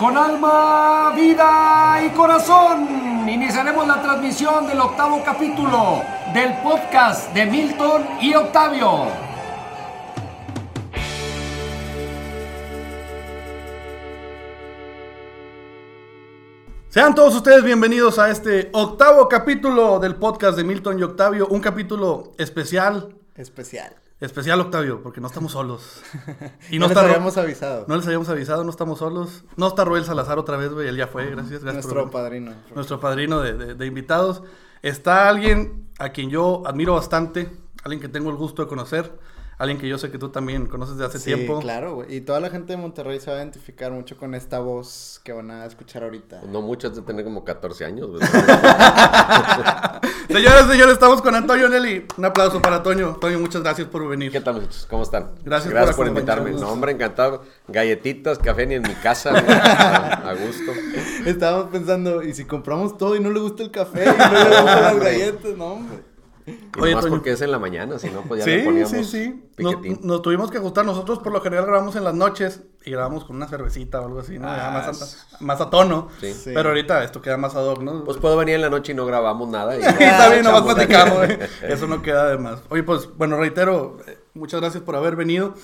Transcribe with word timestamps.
Con 0.00 0.16
alma, 0.16 1.12
vida 1.14 2.02
y 2.02 2.08
corazón, 2.16 3.28
iniciaremos 3.28 3.86
la 3.86 4.00
transmisión 4.00 4.66
del 4.66 4.80
octavo 4.80 5.22
capítulo 5.22 6.02
del 6.32 6.56
podcast 6.62 7.34
de 7.34 7.44
Milton 7.44 8.06
y 8.18 8.32
Octavio. 8.32 9.08
Sean 16.88 17.14
todos 17.14 17.34
ustedes 17.34 17.62
bienvenidos 17.62 18.18
a 18.18 18.30
este 18.30 18.70
octavo 18.72 19.28
capítulo 19.28 19.98
del 19.98 20.16
podcast 20.16 20.56
de 20.56 20.64
Milton 20.64 20.98
y 20.98 21.02
Octavio, 21.02 21.46
un 21.48 21.60
capítulo 21.60 22.32
especial. 22.38 23.14
Especial. 23.36 23.94
Especial, 24.20 24.60
Octavio, 24.60 25.02
porque 25.02 25.20
no 25.20 25.28
estamos 25.28 25.52
solos. 25.52 26.02
Y 26.70 26.78
no, 26.78 26.88
les 26.88 26.96
habíamos 26.96 27.36
avisado. 27.38 27.86
No 27.88 27.96
les 27.96 28.06
habíamos 28.06 28.28
avisado, 28.28 28.64
no 28.64 28.70
estamos 28.70 28.98
solos. 28.98 29.44
No 29.56 29.68
está 29.68 29.84
Roel 29.84 30.04
Salazar 30.04 30.38
otra 30.38 30.56
vez, 30.56 30.72
güey, 30.72 30.88
él 30.88 30.96
ya 30.96 31.06
fue, 31.06 31.30
gracias. 31.30 31.62
gracias 31.62 31.86
nuestro 31.86 32.10
padrino. 32.10 32.52
Nuestro 32.74 33.00
padrino 33.00 33.40
de, 33.40 33.74
de 33.74 33.86
invitados. 33.86 34.42
Está 34.82 35.28
alguien 35.28 35.88
a 35.98 36.10
quien 36.10 36.30
yo 36.30 36.62
admiro 36.66 36.94
bastante, 36.94 37.50
alguien 37.82 38.00
que 38.00 38.08
tengo 38.08 38.30
el 38.30 38.36
gusto 38.36 38.62
de 38.62 38.68
conocer 38.68 39.12
alguien 39.60 39.78
que 39.78 39.86
yo 39.86 39.98
sé 39.98 40.10
que 40.10 40.16
tú 40.16 40.30
también 40.30 40.66
conoces 40.66 40.96
de 40.96 41.04
hace 41.04 41.18
sí, 41.18 41.26
tiempo. 41.26 41.60
claro, 41.60 41.96
güey. 41.96 42.16
Y 42.16 42.22
toda 42.22 42.40
la 42.40 42.48
gente 42.48 42.72
de 42.72 42.78
Monterrey 42.78 43.20
se 43.20 43.30
va 43.30 43.36
a 43.36 43.40
identificar 43.40 43.92
mucho 43.92 44.16
con 44.16 44.34
esta 44.34 44.58
voz 44.58 45.20
que 45.22 45.34
van 45.34 45.50
a 45.50 45.66
escuchar 45.66 46.02
ahorita. 46.02 46.40
No 46.48 46.62
muchas 46.62 46.96
de 46.96 47.02
tener 47.02 47.26
como 47.26 47.44
14 47.44 47.84
años, 47.84 48.08
güey. 48.08 48.22
Señoras 50.30 50.64
y 50.66 50.70
señores, 50.70 50.94
estamos 50.94 51.20
con 51.20 51.34
Antonio 51.34 51.68
Nelly. 51.68 52.06
Un 52.16 52.24
aplauso 52.24 52.62
para 52.62 52.82
Toño. 52.82 53.08
Antonio, 53.08 53.38
muchas 53.38 53.62
gracias 53.62 53.86
por 53.88 54.08
venir. 54.08 54.32
¿Qué 54.32 54.40
tal, 54.40 54.54
muchachos? 54.54 54.86
¿Cómo 54.88 55.02
están? 55.02 55.32
Gracias, 55.44 55.70
gracias 55.70 55.94
por, 55.94 56.06
invitarme. 56.06 56.52
No, 56.52 56.70
hombre, 56.70 56.92
encantado. 56.92 57.42
Galletitas, 57.68 58.38
café 58.38 58.66
ni 58.66 58.76
en 58.76 58.82
mi 58.82 58.94
casa, 58.94 59.30
a, 59.36 60.32
gusto. 60.34 60.72
Estábamos 61.26 61.70
pensando, 61.70 62.22
¿y 62.22 62.32
si 62.32 62.46
compramos 62.46 62.96
todo 62.96 63.14
y 63.14 63.20
no 63.20 63.30
le 63.30 63.40
gusta 63.40 63.62
el 63.62 63.70
café 63.70 64.04
y 64.04 64.06
no 64.06 64.32
le 64.32 64.60
gustan 64.62 64.82
las 64.82 65.00
galletas? 65.04 65.56
No, 65.58 65.66
hombre. 65.72 66.09
Y 66.76 66.80
Oye, 66.80 66.94
más 66.94 67.06
porque 67.06 67.32
es 67.32 67.40
en 67.42 67.50
la 67.50 67.58
mañana, 67.58 67.98
si 67.98 68.08
no, 68.10 68.22
pues 68.22 68.44
ya 68.44 68.50
le 68.50 68.64
poníamos 68.64 68.90
Sí, 68.90 69.04
sí, 69.04 69.50
nos, 69.58 69.74
nos, 70.02 70.22
tuvimos 70.22 70.50
que 70.50 70.58
ajustar. 70.58 70.84
Nosotros 70.84 71.18
por 71.18 71.32
lo 71.32 71.40
general 71.40 71.66
grabamos 71.66 71.96
en 71.96 72.04
las 72.04 72.14
noches 72.14 72.62
y 72.84 72.90
grabamos 72.90 73.24
con 73.24 73.36
una 73.36 73.48
cervecita 73.48 74.00
o 74.00 74.06
algo 74.06 74.20
así, 74.20 74.38
¿no? 74.38 74.48
Ah, 74.48 74.70
más, 74.72 75.28
a, 75.38 75.44
más, 75.44 75.60
a, 75.60 75.68
tono. 75.68 76.08
Sí. 76.20 76.32
Pero 76.44 76.70
ahorita 76.70 77.04
esto 77.04 77.20
queda 77.20 77.36
más 77.36 77.54
ad 77.54 77.66
hoc, 77.66 77.82
¿no? 77.82 78.04
Pues 78.04 78.18
puedo 78.18 78.36
venir 78.36 78.54
en 78.54 78.62
la 78.62 78.70
noche 78.70 78.92
y 78.92 78.94
no 78.94 79.04
grabamos 79.04 79.48
nada. 79.48 79.76
Y 79.76 79.80
Está 79.80 80.30
bien, 80.30 80.44
nomás 80.44 80.62
platicamos. 80.62 81.28
Eso 81.62 81.86
no 81.86 82.02
queda 82.02 82.30
de 82.30 82.38
más. 82.38 82.60
Oye, 82.70 82.82
pues, 82.82 83.08
bueno, 83.16 83.36
reitero, 83.36 83.98
eh, 84.06 84.18
muchas 84.34 84.60
gracias 84.60 84.82
por 84.82 84.96
haber 84.96 85.16
venido. 85.16 85.54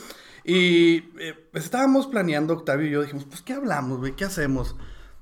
Y 0.45 1.11
eh, 1.19 1.35
pues, 1.51 1.65
estábamos 1.65 2.07
planeando, 2.07 2.55
Octavio 2.55 2.87
y 2.87 2.91
yo, 2.91 3.03
dijimos, 3.03 3.25
pues, 3.25 3.43
¿qué 3.43 3.55
hablamos, 3.55 3.99
güey? 3.99 4.13
¿Qué 4.13 4.25
hacemos? 4.25 4.77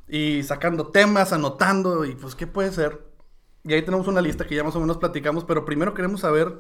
Y 0.09 0.43
sacando 0.43 0.89
temas, 0.89 1.33
anotando, 1.33 2.05
y 2.05 2.15
pues, 2.15 2.35
¿qué 2.35 2.47
puede 2.47 2.73
ser? 2.73 3.14
Y 3.65 3.73
ahí 3.73 3.83
tenemos 3.83 4.07
una 4.09 4.21
lista 4.21 4.47
que 4.47 4.55
ya 4.55 4.63
más 4.63 4.77
o 4.77 4.81
menos 4.81 4.99
platicamos, 4.99 5.45
pero 5.45 5.65
primero 5.65 5.95
queremos 5.95 6.21
saber 6.21 6.59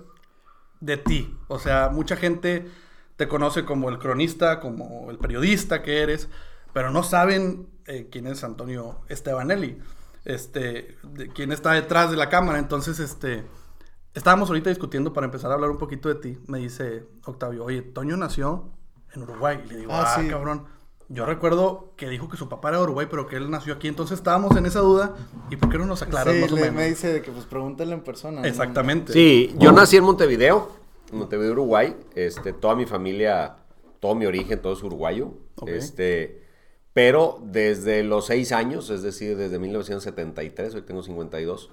de 0.81 0.97
ti. 0.97 1.37
O 1.49 1.59
sea, 1.59 1.91
mucha 1.91 2.17
gente 2.17 2.67
te 3.17 3.29
conoce 3.29 3.65
como 3.65 3.91
el 3.91 3.99
cronista, 3.99 4.59
como 4.59 5.11
el 5.11 5.19
periodista 5.19 5.83
que 5.83 6.03
eres, 6.03 6.29
pero 6.73 6.91
no 6.91 7.03
saben 7.03 7.69
eh, 7.87 8.09
quién 8.11 8.27
es 8.27 8.43
Antonio 8.43 9.01
Estebanelli, 9.09 9.79
este, 10.25 10.97
quién 11.35 11.53
está 11.53 11.73
detrás 11.73 12.11
de 12.11 12.17
la 12.17 12.29
cámara. 12.29 12.59
Entonces, 12.59 12.99
este, 12.99 13.45
estábamos 14.15 14.49
ahorita 14.49 14.71
discutiendo 14.71 15.13
para 15.13 15.27
empezar 15.27 15.51
a 15.51 15.55
hablar 15.55 15.71
un 15.71 15.79
poquito 15.79 16.09
de 16.09 16.15
ti. 16.17 16.39
Me 16.47 16.59
dice 16.59 17.07
Octavio, 17.25 17.65
oye, 17.65 17.83
Toño 17.83 18.17
nació 18.17 18.71
en 19.15 19.23
Uruguay. 19.23 19.63
Y 19.65 19.69
le 19.69 19.77
digo, 19.79 19.93
ah, 19.93 20.15
ah 20.17 20.23
cabrón. 20.29 20.67
Yo 21.09 21.27
recuerdo 21.27 21.93
que 21.97 22.09
dijo 22.09 22.29
que 22.29 22.37
su 22.37 22.49
papá 22.49 22.71
era 22.71 22.79
de 22.79 22.85
Uruguay, 22.85 23.07
pero 23.11 23.27
que 23.27 23.37
él 23.37 23.51
nació 23.51 23.75
aquí. 23.75 23.89
Entonces 23.89 24.19
estábamos 24.19 24.57
en 24.57 24.67
esa 24.67 24.81
duda. 24.81 25.15
¿Y 25.51 25.57
por 25.57 25.71
qué 25.71 25.79
no 25.79 25.87
nos 25.87 26.03
aclaras 26.03 26.35
más 26.37 26.51
o 26.51 26.57
menos? 26.57 26.73
me 26.73 26.89
dice 26.89 27.21
que 27.21 27.31
pues 27.31 27.45
pregúntale 27.45 27.93
en 27.93 28.03
persona. 28.03 28.47
Exactamente. 28.47 29.13
Sí, 29.13 29.55
yo 29.59 29.73
nací 29.73 29.97
en 29.97 30.05
Montevideo, 30.05 30.70
en 31.13 31.19
Montevideo, 31.19 31.53
Uruguay. 31.53 31.95
Este, 32.14 32.53
toda 32.53 32.75
mi 32.75 32.87
familia, 32.87 33.57
todo 34.01 34.14
mi 34.14 34.25
origen, 34.25 34.63
todo 34.63 34.73
es 34.73 34.83
uruguayo. 34.83 35.33
Este, 35.67 36.43
pero 36.95 37.39
desde 37.45 38.03
los 38.03 38.27
seis 38.27 38.53
años, 38.53 38.89
es 38.89 39.03
decir, 39.03 39.37
desde 39.37 39.59
1973, 39.59 40.75
hoy 40.75 40.83
tengo 40.83 41.03
52, 41.03 41.70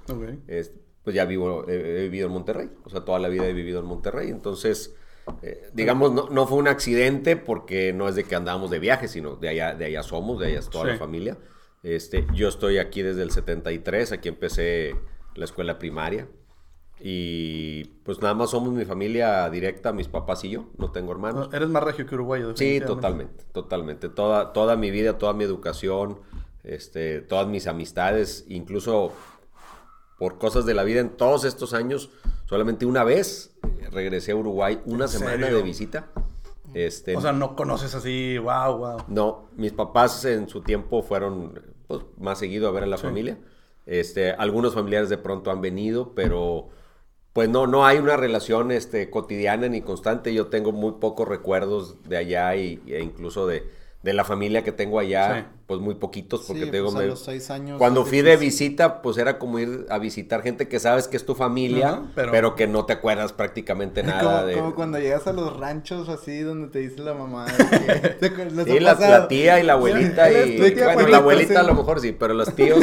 pues 1.03 1.15
ya 1.15 1.25
vivo, 1.25 1.67
he 1.67 2.03
vivido 2.03 2.27
en 2.27 2.33
Monterrey. 2.33 2.69
O 2.83 2.89
sea, 2.89 3.05
toda 3.05 3.17
la 3.19 3.29
vida 3.29 3.47
he 3.47 3.53
vivido 3.53 3.79
en 3.79 3.85
Monterrey. 3.85 4.29
Entonces 4.29 4.93
eh, 5.41 5.69
digamos, 5.73 6.11
no, 6.11 6.29
no, 6.29 6.47
fue 6.47 6.57
un 6.57 6.67
accidente 6.67 7.35
porque 7.37 7.93
no 7.93 8.07
es 8.07 8.15
de 8.15 8.23
que 8.23 8.35
andábamos 8.35 8.69
de 8.71 8.79
viaje, 8.79 9.07
sino 9.07 9.35
de 9.35 9.49
allá, 9.49 9.75
de 9.75 9.85
allá 9.85 10.03
somos, 10.03 10.39
de 10.39 10.47
allá 10.47 10.59
es 10.59 10.69
toda 10.69 10.85
la 10.85 10.97
familia. 10.97 11.37
Este, 11.83 12.27
yo 12.33 12.47
estoy 12.47 12.77
aquí 12.77 13.01
desde 13.01 13.23
el 13.23 13.31
73, 13.31 14.11
aquí 14.11 14.29
empecé 14.29 14.95
la 15.35 15.45
escuela 15.45 15.79
primaria. 15.79 16.27
Y 17.03 17.85
pues 18.03 18.21
nada 18.21 18.35
más 18.35 18.51
somos 18.51 18.71
mi 18.71 18.85
familia 18.85 19.49
directa, 19.49 19.91
mis 19.91 20.07
papás 20.07 20.43
y 20.43 20.51
yo, 20.51 20.69
no 20.77 20.91
tengo 20.91 21.11
hermanos. 21.11 21.49
Eres 21.51 21.69
más 21.69 21.83
regio 21.83 22.05
que 22.05 22.13
uruguayo. 22.13 22.55
Sí, 22.55 22.79
totalmente, 22.85 23.43
totalmente. 23.51 24.07
Toda, 24.09 24.53
toda 24.53 24.75
mi 24.75 24.91
vida, 24.91 25.17
toda 25.17 25.33
mi 25.33 25.43
educación, 25.43 26.19
este, 26.63 27.21
todas 27.21 27.47
mis 27.47 27.65
amistades, 27.65 28.45
incluso 28.49 29.13
por 30.21 30.37
cosas 30.37 30.67
de 30.67 30.75
la 30.75 30.83
vida 30.83 30.99
en 30.99 31.09
todos 31.09 31.45
estos 31.45 31.73
años, 31.73 32.11
solamente 32.45 32.85
una 32.85 33.03
vez 33.03 33.55
regresé 33.89 34.33
a 34.33 34.35
Uruguay 34.35 34.79
una 34.85 35.07
semana 35.07 35.47
de 35.47 35.63
visita. 35.63 36.11
Este, 36.75 37.17
o 37.17 37.21
sea, 37.21 37.31
no 37.31 37.55
conoces 37.55 37.95
así, 37.95 38.37
wow, 38.37 38.77
wow. 38.77 38.97
No, 39.07 39.49
mis 39.55 39.71
papás 39.71 40.23
en 40.25 40.47
su 40.47 40.61
tiempo 40.61 41.01
fueron 41.01 41.59
pues, 41.87 42.01
más 42.19 42.37
seguido 42.37 42.67
a 42.67 42.71
ver 42.71 42.83
a 42.83 42.85
la 42.85 42.99
familia. 42.99 43.39
Este, 43.87 44.29
algunos 44.33 44.75
familiares 44.75 45.09
de 45.09 45.17
pronto 45.17 45.49
han 45.49 45.59
venido, 45.59 46.13
pero 46.13 46.69
pues 47.33 47.49
no, 47.49 47.65
no 47.65 47.87
hay 47.87 47.97
una 47.97 48.15
relación 48.15 48.71
este, 48.71 49.09
cotidiana 49.09 49.69
ni 49.69 49.81
constante. 49.81 50.35
Yo 50.35 50.49
tengo 50.49 50.71
muy 50.71 50.91
pocos 50.99 51.27
recuerdos 51.27 52.03
de 52.03 52.17
allá 52.17 52.55
y, 52.55 52.79
e 52.85 53.01
incluso 53.01 53.47
de, 53.47 53.67
de 54.03 54.13
la 54.13 54.23
familia 54.23 54.63
que 54.63 54.71
tengo 54.71 54.97
allá, 54.97 55.51
pues 55.67 55.79
muy 55.79 55.93
poquitos, 55.93 56.45
porque 56.47 56.65
tengo 56.65 56.91
pues 56.91 57.07
los 57.07 57.23
seis 57.23 57.51
años 57.51 57.77
Cuando 57.77 58.03
fui 58.03 58.21
de 58.21 58.35
visita, 58.35 59.03
pues 59.03 59.17
era 59.17 59.37
como 59.37 59.59
ir 59.59 59.85
a 59.89 59.99
visitar 59.99 60.41
gente 60.41 60.67
que 60.67 60.79
sabes 60.79 61.07
que 61.07 61.17
es 61.17 61.25
tu 61.25 61.35
familia, 61.35 62.01
pero... 62.15 62.55
que 62.55 62.65
no 62.65 62.85
te 62.85 62.93
acuerdas 62.93 63.31
prácticamente 63.31 64.01
nada 64.01 64.23
como, 64.23 64.45
de... 64.47 64.53
Como 64.55 64.75
cuando 64.75 64.97
llegas 64.97 65.27
a 65.27 65.33
los 65.33 65.55
ranchos 65.55 66.09
así, 66.09 66.39
donde 66.39 66.69
te 66.69 66.79
dice 66.79 67.01
la 67.01 67.13
mamá. 67.13 67.45
sí, 68.65 68.79
la, 68.79 69.27
tía 69.27 69.59
y 69.59 69.63
la 69.63 69.73
abuelita 69.73 70.31
y... 70.31 70.59
Bueno, 70.93 71.07
la 71.09 71.17
abuelita 71.17 71.59
a 71.59 71.63
lo 71.63 71.75
mejor 71.75 72.01
sí, 72.01 72.11
pero 72.11 72.33
los 72.33 72.53
tíos... 72.55 72.79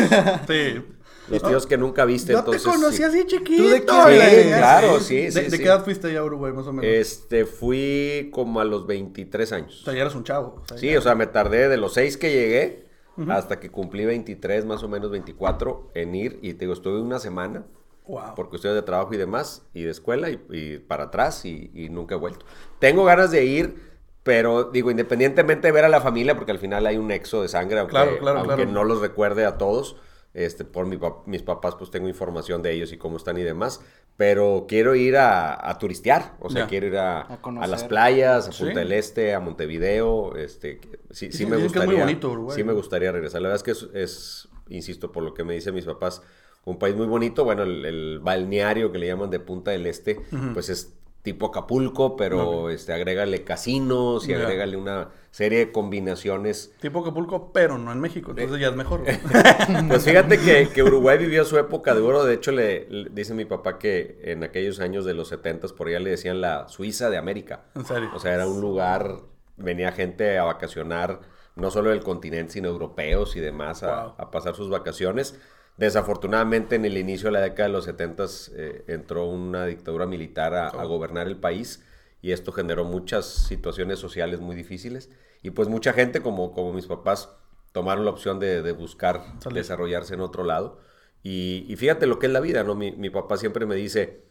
sí. 0.46 0.82
Los 1.30 1.42
tíos 1.42 1.66
que 1.66 1.76
nunca 1.76 2.04
viste, 2.04 2.32
Yo 2.32 2.38
entonces... 2.38 2.62
te 2.62 2.70
conocí 2.70 3.02
así 3.02 3.26
chiquito. 3.26 3.62
¿Tú 3.62 3.68
de 3.68 3.84
qué? 3.84 4.42
Sí, 4.42 4.48
claro, 4.48 5.00
sí, 5.00 5.30
sí, 5.30 5.40
¿De, 5.40 5.58
qué 5.58 5.64
edad 5.64 5.84
fuiste 5.84 6.08
allá 6.08 6.20
a 6.20 6.24
Uruguay, 6.24 6.52
más 6.52 6.66
o 6.66 6.72
menos? 6.72 6.84
Este, 6.84 7.44
fui 7.44 8.30
como 8.32 8.60
a 8.60 8.64
los 8.64 8.86
23 8.86 9.52
años. 9.52 9.82
O 9.82 9.84
sea, 9.84 9.94
ya 9.94 10.00
eras 10.00 10.14
un 10.14 10.24
chavo. 10.24 10.62
sí, 10.76 10.96
o 10.96 11.00
sea, 11.00 11.14
me 11.14 11.26
tardé 11.26 11.68
de 11.68 11.76
los 11.76 11.94
6 11.94 12.16
que 12.16 12.30
llegué 12.30 12.88
hasta 13.28 13.58
que 13.58 13.70
cumplí 13.70 14.04
23, 14.04 14.64
más 14.64 14.82
o 14.82 14.88
menos 14.88 15.10
24, 15.10 15.90
en 15.94 16.14
ir. 16.14 16.38
Y 16.40 16.54
te 16.54 16.60
digo, 16.60 16.72
estuve 16.72 17.00
una 17.00 17.18
semana. 17.18 17.64
Wow. 18.06 18.34
Por 18.36 18.48
cuestiones 18.48 18.76
de 18.76 18.82
trabajo 18.82 19.12
y 19.12 19.18
demás, 19.18 19.66
y 19.74 19.82
de 19.82 19.90
escuela, 19.90 20.30
y, 20.30 20.78
para 20.78 21.04
atrás, 21.04 21.44
y, 21.44 21.88
nunca 21.90 22.14
he 22.14 22.18
vuelto. 22.18 22.46
Tengo 22.78 23.04
ganas 23.04 23.30
de 23.30 23.44
ir, 23.44 23.82
pero 24.22 24.64
digo, 24.64 24.90
independientemente 24.90 25.68
de 25.68 25.72
ver 25.72 25.84
a 25.84 25.90
la 25.90 26.00
familia, 26.00 26.34
porque 26.34 26.52
al 26.52 26.58
final 26.58 26.86
hay 26.86 26.96
un 26.96 27.08
nexo 27.08 27.42
de 27.42 27.48
sangre, 27.48 27.80
aunque, 27.80 27.98
aunque 27.98 28.64
no 28.64 28.84
los 28.84 29.00
recuerde 29.00 29.44
a 29.44 29.58
todos, 29.58 29.96
este, 30.34 30.64
por 30.64 30.86
mis 31.26 31.42
papás, 31.42 31.74
pues 31.76 31.90
tengo 31.90 32.08
información 32.08 32.62
de 32.62 32.72
ellos 32.72 32.92
y 32.92 32.98
cómo 32.98 33.16
están 33.16 33.38
y 33.38 33.42
demás. 33.42 33.80
Pero 34.16 34.66
quiero 34.68 34.96
ir 34.96 35.16
a, 35.16 35.76
turistear. 35.78 36.34
O 36.40 36.50
sea, 36.50 36.66
quiero 36.66 36.88
ir 36.88 36.96
a, 36.96 37.20
a, 37.20 37.66
las 37.68 37.84
playas, 37.84 38.48
a 38.48 38.50
Punta 38.50 38.80
del 38.80 38.92
Este, 38.92 39.32
a 39.32 39.40
Montevideo. 39.40 40.34
Este, 40.36 40.80
sí, 41.10 41.30
sí, 41.30 41.46
me 41.46 41.56
gustaría. 41.56 42.06
sí 42.50 42.64
me 42.64 42.72
gustaría 42.72 43.12
regresar. 43.12 43.42
La 43.42 43.48
verdad 43.48 43.64
es 43.68 43.78
que 43.92 44.00
es, 44.02 44.48
insisto, 44.68 45.12
por 45.12 45.22
lo 45.22 45.34
que 45.34 45.44
me 45.44 45.54
dicen 45.54 45.72
mis 45.72 45.84
papás, 45.84 46.22
un 46.64 46.80
país 46.80 46.96
muy 46.96 47.06
bonito. 47.06 47.44
Bueno, 47.44 47.62
el, 47.62 48.18
balneario 48.18 48.90
que 48.90 48.98
le 48.98 49.06
llaman 49.06 49.30
de 49.30 49.38
Punta 49.38 49.70
del 49.70 49.86
Este, 49.86 50.20
pues 50.52 50.68
es 50.68 50.97
tipo 51.28 51.48
Acapulco, 51.48 52.16
pero 52.16 52.70
este, 52.70 52.94
agrégale 52.94 53.44
casinos 53.44 54.26
y 54.26 54.32
agrégale 54.32 54.78
una 54.78 55.10
serie 55.30 55.58
de 55.58 55.72
combinaciones. 55.72 56.72
Tipo 56.80 57.00
Acapulco, 57.00 57.52
pero 57.52 57.76
no 57.76 57.92
en 57.92 58.00
México, 58.00 58.30
entonces 58.30 58.58
ya 58.58 58.68
es 58.68 58.74
mejor. 58.74 59.04
pues 59.88 60.04
fíjate 60.04 60.38
que, 60.38 60.82
Uruguay 60.82 61.18
vivió 61.18 61.44
su 61.44 61.58
época 61.58 61.94
de 61.94 62.00
oro, 62.00 62.24
de 62.24 62.32
hecho 62.32 62.50
le, 62.50 62.86
dice 63.10 63.34
mi 63.34 63.44
papá 63.44 63.78
que 63.78 64.20
en 64.22 64.42
aquellos 64.42 64.80
años 64.80 65.04
de 65.04 65.12
los 65.12 65.28
70 65.28 65.68
por 65.76 65.88
allá 65.88 66.00
le 66.00 66.08
decían 66.08 66.40
la 66.40 66.66
Suiza 66.68 67.10
de 67.10 67.18
América. 67.18 67.64
¿En 67.74 67.84
serio? 67.84 68.08
O 68.14 68.18
sea, 68.18 68.32
era 68.32 68.46
un 68.46 68.62
lugar, 68.62 69.16
venía 69.58 69.92
gente 69.92 70.38
a 70.38 70.44
vacacionar, 70.44 71.20
no 71.56 71.70
solo 71.70 71.90
del 71.90 72.00
continente, 72.00 72.54
sino 72.54 72.68
europeos 72.68 73.36
y 73.36 73.40
demás, 73.40 73.82
a, 73.82 74.14
a 74.16 74.30
pasar 74.30 74.54
sus 74.54 74.70
vacaciones. 74.70 75.38
Desafortunadamente, 75.78 76.76
en 76.76 76.84
el 76.84 76.98
inicio 76.98 77.28
de 77.28 77.32
la 77.32 77.40
década 77.40 77.68
de 77.68 77.72
los 77.72 77.84
70 77.84 78.26
eh, 78.56 78.84
entró 78.88 79.26
una 79.26 79.64
dictadura 79.66 80.06
militar 80.06 80.54
a, 80.54 80.70
oh. 80.74 80.88
gobernar 80.88 81.28
el 81.28 81.38
país 81.38 81.84
y 82.20 82.32
esto 82.32 82.52
generó 82.52 82.84
muchas 82.84 83.26
situaciones 83.26 84.00
sociales 84.00 84.40
muy 84.40 84.56
difíciles. 84.56 85.10
Y 85.42 85.50
pues 85.50 85.68
mucha 85.68 85.92
gente, 85.92 86.20
como, 86.20 86.52
como 86.52 86.72
mis 86.72 86.86
papás, 86.86 87.30
tomaron 87.72 88.04
la 88.04 88.10
opción 88.10 88.40
de, 88.40 88.60
de 88.62 88.72
buscar 88.72 89.22
desarrollarse 89.54 90.14
en 90.14 90.20
otro 90.20 90.44
lado. 90.44 90.80
Y, 91.22 91.64
y 91.68 91.76
fíjate 91.76 92.06
lo 92.06 92.18
que 92.18 92.26
es 92.26 92.32
la 92.32 92.40
vida, 92.40 92.64
¿no? 92.64 92.74
Mi, 92.74 92.92
mi 92.92 93.10
papá 93.10 93.36
siempre 93.36 93.64
me 93.66 93.76
dice, 93.76 94.24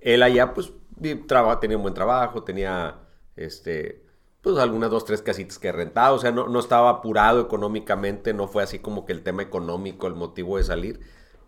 él 0.00 0.22
allá 0.22 0.54
pues 0.54 0.72
traba- 1.28 1.60
tenía 1.60 1.76
un 1.76 1.82
buen 1.82 1.94
trabajo, 1.94 2.44
tenía 2.44 3.00
este 3.36 4.03
pues 4.44 4.58
algunas 4.58 4.90
dos, 4.90 5.04
tres 5.04 5.22
casitas 5.22 5.58
que 5.58 5.72
rentaba, 5.72 6.12
o 6.12 6.18
sea, 6.18 6.30
no, 6.30 6.46
no 6.48 6.60
estaba 6.60 6.90
apurado 6.90 7.40
económicamente, 7.40 8.32
no 8.34 8.46
fue 8.46 8.62
así 8.62 8.78
como 8.78 9.04
que 9.06 9.12
el 9.12 9.22
tema 9.22 9.42
económico 9.42 10.06
el 10.06 10.14
motivo 10.14 10.58
de 10.58 10.62
salir, 10.64 11.00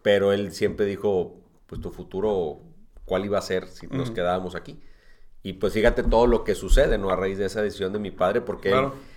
pero 0.02 0.32
él 0.32 0.50
siempre 0.52 0.86
dijo, 0.86 1.36
pues 1.66 1.80
tu 1.80 1.90
futuro, 1.90 2.60
¿cuál 3.04 3.24
iba 3.26 3.38
a 3.38 3.42
ser 3.42 3.68
si 3.68 3.86
nos 3.86 4.10
quedábamos 4.10 4.54
aquí? 4.56 4.80
Y 5.42 5.54
pues 5.54 5.74
fíjate 5.74 6.02
todo 6.02 6.26
lo 6.26 6.42
que 6.42 6.54
sucede, 6.56 6.98
¿no? 6.98 7.10
A 7.10 7.16
raíz 7.16 7.38
de 7.38 7.44
esa 7.46 7.62
decisión 7.62 7.92
de 7.92 7.98
mi 8.00 8.10
padre, 8.10 8.40
porque 8.40 8.70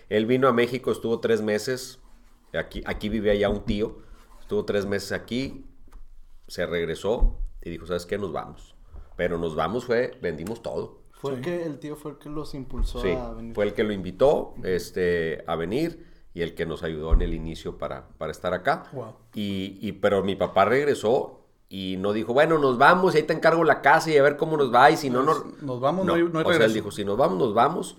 él- 0.09 0.25
vino 0.27 0.47
a 0.47 0.53
México, 0.53 0.91
estuvo 0.91 1.19
tres 1.21 1.41
meses, 1.41 1.99
aquí, 2.53 2.83
aquí 2.85 3.09
vivía 3.09 3.33
ya 3.33 3.49
un 3.49 3.63
tío, 3.65 3.99
estuvo 4.41 4.65
tres 4.65 4.85
meses 4.85 5.11
aquí, 5.13 5.65
se 6.47 6.65
regresó 6.65 7.39
y 7.61 7.69
dijo, 7.69 7.85
¿sabes 7.87 8.05
qué? 8.05 8.17
Nos 8.17 8.31
vamos. 8.33 8.75
Pero 9.15 9.37
nos 9.37 9.55
vamos 9.55 9.85
fue, 9.85 10.17
vendimos 10.21 10.61
todo. 10.61 10.98
Fue 11.19 11.33
el 11.35 11.41
que 11.41 11.63
el 11.65 11.79
tío 11.79 11.95
fue 11.95 12.11
el 12.11 12.17
que 12.17 12.29
los 12.29 12.53
impulsó 12.55 13.01
Sí, 13.01 13.09
a 13.11 13.31
venir. 13.33 13.53
fue 13.53 13.65
el 13.65 13.73
que 13.73 13.83
lo 13.83 13.91
invitó 13.93 14.55
este, 14.63 15.43
a 15.47 15.55
venir 15.55 16.05
y 16.33 16.41
el 16.41 16.55
que 16.55 16.65
nos 16.65 16.81
ayudó 16.83 17.13
en 17.13 17.21
el 17.21 17.33
inicio 17.33 17.77
para, 17.77 18.07
para 18.17 18.31
estar 18.31 18.53
acá. 18.53 18.85
Wow. 18.93 19.15
Y, 19.33 19.77
y- 19.81 19.91
pero 19.93 20.23
mi 20.23 20.35
papá 20.35 20.63
regresó 20.65 21.41
y 21.67 21.97
no 21.99 22.13
dijo, 22.13 22.33
bueno, 22.33 22.57
nos 22.57 22.77
vamos 22.77 23.13
y 23.13 23.17
ahí 23.17 23.23
te 23.23 23.33
encargo 23.33 23.63
la 23.63 23.81
casa 23.81 24.09
y 24.09 24.17
a 24.17 24.23
ver 24.23 24.37
cómo 24.37 24.55
nos 24.57 24.73
va 24.73 24.89
y 24.91 24.97
si 24.97 25.09
no, 25.09 25.21
no... 25.23 25.33
Nos 25.61 25.79
vamos, 25.79 26.05
no 26.05 26.13
hay- 26.15 26.23
no 26.23 26.39
hay 26.39 26.45
o 26.45 26.53
sea, 26.53 26.65
él 26.65 26.73
dijo, 26.73 26.89
si 26.89 27.03
nos 27.05 27.17
vamos, 27.17 27.37
nos 27.37 27.53
vamos. 27.53 27.97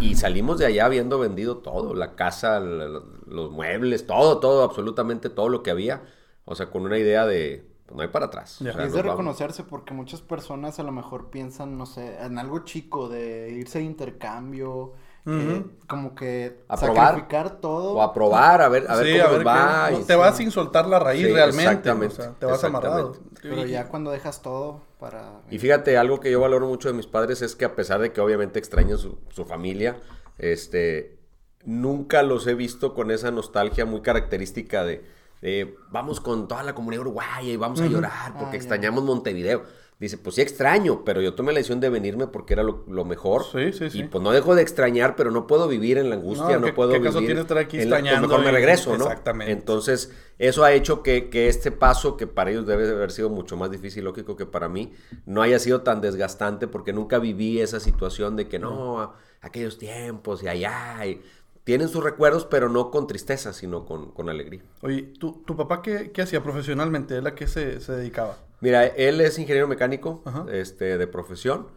Y 0.00 0.16
salimos 0.16 0.58
de 0.58 0.66
allá 0.66 0.86
habiendo 0.86 1.18
vendido 1.18 1.58
todo, 1.58 1.94
la 1.94 2.16
casa, 2.16 2.58
la- 2.60 3.00
los 3.28 3.50
muebles, 3.52 4.06
todo, 4.06 4.38
todo, 4.40 4.64
absolutamente 4.64 5.30
todo 5.30 5.48
lo 5.48 5.62
que 5.62 5.70
había. 5.70 6.02
O 6.44 6.54
sea, 6.56 6.70
con 6.70 6.82
una 6.82 6.98
idea 6.98 7.24
de, 7.24 7.70
no 7.94 8.02
hay 8.02 8.08
para 8.08 8.26
atrás. 8.26 8.58
Ya. 8.60 8.70
O 8.70 8.74
sea, 8.74 8.84
Y 8.84 8.86
es 8.88 8.92
de 8.92 9.02
reconocerse 9.02 9.64
porque 9.64 9.94
muchas 9.94 10.20
personas 10.22 10.78
a 10.78 10.82
lo 10.82 10.92
mejor 10.92 11.30
piensan, 11.30 11.76
no 11.78 11.86
sé, 11.86 12.16
en 12.20 12.38
algo 12.38 12.60
chico, 12.60 13.08
de 13.08 13.50
irse 13.50 13.78
de 13.78 13.84
intercambio, 13.84 14.92
eh, 15.24 15.64
como 15.86 16.14
que 16.16 16.64
A 16.68 16.76
probar. 16.76 17.06
sacrificar 17.08 17.60
todo. 17.60 17.94
O 17.94 18.02
a 18.02 18.12
probar, 18.12 18.60
a 18.62 18.68
ver, 18.68 18.86
a 18.90 18.96
ver 18.96 19.20
cómo 19.22 19.24
a 19.24 19.28
nos 19.28 19.38
ver 19.38 19.46
va. 19.46 19.90
no, 19.92 19.98
te 19.98 20.12
sí. 20.12 20.18
vas 20.18 20.36
sin 20.36 20.50
soltar 20.50 20.86
la 20.86 20.98
raíz 20.98 21.26
Sí, 21.26 21.32
realmente. 21.32 21.62
exactamente, 21.64 22.14
o 22.20 22.24
sea, 22.24 22.32
te 22.32 22.46
vas 22.46 22.64
amarrado. 22.64 23.16
Pero 23.40 23.64
ya 23.66 23.88
cuando 23.88 24.10
dejas 24.10 24.42
todo 24.42 24.80
para... 24.98 25.40
Y 25.50 25.58
fíjate, 25.58 25.96
algo 25.96 26.18
que 26.20 26.30
yo 26.30 26.40
valoro 26.40 26.66
mucho 26.66 26.88
de 26.88 26.94
mis 26.94 27.06
padres 27.06 27.40
es 27.42 27.54
que 27.56 27.64
a 27.64 27.74
pesar 27.76 28.00
de 28.00 28.12
que 28.12 28.20
obviamente 28.20 28.58
extrañan 28.58 28.98
su, 28.98 29.18
su 29.30 29.44
familia, 29.44 30.00
este, 30.38 31.18
nunca 31.64 32.22
los 32.22 32.46
he 32.46 32.54
visto 32.54 32.94
con 32.94 33.10
esa 33.12 33.30
nostalgia 33.30 33.84
muy 33.84 34.00
característica 34.02 34.84
de, 34.84 35.04
de, 35.42 35.76
vamos 35.90 36.20
con 36.20 36.48
toda 36.48 36.62
la 36.62 36.74
comunidad 36.74 37.02
uruguaya 37.02 37.42
y 37.52 37.56
vamos 37.56 37.80
a 37.82 37.86
llorar 37.86 38.32
porque 38.38 38.56
Ah, 38.56 38.56
extrañamos 38.56 39.04
Montevideo. 39.04 39.64
Dice, 39.98 40.18
pues 40.18 40.34
sí 40.34 40.40
extraño, 40.40 41.04
pero 41.04 41.20
yo 41.20 41.34
tomé 41.34 41.52
la 41.52 41.58
decisión 41.58 41.78
de 41.78 41.88
venirme 41.88 42.26
porque 42.26 42.54
era 42.54 42.64
lo, 42.64 42.84
lo 42.88 43.04
mejor. 43.04 43.44
Sí, 43.44 43.72
sí, 43.72 43.88
sí. 43.88 43.98
Y 44.00 44.04
pues 44.04 44.24
no 44.24 44.32
dejo 44.32 44.56
de 44.56 44.62
extrañar, 44.62 45.14
pero 45.14 45.30
no 45.30 45.46
puedo 45.46 45.68
vivir 45.68 45.96
en 45.96 46.10
la 46.10 46.16
angustia, 46.16 46.54
No, 46.54 46.60
no, 46.60 46.66
¿qué- 46.66 46.72
puedo 46.72 46.90
qué 46.90 46.98
vivir. 46.98 47.12
caso 47.12 47.24
tiene 47.24 47.40
estar 47.40 47.56
aquí 47.58 47.78
en 47.80 47.88
la- 47.88 48.00
pues 48.00 48.20
mejor 48.20 48.40
me 48.44 48.50
regreso, 48.50 48.96
¿no? 48.98 49.04
Exactamente. 49.04 49.52
Entonces, 49.52 50.12
eso 50.40 50.64
ha 50.64 50.72
hecho 50.72 51.04
que, 51.04 51.30
que 51.30 51.46
este 51.46 51.70
paso, 51.70 52.16
que 52.16 52.26
para 52.26 52.50
ellos 52.50 52.66
debe 52.66 52.84
de 52.84 52.92
haber 52.94 53.12
sido 53.12 53.30
mucho 53.30 53.56
más 53.56 53.70
difícil, 53.70 54.02
lógico, 54.02 54.34
que 54.34 54.44
para 54.46 54.68
mí, 54.68 54.92
no 55.24 55.40
haya 55.40 55.60
sido 55.60 55.82
tan 55.82 56.00
desgastante 56.00 56.66
porque 56.66 56.92
nunca 56.92 57.20
viví 57.20 57.60
esa 57.60 57.78
situación 57.78 58.34
de 58.34 58.48
que 58.48 58.58
no, 58.58 59.12
aquellos 59.40 59.78
tiempos 59.78 60.42
y 60.42 60.48
allá. 60.48 61.06
y- 61.06 61.22
tienen 61.64 61.88
sus 61.88 62.02
recuerdos, 62.02 62.44
pero 62.46 62.68
no 62.68 62.90
con 62.90 63.06
tristeza, 63.06 63.52
sino 63.52 63.84
con, 63.84 64.10
con 64.12 64.28
alegría. 64.28 64.62
Oye, 64.80 65.02
¿tu, 65.02 65.42
tu 65.44 65.56
papá 65.56 65.82
qué, 65.82 66.10
qué 66.12 66.22
hacía 66.22 66.42
profesionalmente? 66.42 67.16
¿Él 67.16 67.26
a 67.26 67.34
qué 67.34 67.46
se, 67.46 67.80
se 67.80 67.92
dedicaba? 67.92 68.36
Mira, 68.60 68.86
él 68.86 69.20
es 69.20 69.38
ingeniero 69.38 69.68
mecánico 69.68 70.22
Ajá. 70.24 70.46
este, 70.50 70.98
de 70.98 71.06
profesión, 71.06 71.68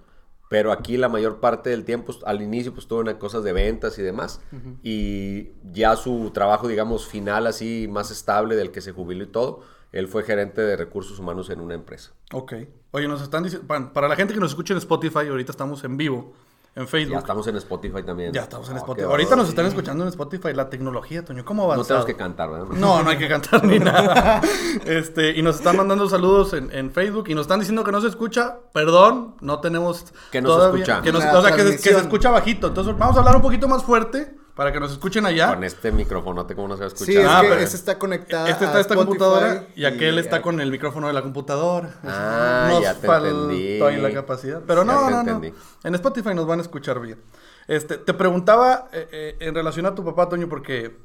pero 0.49 0.71
aquí 0.71 0.97
la 0.97 1.09
mayor 1.09 1.39
parte 1.39 1.71
del 1.71 1.83
tiempo, 1.85 2.13
al 2.25 2.41
inicio, 2.41 2.73
pues 2.73 2.87
tuvo 2.87 3.09
en 3.09 3.17
cosas 3.17 3.43
de 3.43 3.53
ventas 3.53 3.97
y 3.97 4.03
demás, 4.03 4.41
y 4.83 5.49
ya 5.71 5.95
su 5.95 6.29
trabajo, 6.31 6.67
digamos, 6.67 7.07
final, 7.07 7.47
así 7.47 7.87
más 7.89 8.11
estable, 8.11 8.55
del 8.55 8.71
que 8.71 8.81
se 8.81 8.91
jubiló 8.91 9.23
y 9.23 9.27
todo, 9.27 9.63
él 9.91 10.07
fue 10.07 10.23
gerente 10.23 10.61
de 10.61 10.75
recursos 10.75 11.17
humanos 11.19 11.49
en 11.49 11.61
una 11.61 11.73
empresa. 11.73 12.11
Ok. 12.31 12.53
Oye, 12.91 13.07
nos 13.07 13.21
están 13.21 13.43
diciendo, 13.43 13.67
para 13.67 14.07
la 14.07 14.15
gente 14.15 14.33
que 14.35 14.39
nos 14.39 14.51
escucha 14.51 14.73
en 14.73 14.77
Spotify, 14.77 15.27
ahorita 15.27 15.51
estamos 15.51 15.83
en 15.83 15.97
vivo, 15.97 16.33
en 16.75 16.87
Facebook. 16.87 17.13
Ya 17.13 17.19
estamos 17.19 17.47
en 17.47 17.55
Spotify 17.55 18.03
también. 18.03 18.33
Ya 18.33 18.41
estamos 18.41 18.67
en 18.69 18.75
Oh, 18.75 18.79
Spotify. 18.79 19.07
Ahorita 19.07 19.35
nos 19.37 19.47
están 19.49 19.65
escuchando 19.65 20.03
en 20.03 20.09
Spotify. 20.09 20.53
La 20.53 20.69
tecnología, 20.69 21.23
Toño, 21.23 21.45
¿cómo 21.45 21.63
No 21.63 21.71
avanzado? 21.71 21.87
tenemos 21.87 22.05
que 22.05 22.15
cantar, 22.15 22.49
¿verdad? 22.51 22.65
No, 22.71 23.01
no 23.01 23.09
hay 23.09 23.17
que 23.17 23.27
cantar 23.29 23.63
ni 23.63 23.79
nada. 23.79 24.41
Este, 24.85 25.31
y 25.31 25.41
nos 25.41 25.55
están 25.55 25.77
mandando 25.77 26.07
saludos 26.09 26.53
en, 26.53 26.71
en 26.73 26.91
Facebook 26.91 27.25
y 27.29 27.33
nos 27.35 27.43
están 27.43 27.59
diciendo 27.59 27.83
que 27.83 27.91
no 27.91 28.01
se 28.01 28.07
escucha. 28.07 28.57
Perdón, 28.73 29.35
no 29.41 29.59
tenemos. 29.61 30.05
Que 30.31 30.41
no 30.41 30.59
se 30.59 30.65
escucha. 30.67 31.01
Que 31.01 31.11
nos- 31.11 31.23
o 31.23 31.41
sea, 31.41 31.51
que 31.55 31.63
se, 31.63 31.71
que 31.71 31.77
se 31.77 31.81
transmisión. 31.83 32.01
escucha 32.01 32.29
bajito. 32.31 32.67
Entonces, 32.67 32.97
vamos 32.97 33.15
a 33.15 33.19
hablar 33.19 33.35
un 33.37 33.41
poquito 33.41 33.67
más 33.67 33.81
fuerte 33.83 34.35
para 34.55 34.71
que 34.71 34.79
nos 34.79 34.91
escuchen 34.91 35.25
allá. 35.25 35.53
Con 35.53 35.63
este 35.63 35.91
micrófono, 35.91 36.47
¿cómo 36.47 36.67
no 36.69 36.75
se 36.75 36.79
va 36.79 36.85
a 36.85 36.87
escuchar? 36.87 37.13
Sí, 37.13 37.19
es 37.19 37.27
Ah, 37.29 37.41
que 37.41 37.49
pero- 37.49 37.61
este 37.61 37.75
está 37.75 37.99
conectado 37.99 38.47
Este 38.47 38.65
está 38.65 38.77
a 38.77 38.81
esta 38.81 38.93
Spotify 38.93 39.17
computadora 39.19 39.67
y 39.75 39.85
aquel 39.85 40.15
y- 40.15 40.19
está 40.19 40.41
con 40.41 40.61
el 40.61 40.71
micrófono 40.71 41.07
de 41.07 41.13
la 41.13 41.21
computadora. 41.21 41.93
Ah, 42.03 42.67
Nos 42.71 42.81
ya 42.81 42.93
te 42.95 43.05
entendí. 43.07 43.81
ahí 43.81 43.97
la 44.01 44.13
capacidad. 44.13 44.61
Pero 44.65 44.83
no, 44.85 45.05
te 45.07 45.11
no, 45.11 45.39
no. 45.39 45.41
En 45.83 45.95
Spotify 45.95 46.33
nos 46.33 46.47
van 46.47 46.59
a 46.59 46.61
escuchar 46.61 46.99
bien. 47.01 47.21
Este, 47.67 47.97
te 47.97 48.13
preguntaba 48.13 48.87
eh, 48.93 49.07
eh, 49.11 49.35
en 49.41 49.55
relación 49.55 49.85
a 49.87 49.93
tu 49.95 50.05
papá, 50.05 50.29
Toño, 50.29 50.47
porque 50.47 50.95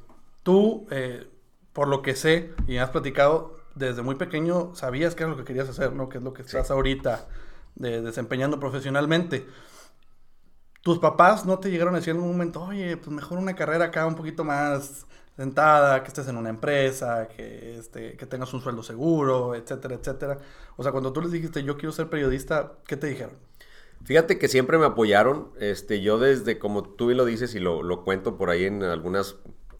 tú, 0.43 0.87
eh, 0.91 1.27
por 1.73 1.87
lo 1.87 2.01
que 2.01 2.15
sé 2.15 2.53
y 2.67 2.77
has 2.77 2.89
platicado, 2.91 3.57
desde 3.75 4.01
muy 4.01 4.15
pequeño 4.15 4.71
sabías 4.75 5.15
qué 5.15 5.23
era 5.23 5.31
lo 5.31 5.37
que 5.37 5.43
querías 5.43 5.67
hacer, 5.69 5.93
¿no? 5.93 6.07
Que 6.09 6.17
es 6.19 6.23
lo 6.23 6.33
que 6.33 6.41
estás 6.43 6.71
ahorita 6.71 7.25
de- 7.75 8.01
desempeñando 8.01 8.59
profesionalmente. 8.59 9.47
¿Tus 10.81 10.99
papás 10.99 11.45
no 11.45 11.59
te 11.59 11.69
llegaron 11.69 11.93
a 11.93 11.97
decir 11.97 12.11
en 12.11 12.17
algún 12.17 12.31
momento, 12.31 12.61
oye, 12.61 12.97
pues 12.97 13.09
mejor 13.09 13.37
una 13.37 13.55
carrera 13.55 13.85
acá 13.85 14.05
un 14.05 14.15
poquito 14.15 14.43
más 14.43 15.05
sentada, 15.37 16.01
que 16.03 16.07
estés 16.07 16.27
en 16.27 16.37
una 16.37 16.49
empresa, 16.49 17.27
que, 17.27 17.77
este, 17.77 18.17
que 18.17 18.25
tengas 18.25 18.53
un 18.53 18.61
sueldo 18.61 18.83
seguro, 18.83 19.55
etcétera, 19.55 19.95
etcétera? 19.95 20.37
O 20.77 20.83
sea, 20.83 20.91
cuando 20.91 21.13
tú 21.13 21.21
les 21.21 21.31
dijiste, 21.31 21.63
yo 21.63 21.77
quiero 21.77 21.91
ser 21.91 22.09
periodista, 22.09 22.73
¿qué 22.87 22.97
te 22.97 23.07
dijeron? 23.07 23.35
Fíjate 24.03 24.39
que 24.39 24.47
siempre 24.47 24.77
me 24.77 24.85
apoyaron. 24.85 25.51
Este, 25.59 26.01
yo 26.01 26.17
desde, 26.17 26.57
como 26.57 26.83
tú 26.83 27.07
bien 27.07 27.17
lo 27.17 27.25
dices 27.25 27.53
y 27.55 27.59
lo, 27.59 27.83
lo 27.83 28.03
cuento 28.03 28.37
por 28.37 28.49
ahí 28.49 28.65
en 28.65 28.83
algunas 28.83 29.35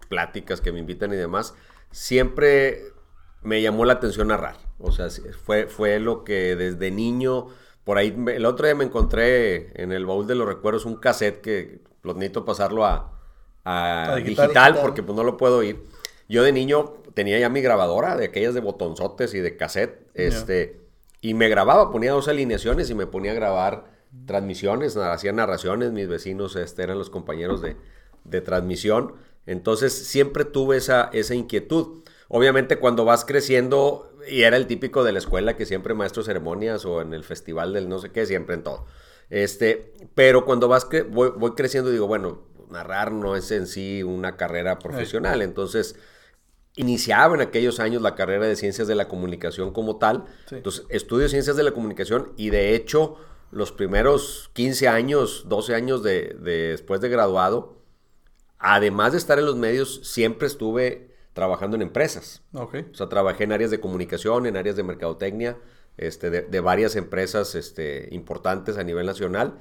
pláticas 0.09 0.62
que 0.62 0.72
me 0.72 0.79
invitan 0.79 1.13
y 1.13 1.15
demás, 1.15 1.55
siempre 1.91 2.93
me 3.41 3.62
llamó 3.62 3.86
la 3.86 3.93
atención 3.93 4.27
narrar. 4.27 4.58
O 4.77 4.91
sea, 4.91 5.08
fue, 5.46 5.67
fue 5.67 6.00
lo 6.00 6.24
que 6.24 6.55
desde 6.55 6.91
niño, 6.91 7.48
por 7.83 7.97
ahí, 7.97 8.15
el 8.27 8.45
otro 8.45 8.65
día 8.65 8.75
me 8.75 8.83
encontré 8.83 9.81
en 9.81 9.91
el 9.91 10.05
baúl 10.05 10.27
de 10.27 10.35
los 10.35 10.47
recuerdos 10.47 10.85
un 10.85 10.95
cassette 10.97 11.41
que 11.41 11.81
lo 12.03 12.13
necesito 12.13 12.45
pasarlo 12.45 12.85
a, 12.85 13.19
a 13.63 14.13
A 14.13 14.15
digital, 14.15 14.47
digital. 14.47 14.79
porque 14.81 15.03
pues 15.03 15.15
no 15.15 15.23
lo 15.23 15.38
puedo 15.38 15.57
oír. 15.57 15.83
Yo 16.29 16.43
de 16.43 16.51
niño 16.51 16.93
tenía 17.13 17.39
ya 17.39 17.50
mi 17.50 17.61
grabadora, 17.61 18.15
de 18.15 18.25
aquellas 18.25 18.53
de 18.53 18.61
botonzotes 18.61 19.33
y 19.33 19.39
de 19.39 19.57
cassette, 19.57 20.07
este, 20.13 20.79
y 21.19 21.33
me 21.33 21.50
grababa, 21.50 21.91
ponía 21.91 22.11
dos 22.13 22.27
alineaciones 22.27 22.89
y 22.89 22.95
me 22.95 23.05
ponía 23.05 23.31
a 23.31 23.35
grabar 23.35 23.91
transmisiones, 24.25 24.95
hacía 24.97 25.31
narraciones, 25.33 25.91
mis 25.91 26.07
vecinos 26.07 26.55
este, 26.55 26.83
eran 26.83 26.97
los 26.97 27.09
compañeros 27.09 27.61
de, 27.61 27.75
de 28.23 28.41
transmisión, 28.41 29.13
entonces 29.45 29.93
siempre 29.93 30.45
tuve 30.45 30.77
esa, 30.77 31.09
esa 31.13 31.35
inquietud. 31.35 32.03
Obviamente 32.33 32.77
cuando 32.77 33.03
vas 33.03 33.25
creciendo, 33.25 34.13
y 34.29 34.43
era 34.43 34.55
el 34.55 34.65
típico 34.65 35.03
de 35.03 35.11
la 35.11 35.19
escuela 35.19 35.57
que 35.57 35.65
siempre 35.65 35.93
maestro 35.93 36.23
ceremonias 36.23 36.85
o 36.85 37.01
en 37.01 37.13
el 37.13 37.25
festival 37.25 37.73
del 37.73 37.89
no 37.89 38.00
sé 38.00 38.11
qué, 38.11 38.25
siempre 38.25 38.55
en 38.55 38.63
todo. 38.63 38.85
Este, 39.29 39.93
pero 40.15 40.45
cuando 40.45 40.69
vas 40.69 40.88
cre- 40.89 41.05
voy, 41.09 41.31
voy 41.38 41.51
creciendo 41.51 41.89
digo, 41.91 42.07
bueno, 42.07 42.41
narrar 42.69 43.11
no 43.11 43.35
es 43.35 43.51
en 43.51 43.67
sí 43.67 44.01
una 44.01 44.38
carrera 44.38 44.79
profesional, 44.79 45.41
entonces 45.41 45.97
iniciaba 46.75 47.35
en 47.35 47.41
aquellos 47.41 47.81
años 47.81 48.01
la 48.01 48.15
carrera 48.15 48.45
de 48.47 48.55
ciencias 48.55 48.88
de 48.88 48.95
la 48.95 49.09
comunicación 49.09 49.73
como 49.73 49.97
tal. 49.97 50.23
Sí. 50.47 50.55
Entonces, 50.55 50.85
estudio 50.89 51.27
ciencias 51.27 51.57
de 51.57 51.63
la 51.63 51.71
comunicación 51.71 52.31
y 52.38 52.50
de 52.50 52.75
hecho, 52.75 53.17
los 53.51 53.73
primeros 53.73 54.50
15 54.53 54.88
años, 54.88 55.45
12 55.50 55.75
años 55.75 56.01
de, 56.01 56.33
de- 56.39 56.69
después 56.69 57.01
de 57.01 57.09
graduado, 57.09 57.75
además 58.57 59.11
de 59.11 59.17
estar 59.17 59.38
en 59.39 59.45
los 59.45 59.55
medios, 59.57 60.00
siempre 60.03 60.47
estuve 60.47 61.11
trabajando 61.33 61.75
en 61.75 61.81
empresas. 61.81 62.41
Ok. 62.53 62.75
O 62.91 62.95
sea, 62.95 63.09
trabajé 63.09 63.45
en 63.45 63.51
áreas 63.51 63.71
de 63.71 63.79
comunicación, 63.79 64.45
en 64.45 64.57
áreas 64.57 64.75
de 64.75 64.83
mercadotecnia, 64.83 65.57
este, 65.97 66.29
de, 66.29 66.41
de 66.43 66.59
varias 66.59 66.95
empresas 66.95 67.55
este, 67.55 68.09
importantes 68.11 68.77
a 68.77 68.83
nivel 68.83 69.05
nacional, 69.05 69.59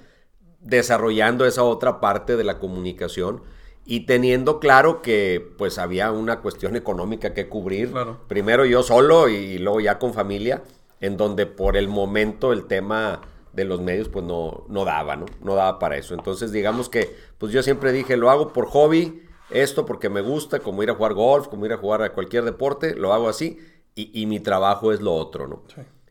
desarrollando 0.61 1.47
esa 1.47 1.63
otra 1.63 2.01
parte 2.01 2.37
de 2.37 2.45
la 2.45 2.59
comunicación 2.59 3.43
y 3.85 4.01
teniendo 4.07 4.61
claro 4.61 5.03
que 5.03 5.55
pues 5.59 5.79
había 5.79 6.13
una 6.13 6.41
cuestión 6.41 6.77
económica 6.77 7.35
que 7.35 7.49
cubrir. 7.49 7.91
Claro. 7.91 8.21
Primero 8.29 8.65
yo 8.65 8.83
solo 8.83 9.29
y, 9.29 9.35
y 9.35 9.59
luego 9.59 9.81
ya 9.81 9.99
con 9.99 10.13
familia, 10.13 10.63
en 11.01 11.17
donde 11.17 11.47
por 11.47 11.77
el 11.77 11.89
momento 11.89 12.53
el 12.53 12.67
tema 12.67 13.23
de 13.53 13.65
los 13.65 13.81
medios 13.81 14.09
pues 14.09 14.25
no, 14.25 14.65
no 14.69 14.85
daba, 14.85 15.17
¿no? 15.17 15.27
No 15.43 15.55
daba 15.55 15.79
para 15.79 15.97
eso. 15.97 16.15
Entonces 16.15 16.53
digamos 16.53 16.89
que 16.89 17.17
pues 17.39 17.53
yo 17.53 17.63
siempre 17.63 17.93
dije, 17.93 18.17
lo 18.17 18.31
hago 18.31 18.53
por 18.53 18.67
hobby 18.67 19.23
esto 19.51 19.87
porque 19.87 20.09
me 20.09 20.21
gusta, 20.21 20.61
como 20.61 20.83
ir 20.83 20.91
a 20.91 20.95
jugar 20.95 21.15
golf, 21.15 21.49
como 21.49 21.67
ir 21.67 21.73
a 21.73 21.77
jugar 21.77 22.03
a 22.03 22.13
cualquier 22.13 22.45
deporte, 22.45 22.95
lo 22.95 23.13
hago 23.13 23.29
así 23.29 23.59
y, 23.95 24.27
mi 24.27 24.41
trabajo 24.41 24.93
es 24.93 25.01
lo 25.01 25.15
otro, 25.15 25.47
¿no? 25.47 25.63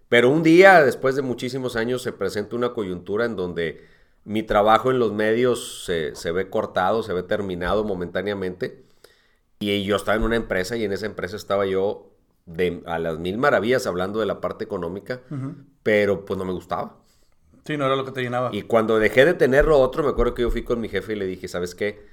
Pero 0.10 0.29
un 0.29 0.43
día, 0.43 0.84
después 0.84 1.15
de 1.15 1.22
muchísimos 1.22 1.75
años, 1.75 2.01
se 2.01 2.12
presenta 2.12 2.55
una 2.55 2.74
coyuntura 2.74 3.25
en 3.25 3.36
donde 3.36 3.84
mi 4.25 4.43
trabajo 4.43 4.91
en 4.91 5.00
los 5.00 5.12
medios 5.12 5.86
se, 5.86 6.15
se 6.15 6.31
ve 6.31 6.50
cortado, 6.50 7.03
se 7.03 7.13
ve 7.13 7.24
terminado 7.24 7.84
momentáneamente. 7.84 8.84
Y 9.60 9.84
yo 9.84 9.96
estaba 9.96 10.17
en 10.17 10.24
una 10.24 10.36
empresa 10.36 10.77
y 10.77 10.84
en 10.84 10.91
esa 10.91 11.05
empresa 11.05 11.36
estaba 11.36 11.65
yo 11.65 12.12
de, 12.46 12.81
a 12.86 13.00
las 13.00 13.19
mil 13.19 13.38
maravillas 13.38 13.86
hablando 13.88 14.19
de 14.19 14.25
la 14.25 14.41
parte 14.41 14.63
económica, 14.63 15.22
pero 15.84 16.25
pues 16.25 16.38
no 16.38 16.46
me 16.46 16.53
gustaba. 16.53 16.98
Sí, 17.65 17.77
no 17.77 17.86
era 17.86 17.96
lo 17.96 18.05
que 18.05 18.12
te 18.12 18.22
llenaba. 18.22 18.50
Y 18.53 18.63
cuando 18.63 18.98
dejé 18.98 19.25
de 19.25 19.34
tener 19.34 19.65
lo 19.65 19.79
otro, 19.79 20.03
me 20.03 20.10
acuerdo 20.10 20.34
que 20.34 20.41
yo 20.41 20.50
fui 20.50 20.63
con 20.63 20.79
mi 20.79 20.89
jefe 20.89 21.13
y 21.13 21.15
le 21.17 21.25
dije, 21.25 21.48
¿sabes 21.48 21.75
qué? 21.75 22.03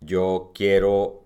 Yo 0.00 0.52
quiero 0.54 1.24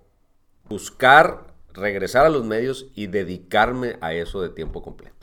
buscar 0.68 1.54
regresar 1.72 2.26
a 2.26 2.28
los 2.28 2.44
medios 2.44 2.86
y 2.94 3.06
dedicarme 3.06 3.96
a 4.00 4.14
eso 4.14 4.40
de 4.42 4.48
tiempo 4.48 4.82
completo. 4.82 5.14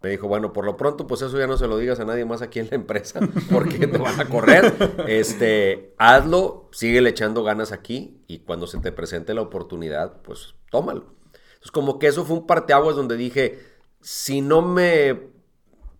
Me 0.00 0.10
dijo, 0.10 0.28
bueno, 0.28 0.52
por 0.52 0.64
lo 0.64 0.76
pronto, 0.76 1.08
pues 1.08 1.22
eso 1.22 1.36
ya 1.38 1.48
no 1.48 1.56
se 1.56 1.66
lo 1.66 1.76
digas 1.76 1.98
a 1.98 2.04
nadie 2.04 2.24
más 2.24 2.40
aquí 2.40 2.60
en 2.60 2.68
la 2.70 2.76
empresa, 2.76 3.20
porque 3.50 3.86
te 3.86 3.98
van 3.98 4.20
a 4.20 4.28
correr. 4.28 4.72
Este, 5.08 5.94
hazlo, 5.98 6.68
sigue 6.72 7.06
echando 7.08 7.42
ganas 7.42 7.72
aquí 7.72 8.22
y 8.28 8.40
cuando 8.40 8.66
se 8.66 8.78
te 8.78 8.92
presente 8.92 9.34
la 9.34 9.42
oportunidad, 9.42 10.22
pues 10.22 10.54
tómalo. 10.70 11.16
Entonces, 11.48 11.72
como 11.72 11.98
que 11.98 12.06
eso 12.06 12.24
fue 12.24 12.36
un 12.36 12.46
parteaguas 12.46 12.94
donde 12.94 13.16
dije, 13.16 13.58
si 14.00 14.40
no 14.40 14.62
me 14.62 15.30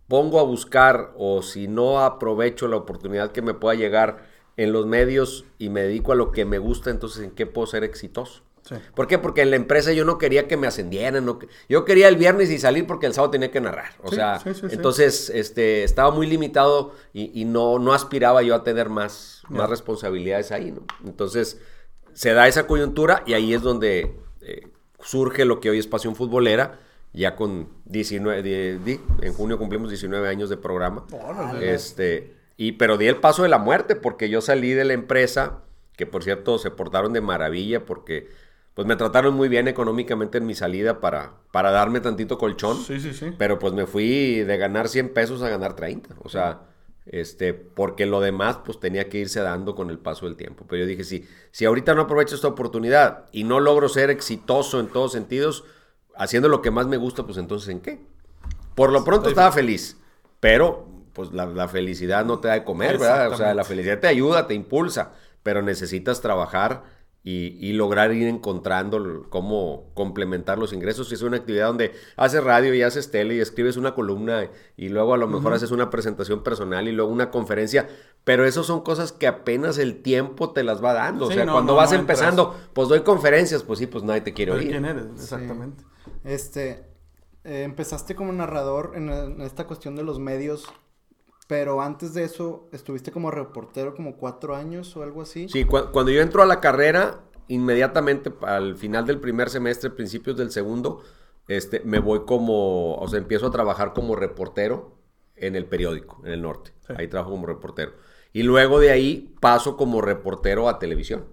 pongo 0.07 0.39
a 0.39 0.43
buscar 0.43 1.13
o 1.17 1.41
si 1.41 1.67
no 1.67 1.99
aprovecho 1.99 2.69
la 2.69 2.77
oportunidad 2.77 3.31
que 3.31 3.41
me 3.41 3.53
pueda 3.53 3.75
llegar 3.75 4.28
en 4.59 4.73
los 4.73 4.85
medios 4.85 5.45
y 5.57 5.69
me 5.69 5.83
dedico 5.83 6.11
a 6.11 6.15
lo 6.15 6.33
que 6.33 6.43
me 6.43 6.57
gusta, 6.57 6.89
entonces 6.89 7.23
¿en 7.23 7.31
qué 7.31 7.45
puedo 7.45 7.65
ser 7.65 7.85
exitoso? 7.85 8.41
¿Por 8.93 9.07
qué? 9.07 9.17
Porque 9.17 9.41
en 9.41 9.51
la 9.51 9.55
empresa 9.55 9.93
yo 9.93 10.03
no 10.03 10.17
quería 10.17 10.49
que 10.49 10.57
me 10.57 10.67
ascendieran. 10.67 11.25
yo 11.69 11.85
quería 11.85 12.09
el 12.09 12.17
viernes 12.17 12.51
y 12.51 12.59
salir 12.59 12.85
porque 12.85 13.05
el 13.05 13.13
sábado 13.13 13.31
tenía 13.31 13.51
que 13.51 13.61
narrar. 13.61 13.93
O 14.03 14.11
sea, 14.11 14.39
entonces 14.69 15.31
este, 15.33 15.83
estaba 15.83 16.11
muy 16.11 16.27
limitado 16.27 16.93
y, 17.13 17.45
no, 17.45 17.79
no 17.79 17.93
aspiraba 17.93 18.43
yo 18.43 18.53
a 18.53 18.63
tener 18.63 18.89
más, 18.89 19.43
más 19.47 19.69
responsabilidades 19.69 20.51
ahí. 20.51 20.71
¿no? 20.71 20.81
Entonces 21.05 21.61
se 22.13 22.33
da 22.33 22.47
esa 22.49 22.67
coyuntura 22.67 23.23
y 23.25 23.33
ahí 23.33 23.53
es 23.53 23.61
donde 23.61 24.13
eh, 24.41 24.67
surge 24.99 25.45
lo 25.45 25.61
que 25.61 25.69
hoy 25.69 25.79
es 25.79 25.87
Pasión 25.87 26.17
Futbolera. 26.17 26.81
Ya 27.13 27.35
con 27.35 27.69
19, 27.85 28.99
en 29.21 29.33
junio 29.33 29.57
cumplimos 29.57 29.89
19 29.89 30.27
años 30.27 30.49
de 30.49 30.57
programa. 30.57 31.07
este, 31.59 32.38
y, 32.59 32.73
pero 32.73 32.97
di 32.97 33.07
el 33.07 33.15
paso 33.15 33.43
de 33.43 33.47
la 33.47 33.57
muerte 33.57 33.95
porque 33.95 34.27
yo 34.27 34.41
salí 34.41 34.73
de 34.73 34.83
la 34.83 34.91
empresa, 34.91 35.61
que 35.95 36.05
por 36.05 36.25
cierto 36.25 36.57
se 36.57 36.69
portaron 36.69 37.13
de 37.13 37.21
maravilla 37.21 37.85
porque 37.85 38.27
pues 38.73 38.85
me 38.85 38.97
trataron 38.97 39.33
muy 39.33 39.47
bien 39.47 39.69
económicamente 39.69 40.39
en 40.39 40.45
mi 40.45 40.55
salida 40.55 40.99
para, 40.99 41.35
para 41.53 41.71
darme 41.71 42.01
tantito 42.01 42.37
colchón. 42.37 42.75
Sí, 42.83 42.99
sí, 42.99 43.13
sí. 43.13 43.33
Pero 43.37 43.59
pues 43.59 43.71
me 43.71 43.85
fui 43.87 44.41
de 44.41 44.57
ganar 44.57 44.89
100 44.89 45.13
pesos 45.13 45.41
a 45.41 45.47
ganar 45.47 45.77
30. 45.77 46.15
O 46.21 46.27
sea, 46.27 46.63
este, 47.05 47.53
porque 47.53 48.05
lo 48.05 48.19
demás 48.19 48.57
pues 48.65 48.77
tenía 48.77 49.07
que 49.07 49.19
irse 49.19 49.39
dando 49.39 49.73
con 49.73 49.89
el 49.89 49.97
paso 49.97 50.25
del 50.25 50.35
tiempo. 50.35 50.65
Pero 50.67 50.81
yo 50.81 50.85
dije, 50.85 51.05
sí, 51.05 51.25
si 51.51 51.63
ahorita 51.63 51.95
no 51.95 52.01
aprovecho 52.01 52.35
esta 52.35 52.49
oportunidad 52.49 53.27
y 53.31 53.45
no 53.45 53.61
logro 53.61 53.87
ser 53.87 54.09
exitoso 54.09 54.81
en 54.81 54.87
todos 54.87 55.13
sentidos, 55.13 55.63
haciendo 56.13 56.49
lo 56.49 56.61
que 56.61 56.71
más 56.71 56.87
me 56.87 56.97
gusta, 56.97 57.23
pues 57.23 57.37
entonces 57.37 57.69
¿en 57.69 57.79
qué? 57.79 58.01
Por 58.75 58.91
lo 58.91 59.05
pronto 59.05 59.29
estaba 59.29 59.53
feliz, 59.53 59.97
pero 60.41 60.88
pues 61.19 61.33
la, 61.33 61.45
la 61.47 61.67
felicidad 61.67 62.23
no 62.23 62.39
te 62.39 62.47
da 62.47 62.53
de 62.53 62.63
comer, 62.63 62.97
¿verdad? 62.97 63.33
O 63.33 63.35
sea, 63.35 63.53
la 63.53 63.65
felicidad 63.65 63.99
te 63.99 64.07
ayuda, 64.07 64.47
te 64.47 64.53
impulsa, 64.53 65.11
pero 65.43 65.61
necesitas 65.61 66.21
trabajar 66.21 66.83
y, 67.21 67.73
lograr 67.73 68.13
ir 68.13 68.29
encontrando 68.29 69.25
cómo 69.27 69.91
complementar 69.95 70.57
los 70.57 70.71
ingresos. 70.71 71.09
Si 71.09 71.15
es 71.15 71.21
una 71.21 71.35
actividad 71.35 71.67
donde 71.67 71.91
haces 72.15 72.41
radio 72.41 72.73
y 72.73 72.83
haces 72.83 73.11
tele 73.11 73.35
y 73.35 73.41
escribes 73.41 73.75
una 73.75 73.95
columna 73.95 74.47
y 74.77 74.87
luego 74.87 75.13
a 75.13 75.17
lo 75.17 75.27
mejor 75.27 75.51
haces 75.51 75.71
una 75.71 75.89
presentación 75.89 76.41
personal 76.41 76.87
y 76.87 76.93
luego 76.93 77.11
una 77.11 77.31
conferencia, 77.31 77.89
pero 78.23 78.45
eso 78.45 78.63
son 78.63 78.79
cosas 78.79 79.11
que 79.11 79.27
apenas 79.27 79.77
el 79.77 80.01
tiempo 80.01 80.53
te 80.53 80.63
las 80.63 80.81
va 80.81 80.93
dando. 80.93 81.25
o 81.25 81.31
sea, 81.33 81.45
cuando 81.51 81.75
vas 81.75 81.91
empezando, 81.91 82.55
pues 82.71 82.87
doy 82.87 83.01
conferencias, 83.01 83.63
pues 83.63 83.79
sí, 83.79 83.87
pues 83.87 84.05
nadie 84.05 84.21
te 84.21 84.33
quiere 84.33 84.53
oír. 84.53 84.69
¿Quién 84.69 84.85
eres? 84.85 85.07
Exactamente. 85.15 85.83
Este, 86.23 86.85
eh, 87.43 87.63
empezaste 87.63 88.15
como 88.15 88.31
narrador 88.31 88.93
en 88.95 89.41
esta 89.41 89.67
cuestión 89.67 89.97
de 89.97 90.03
los 90.03 90.17
medios 90.17 90.65
pero 91.49 91.81
antes 91.81 92.13
de 92.13 92.25
eso, 92.25 92.69
estuviste 92.71 93.11
como 93.11 93.31
reportero 93.31 93.95
como 93.95 94.17
cuatro 94.17 94.55
años 94.55 94.95
o 94.95 95.01
algo 95.01 95.23
así. 95.23 95.49
Sí, 95.49 95.65
cuando 95.65 96.11
yo 96.11 96.21
entro 96.21 96.43
a 96.43 96.45
la 96.45 96.59
carrera, 96.59 97.23
inmediatamente 97.47 98.31
al 98.43 98.75
final 98.75 99.07
del 99.07 99.19
primer 99.19 99.49
semestre, 99.49 99.89
principios 99.89 100.37
del 100.37 100.51
segundo, 100.51 101.01
este, 101.47 101.79
me 101.79 101.97
voy 101.97 102.19
como, 102.27 102.93
o 102.97 103.07
sea, 103.07 103.17
empiezo 103.17 103.47
a 103.47 103.51
trabajar 103.51 103.93
como 103.93 104.15
reportero 104.15 104.99
en 105.35 105.55
el 105.55 105.65
periódico, 105.65 106.21
en 106.23 106.33
el 106.33 106.43
norte. 106.43 106.71
Ahí 106.95 107.07
trabajo 107.07 107.31
como 107.31 107.47
reportero. 107.47 107.93
Y 108.31 108.43
luego 108.43 108.79
de 108.79 108.91
ahí 108.91 109.35
paso 109.41 109.75
como 109.75 110.01
reportero 110.01 110.69
a 110.69 110.77
televisión 110.77 111.25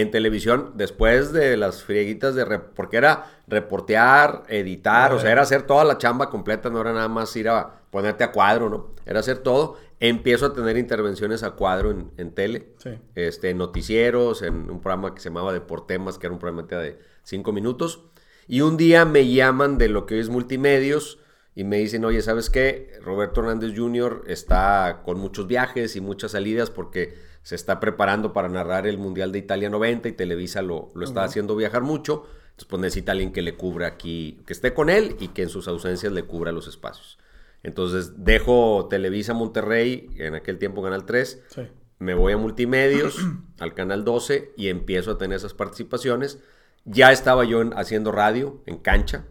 en 0.00 0.10
televisión 0.10 0.72
después 0.74 1.32
de 1.32 1.56
las 1.56 1.82
frieguitas 1.82 2.34
de... 2.34 2.58
porque 2.58 2.98
era 2.98 3.40
reportear, 3.46 4.42
editar, 4.48 5.14
o 5.14 5.18
sea, 5.18 5.32
era 5.32 5.40
hacer 5.40 5.62
toda 5.62 5.84
la 5.84 5.96
chamba 5.96 6.28
completa, 6.28 6.68
no 6.68 6.82
era 6.82 6.92
nada 6.92 7.08
más 7.08 7.34
ir 7.34 7.48
a 7.48 7.80
ponerte 7.90 8.22
a 8.22 8.30
cuadro, 8.30 8.68
¿no? 8.68 8.94
Era 9.06 9.20
hacer 9.20 9.38
todo. 9.38 9.78
Empiezo 9.98 10.46
a 10.46 10.52
tener 10.52 10.76
intervenciones 10.76 11.42
a 11.42 11.52
cuadro 11.52 11.90
en, 11.92 12.10
en 12.18 12.32
tele, 12.32 12.74
este, 13.14 13.48
en 13.48 13.56
noticieros, 13.56 14.42
en 14.42 14.70
un 14.70 14.80
programa 14.82 15.14
que 15.14 15.20
se 15.20 15.30
llamaba 15.30 15.54
Deportemas, 15.54 16.18
que 16.18 16.26
era 16.26 16.34
un 16.34 16.40
programa 16.40 16.68
de 16.68 16.98
cinco 17.22 17.52
minutos. 17.52 18.02
Y 18.46 18.60
un 18.60 18.76
día 18.76 19.06
me 19.06 19.26
llaman 19.26 19.78
de 19.78 19.88
lo 19.88 20.04
que 20.04 20.16
hoy 20.16 20.20
es 20.20 20.28
multimedios 20.28 21.20
y 21.54 21.64
me 21.64 21.78
dicen, 21.78 22.04
oye, 22.04 22.20
¿sabes 22.20 22.50
qué? 22.50 22.98
Roberto 23.02 23.40
Hernández 23.40 23.72
Jr. 23.74 24.24
está 24.26 25.00
con 25.06 25.18
muchos 25.18 25.46
viajes 25.46 25.96
y 25.96 26.02
muchas 26.02 26.32
salidas 26.32 26.68
porque 26.68 27.14
se 27.46 27.54
está 27.54 27.78
preparando 27.78 28.32
para 28.32 28.48
narrar 28.48 28.88
el 28.88 28.98
Mundial 28.98 29.30
de 29.30 29.38
Italia 29.38 29.70
90 29.70 30.08
y 30.08 30.12
Televisa 30.12 30.62
lo, 30.62 30.88
lo 30.96 31.04
está 31.04 31.22
haciendo 31.22 31.54
viajar 31.54 31.82
mucho. 31.82 32.24
Entonces, 32.46 32.66
pues 32.68 32.82
necesita 32.82 33.12
alguien 33.12 33.32
que 33.32 33.40
le 33.40 33.54
cubra 33.54 33.86
aquí, 33.86 34.40
que 34.48 34.52
esté 34.52 34.74
con 34.74 34.90
él 34.90 35.14
y 35.20 35.28
que 35.28 35.44
en 35.44 35.48
sus 35.48 35.68
ausencias 35.68 36.12
le 36.12 36.24
cubra 36.24 36.50
los 36.50 36.66
espacios. 36.66 37.18
Entonces, 37.62 38.24
dejo 38.24 38.88
Televisa 38.90 39.32
Monterrey, 39.32 40.10
en 40.16 40.34
aquel 40.34 40.58
tiempo 40.58 40.82
Canal 40.82 41.06
3, 41.06 41.44
me 42.00 42.14
voy 42.14 42.32
a 42.32 42.36
Multimedios, 42.36 43.16
al 43.60 43.74
Canal 43.74 44.02
12 44.02 44.54
y 44.56 44.66
empiezo 44.66 45.12
a 45.12 45.18
tener 45.18 45.36
esas 45.36 45.54
participaciones. 45.54 46.40
Ya 46.84 47.12
estaba 47.12 47.44
yo 47.44 47.62
haciendo 47.76 48.10
radio 48.10 48.60
en 48.66 48.78
cancha 48.78 49.24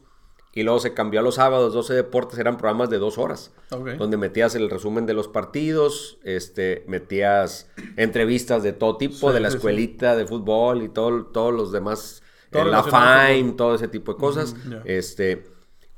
Y 0.52 0.64
luego 0.64 0.80
se 0.80 0.94
cambió 0.94 1.20
a 1.20 1.22
los 1.22 1.36
sábados, 1.36 1.72
12 1.72 1.94
deportes, 1.94 2.36
eran 2.40 2.58
programas 2.58 2.90
de 2.90 2.98
dos 2.98 3.18
horas. 3.18 3.52
Donde 3.70 4.16
metías 4.16 4.56
el 4.56 4.68
resumen 4.68 5.06
de 5.06 5.14
los 5.14 5.28
partidos, 5.28 6.18
este, 6.24 6.84
metías 6.88 7.70
entrevistas 7.96 8.64
de 8.64 8.72
todo 8.72 8.96
tipo, 8.96 9.32
de 9.32 9.38
la 9.38 9.46
escuelita 9.46 10.16
de 10.16 10.26
fútbol 10.26 10.82
y 10.82 10.88
todo, 10.88 11.26
todos 11.26 11.54
los 11.54 11.70
demás 11.70 12.24
la 12.52 12.82
Fine, 12.82 13.52
todo 13.52 13.74
ese 13.74 13.88
tipo 13.88 14.12
de 14.14 14.18
cosas. 14.18 14.56
Este, 14.84 15.44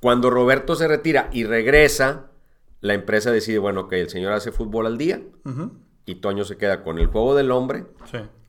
cuando 0.01 0.31
Roberto 0.31 0.75
se 0.75 0.89
retira 0.89 1.29
y 1.33 1.45
regresa, 1.45 2.31
la 2.81 2.95
empresa 2.95 3.31
decide, 3.31 3.59
bueno, 3.59 3.89
que 3.89 4.01
el 4.01 4.11
señor 4.11 4.33
hace 4.33 4.53
fútbol 4.53 4.87
al 4.87 4.99
día 4.99 5.23
y 6.05 6.17
Toño 6.17 6.45
se 6.45 6.57
queda 6.57 6.83
con 6.83 6.99
el 6.99 7.07
juego 7.07 7.35
del 7.35 7.51
hombre 7.51 7.85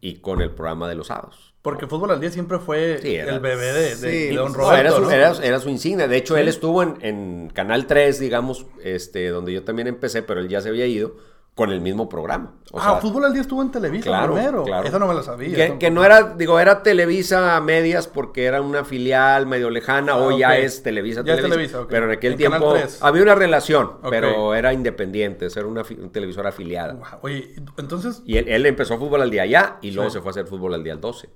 y 0.01 0.15
con 0.15 0.41
el 0.41 0.51
programa 0.51 0.89
de 0.89 0.95
los 0.95 1.07
sábados. 1.07 1.53
Porque 1.61 1.87
fútbol 1.87 2.11
al 2.11 2.19
día 2.19 2.29
siempre 2.29 2.59
fue 2.59 2.95
el 2.95 3.39
bebé 3.39 3.95
de, 3.95 4.33
Don 4.33 4.53
Roberto. 4.53 5.09
era, 5.09 5.59
su, 5.59 5.69
insignia. 5.69 6.09
De 6.09 6.17
hecho, 6.17 6.35
él 6.35 6.49
estuvo 6.49 6.83
en, 6.83 7.49
Canal 7.53 7.87
3, 7.87 8.19
digamos, 8.19 8.65
este, 8.83 9.29
donde 9.29 9.53
yo 9.53 9.63
también 9.63 9.87
empecé, 9.87 10.23
pero 10.23 10.41
él 10.41 10.49
ya 10.49 10.59
se 10.59 10.69
había 10.69 10.87
ido 10.87 11.15
con 11.55 11.71
el 11.71 11.81
mismo 11.81 12.09
programa. 12.09 12.55
O 12.71 12.79
ah, 12.79 12.83
sea, 12.83 12.95
Fútbol 12.95 13.25
al 13.25 13.33
Día 13.33 13.41
estuvo 13.43 13.61
en 13.61 13.69
Televisa 13.69 14.05
Claro, 14.05 14.33
primero. 14.33 14.63
claro. 14.63 14.87
Eso 14.87 14.97
no 14.97 15.05
me 15.07 15.13
lo 15.13 15.21
sabía. 15.21 15.55
que, 15.55 15.77
que 15.77 15.91
no 15.91 16.03
era, 16.03 16.33
digo, 16.35 16.59
era 16.59 16.81
Televisa 16.81 17.55
a 17.55 17.61
medias 17.61 18.07
porque 18.07 18.45
era 18.45 18.59
una 18.61 18.83
filial 18.83 19.45
medio 19.45 19.69
lejana, 19.69 20.13
Ah, 20.13 20.17
hoy 20.17 20.39
ya 20.39 20.57
es 20.57 20.81
Televisa, 20.81 21.21
Ya 21.23 21.33
es 21.33 21.41
Televisa. 21.41 21.55
Televisa, 21.55 21.81
ok. 21.81 21.87
Pero 21.89 22.05
en 22.05 22.11
aquel 22.17 22.31
En 22.31 22.37
tiempo 22.39 22.73
3. 22.73 22.97
había 23.03 23.21
una 23.21 23.35
relación, 23.35 23.91
pero 24.09 24.55
era 24.55 24.73
independiente, 24.73 25.45
era 25.55 25.67
una, 25.67 25.83
televisora 26.11 26.49
afiliada. 26.49 26.93
Guau, 26.93 27.19
Oye, 27.21 27.53
entonces, 27.77 28.23
Y 28.25 28.37
él, 28.37 28.47
él 28.47 28.65
empezó 28.65 28.97
fútbol 28.97 29.21
al 29.21 29.29
día 29.29 29.43
allá 29.43 29.77
y 29.81 29.91
luego 29.91 30.09
Sí. 30.09 30.15
se 30.15 30.21
fue 30.21 30.29
a 30.29 30.31
hacer 30.31 30.47
fútbol 30.47 30.73
al 30.73 30.83
día 30.83 30.93
al 30.93 31.01
12. 31.01 31.29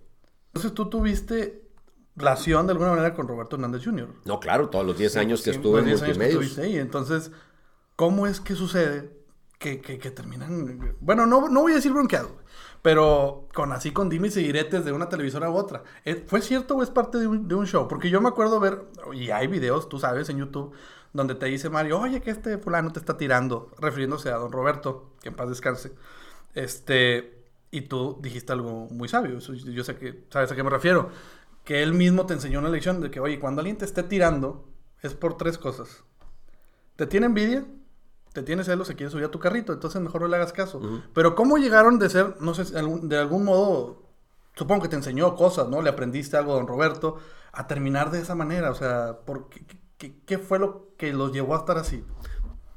entonces 0.48 0.74
tú 0.74 0.90
tuviste 0.90 1.62
relación 2.16 2.66
de 2.66 2.72
alguna 2.72 2.90
manera 2.90 3.14
con 3.14 3.28
Roberto 3.28 3.56
Hernández 3.58 3.84
Jr. 3.86 4.08
No, 4.26 4.40
claro, 4.40 4.70
todos 4.70 4.84
los 4.84 4.98
10 4.98 5.16
años 5.18 5.44
que 5.44 5.52
Sí, 5.52 5.58
estuve 5.58 5.82
en 5.82 5.86
10 5.86 6.02
años 6.02 6.18
que 6.18 6.24
multimedios. 6.24 6.58
ahí. 6.58 6.80
Entonces, 6.80 7.32
¿cómo 7.96 8.26
es 8.26 8.40
que 8.42 8.56
sucede 8.56 9.16
que, 9.58 9.82
que- 9.82 10.12
terminan... 10.12 10.96
Bueno, 11.00 11.26
no, 11.26 11.50
no 11.50 11.62
voy 11.62 11.72
a 11.74 11.76
decir 11.76 11.92
bronqueado, 11.92 12.38
pero 12.82 13.48
con 13.54 13.72
así 13.72 13.92
con 13.92 14.10
dimes 14.10 14.38
y 14.38 14.44
diretes 14.44 14.86
de 14.86 14.92
una 14.92 15.10
televisora 15.10 15.50
u 15.50 15.56
otra. 15.56 15.84
¿Eh, 16.06 16.24
¿Fue 16.28 16.42
cierto 16.42 16.76
o 16.76 16.84
es 16.84 16.90
parte 16.90 17.18
de 17.18 17.28
un, 17.28 17.66
show? 17.66 17.88
Porque 17.88 18.10
yo 18.10 18.22
me 18.22 18.30
acuerdo 18.30 18.60
ver, 18.60 18.84
y 19.14 19.32
hay 19.32 19.48
videos, 19.48 19.90
tú 19.90 20.00
sabes, 20.00 20.30
en 20.30 20.38
YouTube, 20.38 20.74
donde 21.14 21.36
te 21.36 21.48
dice 21.48 21.70
Mario, 21.70 22.00
oye, 22.00 22.22
que 22.22 22.32
este 22.32 22.58
fulano 22.58 22.92
te 22.92 23.00
está 23.00 23.18
tirando, 23.18 23.72
refiriéndose 23.80 24.30
a 24.30 24.36
don 24.36 24.52
Roberto, 24.52 25.14
que 25.22 25.30
en 25.30 25.36
paz 25.36 25.50
descanse. 25.50 25.94
Este, 26.54 27.46
y 27.72 27.82
tú 27.82 28.18
dijiste 28.22 28.54
algo 28.54 28.88
muy 28.92 29.08
sabio, 29.10 29.40
yo 29.40 29.84
sé 29.84 29.96
que 29.96 30.26
sabes 30.30 30.52
a 30.52 30.56
qué 30.56 30.64
me 30.64 30.70
refiero, 30.70 31.10
que 31.64 31.84
él 31.84 31.94
mismo 31.94 32.26
te 32.26 32.34
enseñó 32.34 32.60
una 32.60 32.70
lección 32.70 33.02
de 33.02 33.12
que, 33.12 33.20
oye, 33.20 33.40
cuando 33.40 33.62
alguien 33.62 33.78
te 33.78 33.86
esté 33.86 34.04
tirando, 34.04 34.68
es 35.02 35.14
por 35.14 35.38
tres 35.38 35.58
cosas. 35.58 36.04
Te 36.96 37.06
tiene 37.08 37.28
envidia, 37.28 37.66
te 38.38 38.44
tiene 38.44 38.64
celos, 38.64 38.88
se 38.88 38.96
quiere 38.96 39.10
subir 39.12 39.26
a 39.26 39.32
tu 39.32 39.40
carrito, 39.40 39.74
entonces 39.74 40.00
mejor 40.02 40.22
no 40.22 40.28
le 40.28 40.36
hagas 40.36 40.54
caso. 40.54 40.80
Pero 41.14 41.34
¿cómo 41.34 41.58
llegaron 41.58 41.98
de 41.98 42.08
ser, 42.10 42.36
no 42.40 42.54
sé, 42.54 42.66
de 42.72 43.18
algún 43.18 43.44
modo, 43.44 44.04
supongo 44.56 44.84
que 44.84 44.90
te 44.90 44.96
enseñó 44.96 45.36
cosas, 45.36 45.68
¿no? 45.70 45.82
Le 45.82 45.90
aprendiste 45.90 46.38
algo 46.38 46.54
a 46.54 46.58
don 46.58 46.68
Roberto, 46.68 47.18
a 47.52 47.66
terminar 47.66 48.12
de 48.12 48.20
esa 48.22 48.36
manera, 48.36 48.70
o 48.70 48.76
sea, 48.76 49.20
¿por 49.26 49.50
qué, 49.50 49.66
qué- 49.98 50.14
qué 50.26 50.38
fue 50.38 50.60
lo 50.60 50.90
que 50.98 51.14
los 51.14 51.32
llevó 51.32 51.56
a 51.56 51.60
estar 51.60 51.78
así? 51.80 52.04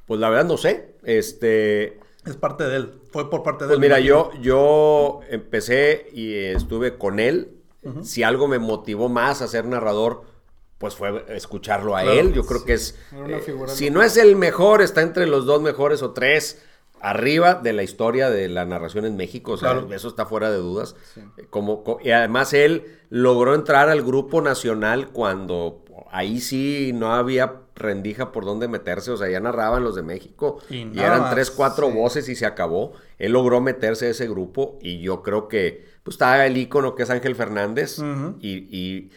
Pues 0.07 0.19
la 0.19 0.29
verdad 0.31 0.47
no 0.47 0.57
sé. 0.57 0.97
Este, 1.05 2.01
Es 2.25 2.37
parte 2.37 2.65
de 2.65 2.77
él, 2.77 3.01
fue 3.13 3.29
por 3.31 3.43
parte 3.43 3.65
de 3.65 3.69
Pues 3.69 3.77
él. 3.77 3.81
mira, 3.81 3.97
me 3.97 4.05
yo, 4.05 4.31
yo 4.41 5.21
empecé 5.29 6.07
y 6.13 6.35
estuve 6.35 6.97
con 6.99 7.21
él. 7.21 7.57
Si 8.03 8.23
algo 8.23 8.47
me 8.47 8.59
motivó 8.59 9.09
más 9.09 9.41
a 9.41 9.49
ser 9.49 9.65
narrador, 9.65 10.25
pues 10.81 10.95
fue 10.95 11.27
escucharlo 11.37 11.95
a 11.95 12.01
Claro, 12.03 12.19
él. 12.19 12.33
Yo 12.33 12.45
creo 12.47 12.65
que 12.65 12.73
es... 12.73 12.97
Era 13.13 13.21
una 13.25 13.37
eh, 13.37 13.41
figura 13.41 13.71
si 13.71 13.91
no 13.91 14.03
es 14.03 14.17
el 14.17 14.35
mejor, 14.35 14.81
está 14.81 15.03
entre 15.03 15.27
los 15.27 15.45
dos 15.45 15.61
mejores 15.61 16.03
o 16.03 16.13
tres 16.13 16.63
arriba 17.03 17.55
de 17.55 17.75
la 17.75 17.83
historia 17.83 18.31
de 18.31 18.49
la 18.49 18.65
narración 18.65 19.05
en 19.05 19.15
México. 19.17 19.53
O 19.53 19.57
sea, 19.59 19.73
Claro. 19.73 19.93
eso 19.95 20.09
está 20.09 20.25
fuera 20.25 20.51
de 20.51 20.57
dudas. 20.57 20.97
Eh, 21.37 21.45
Como, 21.51 21.85
co- 21.85 21.99
y 22.03 22.11
además 22.13 22.55
él 22.55 22.99
logró 23.11 23.55
entrar 23.55 23.91
al 23.91 24.01
grupo 24.03 24.41
nacional 24.41 25.09
cuando 25.11 25.85
ahí 26.11 26.41
sí 26.41 26.93
no 26.95 27.13
había 27.13 27.57
rendija 27.75 28.33
por 28.33 28.47
dónde 28.47 28.67
meterse. 28.67 29.11
O 29.11 29.19
sea, 29.19 29.29
ya 29.29 29.39
narraban 29.41 29.85
los 29.85 29.95
de 29.97 30.03
México. 30.03 30.61
Y 30.71 30.99
eran 30.99 31.21
más, 31.21 31.35
tres, 31.35 31.51
cuatro 31.51 31.89
sí. 31.89 31.93
voces 31.95 32.29
y 32.31 32.37
se 32.37 32.47
acabó. 32.47 32.93
Él 33.19 33.33
logró 33.33 33.61
meterse 33.61 34.07
a 34.07 34.11
ese 34.11 34.27
grupo 34.29 34.79
y 34.81 35.01
yo 35.01 35.23
creo 35.23 35.47
que 35.49 35.85
pues 36.03 36.15
estaba 36.15 36.47
el 36.47 36.57
ícono 36.57 36.95
que 36.95 37.03
es 37.03 37.11
Ángel 37.11 37.35
Fernández 37.37 37.99
y 38.41 39.11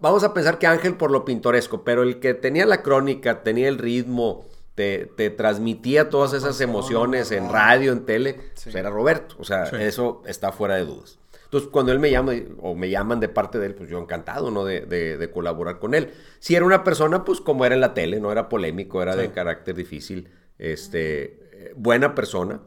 vamos 0.00 0.24
a 0.24 0.34
pensar 0.34 0.58
que 0.58 0.66
Ángel 0.66 0.94
por 0.96 1.10
lo 1.10 1.24
pintoresco, 1.24 1.84
pero 1.84 2.02
el 2.02 2.20
que 2.20 2.34
tenía 2.34 2.66
la 2.66 2.82
crónica, 2.82 3.42
tenía 3.42 3.68
el 3.68 3.78
ritmo, 3.78 4.44
te, 4.74 5.06
te 5.16 5.30
transmitía 5.30 6.10
todas 6.10 6.32
esas 6.32 6.60
emociones 6.60 7.30
en 7.30 7.50
radio, 7.50 7.92
en 7.92 8.04
tele, 8.04 8.34
pues 8.62 8.74
era 8.74 8.90
Roberto. 8.90 9.36
O 9.38 9.44
sea, 9.44 9.66
Sí. 9.66 9.76
eso 9.78 10.22
está 10.26 10.50
fuera 10.52 10.74
de 10.76 10.84
dudas. 10.84 11.18
Entonces, 11.44 11.70
cuando 11.70 11.92
él 11.92 12.00
me 12.00 12.10
llama 12.10 12.32
o 12.60 12.74
me 12.74 12.90
llaman 12.90 13.20
de 13.20 13.28
parte 13.28 13.60
de 13.60 13.66
él, 13.66 13.74
pues 13.76 13.88
yo 13.88 13.98
encantado, 14.00 14.50
¿no? 14.50 14.64
De, 14.64 14.80
de- 14.80 15.16
de 15.16 15.30
colaborar 15.30 15.78
con 15.78 15.94
él. 15.94 16.10
Si 16.40 16.56
era 16.56 16.64
una 16.66 16.82
persona, 16.82 17.24
pues 17.24 17.40
como 17.40 17.64
era 17.64 17.76
en 17.76 17.80
la 17.80 17.94
tele, 17.94 18.18
no 18.18 18.32
era 18.32 18.48
polémico, 18.48 19.00
era 19.00 19.14
de 19.14 19.30
carácter 19.30 19.76
difícil, 19.76 20.28
este, 20.58 21.22
eh, 21.68 21.72
buena 21.76 22.14
persona. 22.16 22.60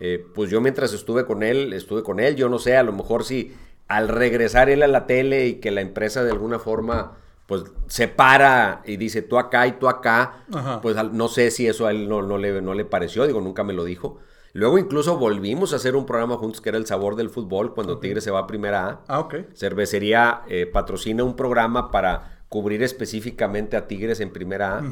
Eh, 0.00 0.24
pues 0.32 0.48
yo 0.50 0.60
mientras 0.60 0.92
estuve 0.92 1.24
con 1.26 1.42
él, 1.42 1.72
estuve 1.72 2.04
con 2.04 2.20
él, 2.20 2.36
yo 2.36 2.48
no 2.48 2.60
sé, 2.60 2.76
a 2.76 2.84
lo 2.84 2.92
mejor 2.92 3.24
si 3.24 3.52
al 3.88 4.08
regresar 4.08 4.70
él 4.70 4.82
a 4.82 4.86
la 4.86 5.06
tele 5.06 5.46
y 5.46 5.54
que 5.54 5.70
la 5.70 5.80
empresa 5.80 6.22
de 6.22 6.30
alguna 6.30 6.58
forma 6.58 7.16
pues 7.46 7.64
se 7.86 8.08
para 8.08 8.82
y 8.84 8.98
dice 8.98 9.22
tú 9.22 9.38
acá 9.38 9.66
y 9.66 9.72
tú 9.72 9.88
acá, 9.88 10.44
Ajá. 10.52 10.82
pues 10.82 10.96
no 11.12 11.28
sé 11.28 11.50
si 11.50 11.66
eso 11.66 11.86
a 11.86 11.90
él 11.90 12.06
no, 12.06 12.20
no 12.20 12.36
le, 12.36 12.60
no 12.60 12.74
le 12.74 12.84
pareció, 12.84 13.26
digo, 13.26 13.40
nunca 13.40 13.64
me 13.64 13.72
lo 13.72 13.84
dijo. 13.84 14.18
Luego 14.52 14.76
incluso 14.78 15.16
volvimos 15.16 15.72
a 15.72 15.76
hacer 15.76 15.96
un 15.96 16.04
programa 16.04 16.36
juntos 16.36 16.60
que 16.60 16.68
era 16.68 16.78
El 16.78 16.86
Sabor 16.86 17.16
del 17.16 17.30
Fútbol, 17.30 17.74
cuando 17.74 17.98
Tigre 17.98 18.20
se 18.20 18.30
va 18.30 18.40
a 18.40 18.46
Primera 18.46 18.86
A. 18.86 19.00
Ah, 19.08 19.20
ok. 19.20 19.34
Cervecería 19.54 20.42
eh, 20.48 20.66
patrocina 20.66 21.24
un 21.24 21.36
programa 21.36 21.90
para 21.90 22.42
cubrir 22.48 22.82
específicamente 22.82 23.76
a 23.76 23.86
Tigres 23.86 24.20
en 24.20 24.30
Primera 24.30 24.78
A 24.78 24.82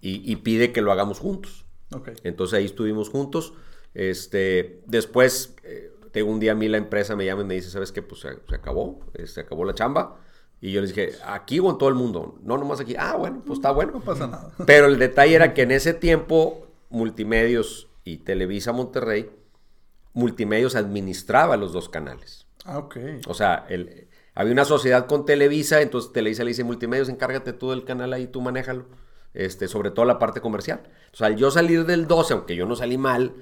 y, 0.00 0.30
y 0.30 0.36
pide 0.36 0.72
que 0.72 0.82
lo 0.82 0.92
hagamos 0.92 1.18
juntos. 1.18 1.64
Ok. 1.94 2.10
Entonces 2.24 2.58
ahí 2.58 2.64
estuvimos 2.64 3.10
juntos. 3.10 3.54
Este, 3.94 4.80
después, 4.86 5.54
eh, 5.64 5.91
tengo 6.12 6.30
un 6.30 6.38
día 6.40 6.52
a 6.52 6.54
mí 6.54 6.68
la 6.68 6.76
empresa 6.78 7.16
me 7.16 7.24
llama 7.24 7.42
y 7.42 7.46
me 7.46 7.54
dice, 7.54 7.70
¿sabes 7.70 7.90
qué? 7.92 8.02
Pues 8.02 8.20
se, 8.20 8.28
se 8.48 8.54
acabó, 8.54 9.00
eh, 9.14 9.26
se 9.26 9.40
acabó 9.40 9.64
la 9.64 9.74
chamba. 9.74 10.16
Y 10.60 10.70
yo 10.72 10.80
les 10.80 10.94
dije, 10.94 11.12
¿aquí 11.26 11.58
o 11.58 11.68
en 11.70 11.78
todo 11.78 11.88
el 11.88 11.96
mundo? 11.96 12.38
No, 12.42 12.56
nomás 12.56 12.78
aquí. 12.80 12.94
Ah, 12.96 13.16
bueno, 13.16 13.42
pues 13.44 13.58
está 13.58 13.72
bueno. 13.72 13.92
No 13.94 14.00
pasa 14.00 14.28
nada. 14.28 14.52
Pero 14.66 14.86
el 14.86 14.98
detalle 14.98 15.34
era 15.34 15.54
que 15.54 15.62
en 15.62 15.72
ese 15.72 15.92
tiempo, 15.92 16.68
Multimedios 16.88 17.88
y 18.04 18.18
Televisa 18.18 18.72
Monterrey, 18.72 19.28
Multimedios 20.14 20.76
administraba 20.76 21.56
los 21.56 21.72
dos 21.72 21.88
canales. 21.88 22.46
Ah, 22.64 22.78
ok. 22.78 22.96
O 23.26 23.34
sea, 23.34 23.66
el- 23.68 24.08
había 24.34 24.52
una 24.52 24.64
sociedad 24.64 25.06
con 25.06 25.24
Televisa, 25.26 25.80
entonces 25.82 26.12
Televisa 26.12 26.44
le 26.44 26.48
dice 26.50 26.64
Multimedios, 26.64 27.08
encárgate 27.08 27.52
tú 27.52 27.70
del 27.70 27.84
canal 27.84 28.12
ahí, 28.12 28.26
tú 28.26 28.40
manéjalo. 28.40 28.86
Este, 29.34 29.66
sobre 29.66 29.90
todo 29.90 30.04
la 30.04 30.18
parte 30.18 30.40
comercial. 30.42 30.82
O 31.12 31.16
sea, 31.16 31.26
al 31.28 31.36
yo 31.36 31.50
salir 31.50 31.86
del 31.86 32.06
12, 32.06 32.34
aunque 32.34 32.54
yo 32.54 32.66
no 32.66 32.76
salí 32.76 32.98
mal, 32.98 33.32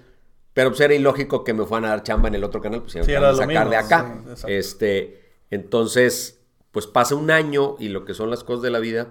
pero 0.55 0.71
pues 0.71 0.81
era 0.81 0.95
ilógico 0.95 1.45
que 1.45 1.55
me 1.55 1.65
fueran 1.65 1.87
a 1.87 1.89
dar 1.91 2.03
chamba 2.03 2.29
en 2.29 2.35
el 2.35 2.45
otro 2.45 2.61
canal, 2.61 2.81
pues 2.83 2.93
Sí, 2.93 3.13
era 3.13 3.33
sacar 3.35 3.47
mismo, 3.49 3.71
de 3.71 3.77
acá. 3.77 4.23
sí, 4.35 4.45
este, 4.49 5.21
entonces, 5.51 6.41
pues 6.73 6.87
pasa 6.87 7.15
un 7.15 7.31
año 7.31 7.77
y 7.79 7.89
lo 7.89 8.05
que 8.05 8.15
son 8.15 8.31
las 8.31 8.45
cosas 8.45 8.63
de 8.63 8.71
la 8.71 8.79
vida, 8.79 9.09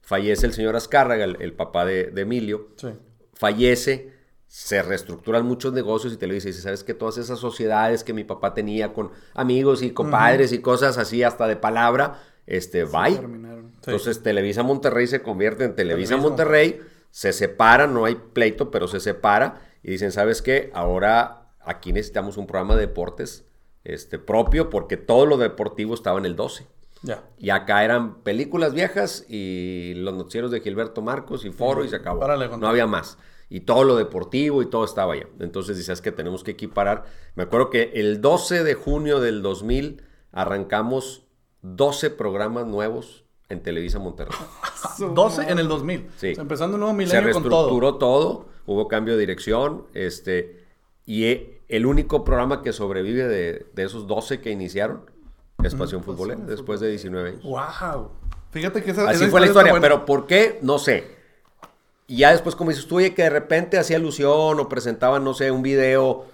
fallece 0.00 0.46
el 0.46 0.52
señor 0.52 0.76
Azcárraga, 0.76 1.24
el, 1.24 1.36
el 1.40 1.52
papá 1.52 1.84
de, 1.84 2.04
de 2.06 2.22
Emilio, 2.22 2.68
Sí. 2.76 2.88
fallece, 3.34 4.12
se 4.48 4.82
reestructuran 4.82 5.46
muchos 5.46 5.72
negocios 5.72 6.12
y 6.12 6.16
Televisa 6.18 6.48
dice, 6.48 6.60
¿sabes 6.60 6.84
qué? 6.84 6.92
Todas 6.92 7.16
esas 7.16 7.38
sociedades 7.38 8.04
que 8.04 8.12
mi 8.12 8.24
papá 8.24 8.52
tenía 8.52 8.92
con 8.92 9.10
amigos 9.34 9.82
y 9.82 9.92
compadres 9.92 10.52
y 10.52 10.58
cosas 10.58 10.98
así 10.98 11.22
hasta 11.22 11.46
de 11.46 11.56
palabra, 11.56 12.20
este, 12.46 12.84
bye. 12.84 13.16
Terminaron. 13.16 13.70
Sí. 13.70 13.78
Entonces 13.90 14.22
Televisa 14.22 14.62
Monterrey 14.62 15.06
se 15.06 15.22
convierte 15.22 15.64
en 15.64 15.74
Televisa 15.74 16.10
Televisa 16.10 16.28
Monterrey, 16.28 16.80
se 17.10 17.32
separa, 17.32 17.86
no 17.86 18.04
hay 18.04 18.16
pleito, 18.16 18.70
pero 18.70 18.88
se 18.88 19.00
separa 19.00 19.71
y 19.82 19.90
dicen, 19.90 20.12
¿sabes 20.12 20.42
qué? 20.42 20.70
Ahora 20.74 21.50
aquí 21.60 21.92
necesitamos 21.92 22.36
un 22.36 22.46
programa 22.46 22.74
de 22.74 22.82
deportes 22.82 23.44
este, 23.84 24.18
propio 24.18 24.70
porque 24.70 24.96
todo 24.96 25.26
lo 25.26 25.36
deportivo 25.36 25.94
estaba 25.94 26.18
en 26.18 26.26
el 26.26 26.36
12. 26.36 26.66
Ya. 27.02 27.24
Y 27.36 27.50
acá 27.50 27.84
eran 27.84 28.22
películas 28.22 28.74
viejas 28.74 29.24
y 29.28 29.94
los 29.96 30.14
noticieros 30.14 30.52
de 30.52 30.60
Gilberto 30.60 31.02
Marcos 31.02 31.44
y 31.44 31.50
Foro 31.50 31.84
y 31.84 31.88
se 31.88 31.96
acabó. 31.96 32.20
Párale 32.20 32.48
no 32.56 32.68
había 32.68 32.86
más. 32.86 33.18
Y 33.48 33.60
todo 33.60 33.84
lo 33.84 33.96
deportivo 33.96 34.62
y 34.62 34.66
todo 34.66 34.84
estaba 34.84 35.14
allá. 35.14 35.26
Entonces 35.40 35.76
dices 35.76 36.00
que 36.00 36.12
tenemos 36.12 36.44
que 36.44 36.52
equiparar. 36.52 37.04
Me 37.34 37.42
acuerdo 37.42 37.70
que 37.70 37.90
el 37.94 38.20
12 38.20 38.62
de 38.62 38.74
junio 38.74 39.20
del 39.20 39.42
2000 39.42 40.02
arrancamos 40.30 41.26
12 41.62 42.10
programas 42.10 42.66
nuevos 42.66 43.21
en 43.52 43.62
Televisa 43.62 43.98
Monterrey. 43.98 44.36
12 44.98 45.50
en 45.50 45.58
el 45.58 45.68
2000. 45.68 46.08
Sí. 46.16 46.32
O 46.32 46.34
sea, 46.34 46.42
empezando 46.42 46.74
un 46.76 46.80
nuevo 46.80 46.92
Se 46.94 46.98
milenio 46.98 47.32
con 47.32 47.42
todo. 47.44 47.50
reestructuró 47.62 47.94
todo. 47.96 48.46
hubo 48.66 48.88
cambio 48.88 49.14
de 49.14 49.20
dirección, 49.20 49.84
este, 49.94 50.64
y 51.06 51.24
e- 51.24 51.60
el 51.68 51.86
único 51.86 52.24
programa 52.24 52.62
que 52.62 52.72
sobrevive 52.72 53.26
de, 53.28 53.66
de 53.72 53.82
esos 53.84 54.06
12 54.06 54.40
que 54.40 54.50
iniciaron 54.50 55.10
es 55.64 55.74
Pasión 55.74 56.02
Futbolera, 56.02 56.40
después 56.44 56.80
de 56.80 56.88
19 56.90 57.28
años. 57.30 57.42
¡Wow! 57.44 58.10
Fíjate 58.50 58.82
que 58.82 58.90
esa, 58.90 59.08
Así 59.08 59.22
esa 59.22 59.30
fue 59.30 59.40
la 59.40 59.46
historia, 59.46 59.72
buena. 59.72 59.82
pero 59.86 60.04
¿por 60.04 60.26
qué? 60.26 60.58
No 60.60 60.78
sé. 60.78 61.04
Y 62.08 62.18
ya 62.18 62.32
después, 62.32 62.54
como 62.56 62.70
dices 62.70 62.86
tú, 62.86 62.96
oye, 62.96 63.14
que 63.14 63.22
de 63.22 63.30
repente 63.30 63.78
hacía 63.78 63.96
alusión 63.96 64.58
o 64.60 64.68
presentaban, 64.68 65.24
no 65.24 65.32
sé, 65.34 65.50
un 65.50 65.62
video, 65.62 66.26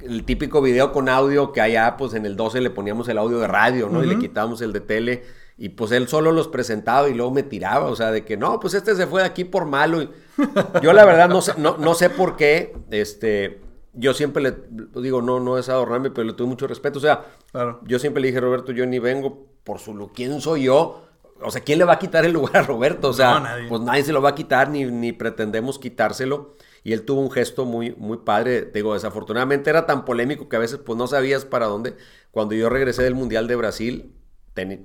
el 0.00 0.24
típico 0.24 0.60
video 0.60 0.92
con 0.92 1.08
audio 1.08 1.52
que 1.52 1.60
allá, 1.62 1.96
pues 1.96 2.12
en 2.14 2.26
el 2.26 2.36
12 2.36 2.60
le 2.60 2.68
poníamos 2.70 3.08
el 3.08 3.16
audio 3.16 3.38
de 3.38 3.46
radio, 3.48 3.88
¿no? 3.88 4.04
Y 4.04 4.06
le 4.06 4.18
quitábamos 4.18 4.60
el 4.60 4.72
de 4.72 4.80
tele. 4.80 5.24
Y 5.60 5.70
pues 5.70 5.90
él 5.90 6.06
solo 6.06 6.30
los 6.30 6.46
presentaba 6.48 7.08
y 7.08 7.14
luego 7.14 7.32
me 7.32 7.42
tiraba, 7.42 7.86
o 7.86 7.96
sea, 7.96 8.12
de 8.12 8.24
que 8.24 8.36
no, 8.36 8.60
pues 8.60 8.74
este 8.74 8.94
se 8.94 9.06
fue 9.08 9.22
de 9.22 9.26
aquí 9.26 9.44
por 9.44 9.66
malo. 9.66 10.00
Y 10.02 10.08
yo 10.82 10.92
la 10.92 11.04
verdad 11.04 11.28
no 11.28 11.42
sé, 11.42 11.52
no, 11.58 11.76
no 11.78 11.94
sé 11.94 12.10
por 12.10 12.36
qué, 12.36 12.76
este, 12.90 13.60
yo 13.92 14.14
siempre 14.14 14.40
le 14.42 14.54
digo, 15.02 15.20
no, 15.20 15.40
no 15.40 15.58
es 15.58 15.68
adornarme, 15.68 16.10
pero 16.10 16.26
le 16.28 16.32
tuve 16.34 16.46
mucho 16.46 16.66
respeto. 16.68 16.98
O 16.98 17.02
sea, 17.02 17.24
Claro. 17.50 17.80
yo 17.84 17.98
siempre 17.98 18.20
le 18.22 18.28
dije, 18.28 18.40
Roberto, 18.40 18.70
yo 18.72 18.86
ni 18.86 18.98
vengo 19.00 19.46
por 19.64 19.80
su 19.80 20.10
¿Quién 20.14 20.40
soy 20.40 20.64
yo? 20.64 21.04
O 21.42 21.50
sea, 21.50 21.62
¿quién 21.62 21.78
le 21.78 21.84
va 21.84 21.94
a 21.94 21.98
quitar 21.98 22.24
el 22.24 22.32
lugar 22.32 22.56
a 22.58 22.62
Roberto? 22.62 23.08
O 23.08 23.12
sea, 23.12 23.34
No, 23.34 23.40
nadie. 23.40 23.68
pues 23.68 23.80
nadie 23.80 24.04
se 24.04 24.12
lo 24.12 24.22
va 24.22 24.30
a 24.30 24.34
quitar, 24.36 24.70
ni, 24.70 24.84
ni 24.84 25.12
pretendemos 25.12 25.78
quitárselo. 25.78 26.54
y 26.84 26.92
él 26.92 27.02
tuvo 27.04 27.20
un 27.20 27.30
gesto 27.32 27.64
muy, 27.64 27.94
muy 27.98 28.18
padre. 28.18 28.62
Digo, 28.72 28.94
desafortunadamente 28.94 29.70
era 29.70 29.86
tan 29.86 30.04
polémico 30.04 30.48
que 30.48 30.56
a 30.56 30.60
veces 30.60 30.78
pues 30.78 30.96
no 30.96 31.06
sabías 31.08 31.44
para 31.44 31.66
dónde. 31.66 31.96
Cuando 32.30 32.54
yo 32.54 32.68
regresé 32.68 33.02
del 33.02 33.14
Mundial 33.16 33.46
de 33.48 33.56
Brasil, 33.56 34.12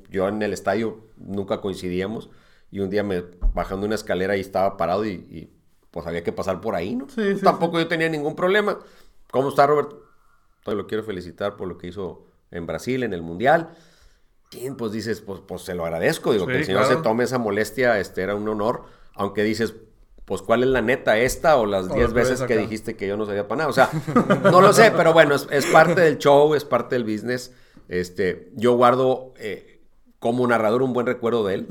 yo 0.09 0.27
en 0.27 0.41
el 0.41 0.53
estadio 0.53 1.07
nunca 1.17 1.61
coincidíamos 1.61 2.29
y 2.71 2.79
un 2.79 2.89
día 2.89 3.03
me 3.03 3.23
bajando 3.53 3.85
una 3.85 3.95
escalera 3.95 4.35
y 4.35 4.41
estaba 4.41 4.77
parado 4.77 5.05
y, 5.05 5.49
pues 5.91 6.07
había 6.07 6.23
que 6.23 6.31
pasar 6.31 6.59
por 6.59 6.75
ahí, 6.75 6.95
¿no? 6.95 7.07
Sí, 7.09 7.35
Tampoco 7.43 7.79
yo 7.79 7.87
tenía 7.87 8.09
ningún 8.09 8.35
problema. 8.35 8.79
¿Cómo 9.31 9.49
está 9.49 9.67
Roberto? 9.67 10.03
Entonces 10.57 10.77
lo 10.77 10.87
quiero 10.87 11.03
felicitar 11.03 11.55
por 11.55 11.67
lo 11.67 11.77
que 11.77 11.87
hizo 11.87 12.25
en 12.49 12.65
Brasil, 12.65 13.03
en 13.03 13.13
el 13.13 13.21
Mundial. 13.21 13.75
Y 14.51 14.69
pues 14.71 14.91
dices, 14.91 15.21
pues, 15.21 15.41
pues 15.45 15.61
se 15.61 15.75
lo 15.75 15.85
agradezco. 15.85 16.33
Digo, 16.33 16.47
que 16.47 16.57
el 16.57 16.65
señor 16.65 16.85
se 16.85 16.95
tome 16.97 17.23
esa 17.23 17.37
molestia, 17.37 17.99
este 17.99 18.21
era 18.21 18.35
un 18.35 18.47
honor. 18.47 18.85
Aunque 19.13 19.43
dices, 19.43 19.75
pues 20.25 20.41
cuál 20.41 20.63
es 20.63 20.69
la 20.69 20.81
neta, 20.81 21.17
esta 21.17 21.57
o 21.57 21.65
las 21.65 21.93
10 21.93 22.13
veces 22.13 22.41
que 22.43 22.57
dijiste 22.57 22.95
que 22.95 23.07
yo 23.07 23.17
no 23.17 23.25
sabía 23.25 23.47
para 23.47 23.59
nada. 23.59 23.69
O 23.69 23.73
sea, 23.73 23.89
no 24.43 24.61
lo 24.61 24.71
sé, 24.73 24.91
pero 24.95 25.13
bueno, 25.13 25.35
es, 25.35 25.65
parte 25.67 26.01
del 26.01 26.17
show, 26.17 26.55
es 26.55 26.65
parte 26.65 26.95
del 26.95 27.03
business. 27.03 27.51
Este, 27.93 28.51
yo 28.55 28.75
guardo 28.75 29.35
eh, 29.37 29.79
como 30.17 30.47
narrador 30.47 30.81
un 30.81 30.93
buen 30.93 31.05
recuerdo 31.05 31.45
de 31.45 31.53
él. 31.53 31.67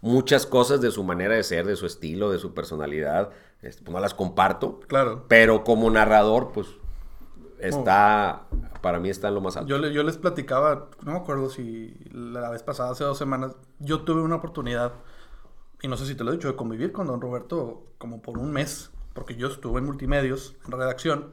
muchas 0.00 0.44
cosas 0.44 0.80
de 0.80 0.90
su 0.90 1.04
manera 1.04 1.36
de 1.36 1.44
ser, 1.44 1.66
de 1.66 1.76
su 1.76 1.86
estilo, 1.86 2.32
de 2.32 2.40
su 2.40 2.52
personalidad, 2.52 3.30
pues 3.60 3.80
no 3.88 4.00
las 4.00 4.12
comparto. 4.12 4.80
Claro. 4.88 5.26
Pero 5.28 5.62
como 5.62 5.88
narrador, 5.88 6.50
pues 6.52 6.66
está, 7.60 8.46
para 8.80 8.98
mí 8.98 9.08
está 9.08 9.28
en 9.28 9.34
lo 9.34 9.40
más 9.40 9.56
alto. 9.56 9.68
Yo, 9.68 9.86
yo 9.88 10.02
les 10.02 10.16
platicaba, 10.16 10.88
no 11.04 11.12
me 11.12 11.18
acuerdo 11.18 11.48
si 11.48 11.94
la 12.10 12.50
vez 12.50 12.64
pasada, 12.64 12.90
hace 12.90 13.04
dos 13.04 13.18
semanas, 13.18 13.52
yo 13.78 14.00
tuve 14.00 14.22
una 14.22 14.34
oportunidad 14.34 14.94
y 15.80 15.86
no 15.86 15.96
sé 15.96 16.06
si 16.06 16.16
te 16.16 16.24
lo 16.24 16.32
he 16.32 16.34
dicho, 16.34 16.48
de 16.48 16.56
convivir 16.56 16.90
con 16.90 17.06
don 17.06 17.20
Roberto 17.20 17.84
como 17.98 18.20
por 18.20 18.36
un 18.36 18.50
mes, 18.50 18.90
porque 19.14 19.36
yo 19.36 19.46
estuve 19.46 19.78
en 19.78 19.86
multimedios, 19.86 20.56
en 20.64 20.72
redacción, 20.72 21.28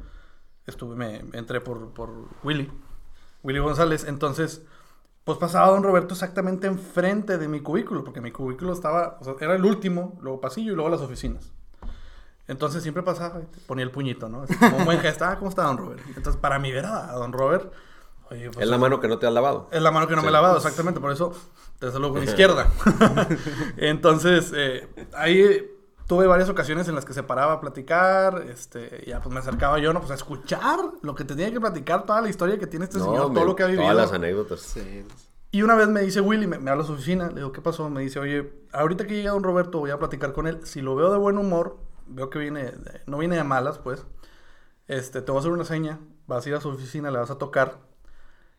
estuve, 0.68 0.96
me, 0.96 1.24
entré 1.34 1.62
por, 1.62 1.94
por 1.94 2.12
Willy, 2.44 2.70
Willy 3.48 3.60
González, 3.60 4.04
entonces, 4.04 4.62
pues 5.24 5.38
pasaba 5.38 5.70
don 5.70 5.82
Roberto 5.82 6.14
exactamente 6.14 6.68
enfrente 6.68 7.38
de 7.38 7.48
mi 7.48 7.62
cubículo, 7.62 8.04
porque 8.04 8.20
mi 8.20 8.32
cubículo 8.32 8.74
estaba, 8.74 9.18
o 9.22 9.24
sea, 9.24 9.36
era 9.40 9.56
el 9.56 9.64
último, 9.64 10.18
luego 10.22 10.42
pasillo 10.42 10.74
y 10.74 10.76
luego 10.76 10.90
las 10.90 11.00
oficinas. 11.00 11.54
Entonces 12.50 12.84
siempre 12.84 13.04
pasaba, 13.04 13.42
ponía 13.66 13.86
el 13.86 13.92
puñito, 13.92 14.28
¿no? 14.28 14.46
como 14.60 14.78
un 14.78 14.86
buen 14.86 15.00
gesto, 15.00 15.24
ah, 15.24 15.38
¿cómo 15.38 15.50
está 15.50 15.64
don 15.64 15.78
Robert? 15.78 16.02
Entonces, 16.16 16.36
para 16.36 16.60
mí 16.60 16.72
ver 16.74 16.86
a 16.86 17.14
don 17.14 17.32
Robert 17.32 17.72
pues, 18.28 18.58
es 18.60 18.68
la 18.68 18.78
mano 18.78 19.00
que 19.00 19.08
no 19.08 19.18
te 19.18 19.26
has 19.26 19.34
lavado. 19.34 19.70
Es 19.72 19.82
la 19.82 19.92
mano 19.92 20.08
que 20.08 20.16
no 20.16 20.22
me 20.22 20.28
he 20.28 20.32
lavado, 20.32 20.58
exactamente. 20.58 21.00
Por 21.00 21.12
eso 21.12 21.32
te 21.80 21.90
salgo 21.92 22.12
con 22.12 22.24
izquierda. 22.24 22.68
Entonces, 23.78 24.52
eh, 24.54 24.88
ahí 25.14 25.66
tuve 26.08 26.26
varias 26.28 26.50
ocasiones 26.50 26.88
en 26.88 26.96
las 26.96 27.06
que 27.06 27.14
se 27.14 27.24
paraba 27.24 27.54
a 27.54 27.62
platicar. 27.62 28.46
Este, 28.50 29.04
ya 29.06 29.20
pues 29.22 29.34
me 29.34 29.40
acercaba 29.40 29.80
yo, 29.80 29.94
¿no? 29.94 30.00
Pues 30.00 30.12
a 30.12 30.16
escuchar 30.16 30.80
lo 31.02 31.16
que 31.16 31.24
tenía 31.24 31.52
que 31.52 31.60
platicar, 31.60 32.06
toda 32.06 32.22
la 32.22 32.30
historia 32.30 32.58
que 32.58 32.68
tiene 32.68 32.86
este 32.86 33.00
señor, 33.00 33.34
todo 33.34 33.46
lo 33.46 33.56
que 33.56 33.64
ha 33.64 33.68
vivido. 33.68 33.84
Todas 33.84 33.98
las 33.98 34.14
anécdotas. 34.14 34.76
Y 35.52 35.62
una 35.62 35.76
vez 35.76 35.88
me 35.88 36.02
dice 36.02 36.22
Willy, 36.22 36.48
me, 36.48 36.56
habla 36.70 36.84
a 36.84 36.86
su 36.86 36.94
oficina, 36.94 37.28
le 37.30 37.36
digo, 37.36 37.52
¿qué 37.52 37.62
pasó? 37.62 37.90
Me 37.90 38.02
dice, 38.02 38.20
oye, 38.20 38.52
ahorita 38.74 39.06
que 39.06 39.16
llega 39.16 39.32
don 39.32 39.44
Roberto 39.44 39.80
voy 39.80 39.92
a 39.92 40.00
platicar 40.00 40.34
con 40.34 40.48
él. 40.48 40.60
Si 40.66 40.82
lo 40.82 40.96
veo 40.96 41.12
de 41.12 41.18
buen 41.18 41.38
humor, 41.38 41.78
veo 42.08 42.30
que 42.30 42.40
viene, 42.40 42.74
no 43.06 43.18
viene 43.18 43.38
de 43.38 43.44
malas, 43.44 43.78
pues, 43.78 44.06
este, 44.88 45.22
te 45.22 45.32
voy 45.32 45.38
a 45.38 45.42
hacer 45.42 45.52
una 45.52 45.66
seña, 45.66 46.00
vas 46.26 46.46
a 46.46 46.50
ir 46.50 46.56
a 46.56 46.62
su 46.62 46.70
oficina, 46.70 47.12
le 47.12 47.20
vas 47.20 47.32
a 47.32 47.38
tocar 47.38 47.88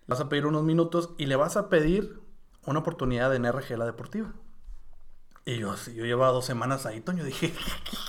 vas 0.09 0.21
a 0.21 0.29
pedir 0.29 0.47
unos 0.47 0.65
minutos 0.65 1.11
y 1.19 1.27
le 1.27 1.37
vas 1.37 1.57
a 1.57 1.69
pedir 1.69 2.21
una 2.67 2.81
oportunidad 2.81 3.35
en 3.37 3.51
RG 3.51 3.77
La 3.77 3.85
Deportiva. 3.85 4.33
Y 5.49 5.57
yo, 5.57 5.75
yo 5.95 6.05
llevaba 6.05 6.31
dos 6.31 6.45
semanas 6.45 6.85
ahí, 6.85 7.01
Toño, 7.01 7.25
dije, 7.25 7.55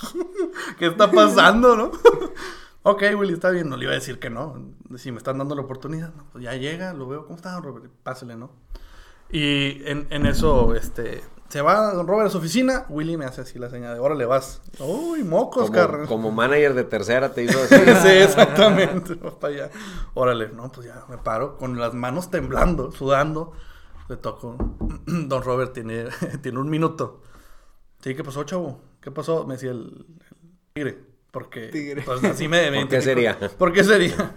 ¿qué 0.78 0.88
está 0.88 1.10
pasando, 1.10 1.74
no? 1.74 1.90
ok, 2.82 3.02
Willy, 3.16 3.32
está 3.32 3.48
bien, 3.48 3.70
no 3.70 3.78
le 3.78 3.84
iba 3.84 3.92
a 3.92 3.94
decir 3.94 4.18
que 4.18 4.28
no. 4.28 4.62
Si 4.98 5.10
me 5.10 5.16
están 5.16 5.38
dando 5.38 5.54
la 5.54 5.62
oportunidad, 5.62 6.12
pues 6.32 6.44
ya 6.44 6.54
llega, 6.56 6.92
lo 6.92 7.08
veo, 7.08 7.24
¿cómo 7.24 7.36
está, 7.36 7.58
Robert? 7.58 7.86
Pásele, 8.02 8.36
¿no? 8.36 8.50
Y 9.30 9.82
en, 9.86 10.06
en 10.10 10.26
eso, 10.26 10.74
este, 10.74 11.24
se 11.48 11.62
va 11.62 11.94
don 11.94 12.06
Robert 12.06 12.26
a 12.26 12.30
su 12.30 12.36
oficina, 12.36 12.84
Willy 12.90 13.16
me 13.16 13.24
hace 13.24 13.40
así 13.40 13.58
la 13.58 13.70
señal 13.70 13.94
de, 13.94 14.00
órale, 14.00 14.26
vas. 14.26 14.60
Uy, 14.78 15.24
mocos, 15.24 15.70
como, 15.70 16.06
Como 16.08 16.30
manager 16.32 16.74
de 16.74 16.84
tercera 16.84 17.32
te 17.32 17.44
hizo 17.44 17.58
así. 17.58 17.74
sí, 18.02 18.18
exactamente. 18.22 19.16
para 19.16 19.54
allá. 19.54 19.70
Órale, 20.12 20.50
no, 20.50 20.70
pues 20.70 20.88
ya 20.88 21.06
me 21.08 21.16
paro 21.16 21.56
con 21.56 21.78
las 21.78 21.94
manos 21.94 22.30
temblando, 22.30 22.92
sudando. 22.92 23.54
Le 24.10 24.18
toco. 24.18 24.58
Don 25.06 25.42
Robert 25.42 25.72
tiene, 25.72 26.08
tiene 26.42 26.58
un 26.58 26.68
minuto. 26.68 27.22
Sí, 28.00 28.14
¿qué 28.14 28.24
pasó, 28.24 28.44
chavo? 28.44 28.80
¿Qué 29.00 29.10
pasó? 29.10 29.46
Me 29.46 29.54
decía 29.54 29.70
el, 29.72 30.06
tigre. 30.72 30.98
Porque, 31.30 31.68
tigre. 31.68 32.02
Pues 32.02 32.24
así 32.24 32.48
me, 32.48 32.70
¿Por 32.80 32.88
qué 32.88 33.02
sería? 33.02 33.38
¿Por 33.58 33.72
qué 33.72 33.84
sería? 33.84 34.32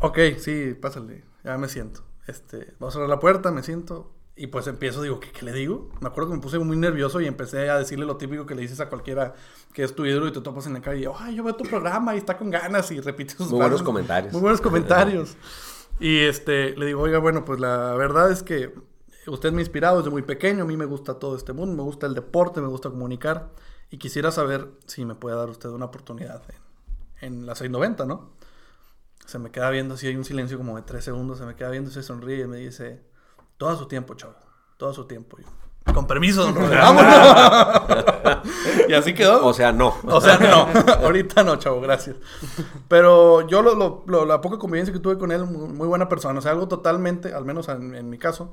ok, 0.00 0.18
sí, 0.38 0.74
pásale. 0.74 1.24
Ya 1.42 1.58
me 1.58 1.68
siento. 1.68 2.04
Este, 2.26 2.74
voy 2.78 2.88
a 2.88 2.92
cerrar 2.92 3.08
la 3.08 3.18
puerta, 3.18 3.50
me 3.50 3.62
siento 3.62 4.14
y 4.36 4.48
pues 4.48 4.66
empiezo, 4.66 5.00
digo, 5.02 5.20
¿qué, 5.20 5.30
¿qué, 5.30 5.44
le 5.44 5.52
digo? 5.52 5.90
Me 6.00 6.08
acuerdo 6.08 6.30
que 6.30 6.36
me 6.36 6.42
puse 6.42 6.58
muy 6.58 6.76
nervioso 6.76 7.20
y 7.20 7.26
empecé 7.26 7.70
a 7.70 7.78
decirle 7.78 8.04
lo 8.04 8.16
típico 8.16 8.46
que 8.46 8.56
le 8.56 8.62
dices 8.62 8.80
a 8.80 8.88
cualquiera 8.88 9.34
que 9.72 9.84
es 9.84 9.94
tu 9.94 10.04
ídolo 10.04 10.26
y 10.26 10.32
te 10.32 10.40
topas 10.40 10.66
en 10.66 10.72
la 10.72 10.80
calle. 10.80 11.08
Ay, 11.16 11.36
yo 11.36 11.44
veo 11.44 11.54
tu 11.54 11.64
programa 11.64 12.14
y 12.14 12.18
está 12.18 12.36
con 12.36 12.50
ganas 12.50 12.90
y 12.90 13.00
repite 13.00 13.34
sus 13.34 13.50
Muy 13.50 13.60
buenos 13.60 13.82
comentarios. 13.82 14.32
Muy 14.32 14.42
buenos 14.42 14.60
comentarios. 14.62 15.36
y 16.00 16.18
este, 16.20 16.76
le 16.76 16.86
digo, 16.86 17.02
oiga, 17.02 17.18
bueno, 17.18 17.44
pues 17.44 17.60
la 17.60 17.94
verdad 17.94 18.32
es 18.32 18.42
que 18.42 18.74
usted 19.26 19.52
me 19.52 19.58
ha 19.58 19.62
inspirado 19.62 19.98
desde 19.98 20.10
muy 20.10 20.22
pequeño. 20.22 20.64
A 20.64 20.66
mí 20.66 20.76
me 20.76 20.84
gusta 20.84 21.18
todo 21.18 21.36
este 21.36 21.52
mundo, 21.52 21.74
me 21.74 21.82
gusta 21.82 22.06
el 22.06 22.14
deporte, 22.14 22.60
me 22.60 22.68
gusta 22.68 22.90
comunicar. 22.90 23.50
Y 23.90 23.98
quisiera 23.98 24.30
saber 24.30 24.70
si 24.86 25.04
me 25.04 25.14
puede 25.14 25.36
dar 25.36 25.50
usted 25.50 25.68
una 25.68 25.86
oportunidad 25.86 26.42
en, 27.20 27.34
en 27.34 27.46
la 27.46 27.54
690, 27.54 28.06
¿no? 28.06 28.32
Se 29.26 29.38
me 29.38 29.50
queda 29.50 29.70
viendo, 29.70 29.96
si 29.96 30.06
hay 30.06 30.16
un 30.16 30.24
silencio 30.24 30.58
como 30.58 30.76
de 30.76 30.82
tres 30.82 31.04
segundos, 31.04 31.38
se 31.38 31.46
me 31.46 31.54
queda 31.54 31.70
viendo, 31.70 31.90
se 31.90 32.02
sonríe 32.02 32.42
y 32.42 32.46
me 32.46 32.58
dice 32.58 33.02
todo 33.56 33.76
su 33.76 33.86
tiempo, 33.86 34.14
chavo. 34.14 34.34
Todo 34.76 34.92
su 34.92 35.06
tiempo. 35.06 35.38
con 35.94 36.06
permiso, 36.06 36.44
don 36.44 36.56
y 38.88 38.92
así 38.92 39.14
quedó. 39.14 39.46
O 39.46 39.52
sea, 39.52 39.72
no. 39.72 39.94
O 40.04 40.20
sea, 40.20 40.38
no. 40.38 40.68
Ahorita 41.04 41.44
no, 41.44 41.56
chavo, 41.56 41.80
gracias. 41.80 42.16
Pero 42.88 43.46
yo 43.46 43.62
lo, 43.62 44.26
la 44.26 44.40
poca 44.40 44.58
convivencia 44.58 44.92
que 44.92 44.98
tuve 44.98 45.16
con 45.16 45.30
él, 45.30 45.44
muy, 45.44 45.86
buena 45.86 46.08
persona. 46.08 46.38
O 46.38 46.42
sea, 46.42 46.52
algo 46.52 46.66
totalmente, 46.66 47.32
al 47.32 47.44
menos 47.44 47.68
en, 47.68 48.10
mi 48.10 48.18
caso, 48.18 48.52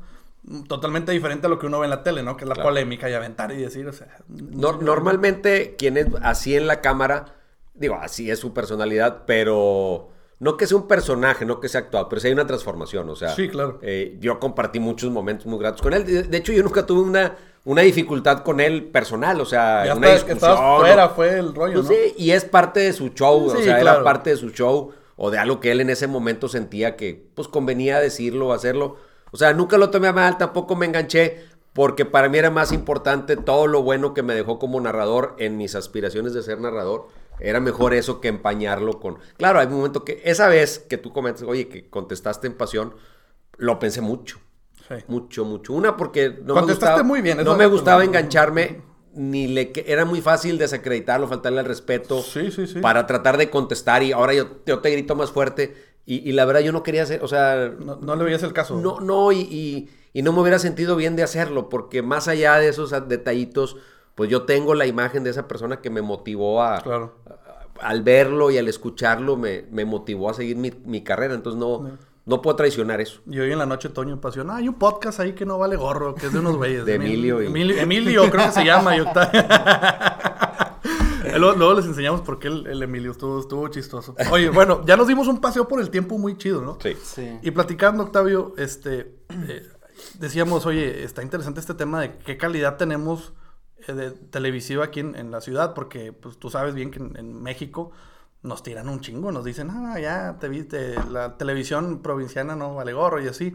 totalmente 0.67 1.11
diferente 1.11 1.47
a 1.47 1.49
lo 1.49 1.59
que 1.59 1.67
uno 1.67 1.79
ve 1.79 1.85
en 1.85 1.91
la 1.91 2.03
tele, 2.03 2.23
¿no? 2.23 2.35
Que 2.35 2.45
es 2.45 2.49
la 2.49 2.55
polémica 2.55 3.09
y 3.09 3.13
aventar 3.13 3.51
y 3.51 3.57
decir, 3.57 3.87
o 3.87 3.93
sea. 3.93 4.17
normalmente, 4.27 5.75
quien 5.77 5.97
es 5.97 6.07
así 6.21 6.55
en 6.55 6.67
la 6.67 6.81
cámara, 6.81 7.35
digo, 7.73 7.95
así 8.01 8.31
es 8.31 8.39
su 8.39 8.53
personalidad, 8.53 9.23
pero 9.25 10.09
no 10.39 10.57
que 10.57 10.65
sea 10.65 10.77
un 10.77 10.87
personaje, 10.87 11.45
no 11.45 11.59
que 11.59 11.69
sea 11.69 11.81
actuado, 11.81 12.09
pero 12.09 12.19
sí 12.19 12.27
hay 12.27 12.33
una 12.33 12.47
transformación, 12.47 13.07
o 13.09 13.15
sea. 13.15 13.29
Sí, 13.35 13.47
claro. 13.47 13.77
Eh, 13.83 14.17
yo 14.19 14.39
compartí 14.39 14.79
muchos 14.79 15.11
momentos 15.11 15.45
muy 15.45 15.59
gratos 15.59 15.81
con 15.81 15.93
él. 15.93 16.29
De, 16.29 16.37
hecho, 16.37 16.51
yo 16.51 16.63
nunca 16.63 16.83
tuve 16.85 17.01
una, 17.01 17.35
una 17.63 17.83
dificultad 17.83 18.41
con 18.41 18.59
él 18.59 18.85
personal, 18.85 19.39
o 19.39 19.45
sea, 19.45 19.85
ya 19.85 19.95
una 19.95 20.11
discusión. 20.13 20.57
fuera, 20.79 21.09
fue 21.09 21.37
el 21.37 21.53
rollo, 21.53 21.83
pues 21.83 21.85
¿no? 21.85 21.89
Sí, 21.91 22.15
y 22.17 22.31
es 22.31 22.45
parte 22.45 22.79
de 22.79 22.93
su 22.93 23.09
show, 23.09 23.45
o 23.45 23.55
sea, 23.55 23.79
era 23.79 24.03
parte 24.03 24.31
de 24.31 24.37
su 24.37 24.49
show 24.49 24.91
o 25.15 25.29
de 25.29 25.37
algo 25.37 25.59
que 25.59 25.71
él 25.71 25.81
en 25.81 25.91
ese 25.91 26.07
momento 26.07 26.47
sentía 26.47 26.95
que, 26.95 27.29
pues, 27.35 27.47
convenía 27.47 27.99
decirlo 27.99 28.47
o 28.47 28.53
hacerlo. 28.53 28.97
O 29.31 29.37
sea, 29.37 29.53
nunca 29.53 29.77
lo 29.77 29.89
tomé 29.89 30.07
a 30.07 30.13
mal, 30.13 30.37
tampoco 30.37 30.75
me 30.75 30.85
enganché, 30.85 31.45
porque 31.73 32.05
para 32.05 32.29
mí 32.29 32.37
era 32.37 32.49
más 32.49 32.71
importante 32.71 33.37
todo 33.37 33.67
lo 33.67 33.81
bueno 33.81 34.13
que 34.13 34.23
me 34.23 34.35
dejó 34.35 34.59
como 34.59 34.79
narrador 34.81 35.35
en 35.39 35.57
mis 35.57 35.75
aspiraciones 35.75 36.33
de 36.33 36.43
ser 36.43 36.59
narrador 36.59 37.07
era 37.41 37.59
mejor 37.59 37.93
eso 37.93 38.21
que 38.21 38.27
empañarlo 38.27 38.99
con... 38.99 39.17
Claro, 39.37 39.59
hay 39.59 39.67
un 39.67 39.73
momento 39.73 40.05
que 40.05 40.21
esa 40.23 40.47
vez 40.47 40.79
que 40.79 40.97
tú 40.97 41.11
comentas, 41.11 41.43
oye, 41.43 41.67
que 41.67 41.89
contestaste 41.89 42.47
en 42.47 42.53
pasión, 42.53 42.95
lo 43.57 43.79
pensé 43.79 44.01
mucho. 44.01 44.39
Mucho, 45.07 45.45
mucho. 45.45 45.73
Una 45.73 45.95
porque 45.95 46.37
no 46.43 46.53
me 46.55 46.61
gustaba, 46.63 47.01
muy 47.03 47.21
bien. 47.21 47.43
No 47.43 47.55
me 47.55 47.65
gustaba 47.65 48.03
engancharme, 48.03 48.81
ni 49.13 49.47
le... 49.47 49.71
Era 49.87 50.03
muy 50.03 50.21
fácil 50.21 50.57
desacreditarlo, 50.57 51.29
faltarle 51.29 51.61
al 51.61 51.65
respeto. 51.65 52.21
Sí, 52.21 52.51
sí, 52.51 52.67
sí. 52.67 52.79
Para 52.79 53.07
tratar 53.07 53.37
de 53.37 53.49
contestar 53.49 54.03
y 54.03 54.11
ahora 54.11 54.33
yo, 54.33 54.47
te 54.57 54.91
grito 54.91 55.15
más 55.15 55.31
fuerte. 55.31 55.73
Y, 56.05 56.31
la 56.33 56.45
verdad 56.45 56.61
yo 56.61 56.71
no 56.71 56.83
quería 56.83 57.03
hacer, 57.03 57.23
o 57.23 57.27
sea... 57.27 57.73
No, 57.79 58.15
le 58.15 58.23
veías 58.23 58.43
el 58.43 58.53
caso. 58.53 58.75
No, 58.79 58.99
no, 58.99 59.31
y, 59.31 59.89
y 60.13 60.21
no 60.21 60.33
me 60.33 60.41
hubiera 60.41 60.59
sentido 60.59 60.95
bien 60.95 61.15
de 61.15 61.23
hacerlo, 61.23 61.69
porque 61.69 62.01
más 62.01 62.27
allá 62.27 62.57
de 62.57 62.67
esos 62.67 62.91
detallitos 63.07 63.77
pues 64.15 64.29
yo 64.29 64.43
tengo 64.43 64.75
la 64.75 64.85
imagen 64.85 65.23
de 65.23 65.29
esa 65.29 65.47
persona 65.47 65.81
que 65.81 65.89
me 65.89 66.01
motivó 66.01 66.61
a... 66.61 66.81
Claro. 66.81 67.15
al 67.79 68.03
verlo 68.03 68.51
y 68.51 68.57
al 68.57 68.67
escucharlo 68.67 69.37
me, 69.37 69.63
motivó 69.85 70.29
a 70.29 70.33
seguir 70.33 70.57
mi, 70.57 71.01
carrera, 71.01 71.33
entonces 71.33 71.59
no, 71.59 71.97
no 72.25 72.41
puedo 72.41 72.55
traicionar 72.55 73.01
eso. 73.01 73.21
Y 73.25 73.39
hoy 73.39 73.51
en 73.51 73.57
la 73.57 73.65
noche 73.65 73.89
Toño 73.89 74.19
Pasión, 74.21 74.51
ah, 74.51 74.57
hay 74.57 74.67
un 74.67 74.75
podcast 74.75 75.19
ahí 75.21 75.33
que 75.33 75.45
no 75.45 75.57
vale 75.57 75.75
gorro, 75.75 76.13
que 76.13 76.27
es 76.27 76.33
de 76.33 76.39
unos 76.39 76.57
güeyes. 76.57 76.85
de 76.85 76.95
Emilio. 76.95 77.41
Y... 77.41 77.47
Emilio, 77.47 78.29
creo 78.29 78.45
que 78.47 78.51
se 78.51 78.65
llama. 78.65 78.95
Y 78.95 78.99
luego, 81.39 81.73
les 81.73 81.85
enseñamos 81.85 82.21
por 82.21 82.39
qué 82.39 82.47
el, 82.47 82.81
Emilio 82.83 83.11
estuvo, 83.11 83.39
estuvo 83.39 83.67
chistoso. 83.67 84.15
Oye, 84.31 84.49
bueno, 84.53 84.85
ya 84.85 84.97
nos 84.97 85.07
dimos 85.07 85.27
un 85.27 85.39
paseo 85.39 85.67
por 85.67 85.81
el 85.81 85.89
tiempo 85.89 86.17
muy 86.17 86.37
chido, 86.37 86.61
¿no? 86.61 86.77
Sí. 86.81 86.95
sí. 87.01 87.39
Y 87.41 87.51
platicando, 87.51 88.03
Octavio, 88.03 88.53
este, 88.57 89.15
eh, 89.47 89.67
decíamos, 90.19 90.65
oye, 90.65 91.03
está 91.03 91.23
interesante 91.23 91.59
este 91.59 91.73
tema 91.73 92.01
de 92.01 92.17
qué 92.17 92.37
calidad 92.37 92.77
tenemos 92.77 93.33
eh, 93.87 93.93
de 93.93 94.11
televisiva 94.11 94.85
aquí 94.85 94.99
en, 94.99 95.15
en, 95.15 95.31
la 95.31 95.41
ciudad, 95.41 95.73
porque 95.73 96.13
pues 96.13 96.37
tú 96.37 96.49
sabes 96.49 96.73
bien 96.75 96.91
que 96.91 96.99
en, 96.99 97.15
en, 97.17 97.41
México 97.41 97.91
nos 98.43 98.63
tiran 98.63 98.89
un 98.89 99.01
chingo, 99.01 99.31
nos 99.31 99.45
dicen, 99.45 99.69
ah, 99.69 99.99
ya 99.99 100.37
te 100.39 100.49
viste, 100.49 100.95
la 101.09 101.37
televisión 101.37 102.01
provinciana 102.01 102.55
no 102.55 102.75
vale 102.75 102.93
gorro 102.93 103.21
y 103.21 103.27
así. 103.27 103.53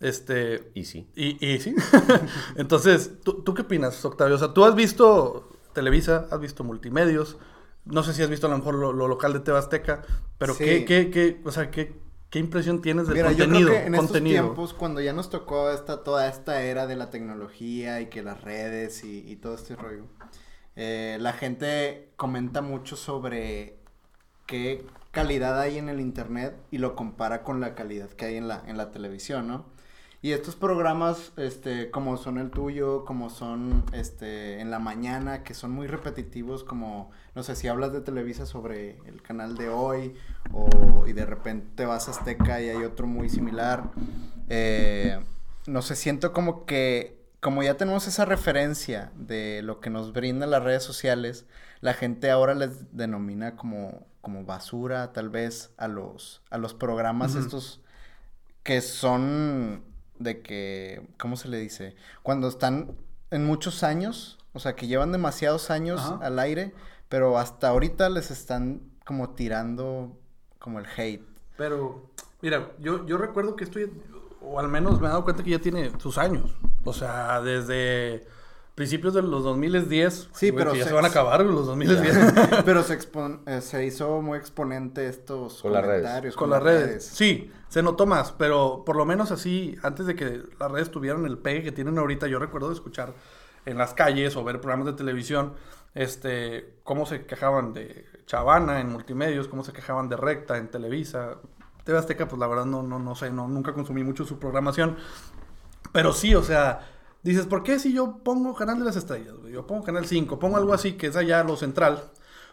Este, 0.00 0.70
y 0.74 0.84
sí. 0.84 1.08
Y, 1.14 1.44
y 1.44 1.58
sí. 1.60 1.74
Entonces, 2.56 3.12
¿tú, 3.22 3.42
¿tú 3.42 3.54
qué 3.54 3.62
opinas, 3.62 4.04
Octavio? 4.04 4.34
O 4.34 4.38
sea, 4.38 4.52
tú 4.52 4.64
has 4.64 4.74
visto 4.74 5.55
Televisa, 5.76 6.26
has 6.32 6.40
visto 6.40 6.64
multimedios, 6.64 7.36
no 7.84 8.02
sé 8.02 8.12
si 8.14 8.22
has 8.22 8.30
visto 8.30 8.48
a 8.48 8.50
lo 8.50 8.58
mejor 8.58 8.74
lo, 8.74 8.92
lo 8.92 9.06
local 9.06 9.32
de 9.32 9.40
Tebasteca, 9.40 10.02
pero 10.38 10.54
sí. 10.54 10.64
¿qué, 10.64 10.84
qué, 10.84 11.10
qué, 11.10 11.40
o 11.44 11.52
sea, 11.52 11.70
qué, 11.70 11.94
¿Qué 12.30 12.40
impresión 12.40 12.82
tienes 12.82 13.06
del 13.06 13.18
Mira, 13.18 13.28
contenido? 13.28 13.60
Yo 13.60 13.66
creo 13.66 13.80
que 13.80 13.86
en 13.86 13.94
contenido? 13.94 14.36
estos 14.42 14.54
tiempos, 14.54 14.74
cuando 14.74 15.00
ya 15.00 15.12
nos 15.12 15.30
tocó 15.30 15.70
esta, 15.70 16.02
toda 16.02 16.28
esta 16.28 16.62
era 16.62 16.86
de 16.86 16.96
la 16.96 17.08
tecnología 17.10 18.00
y 18.00 18.06
que 18.06 18.22
las 18.22 18.42
redes 18.42 19.04
y, 19.04 19.20
y 19.30 19.36
todo 19.36 19.54
este 19.54 19.76
rollo, 19.76 20.06
eh, 20.74 21.18
la 21.20 21.32
gente 21.32 22.12
comenta 22.16 22.62
mucho 22.62 22.96
sobre 22.96 23.78
qué 24.46 24.84
calidad 25.12 25.60
hay 25.60 25.78
en 25.78 25.88
el 25.88 26.00
internet 26.00 26.56
y 26.70 26.78
lo 26.78 26.96
compara 26.96 27.42
con 27.44 27.60
la 27.60 27.74
calidad 27.74 28.10
que 28.10 28.26
hay 28.26 28.36
en 28.36 28.48
la, 28.48 28.62
en 28.66 28.76
la 28.76 28.90
televisión, 28.90 29.46
¿no? 29.48 29.66
Y 30.22 30.32
estos 30.32 30.56
programas, 30.56 31.32
este, 31.36 31.90
como 31.90 32.16
son 32.16 32.38
el 32.38 32.50
tuyo, 32.50 33.04
como 33.04 33.30
son, 33.30 33.84
este, 33.92 34.60
en 34.60 34.70
la 34.70 34.78
mañana, 34.78 35.42
que 35.44 35.54
son 35.54 35.70
muy 35.70 35.86
repetitivos, 35.86 36.64
como, 36.64 37.10
no 37.34 37.42
sé, 37.42 37.54
si 37.54 37.68
hablas 37.68 37.92
de 37.92 38.00
Televisa 38.00 38.46
sobre 38.46 38.98
el 39.06 39.22
canal 39.22 39.56
de 39.56 39.68
hoy, 39.68 40.14
o, 40.52 41.06
y 41.06 41.12
de 41.12 41.26
repente 41.26 41.66
te 41.76 41.86
vas 41.86 42.08
a 42.08 42.12
Azteca 42.12 42.60
y 42.62 42.70
hay 42.70 42.82
otro 42.82 43.06
muy 43.06 43.28
similar, 43.28 43.90
eh, 44.48 45.20
no 45.66 45.82
sé, 45.82 45.94
siento 45.94 46.32
como 46.32 46.64
que, 46.64 47.20
como 47.40 47.62
ya 47.62 47.76
tenemos 47.76 48.08
esa 48.08 48.24
referencia 48.24 49.12
de 49.14 49.60
lo 49.62 49.80
que 49.80 49.90
nos 49.90 50.12
brindan 50.12 50.50
las 50.50 50.62
redes 50.62 50.82
sociales, 50.82 51.44
la 51.80 51.92
gente 51.92 52.30
ahora 52.30 52.54
les 52.54 52.96
denomina 52.96 53.54
como, 53.54 54.06
como 54.22 54.44
basura, 54.44 55.12
tal 55.12 55.28
vez, 55.28 55.70
a 55.76 55.88
los, 55.88 56.42
a 56.50 56.58
los 56.58 56.72
programas 56.72 57.34
uh 57.34 57.38
-huh. 57.38 57.42
estos 57.42 57.80
que 58.62 58.80
son 58.80 59.84
de 60.18 60.40
que, 60.40 61.02
¿cómo 61.18 61.36
se 61.36 61.48
le 61.48 61.58
dice? 61.58 61.94
Cuando 62.22 62.48
están 62.48 62.92
en 63.30 63.44
muchos 63.44 63.82
años, 63.82 64.38
o 64.52 64.58
sea, 64.58 64.74
que 64.74 64.86
llevan 64.86 65.12
demasiados 65.12 65.70
años 65.70 66.00
Ajá. 66.00 66.18
al 66.22 66.38
aire, 66.38 66.72
pero 67.08 67.38
hasta 67.38 67.68
ahorita 67.68 68.08
les 68.08 68.30
están 68.30 68.80
como 69.04 69.30
tirando 69.30 70.16
como 70.58 70.78
el 70.78 70.86
hate. 70.96 71.24
Pero, 71.56 72.10
mira, 72.42 72.72
yo, 72.80 73.06
yo 73.06 73.18
recuerdo 73.18 73.56
que 73.56 73.64
estoy, 73.64 73.90
o 74.40 74.58
al 74.58 74.68
menos 74.68 75.00
me 75.00 75.06
he 75.06 75.10
dado 75.10 75.24
cuenta 75.24 75.42
que 75.42 75.50
ya 75.50 75.58
tiene 75.58 75.92
sus 75.98 76.18
años. 76.18 76.56
O 76.84 76.92
sea, 76.92 77.40
desde 77.40 78.26
principios 78.76 79.14
de 79.14 79.22
los 79.22 79.42
2010. 79.42 80.28
Sí, 80.32 80.50
güey, 80.50 80.64
pero 80.64 80.74
ya 80.74 80.84
se, 80.84 80.90
se 80.90 80.94
van 80.94 81.04
a 81.04 81.08
acabar 81.08 81.44
los 81.44 81.66
2010. 81.66 82.16
pero 82.64 82.82
se, 82.82 82.94
expon, 82.94 83.42
eh, 83.46 83.60
se 83.60 83.84
hizo 83.86 84.20
muy 84.22 84.38
exponente 84.38 85.08
estos 85.08 85.62
con 85.62 85.72
comentarios. 85.72 86.02
Las 86.02 86.20
redes. 86.22 86.34
Con, 86.34 86.44
con 86.44 86.50
las 86.50 86.62
redes. 86.62 86.86
redes. 86.86 87.04
Sí, 87.06 87.50
se 87.68 87.82
notó 87.82 88.06
más, 88.06 88.32
pero 88.32 88.84
por 88.84 88.96
lo 88.96 89.04
menos 89.04 89.30
así, 89.30 89.76
antes 89.82 90.06
de 90.06 90.14
que 90.14 90.42
las 90.58 90.70
redes 90.70 90.90
tuvieran 90.90 91.26
el 91.26 91.38
pegue 91.38 91.62
que 91.62 91.72
tienen 91.72 91.98
ahorita, 91.98 92.26
yo 92.26 92.38
recuerdo 92.38 92.68
de 92.68 92.74
escuchar 92.74 93.14
en 93.64 93.76
las 93.76 93.94
calles 93.94 94.36
o 94.36 94.44
ver 94.44 94.60
programas 94.60 94.86
de 94.86 94.92
televisión, 94.92 95.54
este, 95.94 96.74
cómo 96.84 97.06
se 97.06 97.26
quejaban 97.26 97.72
de 97.72 98.06
Chavana 98.26 98.80
en 98.80 98.90
multimedios, 98.90 99.48
cómo 99.48 99.64
se 99.64 99.72
quejaban 99.72 100.08
de 100.08 100.16
Recta 100.16 100.58
en 100.58 100.68
Televisa. 100.68 101.38
TV 101.84 101.98
Azteca, 101.98 102.26
pues 102.26 102.38
la 102.38 102.46
verdad 102.48 102.64
no, 102.64 102.82
no, 102.82 102.98
no 102.98 103.14
sé, 103.14 103.30
no, 103.30 103.48
nunca 103.48 103.72
consumí 103.72 104.04
mucho 104.04 104.24
su 104.24 104.38
programación. 104.38 104.96
Pero 105.92 106.12
sí, 106.12 106.34
o 106.34 106.42
sea, 106.42 106.80
dices, 107.22 107.46
¿por 107.46 107.62
qué 107.62 107.78
si 107.78 107.92
yo 107.92 108.18
pongo 108.18 108.54
Canal 108.54 108.78
de 108.78 108.84
las 108.84 108.96
Estrellas? 108.96 109.34
Yo 109.50 109.66
pongo 109.66 109.84
Canal 109.84 110.06
5, 110.06 110.38
pongo 110.38 110.56
algo 110.56 110.74
así 110.74 110.94
que 110.94 111.06
es 111.08 111.16
allá 111.16 111.42
lo 111.44 111.56
central. 111.56 112.10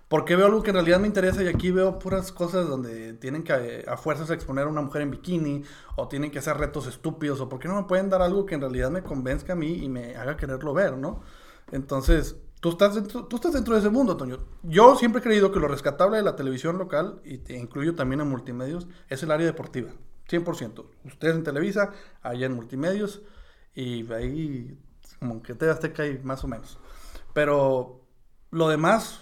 Porque 0.07 0.35
veo 0.35 0.45
algo 0.45 0.61
que 0.61 0.69
en 0.69 0.75
realidad 0.75 0.99
me 0.99 1.07
interesa 1.07 1.41
y 1.43 1.47
aquí 1.47 1.71
veo 1.71 1.97
puras 1.97 2.31
cosas 2.31 2.67
donde 2.67 3.13
tienen 3.13 3.43
que 3.43 3.85
a 3.87 3.97
fuerzas 3.97 4.29
exponer 4.29 4.65
a 4.65 4.69
una 4.69 4.81
mujer 4.81 5.01
en 5.01 5.11
bikini 5.11 5.63
o 5.95 6.07
tienen 6.07 6.29
que 6.29 6.39
hacer 6.39 6.57
retos 6.57 6.85
estúpidos 6.87 7.41
o 7.41 7.49
por 7.49 7.59
qué 7.59 7.67
no 7.67 7.75
me 7.75 7.87
pueden 7.87 8.09
dar 8.09 8.21
algo 8.21 8.45
que 8.45 8.55
en 8.55 8.61
realidad 8.61 8.91
me 8.91 9.01
convenzca 9.01 9.53
a 9.53 9.55
mí 9.55 9.83
y 9.83 9.89
me 9.89 10.15
haga 10.15 10.37
quererlo 10.37 10.73
ver, 10.73 10.97
¿no? 10.97 11.21
Entonces, 11.71 12.35
tú 12.59 12.69
estás 12.69 12.95
dentro, 12.95 13.25
tú 13.25 13.35
estás 13.37 13.53
dentro 13.53 13.73
de 13.73 13.81
ese 13.81 13.89
mundo, 13.89 14.15
Toño. 14.15 14.37
Yo 14.63 14.95
siempre 14.95 15.19
he 15.19 15.23
creído 15.23 15.51
que 15.51 15.59
lo 15.59 15.67
rescatable 15.67 16.17
de 16.17 16.23
la 16.23 16.35
televisión 16.35 16.77
local, 16.77 17.21
y 17.25 17.39
te 17.39 17.57
incluyo 17.57 17.95
también 17.95 18.21
en 18.21 18.29
multimedios, 18.29 18.87
es 19.09 19.21
el 19.23 19.31
área 19.31 19.45
deportiva. 19.45 19.91
100%. 20.29 20.85
Ustedes 21.03 21.35
en 21.35 21.43
Televisa, 21.43 21.91
allá 22.21 22.45
en 22.45 22.53
multimedios, 22.53 23.21
y 23.75 24.09
ahí 24.13 24.77
como 25.19 25.41
que 25.41 25.55
te 25.55 25.69
Azteca 25.69 26.05
y 26.05 26.19
más 26.19 26.43
o 26.43 26.47
menos. 26.47 26.79
Pero 27.33 28.01
lo 28.51 28.69
demás, 28.69 29.21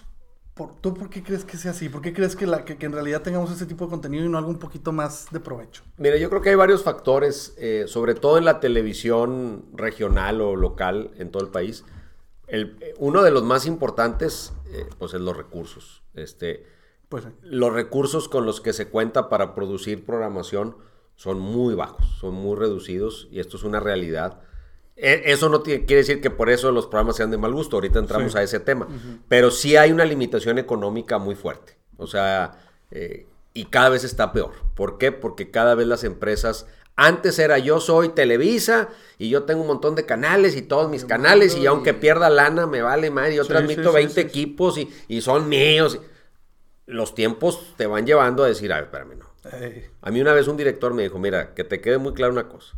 ¿por, 0.54 0.74
¿tú 0.80 0.94
por 0.94 1.10
qué 1.10 1.22
crees 1.22 1.44
que 1.44 1.56
sea 1.56 1.72
así? 1.72 1.88
¿Por 1.88 2.02
qué 2.02 2.12
crees 2.12 2.36
que, 2.36 2.46
la, 2.46 2.64
que, 2.64 2.76
que, 2.76 2.86
en 2.86 2.92
realidad 2.92 3.22
tengamos 3.22 3.50
ese 3.50 3.66
tipo 3.66 3.84
de 3.84 3.90
contenido 3.90 4.24
y 4.24 4.28
no 4.28 4.38
algo 4.38 4.50
un 4.50 4.58
poquito 4.58 4.92
más 4.92 5.26
de 5.30 5.40
provecho? 5.40 5.82
Mira, 5.96 6.16
yo 6.16 6.28
creo 6.28 6.42
que 6.42 6.50
hay 6.50 6.54
varios 6.56 6.82
factores, 6.82 7.54
eh, 7.58 7.84
sobre 7.86 8.14
todo 8.14 8.38
en 8.38 8.44
la 8.44 8.60
televisión 8.60 9.64
regional 9.74 10.40
o 10.40 10.56
local 10.56 11.12
en 11.16 11.30
todo 11.30 11.42
el 11.42 11.50
país. 11.50 11.84
El, 12.46 12.76
uno 12.98 13.22
de 13.22 13.30
los 13.30 13.44
más 13.44 13.66
importantes, 13.66 14.52
eh, 14.72 14.86
pues 14.98 15.14
es 15.14 15.20
los 15.20 15.36
recursos. 15.36 16.02
Este, 16.14 16.66
pues, 17.08 17.26
Los 17.42 17.72
recursos 17.72 18.28
con 18.28 18.46
los 18.46 18.60
que 18.60 18.72
se 18.72 18.88
cuenta 18.88 19.28
para 19.28 19.54
producir 19.54 20.04
programación 20.04 20.76
son 21.14 21.38
muy 21.38 21.74
bajos, 21.74 22.06
son 22.18 22.34
muy 22.34 22.56
reducidos 22.56 23.28
y 23.30 23.40
esto 23.40 23.56
es 23.56 23.64
una 23.64 23.80
realidad. 23.80 24.40
Eso 25.02 25.48
no 25.48 25.62
tiene, 25.62 25.84
quiere 25.84 26.02
decir 26.02 26.20
que 26.20 26.30
por 26.30 26.48
eso 26.48 26.70
los 26.70 26.86
programas 26.86 27.16
sean 27.16 27.32
de 27.32 27.36
mal 27.36 27.52
gusto, 27.52 27.76
ahorita 27.76 27.98
entramos 27.98 28.32
sí. 28.32 28.38
a 28.38 28.42
ese 28.42 28.60
tema, 28.60 28.86
uh 28.86 28.92
-huh. 28.92 29.18
pero 29.28 29.50
sí 29.50 29.76
hay 29.76 29.90
una 29.90 30.04
limitación 30.04 30.58
económica 30.58 31.18
muy 31.18 31.34
fuerte, 31.34 31.76
o 31.96 32.06
sea, 32.06 32.52
eh, 32.92 33.26
y 33.52 33.64
cada 33.64 33.88
vez 33.88 34.04
está 34.04 34.32
peor. 34.32 34.52
¿Por 34.76 34.98
qué? 34.98 35.10
Porque 35.10 35.50
cada 35.50 35.74
vez 35.74 35.88
las 35.88 36.04
empresas, 36.04 36.66
antes 36.94 37.40
era 37.40 37.58
yo 37.58 37.80
soy 37.80 38.10
Televisa 38.10 38.90
y 39.18 39.28
yo 39.28 39.42
tengo 39.42 39.62
un 39.62 39.66
montón 39.66 39.96
de 39.96 40.06
canales 40.06 40.54
y 40.54 40.62
todos 40.62 40.88
mis 40.88 41.04
canales 41.04 41.56
y 41.56 41.66
aunque 41.66 41.94
pierda 41.94 42.30
lana 42.30 42.68
me 42.68 42.80
vale 42.80 43.10
más, 43.10 43.34
yo 43.34 43.42
sí, 43.42 43.48
transmito 43.48 43.90
sí, 43.90 43.94
20 43.96 44.20
equipos 44.20 44.78
y, 44.78 44.88
y, 45.08 45.20
son 45.20 45.48
míos. 45.48 45.98
Los 46.86 47.14
tiempos 47.16 47.74
te 47.76 47.86
van 47.86 48.06
llevando 48.06 48.44
a 48.44 48.46
decir, 48.46 48.72
a 48.72 48.76
ver, 48.76 48.84
espérame, 48.84 49.18
no. 49.18 49.26
A 50.00 50.10
mí 50.12 50.20
una 50.20 50.32
vez 50.32 50.46
un 50.46 50.56
director 50.56 50.94
me 50.94 51.02
dijo, 51.02 51.18
mira, 51.18 51.54
que 51.54 51.64
te 51.64 51.80
quede 51.80 51.98
muy 51.98 52.12
claro 52.12 52.32
una 52.32 52.48
cosa. 52.48 52.76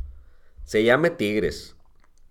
Se 0.65 0.83
llame 0.83 1.11
Tigres, 1.11 1.77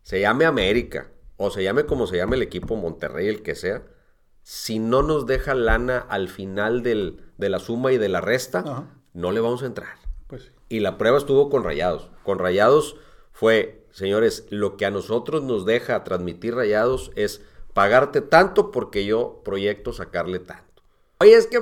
se 0.04 0.20
llame 0.22 0.46
América, 0.46 1.10
o 1.38 1.50
se 1.50 1.64
llame 1.64 1.86
como 1.86 2.08
se 2.08 2.18
llame 2.18 2.36
el 2.36 2.42
equipo 2.44 2.76
Monterrey, 2.76 3.28
el 3.28 3.42
que 3.42 3.56
sea, 3.56 3.84
si 4.44 4.78
no 4.80 5.02
nos 5.02 5.26
deja 5.26 5.56
lana 5.56 5.98
al 6.10 6.30
final 6.30 6.84
del, 6.84 7.22
de 7.38 7.50
la 7.50 7.60
suma 7.60 7.92
y 7.92 7.98
de 7.98 8.10
la 8.10 8.22
resta, 8.22 8.60
Ajá. 8.60 8.84
no 9.14 9.32
le 9.32 9.40
vamos 9.40 9.64
a 9.64 9.68
entrar. 9.68 9.96
Pues 10.28 10.44
sí. 10.44 10.50
Y 10.70 10.80
la 10.82 10.98
prueba 10.98 11.18
estuvo 11.18 11.50
con 11.50 11.64
Rayados. 11.64 12.10
Con 12.24 12.40
Rayados 12.40 12.98
fue, 13.32 13.86
señores, 13.92 14.46
lo 14.50 14.76
que 14.78 14.86
a 14.86 14.92
nosotros 14.92 15.44
nos 15.44 15.66
deja 15.66 16.04
transmitir 16.04 16.56
Rayados 16.56 17.12
es 17.16 17.42
pagarte 17.74 18.22
tanto 18.22 18.72
porque 18.72 19.06
yo 19.06 19.42
proyecto 19.44 19.94
sacarle 19.94 20.40
tanto. 20.40 20.84
Oye, 21.20 21.36
es 21.36 21.48
que 21.48 21.60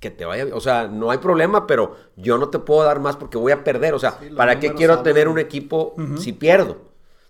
que 0.00 0.10
te 0.10 0.26
vaya, 0.26 0.46
o 0.54 0.60
sea, 0.60 0.88
no 0.88 1.10
hay 1.10 1.18
problema, 1.18 1.66
pero 1.66 1.96
yo 2.16 2.36
no 2.36 2.50
te 2.50 2.58
puedo 2.58 2.84
dar 2.84 3.00
más 3.00 3.16
porque 3.16 3.38
voy 3.38 3.52
a 3.52 3.64
perder, 3.64 3.94
o 3.94 3.98
sea, 3.98 4.18
sí, 4.20 4.28
¿para 4.28 4.60
qué 4.60 4.74
quiero 4.74 5.00
tener 5.00 5.26
un 5.26 5.38
equipo 5.38 5.94
uh 5.96 6.00
-huh. 6.00 6.18
si 6.18 6.32
pierdo? 6.34 6.76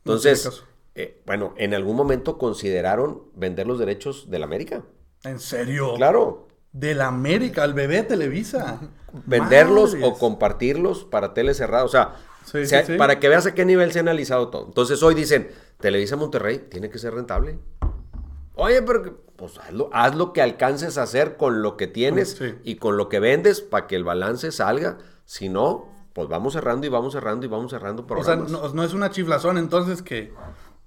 Entonces, 0.06 0.62
eh, 0.94 1.20
bueno, 1.26 1.52
en 1.56 1.74
algún 1.74 1.96
momento 1.96 2.38
consideraron 2.38 3.24
vender 3.34 3.66
los 3.66 3.80
derechos 3.80 4.30
del 4.30 4.44
América. 4.44 4.84
¿En 5.24 5.40
serio? 5.40 5.94
Claro. 5.96 6.46
Del 6.70 7.00
América, 7.00 7.64
al 7.64 7.74
bebé 7.74 8.04
Televisa. 8.04 8.80
Venderlos 9.26 9.94
Madres. 9.94 10.08
o 10.08 10.18
compartirlos 10.18 11.04
para 11.04 11.34
tele 11.34 11.54
cerrada, 11.54 11.84
o 11.84 11.88
sea, 11.88 12.14
sí, 12.44 12.66
sí, 12.66 12.76
sí. 12.86 12.96
para 12.96 13.18
que 13.18 13.28
veas 13.28 13.46
a 13.46 13.54
qué 13.54 13.64
nivel 13.64 13.90
se 13.90 13.98
ha 13.98 14.02
analizado 14.02 14.48
todo. 14.48 14.66
Entonces 14.66 15.02
hoy 15.02 15.16
dicen, 15.16 15.50
Televisa 15.80 16.14
Monterrey 16.14 16.58
tiene 16.70 16.88
que 16.88 16.98
ser 16.98 17.14
rentable. 17.14 17.58
Oye, 18.54 18.80
pero 18.82 19.24
pues 19.34 19.58
hazlo, 19.58 19.90
haz 19.92 20.14
lo 20.14 20.32
que 20.32 20.40
alcances 20.40 20.98
a 20.98 21.02
hacer 21.02 21.36
con 21.36 21.62
lo 21.62 21.76
que 21.76 21.88
tienes 21.88 22.40
y 22.62 22.76
con 22.76 22.96
lo 22.96 23.08
que 23.08 23.18
vendes 23.18 23.60
para 23.60 23.86
que 23.86 23.96
el 23.96 24.04
balance 24.04 24.52
salga. 24.52 24.98
Si 25.24 25.48
no, 25.48 25.95
pues 26.16 26.30
vamos 26.30 26.54
cerrando 26.54 26.86
y 26.86 26.88
vamos 26.88 27.12
cerrando 27.12 27.44
y 27.44 27.48
vamos 27.50 27.70
cerrando 27.70 28.06
programas. 28.06 28.46
O 28.46 28.48
sea, 28.48 28.68
no, 28.68 28.72
no 28.72 28.82
es 28.82 28.94
una 28.94 29.10
chiflazón 29.10 29.58
entonces 29.58 30.00
que, 30.00 30.32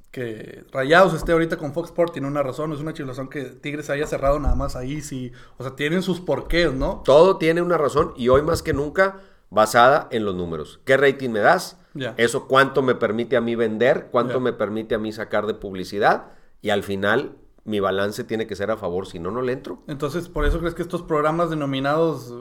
que 0.09 0.65
Rayados 0.71 1.13
esté 1.13 1.33
ahorita 1.33 1.55
con 1.57 1.71
Fox 1.71 1.89
Sport, 1.89 2.13
tiene 2.13 2.27
una 2.27 2.41
razón, 2.41 2.71
no 2.71 2.75
es 2.75 2.81
una 2.81 2.95
chiflazón 2.95 3.29
que 3.29 3.43
Tigres 3.43 3.91
haya 3.91 4.07
cerrado 4.07 4.39
nada 4.39 4.55
más 4.55 4.75
ahí, 4.75 5.01
sí. 5.01 5.31
O 5.59 5.63
sea, 5.63 5.75
tienen 5.75 6.01
sus 6.01 6.19
porqués, 6.19 6.73
¿no? 6.73 7.03
Todo 7.05 7.37
tiene 7.37 7.61
una 7.61 7.77
razón 7.77 8.11
y 8.17 8.29
hoy 8.29 8.41
más 8.41 8.63
que 8.63 8.73
nunca 8.73 9.19
basada 9.51 10.07
en 10.09 10.25
los 10.25 10.33
números. 10.33 10.79
¿Qué 10.83 10.97
rating 10.97 11.29
me 11.29 11.41
das? 11.41 11.77
Yeah. 11.93 12.15
Eso 12.17 12.47
cuánto 12.47 12.81
me 12.81 12.95
permite 12.95 13.37
a 13.37 13.41
mí 13.41 13.53
vender, 13.53 14.07
cuánto 14.11 14.33
yeah. 14.33 14.41
me 14.41 14.53
permite 14.53 14.95
a 14.95 14.97
mí 14.97 15.13
sacar 15.13 15.45
de 15.45 15.53
publicidad 15.53 16.31
y 16.63 16.71
al 16.71 16.81
final 16.81 17.37
mi 17.65 17.79
balance 17.79 18.23
tiene 18.23 18.47
que 18.47 18.55
ser 18.55 18.71
a 18.71 18.77
favor, 18.77 19.05
si 19.05 19.19
no, 19.19 19.29
no 19.29 19.43
le 19.43 19.51
entro. 19.51 19.83
Entonces, 19.85 20.27
¿por 20.27 20.45
eso 20.45 20.57
crees 20.57 20.73
que 20.73 20.81
estos 20.81 21.03
programas 21.03 21.51
denominados 21.51 22.33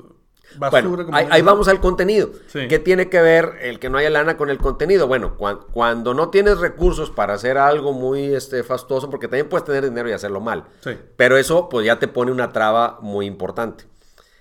bueno, 0.57 1.07
ahí, 1.13 1.43
vamos 1.43 1.69
al 1.69 1.81
contenido. 1.81 2.31
¿Qué 2.53 2.79
tiene 2.79 3.09
que 3.09 3.21
ver 3.21 3.57
el 3.61 3.79
que 3.79 3.91
no 3.91 3.99
haya 3.99 4.11
lana 4.11 4.37
con 4.37 4.51
el 4.51 4.59
contenido? 4.59 5.07
Bueno, 5.07 5.37
cuando 5.37 6.15
no 6.15 6.31
tienes 6.31 6.59
recursos 6.59 7.11
para 7.11 7.35
hacer 7.35 7.59
algo 7.59 7.93
muy 7.93 8.35
este, 8.35 8.63
fastuoso, 8.63 9.11
porque 9.11 9.29
también 9.29 9.49
puedes 9.49 9.65
tener 9.65 9.85
dinero 9.85 10.09
y 10.09 10.13
hacerlo 10.13 10.41
mal. 10.41 10.65
Pero 11.17 11.37
eso 11.37 11.69
pues 11.69 11.87
ya 11.87 11.99
te 11.99 12.09
pone 12.09 12.33
una 12.33 12.53
traba 12.53 12.99
muy 13.01 13.27
importante. 13.27 13.85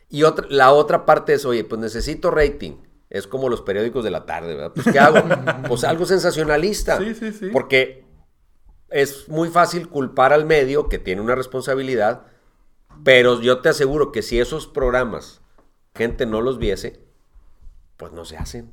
Y 0.10 0.24
otra, 0.24 0.46
la 0.50 0.72
otra 0.72 1.06
parte 1.06 1.34
es, 1.34 1.46
oye, 1.46 1.64
pues 1.64 1.82
necesito 1.82 2.32
rating. 2.32 2.78
Es 3.10 3.28
como 3.28 3.50
los 3.50 3.62
periódicos 3.62 4.04
de 4.04 4.12
la 4.12 4.26
tarde, 4.26 4.56
¿verdad? 4.56 4.72
Pues 4.74 4.88
¿qué 4.92 5.00
hago? 5.00 5.24
pues 5.68 5.84
algo 5.84 6.06
sensacionalista. 6.06 6.98
Sí, 6.98 7.14
sí, 7.16 7.32
sí. 7.32 7.50
Porque 7.52 8.06
es 8.90 9.28
muy 9.28 9.50
fácil 9.50 9.90
culpar 9.90 10.34
al 10.34 10.46
medio 10.46 10.88
que 10.88 11.00
tiene 11.00 11.22
una 11.22 11.36
responsabilidad, 11.36 12.24
pero 13.04 13.42
yo 13.42 13.60
te 13.60 13.70
aseguro 13.70 14.12
que 14.12 14.22
si 14.22 14.40
esos 14.40 14.68
programas 14.68 15.42
gente 15.98 16.26
no 16.26 16.42
los 16.42 16.58
viese, 16.58 17.00
pues 17.98 18.14
no 18.14 18.24
se 18.24 18.38
hacen. 18.38 18.72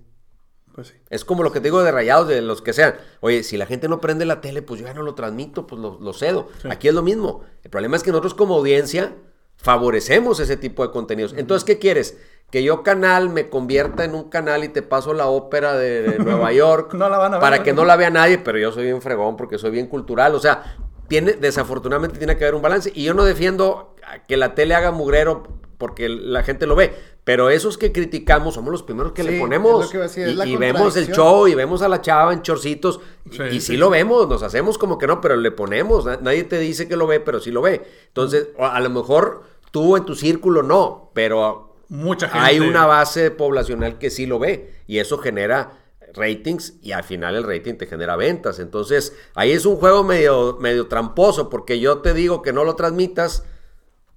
Pues 0.75 0.89
sí. 0.89 0.95
Es 1.09 1.25
como 1.25 1.43
lo 1.43 1.53
que 1.53 1.61
te 1.61 1.69
digo 1.69 1.83
de 1.83 1.93
rayados, 1.93 2.29
de 2.29 2.43
los 2.43 2.61
que 2.61 2.73
sean. 2.73 2.95
Oye, 3.21 3.43
si 3.43 3.57
la 3.57 3.67
gente 3.67 3.89
no 3.89 4.01
prende 4.01 4.25
la 4.25 4.41
tele, 4.41 4.61
pues 4.61 4.81
yo 4.81 4.87
ya 4.87 4.95
no 4.95 5.03
lo 5.03 5.15
transmito, 5.15 5.67
pues 5.67 5.81
lo, 5.81 6.13
cedo. 6.13 6.49
Aquí 6.69 6.89
es 6.89 6.95
lo 6.95 7.03
mismo. 7.03 7.43
El 7.63 7.71
problema 7.71 7.97
es 7.97 8.03
que 8.03 8.11
nosotros 8.11 8.35
como 8.35 8.57
audiencia 8.57 9.15
favorecemos 9.57 10.41
ese 10.41 10.57
tipo 10.57 10.85
de 10.85 10.93
contenidos. 10.93 11.35
Entonces, 11.37 11.65
¿qué 11.65 11.79
quieres? 11.79 12.19
Que 12.51 12.63
yo 12.63 12.83
canal 12.83 13.31
me 13.31 13.49
convierta 13.49 14.05
en 14.05 14.15
un 14.15 14.29
canal 14.29 14.65
y 14.65 14.69
te 14.69 14.83
paso 14.83 15.15
la 15.15 15.27
ópera 15.29 15.77
de, 15.77 16.19
Nueva 16.25 16.53
York 16.53 16.97
para 17.41 17.63
que 17.63 17.73
no 17.73 17.85
la 17.85 17.97
vea 17.97 18.11
nadie, 18.11 18.39
pero 18.39 18.59
yo 18.59 18.73
soy 18.73 18.85
bien 18.85 19.01
fregón 19.01 19.37
porque 19.37 19.59
soy 19.59 19.71
bien 19.71 19.87
cultural. 19.87 20.35
O 20.35 20.41
sea, 20.41 20.77
tiene, 21.09 21.35
desafortunadamente 21.35 22.19
tiene 22.19 22.37
que 22.37 22.45
haber 22.45 22.57
un 22.57 22.63
balance. 22.63 22.91
Y 22.95 23.05
yo 23.05 23.15
no 23.15 23.25
defiendo 23.25 23.95
que 24.27 24.37
la 24.37 24.55
tele 24.55 24.75
haga 24.75 24.91
mugrero 24.91 25.45
porque 25.79 26.09
la 26.09 26.43
gente 26.43 26.67
lo 26.67 26.77
ve. 26.77 26.95
Pero 27.25 27.49
esos 27.49 27.79
que 27.79 27.91
criticamos 27.91 28.55
somos 28.55 28.71
los 28.71 28.83
primeros 28.83 29.13
que 29.13 29.25
le 29.25 29.41
ponemos. 29.41 29.91
y, 30.45 30.57
vemos 30.57 30.97
el 30.97 31.11
show 31.11 31.49
y 31.49 31.55
vemos 31.55 31.81
a 31.81 31.89
la 31.89 32.03
chava 32.03 32.35
en 32.35 32.43
chorcitos. 32.43 33.01
y 33.51 33.61
sí, 33.61 33.79
lo 33.79 33.89
vemos, 33.89 34.29
nos 34.29 34.43
hacemos 34.43 34.77
como 34.77 34.99
que 34.99 35.07
no, 35.07 35.23
pero 35.23 35.37
le 35.37 35.51
ponemos. 35.51 36.05
Nadie 36.05 36.45
te 36.45 36.59
dice 36.59 36.87
que 36.87 36.97
lo 36.97 37.07
ve, 37.07 37.21
pero 37.21 37.41
sí 37.41 37.51
lo 37.51 37.63
ve. 37.63 37.83
Entonces, 38.09 38.49
a 38.59 38.79
lo 38.81 38.91
mejor 38.91 39.43
tú 39.71 39.97
en 39.97 40.05
tu 40.05 40.15
círculo 40.15 40.63
no, 40.63 41.11
pero 41.15 41.77
Mucha 41.89 42.29
gente. 42.29 42.45
hay 42.45 42.61
una 42.61 42.87
base 42.87 43.31
poblacional 43.31 43.99
que 43.99 44.11
sí 44.11 44.27
lo 44.27 44.39
ve. 44.39 44.75
Y 44.87 44.99
eso 44.99 45.17
genera 45.17 45.79
ratings 46.13 46.75
y 46.83 46.93
al 46.93 47.05
final 47.05 47.37
el 47.37 47.45
rating 47.45 47.75
te 47.75 47.87
genera 47.87 48.17
ventas. 48.17 48.59
Entonces, 48.59 49.17
ahí 49.35 49.53
es 49.53 49.65
un 49.65 49.77
juego 49.77 50.05
medio, 50.05 50.59
medio 50.61 50.89
tramposo 50.89 51.49
porque 51.49 51.81
yo 51.81 51.99
te 51.99 52.15
digo 52.15 52.43
que 52.43 52.53
no 52.53 52.65
lo 52.65 52.77
transmitas, 52.77 53.45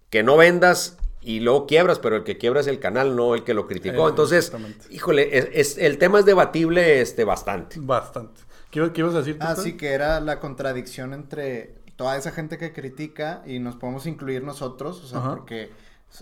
que 0.10 0.24
no 0.24 0.38
vendas 0.38 0.98
y 1.28 1.42
luego 1.42 1.68
quiebras, 1.68 2.00
pero 2.00 2.16
el 2.16 2.24
que 2.24 2.38
quiebra 2.38 2.62
es 2.62 2.68
el 2.68 2.80
canal, 2.80 3.18
no 3.18 3.36
el 3.36 3.44
que 3.44 3.54
lo 3.54 3.68
criticó. 3.68 4.08
Eh, 4.08 4.12
Entonces, 4.12 4.50
híjole, 4.90 5.60
es, 5.60 5.78
el 5.78 5.98
tema 5.98 6.20
es 6.20 6.26
debatible 6.26 7.02
este, 7.02 7.26
bastante. 7.26 7.76
Bastante. 7.82 8.40
¿Qué, 8.72 8.90
ibas 8.96 9.14
a 9.14 9.18
decir? 9.18 9.38
Ah, 9.42 9.58
sí, 9.58 9.76
que 9.76 9.90
era 9.90 10.22
la 10.22 10.40
contradicción 10.40 11.14
entre 11.14 11.76
toda 11.98 12.16
esa 12.16 12.32
gente 12.32 12.58
que 12.58 12.72
critica 12.72 13.44
y 13.46 13.60
nos 13.60 13.76
podemos 13.76 14.06
incluir 14.06 14.42
nosotros, 14.42 15.04
o 15.04 15.08
sea, 15.08 15.36
porque 15.36 15.70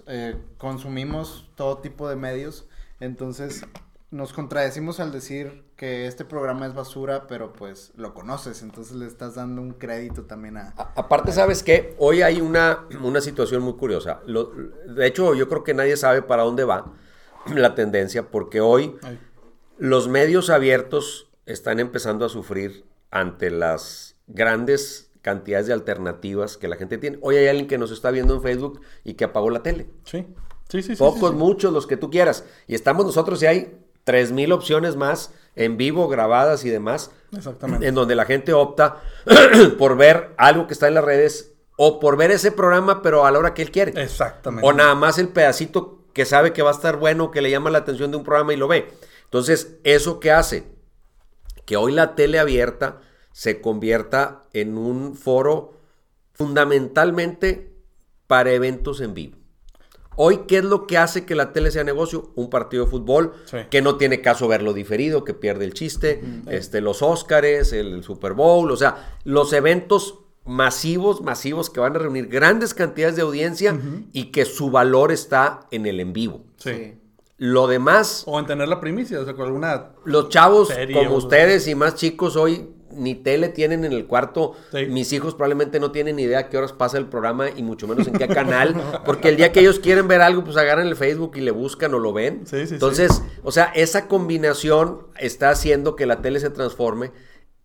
eh, 0.08 0.38
consumimos 0.58 1.52
todo 1.54 1.78
tipo 1.78 2.10
de 2.10 2.16
medios. 2.16 2.66
Entonces, 3.00 3.64
nos 4.12 4.34
contradecimos 4.34 5.00
al 5.00 5.12
decir 5.12 5.64
que 5.76 6.08
este 6.08 6.26
programa 6.26 6.68
es 6.68 6.74
basura, 6.74 7.28
pero 7.28 7.54
pues 7.54 7.92
lo 7.96 8.14
conoces, 8.14 8.62
entonces 8.62 8.96
le 8.96 9.08
estás 9.08 9.36
dando 9.36 9.62
un 9.62 9.74
crédito 9.74 10.24
también 10.24 10.58
a... 10.58 10.74
aparte, 10.96 11.32
¿sabes 11.32 11.64
qué? 11.64 11.96
Hoy 11.98 12.22
hay 12.22 12.40
una, 12.40 12.86
una 13.02 13.20
situación 13.20 13.62
muy 13.64 13.74
curiosa. 13.74 14.22
de 14.26 15.08
hecho, 15.08 15.34
yo 15.34 15.50
creo 15.50 15.64
que 15.64 15.74
nadie 15.74 15.98
sabe 15.98 16.22
para 16.22 16.44
dónde 16.44 16.64
va 16.64 16.94
la 17.54 17.76
tendencia, 17.76 18.30
porque 18.30 18.62
hoy 18.62 18.96
los 19.78 20.08
medios 20.08 20.50
abiertos 20.50 21.30
están 21.46 21.80
empezando 21.80 22.26
a 22.26 22.30
sufrir 22.30 22.86
ante 23.12 23.50
las 23.50 24.16
grandes 24.28 25.12
cantidades 25.22 25.68
de 25.68 25.74
alternativas 25.74 26.58
que 26.58 26.68
la 26.68 26.76
gente 26.76 26.98
tiene. 26.98 27.18
Hoy 27.22 27.36
hay 27.36 27.48
alguien 27.48 27.68
que 27.68 27.78
nos 27.78 27.92
está 27.92 28.12
viendo 28.12 28.36
en 28.36 28.42
Facebook 28.42 28.82
y 29.04 29.16
que 29.16 29.26
apagó 29.26 29.50
la 29.50 29.64
tele. 29.64 29.90
Sí. 30.04 30.26
Sí, 30.70 30.82
sí, 30.82 30.96
Pocos, 30.96 31.34
muchos, 31.34 31.72
los 31.72 31.86
que 31.86 31.98
tú 31.98 32.10
quieras. 32.10 32.44
Y 32.68 32.74
estamos 32.74 33.06
nosotros 33.06 33.42
y 33.44 33.46
hay 33.46 33.85
3.000 34.06 34.54
opciones 34.54 34.96
más 34.96 35.34
en 35.56 35.78
vivo, 35.78 36.08
grabadas 36.08 36.66
y 36.66 36.70
demás. 36.70 37.12
Exactamente. 37.36 37.88
En 37.88 37.96
donde 37.96 38.16
la 38.16 38.26
gente 38.26 38.54
opta 38.54 39.02
por 39.78 39.98
ver 39.98 40.34
algo 40.38 40.68
que 40.68 40.74
está 40.74 40.88
en 40.88 40.96
las 40.96 41.04
redes 41.04 41.54
o 41.78 42.00
por 42.00 42.18
ver 42.18 42.32
ese 42.32 42.52
programa, 42.52 43.02
pero 43.02 43.26
a 43.26 43.32
la 43.32 43.40
hora 43.40 43.54
que 43.54 43.62
él 43.62 43.72
quiere. 43.72 44.02
Exactamente. 44.02 44.68
O 44.68 44.74
nada 44.74 44.96
más 44.96 45.18
el 45.18 45.30
pedacito 45.30 46.06
que 46.14 46.26
sabe 46.26 46.54
que 46.54 46.62
va 46.62 46.72
a 46.72 46.74
estar 46.74 46.98
bueno, 46.98 47.32
que 47.32 47.42
le 47.42 47.52
llama 47.52 47.70
la 47.70 47.80
atención 47.80 48.12
de 48.12 48.18
un 48.18 48.24
programa 48.24 48.54
y 48.54 48.58
lo 48.58 48.68
ve. 48.68 48.94
Entonces, 49.26 49.76
¿eso 49.84 50.20
qué 50.20 50.32
hace? 50.32 50.64
Que 51.66 51.76
hoy 51.76 51.92
la 51.92 52.16
tele 52.16 52.40
abierta 52.40 53.02
se 53.34 53.60
convierta 53.60 54.44
en 54.54 54.78
un 54.78 55.16
foro 55.16 55.74
fundamentalmente 56.32 57.74
para 58.28 58.52
eventos 58.54 59.02
en 59.02 59.14
vivo. 59.14 59.38
Hoy, 60.16 60.42
¿qué 60.48 60.60
es 60.60 60.64
lo 60.64 60.88
que 60.88 60.98
hace 60.98 61.26
que 61.26 61.36
la 61.36 61.52
tele 61.54 61.72
sea 61.72 61.84
negocio? 61.84 62.32
Un 62.36 62.50
partido 62.50 62.86
de 62.86 62.92
fútbol 62.92 63.34
que 63.70 63.82
no 63.82 63.98
tiene 63.98 64.22
caso 64.22 64.48
verlo 64.48 64.74
diferido, 64.74 65.24
que 65.24 65.34
pierde 65.34 65.66
el 65.66 65.74
chiste, 65.74 66.22
este, 66.48 66.82
los 66.82 67.02
Óscares, 67.02 67.74
el, 67.74 68.04
Super 68.04 68.34
Bowl, 68.34 68.72
o 68.72 68.78
sea, 68.78 69.18
los 69.24 69.54
eventos 69.54 70.20
masivos, 70.46 71.22
masivos 71.22 71.70
que 71.70 71.80
van 71.80 71.96
a 71.96 72.00
reunir 72.00 72.28
grandes 72.28 72.74
cantidades 72.74 73.16
de 73.16 73.24
audiencia 73.24 73.78
y 74.14 74.32
que 74.32 74.46
su 74.46 74.72
valor 74.72 75.12
está 75.12 75.68
en 75.72 75.86
el 75.86 76.00
en 76.00 76.14
vivo. 76.14 76.44
Sí. 76.58 77.00
Lo 77.38 77.68
demás... 77.68 78.24
O 78.28 78.40
en 78.40 78.46
tener 78.46 78.70
la 78.70 78.80
primicia, 78.80 79.20
o 79.20 79.26
sea, 79.26 79.34
con 79.34 79.48
alguna... 79.48 79.92
Los 80.06 80.30
chavos 80.30 80.70
como 80.94 81.16
ustedes 81.16 81.68
y 81.68 81.76
más 81.76 81.96
chicos 81.96 82.38
hoy 82.38 82.70
ni 82.96 83.16
tele 83.16 83.50
tienen 83.50 83.86
en 83.86 83.92
el 83.92 84.06
cuarto. 84.06 84.54
Mis 84.90 85.14
hijos 85.14 85.36
probablemente 85.36 85.80
no 85.80 85.92
tienen 85.92 86.16
ni 86.16 86.24
idea 86.24 86.40
a 86.40 86.50
qué 86.50 86.58
horas 86.58 86.74
pasa 86.74 86.98
el 86.98 87.08
programa 87.08 87.50
y 87.50 87.64
mucho 87.64 87.88
menos 87.88 88.08
en 88.08 88.14
qué 88.14 88.28
canal. 88.28 88.76
Porque 89.06 89.30
el 89.30 89.38
día 89.38 89.52
que 89.52 89.60
ellos 89.60 89.80
quieren 89.80 90.08
ver 90.08 90.22
algo, 90.22 90.44
pues 90.44 90.58
agarran 90.58 90.88
el 90.88 90.96
Facebook 90.96 91.34
y 91.36 91.42
le 91.42 91.52
buscan 91.52 91.94
o 91.94 92.00
lo 92.00 92.14
ven. 92.14 92.44
Entonces, 92.52 93.22
o 93.44 93.52
sea, 93.52 93.72
esa 93.76 94.08
combinación 94.08 95.08
está 95.18 95.50
haciendo 95.50 95.96
que 95.96 96.06
la 96.06 96.22
tele 96.22 96.40
se 96.40 96.50
transforme 96.50 97.12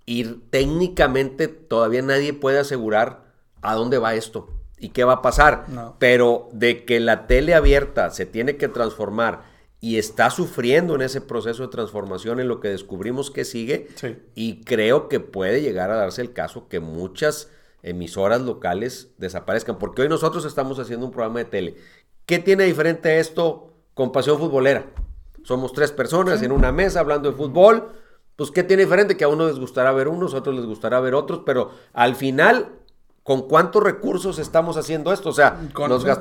y 0.07 0.25
técnicamente 0.51 1.49
todavía 1.49 2.03
nadie 2.03 2.33
puede 2.33 2.59
asegurar 2.59 3.25
a 3.63 3.75
dónde 3.75 3.99
va 3.99 4.15
esto 4.15 4.49
y 4.79 4.89
qué 4.91 5.05
va 5.05 5.15
a 5.15 5.23
pasar. 5.23 5.67
Pero 5.99 6.49
de 6.53 6.85
que 6.85 7.01
la 7.01 7.27
tele 7.27 7.55
abierta 7.55 8.11
se 8.11 8.27
tiene 8.27 8.57
que 8.57 8.69
transformar 8.69 9.50
y 9.81 9.97
está 9.97 10.31
sufriendo 10.31 10.95
en 10.95 11.03
ese 11.03 11.21
proceso 11.21 11.63
de 11.63 11.69
transformación 11.69 12.39
en 12.39 12.49
lo 12.49 12.61
que 12.61 12.69
descubrimos 12.69 13.31
que 13.31 13.45
sigue. 13.45 13.89
Y 14.35 14.63
creo 14.65 15.09
que 15.09 15.21
puede 15.21 15.63
llegar 15.63 15.91
a 15.91 15.97
darse 15.97 16.21
el 16.21 16.33
caso 16.33 16.69
que 16.69 16.81
muchas 16.81 17.51
emisoras 17.83 18.43
locales 18.43 19.15
desaparezcan, 19.17 19.79
porque 19.79 20.03
hoy 20.03 20.09
nosotros 20.09 20.45
estamos 20.45 20.79
haciendo 20.79 21.07
un 21.07 21.13
programa 21.13 21.39
de 21.39 21.47
tele. 21.47 21.77
¿Qué 22.27 22.39
tiene 22.39 22.65
diferente 22.65 23.19
esto 23.19 23.73
con 23.95 24.13
Pasión 24.13 24.39
Futbolera? 24.39 24.87
Somos 25.45 25.73
tres 25.73 25.91
personas 25.93 26.43
en 26.43 26.53
una 26.53 26.73
mesa 26.73 27.01
hablando 27.01 27.31
de 27.31 27.37
fútbol. 27.37 27.89
Pues, 28.37 28.51
¿qué 28.51 28.63
tiene 28.63 28.85
diferente? 28.85 29.17
Que 29.17 29.25
a 29.25 29.29
uno 29.29 29.47
les 29.47 29.59
gustará 29.59 29.93
ver 29.93 30.09
unos, 30.09 30.35
a 30.35 30.39
otros 30.39 30.55
les 30.55 30.67
gustará 30.67 31.01
ver 31.01 31.15
otros, 31.15 31.41
pero 31.47 31.71
al 31.95 32.15
final 32.17 32.80
¿Con 33.31 33.43
cuántos 33.43 33.81
recursos 33.85 34.41
estamos 34.41 34.77
haciendo 34.77 35.13
esto? 35.13 35.29
O 35.29 35.33
sea, 35.33 35.57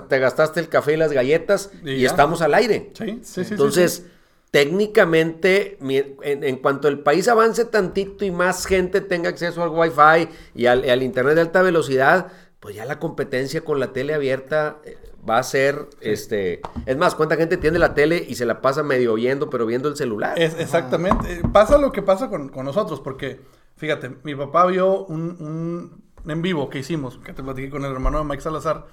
te 0.07 0.19
gastaste 0.19 0.59
el 0.59 0.69
café 0.69 0.93
y 0.93 0.97
las 0.97 1.11
galletas 1.11 1.71
y, 1.83 2.05
estamos 2.05 2.43
al 2.43 2.53
aire. 2.53 2.91
Sí, 2.93 3.21
sí, 3.23 3.45
sí. 3.45 3.53
Entonces, 3.55 4.05
técnicamente, 4.51 5.79
en, 5.81 6.57
cuanto 6.57 6.87
el 6.87 6.99
país 6.99 7.27
avance 7.27 7.65
tantito 7.65 8.25
y 8.25 8.29
más 8.29 8.67
gente 8.67 9.01
tenga 9.01 9.29
acceso 9.29 9.63
al 9.63 9.69
Wi-Fi 9.69 10.29
y 10.53 10.67
al, 10.67 11.01
Internet 11.01 11.33
de 11.33 11.41
alta 11.41 11.63
velocidad, 11.63 12.27
pues 12.59 12.75
ya 12.75 12.85
la 12.85 12.99
competencia 12.99 13.61
con 13.61 13.79
la 13.79 13.91
tele 13.91 14.13
abierta 14.13 14.77
eh, 14.83 14.95
va 15.27 15.39
a 15.39 15.43
ser, 15.43 15.87
este, 16.01 16.61
es 16.85 16.95
más, 16.95 17.15
cuánta 17.15 17.37
gente 17.37 17.57
tiene 17.57 17.79
la 17.79 17.95
tele 17.95 18.23
y 18.29 18.35
se 18.35 18.45
la 18.45 18.61
pasa 18.61 18.83
medio 18.83 19.13
oyendo, 19.13 19.49
pero 19.49 19.65
viendo 19.65 19.89
el 19.89 19.95
celular. 19.95 20.39
Es, 20.39 20.53
exactamente, 20.59 21.41
pasa 21.51 21.79
lo 21.79 21.91
que 21.91 22.03
pasa 22.03 22.29
con, 22.29 22.51
nosotros, 22.63 23.01
porque, 23.01 23.41
fíjate, 23.77 24.11
mi 24.21 24.35
papá 24.35 24.67
vio 24.67 25.05
un 25.07 26.07
en 26.25 26.41
vivo 26.41 26.69
que 26.69 26.79
hicimos, 26.79 27.17
que 27.17 27.33
te 27.33 27.43
platiqué 27.43 27.69
con 27.69 27.85
el 27.85 27.91
hermano 27.91 28.19
de 28.19 28.25
Mike 28.25 28.41
Salazar. 28.41 28.87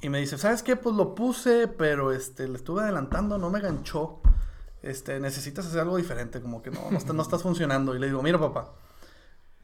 Y 0.00 0.08
me 0.08 0.20
dice, 0.20 0.38
¿sabes 0.38 0.62
qué? 0.62 0.76
Pues 0.76 0.94
lo 0.94 1.14
puse, 1.14 1.66
pero 1.68 2.12
este, 2.12 2.46
le 2.46 2.56
estuve 2.56 2.82
adelantando, 2.82 3.38
no 3.38 3.50
me 3.50 3.60
ganchó. 3.60 4.20
Este, 4.82 5.18
necesitas 5.18 5.66
hacer 5.66 5.80
algo 5.80 5.96
diferente, 5.96 6.40
como 6.40 6.62
que 6.62 6.70
no, 6.70 6.90
no, 6.90 6.98
está, 6.98 7.12
no 7.12 7.22
estás 7.22 7.42
funcionando. 7.42 7.96
Y 7.96 7.98
le 7.98 8.06
digo, 8.06 8.22
mira 8.22 8.38
papá, 8.38 8.74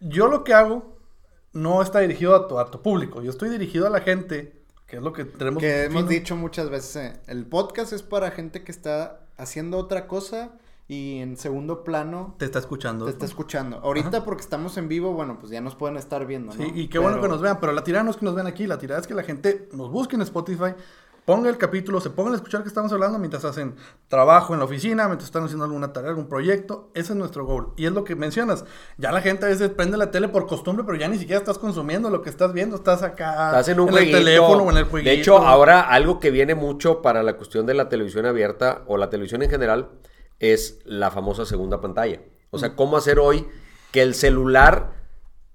yo 0.01 0.27
lo 0.27 0.43
que 0.43 0.55
hago 0.55 0.99
no 1.53 1.83
está 1.83 2.01
dirigido 2.01 2.35
a 2.35 2.49
tu, 2.49 2.59
a 2.59 2.71
tu 2.71 2.83
público, 2.83 3.23
yo 3.23 3.31
estoy 3.31 3.49
dirigido 3.49 3.87
a 3.87 3.91
la 3.91 4.01
gente, 4.01 4.65
que 4.87 4.97
es 4.97 5.03
lo 5.03 5.13
que 5.13 5.25
tenemos. 5.25 5.61
Que 5.61 5.85
hemos 5.85 6.09
dicho 6.09 6.35
muchas 6.35 6.69
veces, 6.69 6.97
eh, 6.97 7.21
el 7.29 7.47
podcast 7.47 7.93
es 7.93 8.03
para 8.03 8.33
gente 8.33 8.65
que 8.65 8.73
está 8.73 9.21
haciendo 9.37 9.79
otra 9.79 10.09
cosa 10.09 10.59
y 10.87 11.19
en 11.19 11.37
segundo 11.37 11.83
plano 11.85 12.35
te 12.39 12.45
está 12.45 12.59
escuchando. 12.59 13.07
Te 13.07 13.11
está 13.11 13.25
escuchando. 13.25 13.79
Ahorita 13.83 14.25
porque 14.25 14.43
estamos 14.43 14.77
en 14.77 14.89
vivo, 14.89 15.13
bueno, 15.13 15.39
pues 15.41 15.51
ya 15.51 15.61
nos 15.61 15.75
pueden 15.75 15.97
estar 15.97 16.27
viendo, 16.27 16.55
¿no? 16.55 16.63
Sí, 16.63 16.71
y 16.75 16.89
qué 16.89 16.99
bueno 16.99 17.21
que 17.21 17.29
nos 17.29 17.41
vean, 17.41 17.59
pero 17.61 17.73
la 17.73 17.85
tirada 17.85 18.05
no 18.05 18.11
es 18.11 18.17
que 18.17 18.25
nos 18.25 18.35
vean 18.35 18.47
aquí, 18.47 18.67
la 18.67 18.79
tirada 18.79 19.01
es 19.01 19.07
que 19.07 19.15
la 19.15 19.23
gente 19.23 19.69
nos 19.73 19.91
busque 19.91 20.17
en 20.17 20.23
Spotify 20.23 20.75
ponga 21.25 21.49
el 21.49 21.57
capítulo, 21.57 22.01
se 22.01 22.11
pongan 22.11 22.35
a 22.35 22.37
escuchar 22.37 22.63
que 22.63 22.69
estamos 22.69 22.93
hablando 22.93 23.19
mientras 23.19 23.45
hacen 23.45 23.77
trabajo 24.09 24.53
en 24.53 24.59
la 24.59 24.67
oficina, 24.67 25.07
mientras 25.07 25.27
están 25.29 25.45
haciendo 25.45 25.65
alguna 25.65 25.93
tarea, 25.93 26.11
algún 26.11 26.29
proyecto. 26.29 26.91
Ese 26.95 27.13
es 27.13 27.19
nuestro 27.19 27.47
goal. 27.47 27.69
Y 27.77 27.87
es 27.87 27.93
lo 27.93 28.05
que 28.05 28.15
mencionas. 28.15 28.65
Ya 28.99 29.11
la 29.11 29.21
gente 29.23 29.47
a 29.47 29.49
veces 29.49 29.71
prende 29.71 29.97
la 29.97 30.11
tele 30.11 30.29
por 30.29 30.47
costumbre, 30.47 30.85
pero 30.85 30.99
ya 30.99 31.09
ni 31.09 31.19
siquiera 31.19 31.39
estás 31.39 31.59
consumiendo 31.59 32.11
lo 32.11 32.23
que 32.23 32.31
estás 32.31 32.53
viendo. 32.53 32.77
Estás 32.77 33.03
acá 33.03 33.47
Estás 33.47 33.69
en 33.69 33.81
un 33.81 33.89
el 33.89 33.95
jueguito. 33.95 34.19
teléfono 34.19 34.65
o 34.65 34.71
en 34.71 34.77
el 34.77 34.85
jueguito. 34.85 35.11
De 35.11 35.17
hecho, 35.21 35.39
ahora 35.39 35.81
algo 35.81 36.21
que 36.21 36.31
viene 36.31 36.55
mucho 36.55 37.01
para 37.01 37.23
la 37.23 37.37
cuestión 37.37 37.65
de 37.67 37.75
la 37.75 37.89
televisión 37.89 38.27
abierta 38.27 38.83
o 38.87 38.97
la 38.97 39.09
televisión 39.09 39.43
en 39.43 39.51
general 39.51 39.91
es 40.41 40.81
la 40.85 41.11
famosa 41.11 41.45
segunda 41.47 41.81
pantalla. 41.81 42.21
O 42.51 42.59
sea, 42.59 42.77
cómo 42.77 42.97
hacer 42.97 43.19
hoy 43.19 43.47
que 43.93 44.03
el 44.03 44.15
celular 44.15 44.93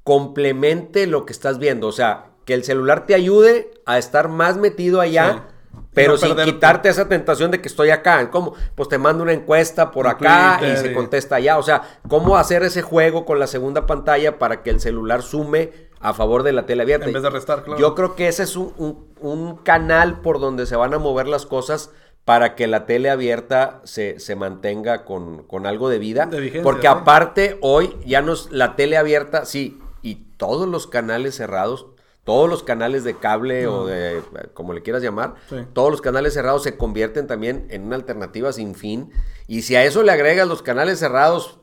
complemente 0.03 1.07
lo 1.07 1.25
que 1.25 1.33
estás 1.33 1.59
viendo. 1.59 1.87
O 1.87 1.91
sea, 1.91 2.31
que 2.45 2.53
el 2.53 2.63
celular 2.63 3.05
te 3.05 3.15
ayude 3.15 3.71
a 3.85 3.97
estar 3.97 4.27
más 4.29 4.57
metido 4.57 5.01
allá. 5.01 5.45
Sí. 5.49 5.55
Pero 5.93 6.13
no 6.13 6.17
sin 6.17 6.29
perderte. 6.29 6.53
quitarte 6.53 6.89
esa 6.89 7.07
tentación 7.09 7.51
de 7.51 7.61
que 7.61 7.67
estoy 7.67 7.89
acá. 7.89 8.29
¿Cómo? 8.31 8.53
Pues 8.75 8.89
te 8.89 8.97
mando 8.97 9.23
una 9.23 9.33
encuesta 9.33 9.91
por 9.91 10.07
acá 10.07 10.59
y 10.63 10.77
se 10.77 10.93
contesta 10.93 11.35
allá. 11.35 11.57
O 11.57 11.63
sea, 11.63 11.81
¿cómo 12.07 12.37
hacer 12.37 12.63
ese 12.63 12.81
juego 12.81 13.25
con 13.25 13.39
la 13.39 13.47
segunda 13.47 13.85
pantalla 13.85 14.37
para 14.39 14.61
que 14.63 14.69
el 14.69 14.79
celular 14.79 15.21
sume 15.23 15.89
a 15.99 16.13
favor 16.13 16.43
de 16.43 16.53
la 16.53 16.65
tele 16.65 16.83
abierta? 16.83 17.07
En 17.07 17.13
vez 17.13 17.23
de 17.23 17.29
restar, 17.29 17.63
claro. 17.63 17.79
Yo 17.79 17.95
creo 17.95 18.15
que 18.15 18.27
ese 18.27 18.43
es 18.43 18.55
un, 18.55 18.73
un- 18.77 19.07
un 19.19 19.57
canal 19.57 20.21
por 20.21 20.39
donde 20.39 20.65
se 20.65 20.75
van 20.75 20.93
a 20.93 20.99
mover 20.99 21.27
las 21.27 21.45
cosas 21.45 21.91
para 22.25 22.55
que 22.55 22.67
la 22.67 22.85
tele 22.85 23.09
abierta 23.09 23.81
se, 23.85 24.19
se 24.19 24.35
mantenga 24.35 25.03
con, 25.05 25.43
con 25.43 25.65
algo 25.65 25.89
de 25.89 25.99
vida. 25.99 26.25
De 26.27 26.39
vigencia, 26.39 26.63
porque 26.63 26.87
aparte, 26.87 27.57
hoy 27.61 27.95
ya 28.05 28.21
nos 28.21 28.51
la 28.51 28.75
tele 28.75 28.97
abierta, 28.97 29.45
sí, 29.45 29.79
y 30.01 30.15
todos 30.37 30.67
los 30.67 30.85
canales 30.87 31.35
cerrados, 31.35 31.87
todos 32.23 32.47
los 32.47 32.61
canales 32.61 33.03
de 33.03 33.15
cable 33.17 33.65
o 33.65 33.87
de, 33.87 34.21
como 34.53 34.73
le 34.73 34.83
quieras 34.83 35.01
llamar, 35.01 35.33
Sí. 35.49 35.55
todos 35.73 35.89
los 35.89 36.01
canales 36.01 36.35
cerrados 36.35 36.61
se 36.63 36.77
convierten 36.77 37.25
también 37.25 37.65
en 37.71 37.83
una 37.85 37.95
alternativa 37.95 38.53
sin 38.53 38.75
fin. 38.75 39.09
Y 39.47 39.63
si 39.63 39.75
a 39.75 39.83
eso 39.83 40.03
le 40.03 40.11
agregas 40.11 40.47
los 40.47 40.61
canales 40.61 40.99
cerrados 40.99 41.57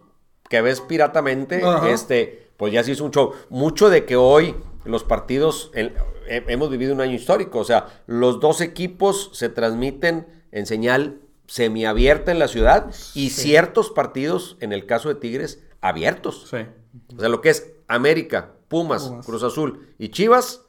que 0.48 0.60
ves 0.62 0.80
piratamente, 0.80 1.62
Ajá. 1.62 1.88
este, 1.90 2.50
pues 2.56 2.72
ya 2.72 2.82
se 2.82 2.90
hizo 2.92 3.04
un 3.04 3.12
show. 3.12 3.32
Mucho 3.48 3.88
de 3.90 4.04
que 4.04 4.16
hoy 4.16 4.56
los 4.84 5.04
partidos, 5.04 5.70
el- 5.74 5.94
hemos 6.28 6.70
vivido 6.70 6.92
un 6.94 7.00
año 7.00 7.14
histórico, 7.14 7.60
o 7.60 7.64
sea, 7.64 8.02
los 8.06 8.40
dos 8.40 8.60
equipos 8.60 9.30
se 9.34 9.48
transmiten 9.48 10.26
en 10.56 10.66
señal 10.66 11.20
semiabierta 11.46 12.32
en 12.32 12.38
la 12.38 12.48
ciudad 12.48 12.90
y 13.14 13.30
ciertos 13.30 13.90
partidos, 13.90 14.56
en 14.60 14.72
el 14.72 14.86
caso 14.86 15.08
de 15.08 15.14
Tigres, 15.16 15.62
abiertos. 15.80 16.46
Sí. 16.50 16.56
O 17.16 17.20
sea, 17.20 17.28
lo 17.28 17.40
que 17.40 17.50
es 17.50 17.72
América, 17.88 18.52
Pumas, 18.68 19.04
Pumas. 19.08 19.26
Cruz 19.26 19.42
Azul 19.42 19.86
y 19.98 20.08
Chivas, 20.08 20.62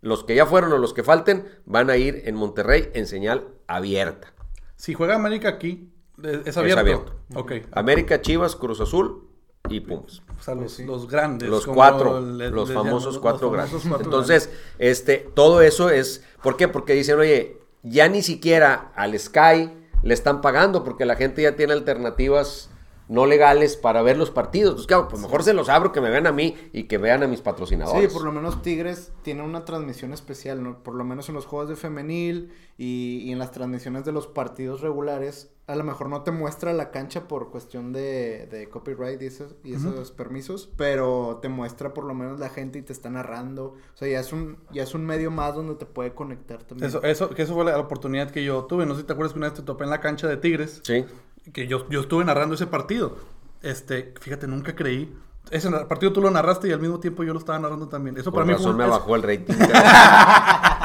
los 0.00 0.24
que 0.24 0.34
ya 0.34 0.44
fueron 0.46 0.72
o 0.72 0.78
los 0.78 0.92
que 0.92 1.02
falten, 1.02 1.46
van 1.66 1.90
a 1.90 1.96
ir 1.96 2.22
en 2.24 2.34
Monterrey 2.34 2.90
en 2.94 3.06
señal 3.06 3.46
abierta. 3.66 4.32
Si 4.76 4.92
juega 4.94 5.14
América 5.14 5.48
aquí, 5.50 5.88
es 6.22 6.46
es 6.46 6.56
abierto. 6.56 6.80
abierto. 6.80 7.12
Ok. 7.34 7.52
América, 7.72 8.20
Chivas, 8.20 8.56
Cruz 8.56 8.80
Azul 8.80 9.28
y 9.68 9.80
Pumas. 9.80 10.20
O 10.38 10.42
sea, 10.42 10.54
los, 10.54 10.78
los 10.80 11.08
grandes. 11.08 11.48
Los 11.48 11.64
como 11.64 11.76
cuatro, 11.76 12.20
le- 12.20 12.50
los 12.50 12.72
famosos 12.72 13.14
llaman, 13.14 13.22
cuatro 13.22 13.46
los 13.48 13.52
grandes. 13.52 13.70
famosos 13.72 13.88
cuatro 13.88 14.04
Entonces, 14.06 14.50
este, 14.78 15.18
todo 15.34 15.62
eso 15.62 15.90
es, 15.90 16.24
¿por 16.42 16.56
qué? 16.56 16.66
Porque 16.68 16.92
dicen, 16.94 17.18
oye, 17.18 17.58
ya 17.84 18.08
ni 18.08 18.22
siquiera 18.22 18.90
al 18.96 19.16
Sky 19.18 19.70
le 20.02 20.12
están 20.14 20.40
pagando 20.40 20.82
porque 20.82 21.04
la 21.04 21.14
gente 21.16 21.42
ya 21.42 21.54
tiene 21.54 21.72
alternativas 21.74 22.70
no 23.06 23.26
legales 23.26 23.76
para 23.76 24.00
ver 24.02 24.16
los 24.16 24.30
partidos. 24.30 24.70
Entonces, 24.70 24.86
claro, 24.86 25.08
pues 25.08 25.20
mejor 25.20 25.42
se 25.44 25.52
los 25.52 25.68
abro 25.68 25.92
que 25.92 26.00
me 26.00 26.08
vean 26.10 26.26
a 26.26 26.32
mí 26.32 26.56
y 26.72 26.84
que 26.84 26.96
vean 26.98 27.22
a 27.22 27.26
mis 27.26 27.38
Sí, 27.40 27.44
patrocinadores. 27.44 28.12
por 28.12 28.24
lo 28.24 28.32
menos 28.32 28.62
Tigres 28.62 29.12
tiene 29.22 29.42
una 29.42 29.64
transmisión 29.66 30.12
especial, 30.14 30.62
¿no? 30.62 30.82
Por 30.82 30.94
lo 30.94 31.04
menos 31.04 31.28
en 31.28 31.34
los 31.34 31.44
juegos 31.46 31.68
de 31.68 31.76
femenil 31.76 32.50
y, 32.78 33.18
y 33.24 33.32
en 33.32 33.38
las 33.38 33.50
transmisiones 33.52 34.04
de 34.06 34.12
los 34.12 34.26
partidos 34.26 34.80
regulares, 34.80 35.50
a 35.66 35.74
lo 35.76 35.84
mejor 35.84 36.10
no 36.10 36.22
te 36.22 36.30
muestra 36.30 36.74
la 36.74 36.90
cancha 36.90 37.26
por 37.26 37.50
cuestión 37.50 37.92
de, 37.92 38.46
de 38.50 38.68
copyright 38.68 39.20
y 39.22 39.26
esos, 39.26 39.54
y 39.64 39.72
esos 39.72 40.10
permisos, 40.10 40.68
pero 40.76 41.38
te 41.40 41.48
muestra 41.48 41.94
por 41.94 42.04
lo 42.04 42.12
menos 42.12 42.38
la 42.38 42.50
gente 42.50 42.78
y 42.78 42.82
te 42.82 42.92
está 42.92 43.08
narrando. 43.08 43.74
O 43.94 43.96
sea, 43.96 44.06
ya 44.06 44.20
es 44.20 44.32
un, 44.32 44.58
ya 44.72 44.82
es 44.82 44.94
un 44.94 45.06
medio 45.06 45.30
más 45.30 45.54
donde 45.54 45.74
te 45.76 45.86
puede 45.86 46.12
conectar 46.12 46.62
también. 46.64 46.88
Eso, 46.88 47.02
eso, 47.02 47.30
que 47.30 47.42
eso 47.42 47.54
fue 47.54 47.64
la 47.64 47.78
oportunidad 47.78 48.30
que 48.30 48.44
yo 48.44 48.64
tuve. 48.64 48.84
No 48.84 48.94
sé 48.94 49.00
si 49.00 49.06
te 49.06 49.14
acuerdas 49.14 49.32
que 49.32 49.38
una 49.38 49.48
vez 49.48 49.54
te 49.54 49.62
topé 49.62 49.84
en 49.84 49.90
la 49.90 50.00
cancha 50.00 50.28
de 50.28 50.36
Tigres. 50.36 50.80
Sí. 50.84 51.06
Que 51.52 51.66
yo, 51.66 51.88
yo 51.88 52.00
estuve 52.00 52.24
narrando 52.26 52.56
ese 52.56 52.66
partido. 52.66 53.16
Este, 53.62 54.12
fíjate, 54.20 54.46
nunca 54.46 54.74
creí. 54.74 55.16
Ese 55.50 55.70
partido 55.70 56.12
tú 56.12 56.20
lo 56.20 56.30
narraste 56.30 56.68
y 56.68 56.72
al 56.72 56.80
mismo 56.80 57.00
tiempo 57.00 57.22
yo 57.24 57.32
lo 57.32 57.38
estaba 57.38 57.58
narrando 57.58 57.88
también. 57.88 58.18
Eso 58.18 58.30
Por 58.30 58.42
para 58.42 58.46
mí 58.46 58.52
fue 58.52 58.72
razón 58.72 58.76
me 58.76 58.86
bajó 58.86 59.16
el 59.16 59.22
rating. 59.22 59.54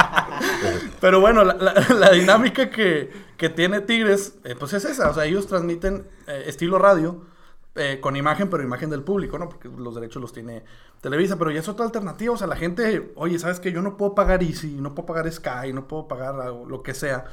Pero 1.02 1.20
bueno, 1.22 1.44
la, 1.44 1.54
la- 1.56 1.74
la 1.96 2.12
dinámica 2.12 2.70
que, 2.70 3.10
que 3.38 3.50
tiene 3.50 3.82
Tigres, 3.82 4.38
eh, 4.44 4.56
pues 4.58 4.74
es 4.74 4.86
esa. 4.86 5.10
O 5.10 5.14
sea, 5.14 5.26
ellos 5.26 5.48
transmiten 5.48 6.08
eh, 6.28 6.44
estilo 6.48 6.78
radio, 6.80 7.22
eh, 7.76 8.00
con 8.02 8.16
imagen, 8.16 8.50
pero 8.50 8.64
imagen 8.64 8.90
del 8.90 9.04
público, 9.04 9.38
¿no? 9.40 9.48
Porque 9.50 9.70
los 9.70 9.96
derechos 9.96 10.22
los 10.22 10.34
tiene 10.34 10.64
Televisa, 11.02 11.38
pero 11.38 11.52
ya 11.52 11.60
es 11.62 11.68
otra 11.70 11.86
alternativa. 11.86 12.34
O 12.34 12.38
sea, 12.38 12.48
la 12.48 12.56
gente, 12.58 13.12
oye, 13.16 13.40
¿sabes 13.40 13.60
que 13.60 13.72
Yo 13.72 13.82
no 13.82 13.96
puedo 13.98 14.16
pagar 14.16 14.44
Easy, 14.44 14.76
no 14.80 14.94
puedo 14.96 15.06
pagar 15.06 15.32
Sky, 15.32 15.72
no 15.74 15.88
puedo 15.88 16.08
pagar 16.08 16.40
algo- 16.42 16.66
lo 16.68 16.84
que 16.84 16.94
sea. 16.94 17.26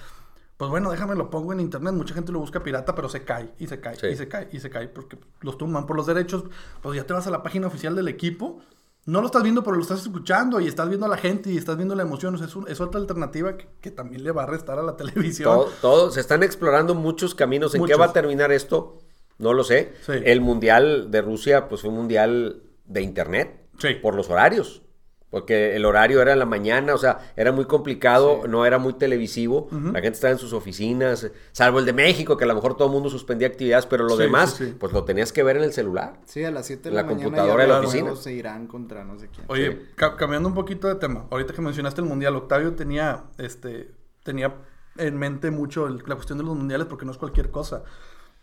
Pues 0.56 0.70
bueno, 0.70 0.90
déjame 0.90 1.16
lo 1.16 1.28
pongo 1.28 1.52
en 1.52 1.60
internet. 1.60 1.92
Mucha 1.92 2.14
gente 2.14 2.32
lo 2.32 2.38
busca 2.38 2.62
pirata, 2.62 2.94
pero 2.94 3.08
se 3.10 3.24
cae, 3.24 3.52
y 3.58 3.66
se 3.66 3.78
cae, 3.80 3.96
Sí. 3.96 4.06
y 4.06 4.16
se 4.16 4.26
cae, 4.28 4.48
y 4.52 4.60
se 4.60 4.70
cae, 4.70 4.88
porque 4.88 5.18
los 5.42 5.58
tumban 5.58 5.84
por 5.86 5.96
los 5.96 6.06
derechos. 6.06 6.44
Pues 6.80 6.96
ya 6.96 7.04
te 7.04 7.12
vas 7.12 7.26
a 7.26 7.30
la 7.30 7.42
página 7.42 7.66
oficial 7.66 7.94
del 7.96 8.08
equipo. 8.08 8.60
No 9.06 9.20
lo 9.20 9.26
estás 9.26 9.42
viendo, 9.44 9.62
pero 9.62 9.76
lo 9.76 9.82
estás 9.82 10.02
escuchando 10.02 10.60
y 10.60 10.66
estás 10.66 10.88
viendo 10.88 11.06
a 11.06 11.08
la 11.08 11.16
gente 11.16 11.50
y 11.50 11.56
estás 11.56 11.76
viendo 11.76 11.94
la 11.94 12.02
emoción. 12.02 12.34
O 12.34 12.38
sea, 12.38 12.46
es, 12.48 12.56
un- 12.56 12.68
es 12.68 12.80
otra 12.80 13.00
alternativa 13.00 13.56
que, 13.56 13.68
que 13.80 13.90
también 13.92 14.24
le 14.24 14.32
va 14.32 14.42
a 14.42 14.46
restar 14.46 14.78
a 14.78 14.82
la 14.82 14.96
televisión. 14.96 15.44
todo, 15.54 15.70
todo- 15.80 16.10
se 16.10 16.20
están 16.20 16.42
explorando 16.42 16.94
muchos 16.94 17.34
caminos. 17.34 17.74
¿En 17.74 17.84
qué 17.84 17.94
va 17.94 18.06
a 18.06 18.12
terminar 18.12 18.50
esto? 18.52 18.98
No 19.38 19.52
lo 19.52 19.64
sé. 19.64 19.92
Sí. 20.04 20.12
El 20.24 20.40
mundial 20.40 21.10
de 21.10 21.22
Rusia, 21.22 21.68
pues 21.68 21.82
fue 21.82 21.90
un 21.90 21.96
mundial 21.96 22.62
de 22.86 23.02
internet. 23.02 23.60
Sí. 23.78 23.94
Por 24.02 24.14
los 24.14 24.28
horarios. 24.30 24.82
Porque 25.28 25.74
el 25.74 25.84
horario 25.84 26.22
era 26.22 26.32
en 26.34 26.38
la 26.38 26.46
mañana, 26.46 26.94
o 26.94 26.98
sea, 26.98 27.32
era 27.36 27.50
muy 27.50 27.64
complicado, 27.64 28.42
no 28.48 28.64
era 28.64 28.78
muy 28.78 28.92
televisivo. 28.92 29.68
La 29.72 30.00
gente 30.00 30.10
estaba 30.10 30.30
en 30.32 30.38
sus 30.38 30.52
oficinas, 30.52 31.30
salvo 31.52 31.80
el 31.80 31.84
de 31.84 31.92
México, 31.92 32.36
que 32.36 32.44
a 32.44 32.46
lo 32.46 32.54
mejor 32.54 32.76
todo 32.76 32.86
el 32.86 32.92
mundo 32.94 33.10
suspendía 33.10 33.48
actividades, 33.48 33.86
pero 33.86 34.04
lo 34.04 34.16
Sí, 34.16 34.22
demás, 34.22 34.54
sí, 34.54 34.66
sí. 34.66 34.76
pues 34.78 34.92
lo 34.92 35.02
tenías 35.04 35.32
que 35.32 35.42
ver 35.42 35.56
en 35.56 35.64
el 35.64 35.72
celular. 35.72 36.20
Sí, 36.26 36.44
a 36.44 36.50
las 36.52 36.66
7 36.66 36.90
de 36.90 36.94
La 36.94 37.02
la, 37.02 37.08
mañana 37.08 37.24
computadora 37.24 37.56
ya 37.66 37.74
de 37.74 37.80
la 37.80 37.86
oficina. 37.88 38.14
se 38.16 38.32
irán 38.32 38.66
contra 38.68 39.04
no 39.04 39.18
sé 39.18 39.28
quién. 39.28 39.46
Oye, 39.48 39.72
Sí. 39.72 39.78
ca- 39.96 40.16
cambiando 40.16 40.48
un 40.48 40.54
poquito 40.54 40.86
de 40.86 40.94
tema, 40.94 41.26
ahorita 41.30 41.52
que 41.52 41.60
mencionaste 41.60 42.00
el 42.00 42.06
mundial, 42.06 42.36
Octavio 42.36 42.74
tenía, 42.74 43.24
este, 43.38 43.90
tenía 44.22 44.54
en 44.96 45.18
mente 45.18 45.50
mucho 45.50 45.88
el- 45.88 46.02
la 46.06 46.14
cuestión 46.14 46.38
de 46.38 46.44
los 46.44 46.54
mundiales 46.56 46.86
porque 46.86 47.04
no 47.04 47.10
es 47.10 47.18
cualquier 47.18 47.50
cosa. 47.50 47.82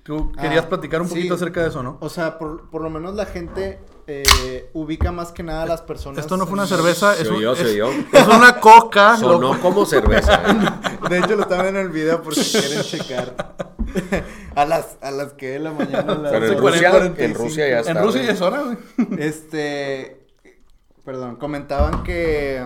Tú 0.04 0.34
querías 0.34 0.66
Ah, 0.66 0.70
platicar 0.70 1.02
un 1.02 1.08
sí. 1.08 1.16
poquito 1.16 1.36
acerca 1.36 1.62
de 1.62 1.70
eso, 1.70 1.82
¿no? 1.82 1.98
O 2.02 2.10
sea, 2.10 2.38
por, 2.38 2.70
por 2.70 2.82
lo 2.82 2.90
menos 2.90 3.16
la 3.16 3.26
gente 3.26 3.80
eh, 4.06 4.70
ubica 4.74 5.14
más 5.14 5.32
que 5.32 5.44
nada 5.44 5.64
a 5.64 5.66
las 5.66 5.82
personas. 5.82 6.20
Esto 6.20 6.36
no 6.36 6.46
fue 6.46 6.56
una 6.56 6.68
cerveza, 6.68 7.16
Se 7.16 7.22
es, 7.22 7.30
un- 7.30 7.36
oyó, 7.38 7.56
se 7.56 7.62
es- 7.64 7.70
oyó. 7.70 7.90
es 7.90 8.28
una 8.28 8.60
coca. 8.60 9.16
Sonó 9.20 9.40
loco. 9.40 9.60
como 9.62 9.86
cerveza. 9.86 10.42
¿eh? 10.46 11.08
De 11.10 11.20
hecho, 11.20 11.36
lo 11.38 11.44
estaban 11.44 11.68
en 11.68 11.78
el 11.78 11.90
video 11.90 12.22
por 12.22 12.36
si 12.36 12.60
quieren 12.60 12.82
checar. 12.84 13.56
a 14.56 14.66
las 14.66 14.98
a 15.02 15.12
las 15.12 15.34
que 15.34 15.52
de 15.52 15.60
la 15.60 15.72
mañana. 15.72 16.16
las 16.16 16.32
Pero 16.34 16.48
en 16.48 16.58
11:45. 16.58 16.60
Rusia, 16.60 17.14
en 17.26 17.36
Rusia 17.36 17.70
ya 17.70 17.80
está. 17.80 17.92
En 17.92 17.98
Rusia 18.04 18.24
ya 18.24 18.32
es 18.34 18.42
hora, 18.42 18.62
güey. 18.64 18.78
Este. 19.20 20.28
Perdón, 21.06 21.38
comentaban 21.38 22.04
que. 22.04 22.62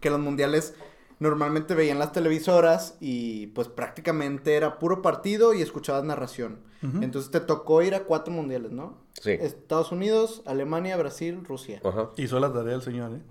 Que 0.00 0.08
los 0.10 0.20
mundiales 0.20 0.74
normalmente 1.20 1.74
veían 1.74 1.98
las 1.98 2.12
televisoras 2.12 2.96
y 3.00 3.48
pues 3.48 3.68
prácticamente 3.68 4.54
era 4.54 4.78
puro 4.78 5.02
partido 5.02 5.52
y 5.54 5.62
escuchabas 5.62 6.04
narración. 6.04 6.60
Entonces 7.00 7.30
te 7.32 7.40
tocó 7.40 7.82
ir 7.82 7.94
a 7.96 8.04
cuatro 8.04 8.32
mundiales, 8.32 8.70
¿no? 8.70 8.98
Sí. 9.20 9.32
Estados 9.32 9.90
Unidos, 9.90 10.42
Alemania, 10.46 10.96
Brasil, 10.96 11.44
Rusia. 11.44 11.80
Ajla 11.84 12.10
Hizo 12.16 12.38
la 12.38 12.52
tarea 12.52 12.76
el 12.76 12.82
señor, 12.82 13.12
¿eh? 13.14 13.22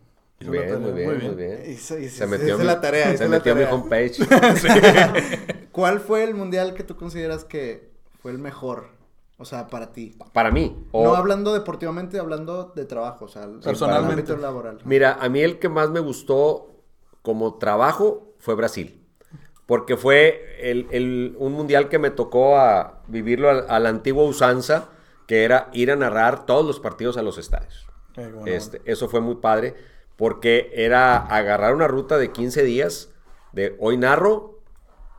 Hizo 0.41 0.51
la 0.53 0.61
Bien, 0.61 0.73
tarea, 0.73 0.85
muy 0.87 0.91
bien, 0.99 1.17
muy 1.27 1.35
bien. 1.35 1.63
Hizo- 1.71 1.97
hizo- 1.97 2.17
Se 2.17 2.27
metió, 2.27 2.47
hizo 2.49 2.57
mi- 2.59 2.65
la 2.65 2.81
tarea, 2.81 3.07
hizo 3.09 3.19
se 3.19 3.23
la 3.23 3.29
metió 3.37 3.53
a 3.53 3.55
mi 3.55 3.61
tarea. 3.61 3.75
homepage. 3.75 4.17
¿Cuál 5.71 5.99
fue 5.99 6.23
el 6.23 6.35
mundial 6.35 6.73
que 6.73 6.83
tú 6.83 6.95
consideras 6.97 7.43
que 7.45 7.89
fue 8.21 8.31
el 8.31 8.37
mejor? 8.37 8.89
O 9.39 9.45
sea, 9.45 9.67
para 9.67 9.93
ti. 9.93 10.17
Para 10.33 10.51
mí. 10.51 10.75
o- 10.91 11.03
No 11.05 11.15
hablando 11.15 11.53
deportivamente, 11.53 12.19
hablando 12.19 12.73
de 12.75 12.85
trabajo, 12.85 13.25
o 13.25 13.27
sea, 13.27 13.43
el- 13.43 13.59
Personalmente. 13.59 14.13
el 14.13 14.19
ámbito 14.19 14.37
laboral. 14.37 14.79
Mira, 14.83 15.13
a 15.21 15.29
mí 15.29 15.39
el 15.41 15.59
que 15.59 15.69
más 15.69 15.89
me 15.89 15.99
gustó 15.99 16.76
como 17.27 17.55
trabajo 17.57 18.33
fue 18.39 18.55
Brasil. 18.55 19.03
Porque 19.65 19.97
fue 19.97 20.55
el, 20.61 20.87
el- 20.91 21.35
un 21.37 21.51
mundial 21.51 21.89
que 21.89 21.99
me 21.99 22.09
tocó 22.09 22.57
a 22.57 23.01
vivirlo 23.07 23.49
a, 23.49 23.59
a 23.75 23.79
la 23.81 23.89
antigua 23.89 24.23
usanza, 24.23 24.87
que 25.27 25.43
era 25.43 25.67
ir 25.73 25.91
a 25.91 25.97
narrar 25.97 26.45
todos 26.45 26.65
los 26.65 26.79
partidos 26.79 27.17
a 27.17 27.21
los 27.21 27.37
estadios. 27.37 27.85
Eh, 28.15 28.31
bueno, 28.33 28.47
Este, 28.47 28.81
eso 28.85 29.09
fue 29.09 29.19
muy 29.19 29.35
padre, 29.35 29.75
porque 30.15 30.71
era 30.73 31.17
agarrar 31.17 31.75
una 31.75 31.89
ruta 31.89 32.17
de 32.17 32.31
15 32.31 32.63
días, 32.63 33.09
de 33.51 33.75
hoy 33.79 33.97
narro, 33.97 34.61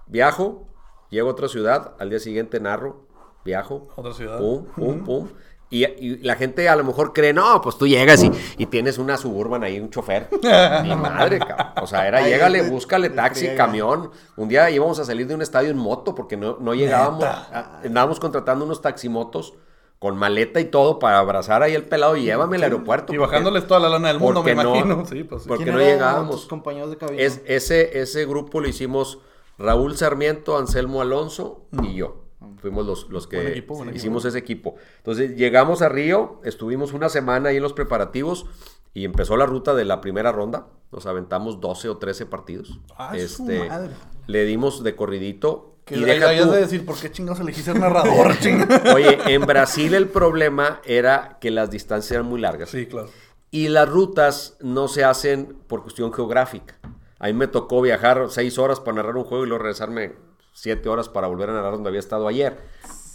viajo, 0.06 0.66
llego 1.10 1.28
a 1.28 1.32
otra 1.32 1.48
ciudad, 1.48 1.94
al 1.98 2.08
día 2.08 2.18
siguiente 2.18 2.58
narro, 2.58 3.06
viajo, 3.44 3.88
Otra 3.96 4.14
ciudad. 4.14 4.38
pum, 4.38 4.64
pum, 4.76 5.04
pum. 5.04 5.28
Y, 5.70 5.84
y 5.84 6.16
la 6.22 6.34
gente 6.36 6.66
a 6.68 6.76
lo 6.76 6.82
mejor 6.84 7.12
cree, 7.12 7.34
no, 7.34 7.60
pues 7.60 7.76
tú 7.76 7.86
llegas 7.86 8.22
y, 8.22 8.30
y 8.56 8.66
tienes 8.66 8.96
una 8.96 9.18
suburban 9.18 9.62
ahí, 9.64 9.78
un 9.78 9.90
chofer. 9.90 10.28
Mi 10.82 10.96
madre, 10.96 11.38
cabrón. 11.38 11.66
O 11.82 11.86
sea, 11.86 12.08
era 12.08 12.22
llégale, 12.26 12.62
búscale 12.70 13.10
taxi, 13.10 13.46
friega. 13.46 13.66
camión. 13.66 14.10
Un 14.36 14.48
día 14.48 14.70
íbamos 14.70 14.98
a 14.98 15.04
salir 15.04 15.26
de 15.26 15.34
un 15.34 15.42
estadio 15.42 15.70
en 15.70 15.76
moto 15.76 16.14
porque 16.14 16.36
no, 16.38 16.56
no 16.58 16.74
llegábamos. 16.74 17.22
a- 17.24 17.80
andábamos 17.84 18.18
contratando 18.18 18.64
unos 18.64 18.80
taximotos 18.80 19.52
con 19.98 20.16
maleta 20.16 20.58
y 20.60 20.66
todo 20.66 20.98
para 21.00 21.18
abrazar 21.18 21.62
ahí 21.62 21.74
el 21.74 21.82
pelado 21.82 22.16
y 22.16 22.22
llévame 22.22 22.56
al 22.56 22.62
aeropuerto. 22.62 23.12
Y 23.12 23.18
porque- 23.18 23.30
bajándoles 23.32 23.66
toda 23.66 23.80
la 23.80 23.88
lana 23.90 24.08
del 24.08 24.20
mundo, 24.20 24.42
me 24.42 24.54
no- 24.54 24.62
imagino. 24.74 25.04
Sí, 25.06 25.22
pues 25.24 25.42
sí. 25.42 25.48
porque 25.48 25.64
¿Quién 25.64 25.76
no 25.76 25.82
llegábamos. 25.82 26.46
compañeros 26.46 26.90
de 26.90 26.96
cabina? 26.96 27.20
Es, 27.22 27.42
ese, 27.46 28.00
ese 28.00 28.24
grupo 28.24 28.60
lo 28.60 28.68
hicimos 28.68 29.18
Raúl 29.58 29.96
Sarmiento, 29.98 30.56
Anselmo 30.56 31.02
Alonso 31.02 31.66
y 31.82 31.94
yo. 31.96 32.24
Fuimos 32.56 32.86
los, 32.86 33.08
los 33.10 33.26
que 33.26 33.36
Buen 33.36 33.48
equipo, 33.48 33.74
buen 33.76 33.94
hicimos 33.94 34.24
ese 34.24 34.38
equipo. 34.38 34.76
Entonces 34.98 35.36
llegamos 35.36 35.82
a 35.82 35.88
Río, 35.88 36.40
estuvimos 36.44 36.92
una 36.92 37.08
semana 37.08 37.50
ahí 37.50 37.56
en 37.56 37.62
los 37.62 37.72
preparativos 37.72 38.46
y 38.94 39.04
empezó 39.04 39.36
la 39.36 39.46
ruta 39.46 39.74
de 39.74 39.84
la 39.84 40.00
primera 40.00 40.32
ronda. 40.32 40.66
Nos 40.90 41.06
aventamos 41.06 41.60
12 41.60 41.88
o 41.90 41.96
13 41.98 42.26
partidos. 42.26 42.80
¡Ah, 42.96 43.14
su 43.28 43.44
madre! 43.44 43.92
Le 44.26 44.44
dimos 44.44 44.82
de 44.82 44.96
corridito. 44.96 45.74
Que 45.84 45.96
y 45.96 46.00
deja 46.04 46.36
tú- 46.44 46.50
de 46.50 46.60
decir, 46.60 46.84
¿por 46.84 46.98
qué 46.98 47.10
chingados 47.10 47.40
elegí 47.40 47.62
ser 47.62 47.78
narrador? 47.78 48.34
Oye, 48.94 49.18
en 49.26 49.42
Brasil 49.46 49.94
el 49.94 50.08
problema 50.08 50.80
era 50.84 51.38
que 51.40 51.50
las 51.50 51.70
distancias 51.70 52.12
eran 52.12 52.26
muy 52.26 52.40
largas. 52.40 52.70
Sí, 52.70 52.86
claro. 52.86 53.08
Y 53.50 53.68
las 53.68 53.88
rutas 53.88 54.56
no 54.60 54.88
se 54.88 55.04
hacen 55.04 55.56
por 55.66 55.82
cuestión 55.82 56.12
geográfica. 56.12 56.78
A 57.18 57.26
mí 57.28 57.32
me 57.32 57.46
tocó 57.48 57.80
viajar 57.80 58.26
seis 58.28 58.58
horas 58.58 58.80
para 58.80 58.96
narrar 58.96 59.16
un 59.16 59.24
juego 59.24 59.44
y 59.44 59.48
luego 59.48 59.62
regresarme 59.62 60.12
siete 60.60 60.88
horas 60.88 61.08
para 61.08 61.26
volver 61.28 61.50
a 61.50 61.52
narrar 61.52 61.72
donde 61.72 61.88
había 61.88 62.00
estado 62.00 62.26
ayer. 62.28 62.58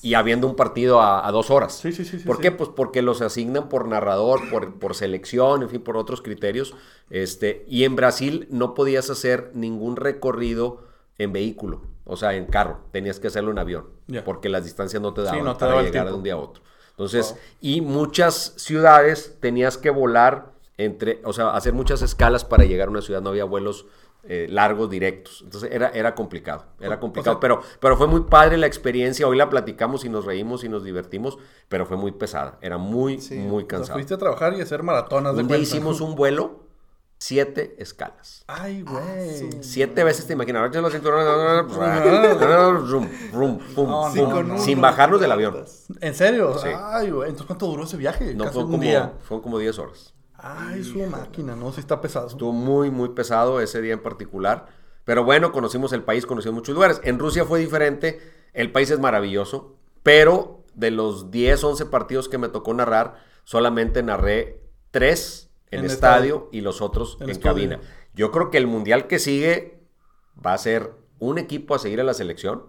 Y 0.02 0.16
habiendo 0.16 0.48
un 0.48 0.56
partido 0.58 1.00
a, 1.00 1.26
a 1.26 1.32
dos 1.32 1.50
horas. 1.50 1.78
Sí, 1.78 1.94
sí, 1.94 2.04
sí, 2.04 2.18
¿Por 2.18 2.38
sí. 2.38 2.42
qué? 2.42 2.52
Pues 2.52 2.70
porque 2.70 3.02
los 3.02 3.22
asignan 3.22 3.70
por 3.70 3.88
narrador, 3.88 4.50
por, 4.50 4.78
por 4.78 4.96
selección, 4.96 5.62
en 5.62 5.70
fin, 5.70 5.82
por 5.82 5.96
otros 5.96 6.22
criterios. 6.22 6.76
Este, 7.10 7.66
y 7.70 7.86
en 7.86 7.96
Brasil 7.96 8.48
no 8.50 8.74
podías 8.74 9.10
hacer 9.10 9.52
ningún 9.54 9.96
recorrido 9.96 10.84
en 11.18 11.32
vehículo, 11.32 11.84
o 12.06 12.18
sea, 12.18 12.34
en 12.34 12.48
carro. 12.48 12.80
Tenías 12.92 13.20
que 13.20 13.28
hacerlo 13.28 13.52
en 13.52 13.60
avión, 13.60 13.86
porque 14.26 14.50
las 14.50 14.66
distancias 14.66 15.02
no 15.02 15.14
te 15.14 15.22
daban 15.22 15.46
no 15.46 15.54
te 15.54 15.60
para 15.60 15.72
daba 15.72 15.84
llegar 15.84 16.08
de 16.08 16.14
un 16.14 16.24
día 16.24 16.34
a 16.34 16.38
otro. 16.38 16.64
Entonces, 16.90 17.36
y 17.62 17.82
muchas 17.82 18.54
ciudades 18.58 19.38
tenías 19.40 19.78
que 19.78 19.90
volar 19.90 20.52
entre, 20.78 21.22
o 21.24 21.34
sea, 21.34 21.52
hacer 21.56 21.74
muchas 21.74 22.02
escalas 22.02 22.46
para 22.46 22.66
llegar 22.66 22.88
a 22.88 22.92
una 22.92 23.02
ciudad, 23.02 23.22
no 23.22 23.30
había 23.30 23.46
vuelos 23.46 23.86
eh, 24.24 24.48
largos 24.50 24.90
directos. 24.90 25.42
Entonces 25.44 25.70
era, 25.72 25.90
era 25.90 26.16
complicado, 26.16 26.66
era 26.80 27.00
complicado, 27.00 27.36
sea- 27.36 27.40
pero, 27.42 27.62
pero 27.80 27.98
fue 27.98 28.08
muy 28.08 28.22
padre 28.22 28.58
la 28.58 28.68
experiencia, 28.68 29.28
hoy 29.28 29.38
la 29.38 29.50
platicamos 29.50 30.06
y 30.06 30.10
nos 30.10 30.26
reímos 30.26 30.64
y 30.64 30.70
nos 30.70 30.84
divertimos, 30.84 31.38
pero 31.70 31.86
fue 31.86 31.98
muy 31.98 32.12
pesada, 32.14 32.58
era 32.62 32.78
muy, 32.78 33.18
muy 33.32 33.56
O 33.56 33.60
sea, 33.60 33.68
cansado. 33.68 33.94
fuiste 34.00 34.14
a 34.14 34.18
trabajar 34.18 34.54
y 34.54 34.62
a 34.62 34.64
hacer 34.64 34.82
maratonas 34.84 35.36
de 35.36 35.42
Un 35.42 35.48
día 35.48 35.58
hicimos 35.58 36.00
un 36.02 36.16
vuelo, 36.16 36.62
siete 37.18 37.76
escalas. 37.80 38.44
Ay, 38.48 38.82
güey. 38.82 39.52
Siete 39.62 40.04
veces 40.04 40.26
te 40.28 40.34
imaginas, 40.34 40.72
sin 44.60 44.76
no, 44.78 44.82
bajarnos 44.82 45.22
del 45.22 45.32
avión. 45.32 45.66
¿En 46.02 46.16
serio? 46.16 46.58
Sí. 46.58 46.70
Ay, 46.76 47.10
güey. 47.12 47.30
Entonces, 47.30 47.48
¿cuánto 47.48 47.68
duró 47.68 47.84
ese 47.84 47.98
viaje? 47.98 48.34
No, 48.36 48.46
fue 48.52 48.64
como, 48.64 48.78
día. 48.78 49.14
fueron 49.22 49.42
como 49.42 49.58
10 49.60 49.80
horas. 49.80 50.14
Ay, 50.44 50.84
su 50.84 51.00
máquina, 51.06 51.56
¿no? 51.56 51.72
Sí 51.72 51.80
está 51.80 52.02
pesado. 52.02 52.28
Estuvo 52.28 52.52
muy, 52.52 52.92
muy 52.92 53.10
pesado 53.10 53.62
ese 53.62 53.82
día 53.82 53.94
en 53.94 54.04
particular. 54.04 54.68
Pero 55.06 55.24
bueno, 55.24 55.52
conocimos 55.52 55.94
el 55.94 56.04
país, 56.04 56.26
conocimos 56.26 56.56
muchos 56.56 56.76
lugares. 56.76 57.00
En 57.04 57.18
Rusia 57.18 57.46
fue 57.46 57.60
diferente. 57.60 58.20
El 58.54 58.72
país 58.72 58.92
es 58.92 59.00
maravilloso. 59.00 59.76
Pero 60.04 60.64
de 60.74 60.92
los 60.92 61.32
10, 61.32 61.64
11 61.64 61.86
partidos 61.86 62.28
que 62.28 62.38
me 62.38 62.50
tocó 62.50 62.74
narrar, 62.74 63.16
solamente 63.46 64.04
narré 64.04 64.62
3 64.92 65.50
en, 65.72 65.80
En 65.80 65.86
estadio, 65.86 66.36
estadio. 66.36 66.50
y 66.52 66.62
los 66.62 66.82
otros 66.82 67.18
En 67.22 67.34
cabina. 67.40 67.80
Yo 68.14 68.32
creo 68.32 68.52
que 68.52 68.58
el 68.58 68.68
mundial 68.68 69.08
que 69.08 69.20
sigue 69.20 69.80
va 70.46 70.54
a 70.54 70.58
ser 70.58 70.92
un 71.20 71.38
equipo 71.38 71.74
a 71.74 71.80
seguir 71.80 72.02
a 72.02 72.04
la 72.04 72.14
selección 72.14 72.66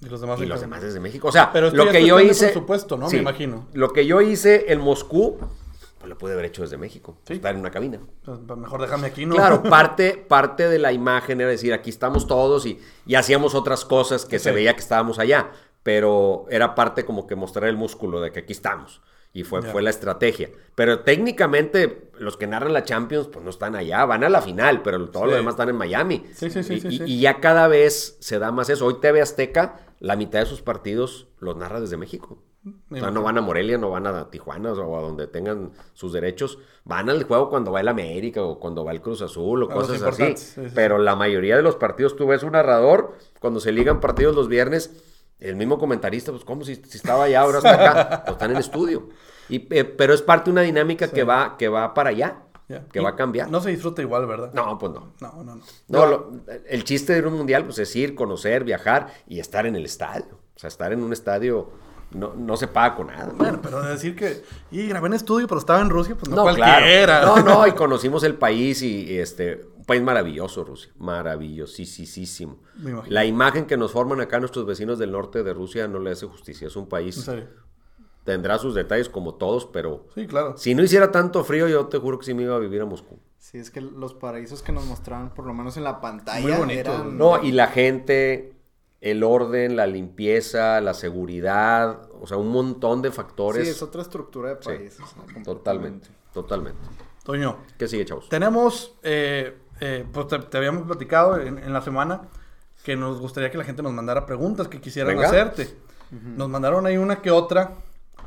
Y 0.00 0.06
los 0.06 0.20
demás. 0.22 0.40
y 0.40 0.46
los 0.46 0.60
demás 0.60 0.80
desde 0.80 1.00
México. 1.00 1.28
O 1.28 1.32
sea, 1.32 1.52
Pero 1.52 1.70
lo 1.70 1.90
que 1.90 1.98
es 1.98 2.06
yo 2.06 2.18
hice. 2.18 2.46
presupuesto, 2.46 2.96
¿no? 2.96 3.08
Me 3.10 3.18
imagino. 3.18 3.68
Lo 3.74 3.92
que 3.92 4.06
yo 4.06 4.20
hice 4.22 4.72
en 4.72 4.80
Moscú, 4.80 5.38
pues 6.00 6.08
lo 6.08 6.16
pude 6.18 6.32
haber 6.32 6.46
hecho 6.46 6.62
desde 6.62 6.78
México. 6.78 7.18
Sí. 7.28 7.34
Estar 7.34 7.54
en 7.54 7.60
una 7.60 7.70
cabina. 7.70 8.00
Pues, 8.24 8.40
mejor 8.56 8.80
déjame 8.80 9.06
aquí, 9.08 9.26
¿no? 9.26 9.36
Claro, 9.36 9.62
parte, 9.68 10.16
parte 10.16 10.68
de 10.68 10.78
la 10.78 10.92
imagen 10.92 11.40
era 11.42 11.50
decir, 11.50 11.72
aquí 11.74 11.90
estamos 11.90 12.26
todos 12.26 12.64
y, 12.66 12.80
y 13.06 13.14
hacíamos 13.16 13.54
otras 13.54 13.84
cosas 13.84 14.24
que 14.24 14.38
se 14.38 14.50
veía 14.50 14.72
que 14.74 14.80
estábamos 14.80 15.18
allá, 15.18 15.50
pero 15.82 16.46
era 16.50 16.74
parte 16.74 17.04
como 17.04 17.26
que 17.26 17.36
mostrar 17.36 17.68
el 17.68 17.76
músculo 17.76 18.20
de 18.20 18.32
que 18.32 18.40
aquí 18.40 18.52
estamos. 18.52 19.02
Y 19.32 19.44
fue, 19.44 19.62
fue 19.62 19.80
la 19.80 19.90
estrategia. 19.90 20.50
Pero 20.74 21.00
técnicamente 21.00 22.10
los 22.18 22.36
que 22.36 22.48
narran 22.48 22.72
la 22.72 22.82
Champions 22.82 23.28
pues 23.28 23.44
no 23.44 23.50
están 23.50 23.76
allá, 23.76 24.04
van 24.04 24.24
a 24.24 24.28
la 24.28 24.42
final, 24.42 24.82
pero 24.82 25.08
todo 25.10 25.24
Sí. 25.24 25.30
lo 25.30 25.36
demás 25.36 25.52
están 25.52 25.68
en 25.68 25.76
Miami. 25.76 26.24
Sí, 26.34 26.50
sí, 26.50 26.62
sí, 26.64 26.74
y, 26.74 26.80
sí, 26.80 26.88
y- 26.88 26.98
sí. 26.98 27.04
y 27.06 27.20
ya 27.20 27.38
cada 27.40 27.68
vez 27.68 28.16
se 28.20 28.38
da 28.40 28.50
más 28.50 28.70
eso. 28.70 28.86
Hoy 28.86 28.96
TV 29.00 29.20
Azteca, 29.20 29.86
la 30.00 30.16
mitad 30.16 30.40
de 30.40 30.46
sus 30.46 30.62
partidos 30.62 31.28
los 31.38 31.56
narra 31.56 31.80
desde 31.80 31.96
México. 31.96 32.42
O 32.90 32.94
sea, 32.96 33.10
no 33.10 33.22
van 33.22 33.38
a 33.38 33.40
Morelia, 33.40 33.78
no 33.78 33.90
van 33.90 34.06
a 34.06 34.28
Tijuana 34.30 34.72
o 34.72 34.98
a 34.98 35.00
donde 35.00 35.26
tengan 35.26 35.70
sus 35.94 36.12
derechos. 36.12 36.58
Van 36.84 37.08
al 37.08 37.22
juego 37.24 37.48
cuando 37.48 37.72
va 37.72 37.80
el 37.80 37.88
América 37.88 38.42
o 38.42 38.58
cuando 38.60 38.84
va 38.84 38.92
el 38.92 39.00
Cruz 39.00 39.22
Azul 39.22 39.62
o 39.62 39.70
A 39.70 39.74
cosas 39.74 39.90
así. 40.02 40.04
importantes, 40.04 40.40
sí, 40.40 40.60
sí, 40.66 40.72
Pero 40.74 40.98
la 40.98 41.16
mayoría 41.16 41.56
de 41.56 41.62
los 41.62 41.76
partidos 41.76 42.16
tú 42.16 42.26
ves 42.26 42.42
un 42.42 42.52
narrador, 42.52 43.14
cuando 43.40 43.60
se 43.60 43.72
ligan 43.72 44.00
partidos 44.00 44.36
los 44.36 44.48
viernes, 44.48 44.90
el 45.38 45.56
mismo 45.56 45.78
comentarista, 45.78 46.32
pues 46.32 46.44
como 46.44 46.64
si, 46.64 46.74
si 46.76 46.98
estaba 46.98 47.24
allá, 47.24 47.40
ahora 47.40 47.58
está 47.58 47.72
acá, 47.74 48.22
pues 48.26 48.32
están 48.34 48.50
en 48.50 48.58
estudio. 48.58 49.08
Y, 49.48 49.66
eh, 49.74 49.84
pero 49.84 50.12
es 50.12 50.20
parte 50.20 50.46
de 50.46 50.52
una 50.52 50.60
dinámica 50.62 51.08
que, 51.08 51.24
va, 51.24 51.56
que 51.56 51.68
va 51.70 51.94
para 51.94 52.10
allá, 52.10 52.42
que 52.92 53.00
Y 53.00 53.02
va 53.02 53.08
a 53.10 53.16
cambiar. 53.16 53.50
No 53.50 53.60
se 53.60 53.70
disfruta 53.70 54.02
igual, 54.02 54.26
¿verdad? 54.26 54.52
No, 54.52 54.78
pues 54.78 54.92
no. 54.92 55.14
No, 55.20 55.42
no, 55.42 55.56
no. 55.56 55.62
No, 55.88 56.06
lo- 56.06 56.30
el 56.68 56.84
chiste 56.84 57.20
de 57.20 57.26
un 57.26 57.34
mundial 57.34 57.64
pues 57.64 57.78
es 57.78 57.96
ir, 57.96 58.14
conocer, 58.14 58.64
viajar 58.64 59.08
y 59.26 59.40
estar 59.40 59.64
en 59.66 59.74
el 59.76 59.86
estadio. 59.86 60.38
O 60.54 60.58
sea, 60.60 60.68
estar 60.68 60.92
en 60.92 61.02
un 61.02 61.12
estadio 61.12 61.70
no, 62.12 62.34
no 62.34 62.56
se 62.56 62.66
paga 62.68 62.94
con 62.96 63.06
nada. 63.08 63.32
Bueno, 63.36 63.60
pero 63.62 63.82
de 63.82 63.90
decir 63.90 64.14
que. 64.16 64.42
Y 64.70 64.86
grabé 64.88 65.08
en 65.08 65.14
estudio, 65.14 65.46
pero 65.46 65.58
estaba 65.60 65.80
en 65.80 65.90
Rusia, 65.90 66.14
pues 66.18 66.28
no, 66.28 66.36
No, 66.36 66.42
cualquiera. 66.42 67.04
claro. 67.04 67.36
No, 67.36 67.42
no, 67.42 67.66
y 67.66 67.72
conocimos 67.76 68.22
el 68.24 68.34
país 68.34 68.82
y, 68.82 69.04
y, 69.10 69.18
este, 69.18 69.64
un 69.76 69.84
país 69.84 70.02
maravilloso, 70.02 70.64
Rusia. 70.64 70.92
Maravillosísimo. 70.98 72.58
Me 72.78 72.90
imagino. 72.90 73.12
La 73.14 73.24
imagen 73.24 73.66
que 73.66 73.76
nos 73.76 73.92
forman 73.92 74.20
acá 74.20 74.38
nuestros 74.40 74.66
vecinos 74.66 74.98
del 74.98 75.12
norte 75.12 75.42
de 75.42 75.52
Rusia 75.54 75.88
no 75.88 75.98
le 75.98 76.10
hace 76.10 76.26
justicia. 76.26 76.66
Es 76.68 76.76
un 76.76 76.84
En 76.84 76.88
país, 76.88 77.14
serio. 77.16 77.48
tendrá 78.24 78.58
sus 78.58 78.74
detalles 78.74 79.08
como 79.08 79.34
todos, 79.34 79.66
pero 79.66 80.06
Sí, 80.14 80.26
claro. 80.26 80.56
si 80.56 80.74
no 80.74 80.82
hiciera 80.82 81.10
tanto 81.10 81.44
frío, 81.44 81.68
yo 81.68 81.86
te 81.86 81.98
juro 81.98 82.18
que 82.18 82.26
sí 82.26 82.34
me 82.34 82.42
iba 82.42 82.56
a 82.56 82.58
vivir 82.58 82.80
a 82.82 82.86
Moscú. 82.86 83.18
Sí, 83.38 83.58
es 83.58 83.70
que 83.70 83.80
los 83.80 84.14
paraísos 84.14 84.62
que 84.62 84.70
nos 84.72 84.84
mostraban, 84.84 85.32
por 85.34 85.46
lo 85.46 85.54
menos 85.54 85.76
en 85.76 85.84
la 85.84 86.00
pantalla, 86.00 86.42
Muy 86.42 86.52
bonito. 86.56 86.80
eran... 86.92 87.16
No, 87.18 87.42
y 87.42 87.52
la 87.52 87.68
gente, 87.68 88.52
el 89.00 89.22
orden, 89.22 89.76
la 89.76 89.86
limpieza, 89.86 90.80
la 90.80 90.94
seguridad, 90.94 92.08
o 92.20 92.26
sea, 92.26 92.36
un 92.36 92.48
montón 92.48 93.00
de 93.02 93.10
factores. 93.10 93.64
Sí, 93.64 93.70
es 93.70 93.82
otra 93.82 94.02
estructura 94.02 94.50
de 94.50 94.56
países. 94.56 95.00
¿no? 95.36 95.42
Totalmente, 95.42 96.08
totalmente. 96.34 96.80
Toño, 97.24 97.58
¿Qué 97.78 97.86
sigue, 97.88 98.04
chavos? 98.04 98.28
tenemos. 98.28 98.94
eh, 99.02 99.56
eh, 99.80 100.04
pues 100.12 100.26
te, 100.28 100.38
te 100.38 100.58
habíamos 100.58 100.82
platicado 100.86 101.40
en, 101.40 101.58
en 101.58 101.72
la 101.72 101.80
semana 101.80 102.22
que 102.84 102.96
nos 102.96 103.18
gustaría 103.20 103.50
que 103.50 103.56
la 103.58 103.64
gente 103.64 103.82
nos 103.82 103.92
mandara 103.92 104.26
preguntas 104.26 104.68
que 104.68 104.80
quisieran 104.80 105.14
Venga. 105.14 105.28
hacerte. 105.28 105.74
Nos 106.10 106.48
mandaron 106.48 106.84
ahí 106.86 106.96
una 106.98 107.22
que 107.22 107.30
otra, 107.30 107.74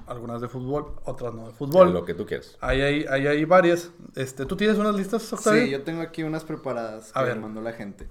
algunas 0.08 0.42
de 0.42 0.48
fútbol, 0.48 0.96
otras 1.06 1.34
no 1.34 1.48
de 1.48 1.54
fútbol. 1.54 1.92
Lo 1.94 2.06
que 2.06 2.14
tú 2.14 2.26
quieras. 2.26 2.58
Ahí 2.62 2.82
hay, 2.82 3.06
ahí 3.10 3.28
hay 3.28 3.46
varias. 3.46 3.92
Este, 4.16 4.46
¿Tú 4.46 4.56
tienes 4.56 4.78
unas 4.78 4.96
listas, 4.96 5.32
Octavio? 5.34 5.64
Sí, 5.64 5.70
yo 5.70 5.84
tengo 5.84 6.02
aquí 6.02 6.24
unas 6.24 6.44
preparadas 6.44 7.12
A 7.14 7.20
que 7.20 7.26
ver. 7.28 7.36
me 7.36 7.42
mandó 7.44 7.62
la 7.62 7.74
gente. 7.74 8.08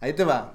Ahí 0.00 0.12
te 0.12 0.24
va. 0.24 0.54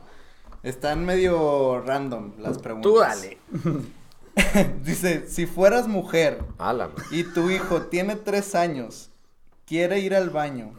Están 0.64 1.06
medio 1.06 1.82
random 1.82 2.34
las 2.38 2.60
preguntas. 2.60 2.92
Tú 2.92 3.00
dale. 3.00 3.38
Dice, 4.84 5.28
si 5.28 5.46
fueras 5.46 5.88
mujer 5.88 6.44
Ala, 6.58 6.92
y 7.12 7.24
tu 7.24 7.50
hijo 7.50 7.84
tiene 7.84 8.16
tres 8.16 8.56
años, 8.56 9.10
quiere 9.66 10.00
ir 10.00 10.16
al 10.16 10.30
baño, 10.30 10.74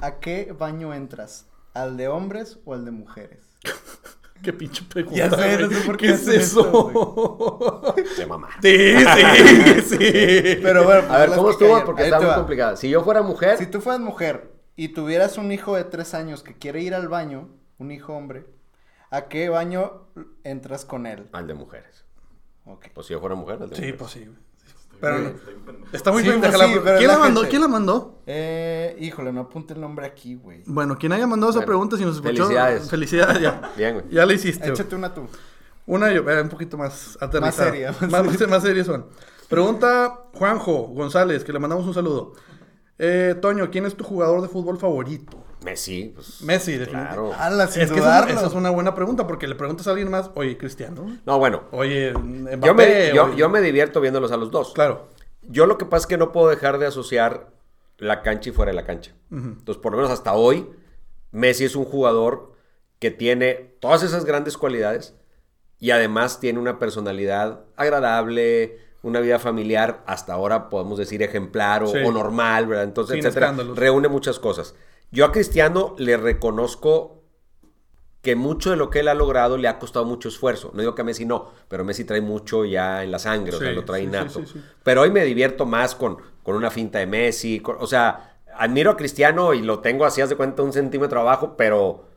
¿a 0.00 0.18
qué 0.18 0.54
baño 0.58 0.92
entras? 0.92 1.46
¿Al 1.74 1.96
de 1.96 2.08
hombres 2.08 2.58
o 2.64 2.74
al 2.74 2.84
de 2.84 2.90
mujeres? 2.90 3.40
Qué 4.42 4.52
pinche 4.52 4.84
pregunta. 4.84 5.16
Ya 5.16 5.30
sé, 5.30 5.58
no 5.58 5.70
sé 5.70 5.80
por 5.86 5.96
qué 5.96 6.08
¿Qué 6.08 6.12
es 6.12 6.28
eso? 6.28 7.94
se 8.14 8.26
mamá. 8.26 8.50
sí, 8.60 8.94
sí, 8.98 9.82
sí. 9.88 9.98
Pero 10.62 10.84
bueno, 10.84 11.10
A 11.12 11.18
ver, 11.18 11.30
¿cómo 11.30 11.50
estuvo? 11.50 11.82
Porque 11.84 12.04
está 12.04 12.20
muy 12.20 12.34
complicada. 12.34 12.76
Si 12.76 12.90
yo 12.90 13.02
fuera 13.02 13.22
mujer, 13.22 13.56
Si 13.56 13.66
tú 13.66 13.80
fueras 13.80 14.00
mujer 14.02 14.52
y 14.76 14.88
tuvieras 14.88 15.38
un 15.38 15.52
hijo 15.52 15.74
de 15.74 15.84
tres 15.84 16.12
años 16.12 16.42
que 16.42 16.54
quiere 16.54 16.82
ir 16.82 16.94
al 16.94 17.08
baño, 17.08 17.48
un 17.78 17.90
hijo 17.90 18.12
hombre, 18.14 18.46
¿a 19.10 19.28
qué 19.28 19.48
baño 19.48 20.04
entras 20.44 20.84
con 20.84 21.06
él? 21.06 21.28
al 21.32 21.46
de 21.46 21.54
mujeres. 21.54 22.04
Ok. 22.64 22.86
Pues 22.94 23.06
si 23.06 23.12
yo 23.12 23.20
fuera 23.20 23.34
mujer, 23.34 23.62
al 23.62 23.70
de 23.70 23.76
Sí, 23.76 23.82
mujeres. 23.82 23.98
pues 23.98 24.10
sí. 24.12 24.24
güey. 24.24 24.46
Pero 24.98 25.18
no- 25.18 25.30
está 25.92 26.10
muy 26.10 26.22
Sí, 26.22 26.28
bien. 26.30 26.40
pues 26.40 26.52
sí, 26.54 26.58
¿Quién 26.98 27.06
la 27.08 27.12
la 27.14 27.18
mandó? 27.18 27.42
¿Quién 27.48 27.60
la 27.60 27.68
mandó? 27.68 28.22
Eh, 28.26 28.96
híjole, 28.98 29.30
no 29.30 29.42
apunte 29.42 29.74
el 29.74 29.80
nombre 29.80 30.06
aquí, 30.06 30.36
güey. 30.36 30.62
Bueno, 30.66 30.96
quien 30.96 31.12
haya 31.12 31.26
mandado 31.26 31.50
esa 31.50 31.58
Bueno, 31.58 31.66
pregunta, 31.66 31.96
si 31.98 32.04
nos 32.04 32.14
escuchó. 32.16 32.32
felicidades. 32.46 32.88
Felicidades, 32.90 33.40
ya. 33.42 33.72
Bien, 33.76 33.94
güey. 34.00 34.06
Ya 34.10 34.24
la 34.24 34.32
hiciste. 34.32 34.68
Échate 34.70 34.96
una 34.96 35.12
tú. 35.12 35.28
Una 35.84 36.10
yo, 36.12 36.28
eh, 36.30 36.40
un 36.42 36.48
poquito 36.48 36.78
más 36.78 37.18
aterrizada. 37.20 37.70
seria, 37.70 37.92
más 37.92 38.10
Más, 38.10 38.24
más, 38.24 38.48
más 38.48 38.62
serias 38.62 38.86
son. 38.86 39.06
Pregunta 39.50 40.24
Juanjo 40.32 40.88
González, 40.88 41.44
que 41.44 41.52
le 41.52 41.58
mandamos 41.58 41.86
un 41.86 41.92
saludo. 41.94 42.32
Eh, 42.98 43.36
Toño, 43.40 43.70
¿quién 43.70 43.84
es 43.84 43.94
tu 43.96 44.02
jugador 44.02 44.40
de 44.40 44.48
fútbol 44.48 44.78
favorito? 44.78 45.44
Messi. 45.66 46.12
Pues, 46.14 46.40
Messi, 46.42 46.72
definitivamente. 46.78 47.14
claro. 47.16 47.34
Ala, 47.38 47.66
sin 47.66 47.82
Es 47.82 47.90
que 47.90 47.98
esa, 47.98 48.04
dudarlo. 48.06 48.34
esa 48.34 48.46
es 48.46 48.52
una 48.54 48.70
buena 48.70 48.94
pregunta 48.94 49.26
porque 49.26 49.46
le 49.48 49.54
preguntas 49.56 49.86
a 49.86 49.90
alguien 49.90 50.10
más, 50.10 50.30
oye, 50.34 50.56
Cristiano. 50.56 51.18
No, 51.26 51.38
bueno. 51.38 51.64
Oye, 51.72 52.12
Mbappé. 52.14 52.66
Yo 52.66 52.74
me, 52.74 53.12
yo, 53.14 53.24
oye- 53.26 53.36
yo 53.36 53.48
me 53.48 53.60
divierto 53.60 54.00
viéndolos 54.00 54.30
a 54.32 54.36
los 54.36 54.50
dos. 54.50 54.72
Claro. 54.72 55.08
Yo 55.42 55.66
lo 55.66 55.76
que 55.76 55.84
pasa 55.84 56.04
es 56.04 56.06
que 56.06 56.16
no 56.18 56.32
puedo 56.32 56.48
dejar 56.48 56.78
de 56.78 56.86
asociar 56.86 57.50
la 57.98 58.22
cancha 58.22 58.50
y 58.50 58.52
fuera 58.52 58.70
de 58.70 58.76
la 58.76 58.84
cancha. 58.84 59.12
Entonces, 59.30 59.80
por 59.82 59.92
lo 59.92 59.98
menos 59.98 60.10
hasta 60.12 60.32
hoy, 60.32 60.68
Messi 61.32 61.64
es 61.64 61.76
un 61.76 61.84
jugador 61.84 62.52
que 62.98 63.10
tiene 63.10 63.54
todas 63.80 64.02
esas 64.02 64.24
grandes 64.24 64.56
cualidades 64.56 65.14
y 65.78 65.90
además 65.90 66.40
tiene 66.40 66.58
una 66.58 66.78
personalidad 66.78 67.60
agradable, 67.76 68.78
una 69.02 69.20
vida 69.20 69.38
familiar, 69.38 70.02
hasta 70.06 70.32
ahora 70.32 70.68
podemos 70.68 70.98
decir 70.98 71.22
ejemplar 71.22 71.82
o, 71.84 71.86
Sí. 71.88 71.98
o 72.04 72.10
normal, 72.12 72.66
¿verdad? 72.66 72.84
Entonces, 72.84 73.14
Sin 73.14 73.24
etcétera. 73.24 73.46
escándalos. 73.46 73.78
Reúne 73.78 74.08
muchas 74.08 74.38
cosas. 74.38 74.74
Yo 75.10 75.24
a 75.24 75.32
Cristiano 75.32 75.94
le 75.98 76.16
reconozco 76.16 77.22
que 78.22 78.34
mucho 78.34 78.70
de 78.70 78.76
lo 78.76 78.90
que 78.90 79.00
él 79.00 79.08
ha 79.08 79.14
logrado 79.14 79.56
le 79.56 79.68
ha 79.68 79.78
costado 79.78 80.04
mucho 80.04 80.28
esfuerzo. 80.28 80.70
No 80.74 80.80
digo 80.80 80.94
que 80.96 81.02
a 81.02 81.04
Messi 81.04 81.24
no, 81.24 81.52
pero 81.68 81.84
Messi 81.84 82.04
trae 82.04 82.20
mucho 82.20 82.64
ya 82.64 83.04
en 83.04 83.12
la 83.12 83.18
sangre, 83.20 83.54
o 83.54 83.58
sea, 83.58 83.70
lo 83.70 83.84
trae 83.84 84.00
sí, 84.00 84.06
sí, 84.06 84.08
innato. 84.08 84.40
sí, 84.40 84.46
sí. 84.54 84.62
Pero 84.82 85.02
hoy 85.02 85.10
me 85.12 85.24
divierto 85.24 85.64
más 85.64 85.94
con, 85.94 86.16
con 86.42 86.56
una 86.56 86.70
finta 86.70 86.98
de 86.98 87.06
Messi, 87.06 87.60
con- 87.60 87.76
o 87.78 87.86
sea, 87.86 88.38
admiro 88.56 88.90
a 88.90 88.96
Cristiano 88.96 89.54
y 89.54 89.62
lo 89.62 89.78
tengo 89.78 90.04
así, 90.04 90.20
haz 90.22 90.28
de 90.30 90.36
cuenta, 90.36 90.62
un 90.62 90.72
centímetro 90.72 91.20
abajo, 91.20 91.56
pero 91.56 92.08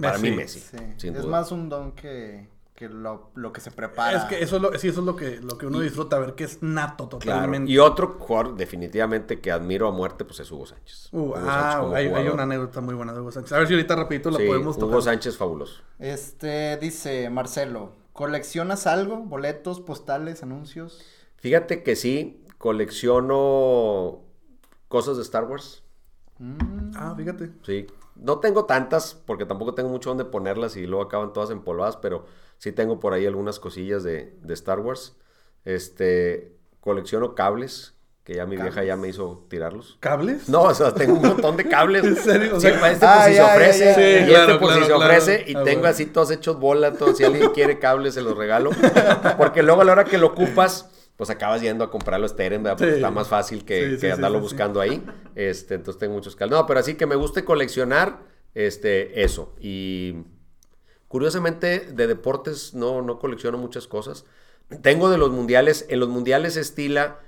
para 0.00 0.18
mí 0.18 0.32
Messi, 0.32 0.58
Sí, 0.58 0.76
sin 0.96 1.14
es 1.14 1.22
duda. 1.22 1.30
más 1.30 1.52
un 1.52 1.68
don 1.68 1.92
que, 1.92 2.48
que 2.82 2.88
lo, 2.88 3.30
lo 3.36 3.52
que 3.52 3.60
se 3.60 3.70
prepara. 3.70 4.18
Es 4.18 4.24
que 4.24 4.42
eso 4.42 4.56
es 4.56 4.62
lo, 4.62 4.76
sí, 4.78 4.88
eso 4.88 5.00
es 5.00 5.06
lo 5.06 5.14
que, 5.14 5.38
lo 5.40 5.56
que 5.56 5.66
uno 5.66 5.78
disfruta, 5.78 6.18
ver 6.18 6.34
que 6.34 6.44
es 6.44 6.62
nato 6.62 7.08
Claro. 7.08 7.18
totalmente. 7.20 7.70
Y 7.70 7.78
otro 7.78 8.16
jugador 8.18 8.56
definitivamente 8.56 9.40
que 9.40 9.52
admiro 9.52 9.86
a 9.86 9.92
muerte, 9.92 10.24
pues 10.24 10.40
es 10.40 10.50
Hugo 10.50 10.66
Sánchez. 10.66 11.08
Uh, 11.12 11.18
Hugo 11.18 11.34
ah, 11.36 11.92
hay, 11.94 12.08
una 12.08 12.42
anécdota 12.42 12.80
muy 12.80 12.94
buena 12.94 13.12
de 13.12 13.20
Hugo 13.20 13.30
Sánchez. 13.30 13.52
A 13.52 13.58
ver 13.58 13.68
si 13.68 13.74
ahorita 13.74 13.94
rapidito 13.94 14.30
la 14.30 14.38
Sí, 14.38 14.46
podemos 14.46 14.76
tocar. 14.76 14.88
Hugo 14.90 15.02
Sánchez 15.02 15.36
fabuloso. 15.36 15.80
Este, 16.00 16.76
dice 16.78 17.30
Marcelo, 17.30 17.92
¿coleccionas 18.12 18.88
algo? 18.88 19.18
¿Boletos, 19.18 19.80
postales, 19.80 20.42
anuncios? 20.42 21.00
Fíjate 21.36 21.84
que 21.84 21.94
sí, 21.94 22.44
colecciono 22.58 24.22
cosas 24.88 25.16
de 25.16 25.22
Star 25.22 25.44
Wars. 25.44 25.82
Mm, 26.38 26.90
Ah, 26.96 27.14
fíjate. 27.16 27.50
Sí. 27.64 27.86
No 28.14 28.40
tengo 28.40 28.66
tantas, 28.66 29.14
porque 29.14 29.46
tampoco 29.46 29.74
tengo 29.74 29.88
mucho 29.88 30.10
donde 30.10 30.24
ponerlas 30.26 30.76
y 30.76 30.86
luego 30.86 31.04
acaban 31.04 31.32
todas 31.32 31.50
empolvadas, 31.50 31.96
pero 31.96 32.26
sí 32.62 32.70
tengo 32.70 33.00
por 33.00 33.12
ahí 33.12 33.26
algunas 33.26 33.58
cosillas 33.58 34.04
de, 34.04 34.36
de 34.40 34.54
Star 34.54 34.78
Wars. 34.78 35.16
Este, 35.64 36.52
colecciono 36.80 37.34
cables, 37.34 37.94
que 38.22 38.34
ya 38.34 38.46
mi 38.46 38.56
vieja 38.56 38.84
ya 38.84 38.96
me 38.96 39.08
hizo 39.08 39.46
tirarlos. 39.50 39.96
¿Cables? 39.98 40.48
No, 40.48 40.62
o 40.62 40.74
sea, 40.74 40.94
tengo 40.94 41.14
un 41.14 41.22
montón 41.26 41.56
de 41.56 41.68
cables. 41.68 42.04
¿En 42.04 42.16
serio? 42.16 42.56
O 42.56 42.60
Sí, 42.60 42.68
para 42.78 42.92
este 42.92 43.06
Ah, 43.06 43.16
por 43.16 43.28
si 43.30 43.34
se 43.34 43.42
ofrece. 43.42 43.84
y 43.84 43.88
este 43.88 44.26
claro, 44.26 44.60
por 44.60 44.72
si 44.74 44.78
se 44.80 44.86
claro. 44.86 45.00
ofrece. 45.00 45.44
Y 45.48 45.56
Ah, 45.56 45.62
tengo 45.64 45.80
bueno. 45.80 45.88
así 45.88 46.06
todos 46.06 46.30
hechos 46.30 46.58
bola, 46.60 46.92
todos. 46.92 47.16
Si 47.16 47.24
alguien 47.24 47.50
quiere 47.50 47.78
cables, 47.80 48.14
se 48.14 48.22
los 48.22 48.36
regalo. 48.36 48.70
Porque 49.38 49.62
luego 49.64 49.80
a 49.80 49.84
la 49.84 49.92
hora 49.92 50.04
que 50.04 50.18
lo 50.18 50.28
ocupas, 50.28 50.88
pues 51.16 51.30
acabas 51.30 51.62
yendo 51.62 51.82
a 51.82 51.90
comprarlo 51.90 52.26
esteren, 52.26 52.62
¿verdad? 52.62 52.78
Porque 52.78 52.92
Sí. 52.92 52.96
está 52.98 53.10
más 53.10 53.26
fácil 53.26 53.64
que, 53.64 53.96
que 54.00 54.12
andarlo 54.12 54.38
buscando 54.40 54.80
ahí. 54.80 55.04
Este, 55.34 55.74
entonces 55.74 55.98
tengo 55.98 56.14
muchos 56.14 56.36
cables. 56.36 56.56
No, 56.58 56.64
pero 56.66 56.78
así 56.78 56.94
que 56.94 57.06
me 57.06 57.16
guste 57.16 57.44
coleccionar, 57.44 58.20
este, 58.54 59.22
eso. 59.24 59.54
Y 59.60 60.14
curiosamente, 61.12 61.80
de 61.80 62.06
deportes 62.06 62.72
no, 62.72 63.02
no 63.02 63.18
colecciono 63.18 63.58
muchas 63.58 63.86
cosas. 63.86 64.24
Tengo 64.80 65.10
de 65.10 65.18
los 65.18 65.30
mundiales, 65.30 65.84
en 65.90 66.00
los 66.00 66.08
mundiales 66.08 66.56
estila 66.56 67.18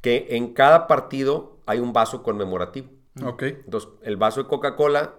que 0.00 0.28
en 0.30 0.54
cada 0.54 0.86
partido 0.86 1.58
hay 1.66 1.80
un 1.80 1.92
vaso 1.92 2.22
conmemorativo. 2.22 2.90
Ok. 3.24 3.42
Entonces, 3.42 3.90
el 4.02 4.16
vaso 4.16 4.44
de 4.44 4.48
Coca-Cola 4.48 5.14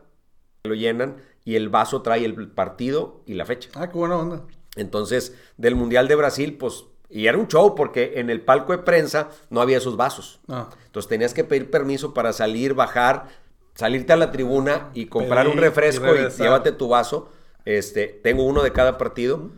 lo 0.63 0.73
llenan 0.73 1.17
y 1.43 1.57
el 1.57 1.67
vaso 1.67 2.01
trae 2.01 2.23
el 2.23 2.47
partido 2.47 3.23
y 3.25 3.33
la 3.33 3.45
fecha. 3.45 3.69
Ah, 3.75 3.89
qué 3.89 3.97
buena 3.97 4.15
onda. 4.15 4.43
Entonces, 4.77 5.35
del 5.57 5.75
Mundial 5.75 6.07
de 6.07 6.15
Brasil, 6.15 6.55
pues, 6.57 6.85
y 7.09 7.27
era 7.27 7.37
un 7.37 7.49
show 7.49 7.75
porque 7.75 8.13
en 8.21 8.29
el 8.29 8.39
palco 8.39 8.71
de 8.71 8.77
prensa 8.77 9.31
no 9.49 9.59
había 9.59 9.79
esos 9.79 9.97
vasos. 9.97 10.39
Ah. 10.47 10.69
Entonces 10.85 11.09
tenías 11.09 11.33
que 11.33 11.43
pedir 11.43 11.69
permiso 11.69 12.13
para 12.13 12.31
salir, 12.31 12.73
bajar, 12.73 13.27
salirte 13.75 14.13
a 14.13 14.15
la 14.15 14.31
tribuna 14.31 14.91
y 14.93 15.07
comprar 15.07 15.43
Pedir 15.43 15.57
un 15.57 15.61
refresco 15.61 16.15
y 16.15 16.19
y, 16.19 16.29
llévate 16.29 16.71
tu 16.71 16.87
vaso. 16.87 17.32
Este, 17.65 18.07
tengo 18.07 18.43
uno 18.43 18.63
de 18.63 18.71
cada 18.71 18.97
partido. 18.97 19.49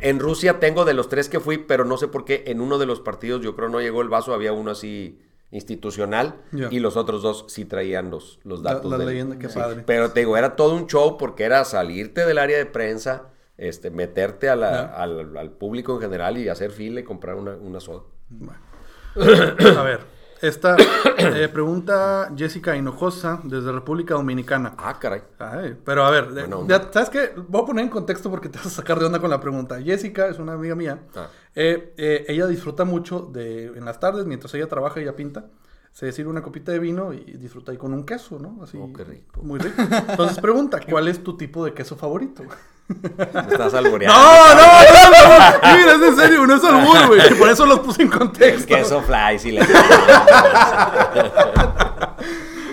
En 0.00 0.18
Rusia 0.18 0.58
tengo 0.60 0.84
de 0.84 0.94
los 0.94 1.08
tres 1.08 1.28
que 1.28 1.40
fui, 1.40 1.58
pero 1.58 1.84
no 1.84 1.96
sé 1.96 2.08
por 2.08 2.24
qué 2.24 2.44
en 2.46 2.60
uno 2.60 2.78
de 2.78 2.86
los 2.86 3.00
partidos 3.00 3.42
yo 3.42 3.56
creo 3.56 3.68
no 3.68 3.80
llegó 3.80 4.02
el 4.02 4.08
vaso, 4.08 4.34
había 4.34 4.52
uno 4.52 4.70
así 4.72 5.20
institucional 5.52 6.34
y 6.70 6.80
los 6.80 6.96
otros 6.96 7.22
dos 7.22 7.44
sí 7.48 7.64
traían 7.64 8.10
los, 8.10 8.40
los 8.44 8.62
datos. 8.62 8.90
la 8.90 8.98
del- 8.98 9.06
leyenda, 9.08 9.38
qué 9.38 9.48
padre. 9.48 9.84
Pero 9.86 10.10
te 10.10 10.20
digo, 10.20 10.36
era 10.36 10.54
todo 10.56 10.74
un 10.74 10.86
show 10.86 11.16
porque 11.16 11.44
era 11.44 11.64
salirte 11.64 12.26
del 12.26 12.38
área 12.38 12.58
de 12.58 12.66
prensa, 12.66 13.28
este, 13.56 13.90
meterte 13.90 14.50
a 14.50 14.56
la- 14.56 14.70
Ya. 14.72 14.82
al, 15.02 15.36
al 15.36 15.50
público 15.52 15.94
en 15.94 16.00
general 16.00 16.36
y 16.36 16.48
hacer 16.48 16.72
fila 16.72 17.00
y 17.00 17.04
comprar 17.04 17.36
una, 17.36 17.52
una 17.52 17.80
soda. 17.80 18.02
A 19.16 19.82
ver, 19.82 20.00
esta 20.42 20.76
eh, 21.18 21.48
pregunta 21.52 22.32
Jessica 22.36 22.76
Hinojosa 22.76 23.40
desde 23.44 23.72
República 23.72 24.14
Dominicana. 24.14 24.74
Ah, 24.78 24.98
caray. 24.98 25.22
Ay, 25.38 25.76
pero 25.84 26.04
a 26.04 26.10
ver, 26.10 26.28
eh, 26.36 26.48
ya, 26.66 26.90
¿sabes 26.92 27.10
qué? 27.10 27.32
Voy 27.48 27.62
a 27.62 27.64
poner 27.64 27.84
en 27.84 27.90
contexto 27.90 28.30
porque 28.30 28.48
te 28.48 28.58
vas 28.58 28.66
a 28.66 28.70
sacar 28.70 28.98
de 28.98 29.06
onda 29.06 29.20
con 29.20 29.30
la 29.30 29.40
pregunta. 29.40 29.80
Jessica 29.80 30.28
es 30.28 30.38
una 30.38 30.54
amiga 30.54 30.74
mía. 30.74 31.00
Ah. 31.14 31.28
Eh, 31.54 31.94
eh, 31.96 32.24
ella 32.28 32.46
disfruta 32.46 32.84
mucho 32.84 33.20
de, 33.32 33.66
en 33.66 33.84
las 33.84 33.98
tardes, 33.98 34.26
mientras 34.26 34.52
ella 34.54 34.68
trabaja, 34.68 35.00
ella 35.00 35.16
pinta. 35.16 35.46
Se 35.92 36.12
sirve 36.12 36.28
una 36.28 36.42
copita 36.42 36.72
de 36.72 36.78
vino 36.78 37.14
y 37.14 37.24
disfruta 37.38 37.72
ahí 37.72 37.78
con 37.78 37.94
un 37.94 38.04
queso, 38.04 38.38
¿no? 38.38 38.62
Así. 38.62 38.76
Oh, 38.78 38.92
qué 38.92 39.04
rico. 39.04 39.40
Muy 39.42 39.58
rico. 39.58 39.80
Entonces 39.80 40.38
pregunta, 40.38 40.78
¿cuál 40.88 41.08
es 41.08 41.24
tu 41.24 41.38
tipo 41.38 41.64
de 41.64 41.72
queso 41.72 41.96
favorito? 41.96 42.42
Me 42.88 43.52
estás 43.52 43.74
alboreando. 43.74 44.16
No, 44.18 44.54
no, 44.54 44.62
no, 44.62 45.38
no, 45.38 45.76
Mira, 45.76 45.94
es 45.94 46.02
en 46.02 46.16
serio, 46.16 46.46
no 46.46 46.54
es 46.56 46.64
albur, 46.64 47.06
güey. 47.08 47.34
Por 47.38 47.48
eso 47.50 47.66
los 47.66 47.80
puse 47.80 48.02
en 48.02 48.08
contexto. 48.10 48.66
queso 48.74 49.02
fly, 49.02 49.38
sí 49.38 49.52
le 49.52 49.60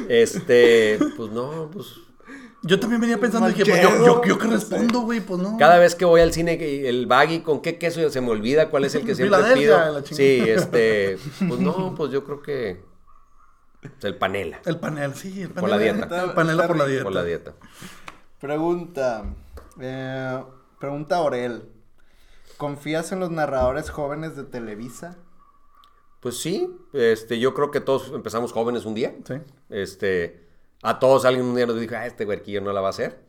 Este, 0.10 1.00
pues 1.18 1.32
no, 1.32 1.70
pues. 1.72 1.88
Yo 2.66 2.80
también 2.80 3.02
venía 3.02 3.18
pensando, 3.18 3.50
dije, 3.50 3.66
pues 3.66 3.82
yo, 3.82 4.06
yo, 4.06 4.24
yo 4.24 4.38
qué 4.38 4.48
respondo, 4.48 5.02
güey, 5.02 5.20
pues 5.20 5.42
no. 5.42 5.58
Cada 5.58 5.78
vez 5.80 5.96
que 5.96 6.06
voy 6.06 6.22
al 6.22 6.32
cine, 6.32 6.58
que- 6.58 6.88
el 6.88 7.08
baggy, 7.08 7.42
¿con 7.42 7.62
qué 7.62 7.78
queso 7.78 8.10
se 8.10 8.22
me 8.22 8.30
olvida 8.30 8.70
cuál 8.70 8.86
es 8.86 8.96
el 8.96 9.06
que 9.06 9.16
siempre 9.16 9.38
pido? 9.54 9.78
la 9.78 10.02
chingada. 10.02 10.04
Sí, 10.06 10.44
este, 10.48 11.18
pues 11.46 11.60
no, 11.60 11.94
pues 11.96 12.12
yo 12.12 12.24
creo 12.24 12.42
que 12.42 12.82
el 14.04 14.16
panela, 14.16 14.62
El 14.66 14.80
panel, 14.80 15.14
sí, 15.14 15.42
el 15.42 15.50
panel. 15.50 15.60
Por 15.62 15.70
la 15.70 15.78
dieta. 15.78 16.24
El 16.24 16.32
panela 16.32 16.68
por 16.68 16.78
la 16.78 16.86
dieta. 16.86 17.04
por 17.04 17.14
la 17.14 17.24
dieta. 17.24 17.54
Pregunta. 18.40 19.26
Eh, 19.80 20.44
pregunta 20.80 21.22
Orel. 21.22 21.70
¿Confías 22.58 23.12
en 23.12 23.20
los 23.20 23.32
narradores 23.32 23.90
jóvenes 23.90 24.36
de 24.36 24.44
Televisa? 24.44 25.18
Pues 26.20 26.38
sí, 26.38 26.74
este, 26.94 27.40
yo 27.40 27.54
creo 27.54 27.72
que 27.72 27.82
todos 27.82 28.12
empezamos 28.14 28.54
jóvenes 28.54 28.86
un 28.86 28.94
día. 28.94 29.14
Sí. 29.26 29.36
Este, 29.70 30.48
a 30.82 31.00
todos 31.00 31.26
alguien 31.26 31.46
un 31.46 31.56
día 31.56 31.66
nos 31.66 31.80
dijo, 31.80 31.96
ah, 31.98 32.06
este 32.06 32.26
huerquillo 32.26 32.62
no 32.62 32.72
la 32.72 32.82
va 32.82 32.88
a 32.88 32.92
hacer. 32.92 33.20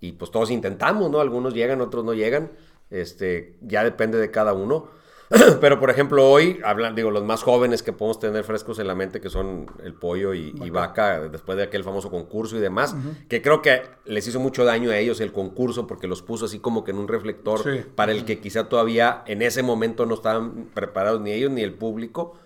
Y 0.00 0.12
pues 0.12 0.30
todos 0.30 0.50
intentamos, 0.50 1.10
¿no? 1.10 1.20
Algunos 1.20 1.54
llegan, 1.54 1.80
otros 1.80 2.04
no 2.04 2.12
llegan. 2.12 2.50
Este, 2.90 3.56
ya 3.62 3.84
depende 3.84 4.18
de 4.18 4.30
cada 4.30 4.52
uno. 4.52 4.88
Pero, 5.60 5.80
por 5.80 5.90
ejemplo, 5.90 6.28
hoy, 6.28 6.60
hablan, 6.64 6.94
digo, 6.94 7.10
los 7.10 7.24
más 7.24 7.42
jóvenes 7.42 7.82
que 7.82 7.92
podemos 7.92 8.18
tener 8.18 8.44
frescos 8.44 8.78
en 8.78 8.86
la 8.86 8.94
mente, 8.94 9.20
que 9.20 9.30
son 9.30 9.66
el 9.82 9.94
pollo 9.94 10.34
y, 10.34 10.54
y 10.62 10.70
vaca, 10.70 11.20
después 11.28 11.56
de 11.56 11.64
aquel 11.64 11.82
famoso 11.82 12.10
concurso 12.10 12.56
y 12.56 12.60
demás, 12.60 12.94
que 13.28 13.40
creo 13.42 13.62
que 13.62 13.82
les 14.04 14.26
hizo 14.28 14.38
mucho 14.38 14.64
daño 14.64 14.90
a 14.90 14.98
ellos 14.98 15.20
el 15.20 15.32
concurso, 15.32 15.86
porque 15.86 16.06
los 16.06 16.22
puso 16.22 16.44
así 16.44 16.58
como 16.58 16.84
que 16.84 16.90
en 16.90 16.98
un 16.98 17.08
reflector 17.08 17.62
Sí. 17.62 17.84
para 17.94 18.12
el 18.12 18.24
que 18.24 18.38
quizá 18.40 18.68
todavía 18.68 19.22
en 19.26 19.40
ese 19.42 19.62
momento 19.62 20.04
no 20.06 20.14
estaban 20.14 20.66
preparados 20.74 21.20
ni 21.20 21.32
ellos 21.32 21.50
ni 21.50 21.62
el 21.62 21.72
público. 21.74 22.36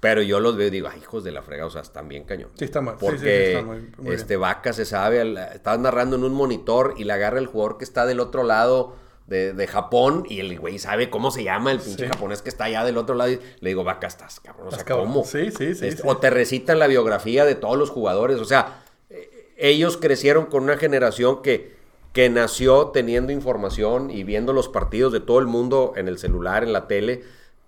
Pero 0.00 0.20
yo 0.20 0.38
los 0.38 0.54
veo 0.56 0.66
y 0.66 0.70
digo, 0.70 0.88
ay, 0.92 1.00
hijos 1.00 1.24
de 1.24 1.32
la 1.32 1.40
frega, 1.40 1.64
o 1.64 1.70
sea, 1.70 1.80
están 1.80 2.08
bien 2.08 2.24
cañón. 2.24 2.50
Sí, 2.58 2.66
está 2.66 2.82
mal. 2.82 2.96
Sí, 3.00 3.06
sí, 3.06 3.06
sí, 3.06 3.16
Porque 3.16 3.46
está 3.54 3.62
muy- 3.66 3.76
muy 3.80 3.88
bien. 4.00 4.12
este 4.12 4.36
Vaca 4.36 4.74
se 4.74 4.84
sabe, 4.84 5.34
estás 5.54 5.78
narrando 5.78 6.16
en 6.16 6.24
un 6.24 6.34
monitor 6.34 6.92
y 6.98 7.04
le 7.04 7.12
agarra 7.14 7.38
el 7.38 7.46
jugador 7.46 7.78
que 7.78 7.84
está 7.84 8.04
del 8.04 8.20
otro 8.20 8.42
lado 8.42 8.96
de, 9.26 9.52
de 9.54 9.66
Japón 9.66 10.24
y 10.28 10.40
el 10.40 10.58
güey 10.60 10.78
sabe 10.78 11.08
cómo 11.10 11.30
se 11.30 11.44
llama 11.44 11.72
el 11.72 11.78
pinche 11.80 12.04
Sí. 12.04 12.10
japonés 12.12 12.42
que 12.42 12.48
está 12.50 12.64
allá 12.64 12.84
del 12.84 12.98
otro 12.98 13.14
lado 13.14 13.30
y 13.30 13.40
le 13.60 13.70
digo, 13.70 13.82
Vaca, 13.84 14.06
estás 14.06 14.38
cabrón, 14.40 14.68
o 14.68 14.70
sea, 14.70 14.84
cabrón. 14.84 15.06
¿cómo? 15.08 15.24
Sí, 15.24 15.50
sí, 15.50 15.74
sí, 15.74 15.86
Este, 15.86 16.02
sí. 16.02 16.02
O 16.04 16.18
te 16.18 16.28
recitan 16.30 16.78
la 16.78 16.86
biografía 16.86 17.44
de 17.44 17.54
todos 17.54 17.78
los 17.78 17.90
jugadores, 17.90 18.38
o 18.38 18.44
sea, 18.44 18.82
eh, 19.10 19.52
ellos 19.56 19.96
crecieron 19.96 20.46
con 20.46 20.64
una 20.64 20.76
generación 20.76 21.40
que, 21.42 21.74
que 22.12 22.28
nació 22.28 22.88
teniendo 22.88 23.32
información 23.32 24.10
y 24.10 24.24
viendo 24.24 24.52
los 24.52 24.68
partidos 24.68 25.12
de 25.12 25.20
todo 25.20 25.38
el 25.38 25.46
mundo 25.46 25.94
en 25.96 26.06
el 26.08 26.18
celular, 26.18 26.62
en 26.62 26.72
la 26.72 26.86
tele. 26.86 27.22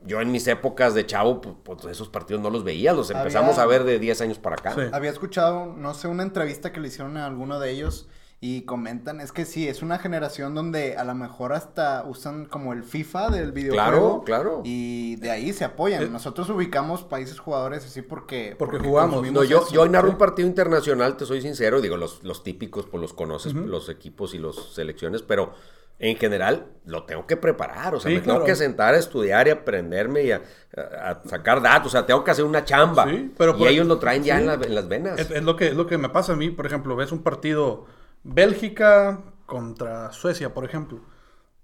Yo 0.04 0.20
en 0.20 0.30
mis 0.30 0.46
épocas 0.46 0.94
de 0.94 1.04
chavo, 1.06 1.40
pues, 1.40 1.56
pues, 1.64 1.84
esos 1.86 2.08
partidos 2.10 2.40
no 2.42 2.50
los 2.50 2.62
veía, 2.62 2.92
los 2.92 3.10
empezamos 3.10 3.58
Había- 3.58 3.62
a 3.62 3.66
ver 3.66 3.84
de 3.84 3.98
10 3.98 4.20
años 4.20 4.38
para 4.38 4.54
acá. 4.56 4.74
Sí. 4.74 4.82
Había 4.92 5.10
escuchado, 5.10 5.74
no 5.76 5.94
sé, 5.94 6.06
una 6.06 6.22
entrevista 6.22 6.70
que 6.72 6.80
le 6.80 6.88
hicieron 6.88 7.16
a 7.16 7.26
alguno 7.26 7.58
de 7.58 7.70
ellos 7.70 8.08
Y 8.38 8.62
comentan, 8.66 9.20
es 9.22 9.32
que 9.32 9.46
sí, 9.46 9.66
es 9.66 9.80
una 9.82 9.98
generación 9.98 10.54
donde 10.54 10.96
a 10.98 11.04
lo 11.04 11.14
mejor 11.14 11.54
hasta 11.54 12.04
usan 12.06 12.44
como 12.44 12.74
el 12.74 12.84
FIFA 12.84 13.30
del 13.30 13.50
videojuego. 13.52 14.22
Claro, 14.24 14.42
claro. 14.44 14.60
Y 14.62 15.16
de 15.16 15.30
ahí 15.30 15.54
se 15.54 15.64
apoyan. 15.64 16.02
Eh. 16.02 16.08
Nosotros 16.10 16.50
ubicamos 16.50 17.02
países 17.02 17.38
jugadores 17.40 17.86
así 17.86 18.02
porque... 18.02 18.54
Porque 18.58 18.78
jugamos. 18.78 19.28
No, 19.32 19.42
yo, 19.42 19.60
eso. 19.62 19.72
yo 19.72 19.88
narro 19.88 20.10
un 20.10 20.18
partido 20.18 20.46
internacional, 20.46 21.16
te 21.16 21.24
soy 21.24 21.40
sincero, 21.40 21.80
digo, 21.80 21.96
los, 21.96 22.22
los 22.24 22.44
típicos, 22.44 22.84
pues 22.86 23.00
los 23.00 23.14
conoces, 23.14 23.54
los 23.54 23.88
equipos 23.88 24.34
y 24.34 24.38
las 24.38 24.54
selecciones, 24.74 25.22
pero 25.22 25.54
en 25.98 26.18
general 26.18 26.66
lo 26.84 27.04
tengo 27.04 27.26
que 27.26 27.38
preparar, 27.38 27.94
o 27.94 28.00
sea, 28.00 28.10
Sí, 28.10 28.16
me 28.18 28.22
claro. 28.22 28.40
tengo 28.40 28.46
que 28.46 28.54
sentar 28.54 28.92
a 28.92 28.98
estudiar 28.98 29.48
y 29.48 29.50
aprenderme 29.52 30.24
y 30.24 30.32
a, 30.32 30.42
a- 30.76 31.10
a 31.12 31.22
sacar 31.26 31.62
datos, 31.62 31.86
o 31.86 31.90
sea, 31.90 32.04
tengo 32.04 32.22
que 32.22 32.32
hacer 32.32 32.44
una 32.44 32.66
chamba. 32.66 33.06
Sí, 33.08 33.32
pero 33.38 33.56
y 33.58 33.66
ellos 33.66 33.86
lo 33.86 33.98
traen 33.98 34.22
ya 34.22 34.34
sí. 34.36 34.42
en, 34.42 34.46
la- 34.46 34.54
en 34.62 34.74
las 34.74 34.88
venas. 34.88 35.18
Es, 35.18 35.30
es 35.30 35.42
lo 35.42 35.56
que, 35.56 35.68
es 35.68 35.74
lo 35.74 35.86
que 35.86 35.96
me 35.96 36.10
pasa 36.10 36.34
a 36.34 36.36
mí, 36.36 36.50
por 36.50 36.66
ejemplo, 36.66 36.96
ves 36.96 37.12
un 37.12 37.22
partido 37.22 37.86
Bélgica 38.26 39.20
contra 39.46 40.12
Suecia, 40.12 40.52
por 40.52 40.64
ejemplo. 40.64 41.00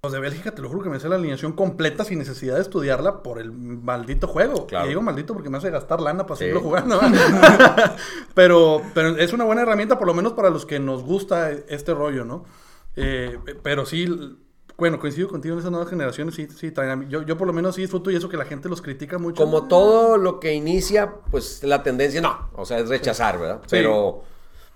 Los 0.05 0.13
de 0.13 0.19
Bélgica, 0.19 0.53
te 0.53 0.61
lo 0.63 0.69
juro 0.69 0.83
que 0.83 0.89
me 0.89 0.99
sé 0.99 1.09
la 1.09 1.15
alineación 1.15 1.53
completa 1.53 2.05
sin 2.05 2.19
necesidad 2.19 2.57
de 2.57 2.63
estudiarla 2.63 3.23
por 3.23 3.39
el 3.39 3.53
maldito 3.53 4.27
juego. 4.27 4.67
Claro. 4.67 4.87
Y 4.87 4.89
digo 4.89 5.01
maldito 5.01 5.33
porque 5.33 5.49
me 5.49 5.59
hace 5.59 5.71
gastar 5.71 6.01
lana 6.01 6.27
para 6.27 6.37
Sí. 6.37 6.41
seguirlo 6.41 6.61
jugando. 6.61 7.01
pero, 8.35 8.83
pero 8.95 9.17
es 9.17 9.33
una 9.33 9.45
buena 9.45 9.63
herramienta, 9.63 9.99
por 9.99 10.07
lo 10.09 10.15
menos 10.15 10.33
para 10.33 10.51
los 10.51 10.67
que 10.67 10.81
nos 10.81 11.03
gusta 11.05 11.51
este 11.53 11.95
rollo, 11.95 12.25
¿no? 12.25 12.45
Eh, 12.97 13.39
pero 13.63 13.87
sí, 13.87 14.37
bueno, 14.77 14.99
coincido 14.99 15.29
contigo 15.29 15.55
en 15.55 15.61
esas 15.61 15.71
nuevas 15.71 15.89
generaciones, 15.89 16.35
sí, 16.35 16.49
sí, 16.49 16.73
traen 16.73 17.09
yo, 17.09 17.23
yo 17.23 17.39
por 17.39 17.47
lo 17.47 17.53
menos 17.53 17.77
sí 17.77 17.83
disfruto 17.83 18.11
y 18.11 18.17
eso 18.17 18.29
que 18.29 18.37
la 18.37 18.45
gente 18.45 18.69
los 18.69 18.83
critica 18.83 19.19
mucho. 19.19 19.43
Como 19.43 19.69
todo 19.69 20.17
lo 20.17 20.41
que 20.41 20.53
inicia, 20.53 21.13
pues 21.31 21.63
la 21.63 21.83
tendencia 21.85 22.21
no, 22.21 22.49
o 22.55 22.65
sea, 22.65 22.81
es 22.81 22.89
rechazar, 22.89 23.39
¿verdad? 23.39 23.61
Sí. 23.63 23.69
Pero, 23.71 24.25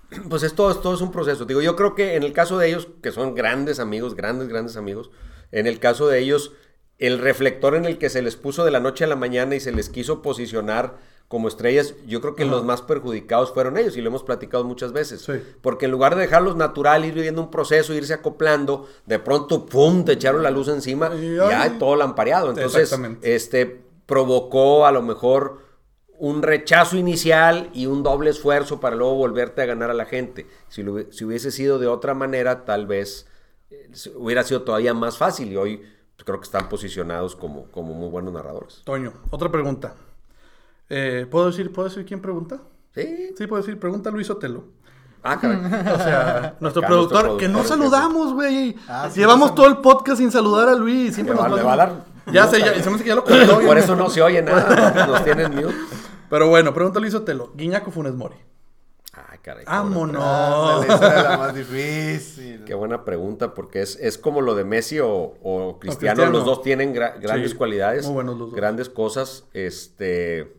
pues 0.29 0.43
esto, 0.43 0.69
esto 0.71 0.93
es 0.93 1.01
un 1.01 1.11
proceso. 1.11 1.45
Digo, 1.45 1.61
yo 1.61 1.75
creo 1.75 1.95
que 1.95 2.15
en 2.15 2.23
el 2.23 2.33
caso 2.33 2.57
de 2.57 2.67
ellos, 2.67 2.87
que 3.01 3.11
son 3.11 3.35
grandes 3.35 3.79
amigos, 3.79 4.15
grandes, 4.15 4.47
grandes 4.47 4.77
amigos, 4.77 5.11
en 5.51 5.67
el 5.67 5.79
caso 5.79 6.07
de 6.07 6.19
ellos, 6.19 6.53
el 6.97 7.19
reflector 7.19 7.75
en 7.75 7.85
el 7.85 7.97
que 7.97 8.09
se 8.09 8.21
les 8.21 8.35
puso 8.35 8.65
de 8.65 8.71
la 8.71 8.79
noche 8.79 9.03
a 9.03 9.07
la 9.07 9.15
mañana 9.15 9.55
y 9.55 9.59
se 9.59 9.71
les 9.71 9.89
quiso 9.89 10.21
posicionar 10.21 10.97
como 11.27 11.49
estrellas, 11.49 11.93
yo 12.07 12.21
creo 12.21 12.35
que 12.35 12.45
los 12.45 12.63
más 12.63 12.81
perjudicados 12.81 13.53
fueron 13.53 13.77
ellos 13.77 13.97
y 13.97 14.01
lo 14.01 14.07
hemos 14.07 14.23
platicado 14.23 14.63
muchas 14.63 14.93
veces. 14.93 15.21
Sí. 15.21 15.33
Porque 15.61 15.85
en 15.85 15.91
lugar 15.91 16.15
de 16.15 16.21
dejarlos 16.21 16.55
natural, 16.55 17.03
ir 17.03 17.13
viviendo 17.13 17.41
un 17.41 17.51
proceso, 17.51 17.93
irse 17.93 18.13
acoplando, 18.13 18.87
de 19.05 19.19
pronto, 19.19 19.65
¡pum!, 19.65 20.05
te 20.05 20.13
echaron 20.13 20.41
la 20.41 20.51
luz 20.51 20.69
encima 20.69 21.13
Y, 21.13 21.35
ya 21.35 21.63
ay. 21.63 21.75
todo 21.77 21.97
lampareado. 21.97 22.51
Entonces, 22.51 22.97
este 23.23 23.81
provocó 24.05 24.85
a 24.85 24.91
lo 24.93 25.01
mejor 25.01 25.66
un 26.19 26.41
rechazo 26.41 26.97
inicial 26.97 27.69
y 27.73 27.85
un 27.85 28.03
doble 28.03 28.29
esfuerzo 28.31 28.79
para 28.79 28.95
luego 28.95 29.15
volverte 29.15 29.61
a 29.61 29.65
ganar 29.65 29.89
a 29.91 29.93
la 29.93 30.05
gente. 30.05 30.47
Si, 30.67 30.83
lo 30.83 31.11
si 31.11 31.25
hubiese 31.25 31.51
sido 31.51 31.79
de 31.79 31.87
otra 31.87 32.13
manera, 32.13 32.65
tal 32.65 32.87
vez 32.87 33.27
eh, 33.69 33.89
hubiera 34.15 34.43
sido 34.43 34.61
todavía 34.63 34.93
más 34.93 35.17
fácil 35.17 35.51
y 35.51 35.57
hoy 35.57 35.77
pues, 36.15 36.25
creo 36.25 36.39
que 36.39 36.45
están 36.45 36.69
posicionados 36.69 37.35
como, 37.35 37.65
como 37.71 37.93
muy 37.93 38.09
buenos 38.09 38.33
narradores. 38.33 38.81
Toño, 38.83 39.13
otra 39.29 39.51
pregunta. 39.51 39.93
Eh, 40.89 41.27
¿puedo, 41.29 41.47
decir, 41.47 41.71
¿Puedo 41.71 41.89
decir 41.89 42.05
quién 42.05 42.21
pregunta? 42.21 42.59
Sí. 42.95 43.33
Sí, 43.37 43.45
puedo 43.45 43.61
decir, 43.61 43.79
pregunta 43.79 44.09
Luis 44.09 44.29
Otelo. 44.29 44.63
Ah, 45.23 45.37
caray. 45.39 45.57
O 45.93 45.97
sea, 45.97 46.55
nuestro 46.59 46.81
productor, 46.83 47.25
nuestro 47.25 47.37
que 47.37 47.47
no 47.49 47.63
saludamos, 47.63 48.33
güey. 48.33 48.75
Ah, 48.87 49.09
sí, 49.11 49.19
Llevamos 49.19 49.53
todo 49.53 49.67
el 49.67 49.77
podcast 49.77 50.17
sin 50.19 50.31
saludar 50.31 50.69
a 50.69 50.75
Luis. 50.75 51.13
Siempre 51.15 51.35
Le 51.35 51.41
nos 51.41 51.51
va- 51.51 51.55
le 51.57 51.63
manda- 51.63 51.67
va 51.67 51.73
a 51.73 51.87
dar- 51.87 52.05
Ya 52.33 52.47
sé, 52.47 52.59
ya, 52.59 52.73
se 52.81 52.89
me 52.89 52.95
hace 52.95 53.03
que 53.03 53.09
ya 53.09 53.15
lo 53.15 53.23
contó. 53.23 53.59
Por 53.61 53.77
eso 53.77 53.95
no 53.95 54.09
se 54.09 54.21
oye 54.21 54.41
nada, 54.41 55.05
nos 55.07 55.23
tienen 55.23 55.53
mute. 55.55 55.75
Pero 56.29 56.49
bueno, 56.49 56.73
pregunta 56.73 56.99
Luis 56.99 57.13
Otelo. 57.13 57.51
Guiñaco 57.55 57.91
Funes 57.91 58.13
Mori. 58.13 58.35
Ay, 59.13 59.39
caray. 59.41 59.65
qué 59.65 59.71
buena 59.71 60.19
¡Vámonos! 60.19 60.85
Esa 60.85 61.07
era 61.19 61.29
la 61.31 61.37
más 61.37 61.55
difícil. 61.55 62.63
Qué 62.65 62.73
buena 62.75 63.03
pregunta, 63.03 63.53
porque 63.55 63.81
es, 63.81 63.95
es 63.95 64.17
como 64.17 64.41
lo 64.41 64.53
de 64.53 64.63
Messi 64.63 64.99
o, 64.99 65.07
o 65.41 65.79
Cristiano. 65.79 66.15
Cristiano. 66.17 66.31
Los 66.31 66.45
dos 66.45 66.61
tienen 66.61 66.93
gra- 66.93 67.19
grandes 67.19 67.51
Sí, 67.51 67.57
cualidades, 67.57 68.05
muy 68.05 68.13
buenos 68.15 68.37
los 68.37 68.49
dos. 68.51 68.55
grandes 68.55 68.89
cosas. 68.89 69.45
Este, 69.53 70.53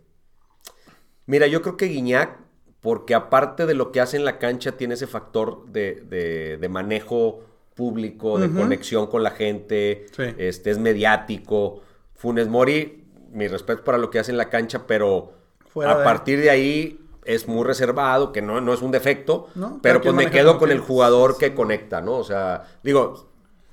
mira, 1.27 1.47
yo 1.47 1.63
creo 1.63 1.77
que 1.77 1.87
Guiñac, 1.87 2.39
porque 2.81 3.15
aparte 3.15 3.67
de 3.67 3.75
lo 3.75 3.93
que 3.93 4.01
hace 4.01 4.17
en 4.17 4.25
la 4.25 4.39
cancha, 4.39 4.73
tiene 4.73 4.95
ese 4.95 5.07
factor 5.07 5.67
de, 5.67 6.03
de- 6.09 6.57
de 6.57 6.69
manejo 6.69 7.41
público, 7.75 8.39
de 8.41 8.51
conexión 8.51 9.07
con 9.07 9.23
la 9.23 9.31
gente, 9.31 10.07
Sí. 10.17 10.25
este, 10.39 10.71
es 10.73 10.79
mediático. 10.79 11.83
Funes 12.15 12.49
Mori, 12.49 13.05
mi 13.31 13.47
respeto 13.47 13.85
para 13.85 13.99
lo 13.99 14.11
que 14.11 14.19
hace 14.19 14.33
en 14.33 14.37
la 14.37 14.49
cancha, 14.51 14.85
pero 14.89 15.35
Fuera 15.79 15.93
a 15.93 15.99
de- 15.99 16.05
partir 16.05 16.41
de 16.41 16.51
ahí 16.51 17.01
es 17.25 17.47
muy 17.49 17.65
reservado, 17.65 18.33
que 18.33 18.41
no, 18.43 18.61
no 18.61 18.73
es 18.73 18.81
un 18.83 18.91
defecto, 18.91 19.49
No, 19.55 19.81
pero 19.83 20.01
pues 20.01 20.15
me 20.15 20.31
quedo 20.31 20.59
con 20.59 20.71
el 20.71 20.81
jugador 20.81 21.37
que 21.37 21.55
conecta, 21.55 22.01
¿no? 22.01 22.13
O 22.17 22.25
sea, 22.25 22.65
digo, 22.83 23.27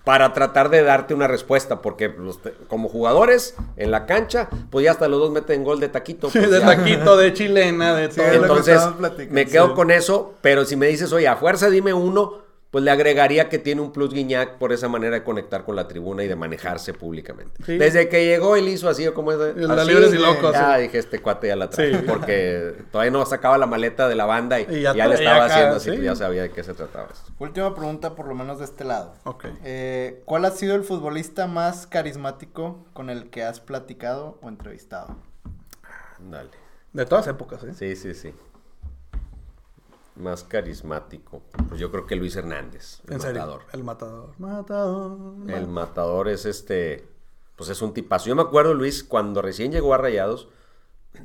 para 0.03 0.33
tratar 0.33 0.69
de 0.69 0.83
darte 0.83 1.13
una 1.15 1.27
respuesta, 1.27 1.81
porque 1.81 2.09
los 2.09 2.41
te- 2.41 2.53
como 2.67 2.89
jugadores 2.89 3.55
en 3.77 3.89
la 3.91 4.05
cancha, 4.05 4.49
pues 4.69 4.83
ya 4.85 4.91
hasta 4.91 5.07
los 5.07 5.19
dos 5.19 5.31
meten 5.31 5.63
gol 5.63 5.79
de 5.79 5.87
taquito. 5.89 6.29
pues 6.33 6.51
de 6.51 6.59
ya. 6.59 6.65
taquito, 6.65 7.17
de 7.17 7.33
chilena, 7.33 7.95
de 7.95 8.09
todo. 8.09 8.25
que 8.29 8.35
Entonces, 8.35 8.81
me 9.31 9.45
quedo 9.47 9.69
sí. 9.69 9.73
con 9.73 9.89
eso, 9.89 10.33
pero 10.41 10.63
si 10.65 10.75
me 10.75 10.87
dices, 10.87 11.11
oye, 11.13 11.27
a 11.27 11.37
fuerza 11.37 11.69
dime 11.69 11.93
uno, 11.93 12.44
pues 12.75 12.83
le 12.83 12.91
agregaría 12.91 13.47
que 13.47 13.57
tiene 13.57 13.79
un 13.79 13.93
plus 13.93 14.13
Guiñac 14.13 14.57
por 14.57 14.73
esa 14.73 14.89
manera 14.89 15.15
de 15.15 15.23
conectar 15.23 15.63
con 15.63 15.77
la 15.77 15.87
tribuna 15.87 16.25
y 16.25 16.27
de 16.27 16.35
manejarse 16.35 16.93
públicamente. 16.93 17.63
Sí. 17.65 17.77
Desde 17.77 18.09
que 18.09 18.25
llegó 18.25 18.57
él 18.57 18.67
hizo 18.67 18.89
así, 18.89 19.07
como 19.13 19.31
es 19.31 19.39
así, 19.39 19.87
libres 19.89 20.13
y 20.13 20.17
locos, 20.17 20.51
Ya 20.51 20.75
sí. 20.75 20.81
dije, 20.81 20.97
este 20.97 21.21
cuate 21.21 21.47
ya 21.47 21.55
la 21.55 21.69
trae, 21.69 21.93
Sí. 21.97 22.05
porque 22.05 22.75
todavía 22.91 23.11
no 23.11 23.25
sacaba 23.25 23.57
la 23.57 23.65
maleta 23.65 24.09
de 24.09 24.15
la 24.15 24.25
banda 24.25 24.59
y, 24.59 24.63
Y 24.63 24.81
ya 24.81 24.93
ya, 24.93 25.07
le 25.07 25.15
estaba 25.15 25.45
acá, 25.45 25.53
haciendo 25.55 25.75
así, 25.77 25.85
sí. 25.89 25.95
pues 25.95 26.03
ya 26.03 26.15
sabía 26.17 26.41
de 26.41 26.51
qué 26.51 26.63
se 26.65 26.73
trataba 26.73 27.07
esto. 27.13 27.31
Última 27.39 27.73
pregunta, 27.73 28.13
por 28.13 28.27
lo 28.27 28.35
menos 28.35 28.59
de 28.59 28.65
este 28.65 28.83
lado. 28.83 29.13
Ok. 29.23 29.45
Eh, 29.63 30.21
¿Cuál 30.25 30.43
ha 30.43 30.51
sido 30.51 30.75
el 30.75 30.83
futbolista 30.83 31.47
más 31.47 31.87
carismático 31.87 32.85
con 32.91 33.09
el 33.09 33.29
que 33.29 33.43
has 33.43 33.61
platicado 33.61 34.37
o 34.41 34.49
entrevistado? 34.49 35.15
Dale. 36.19 36.49
De 36.91 37.05
todas 37.05 37.25
épocas, 37.27 37.63
¿eh? 37.63 37.73
Sí, 37.73 37.95
sí, 37.95 38.13
sí. 38.13 38.33
Más 40.15 40.43
carismático. 40.43 41.41
Pues 41.67 41.79
yo 41.79 41.91
creo 41.91 42.05
que 42.05 42.15
Luis 42.15 42.35
Hernández, 42.35 43.01
el 43.07 43.13
en 43.15 43.21
serio. 43.21 43.41
matador. 43.41 43.61
El 43.73 43.83
matador. 43.83 44.33
Matador. 44.37 45.51
El 45.51 45.67
matador 45.67 46.29
es 46.29 46.45
este, 46.45 47.07
pues 47.55 47.69
es 47.69 47.81
un 47.81 47.93
tipazo. 47.93 48.27
Yo 48.27 48.35
me 48.35 48.41
acuerdo, 48.41 48.73
Luis, 48.73 49.03
cuando 49.03 49.41
recién 49.41 49.71
llegó 49.71 49.93
a 49.93 49.97
Rayados, 49.97 50.47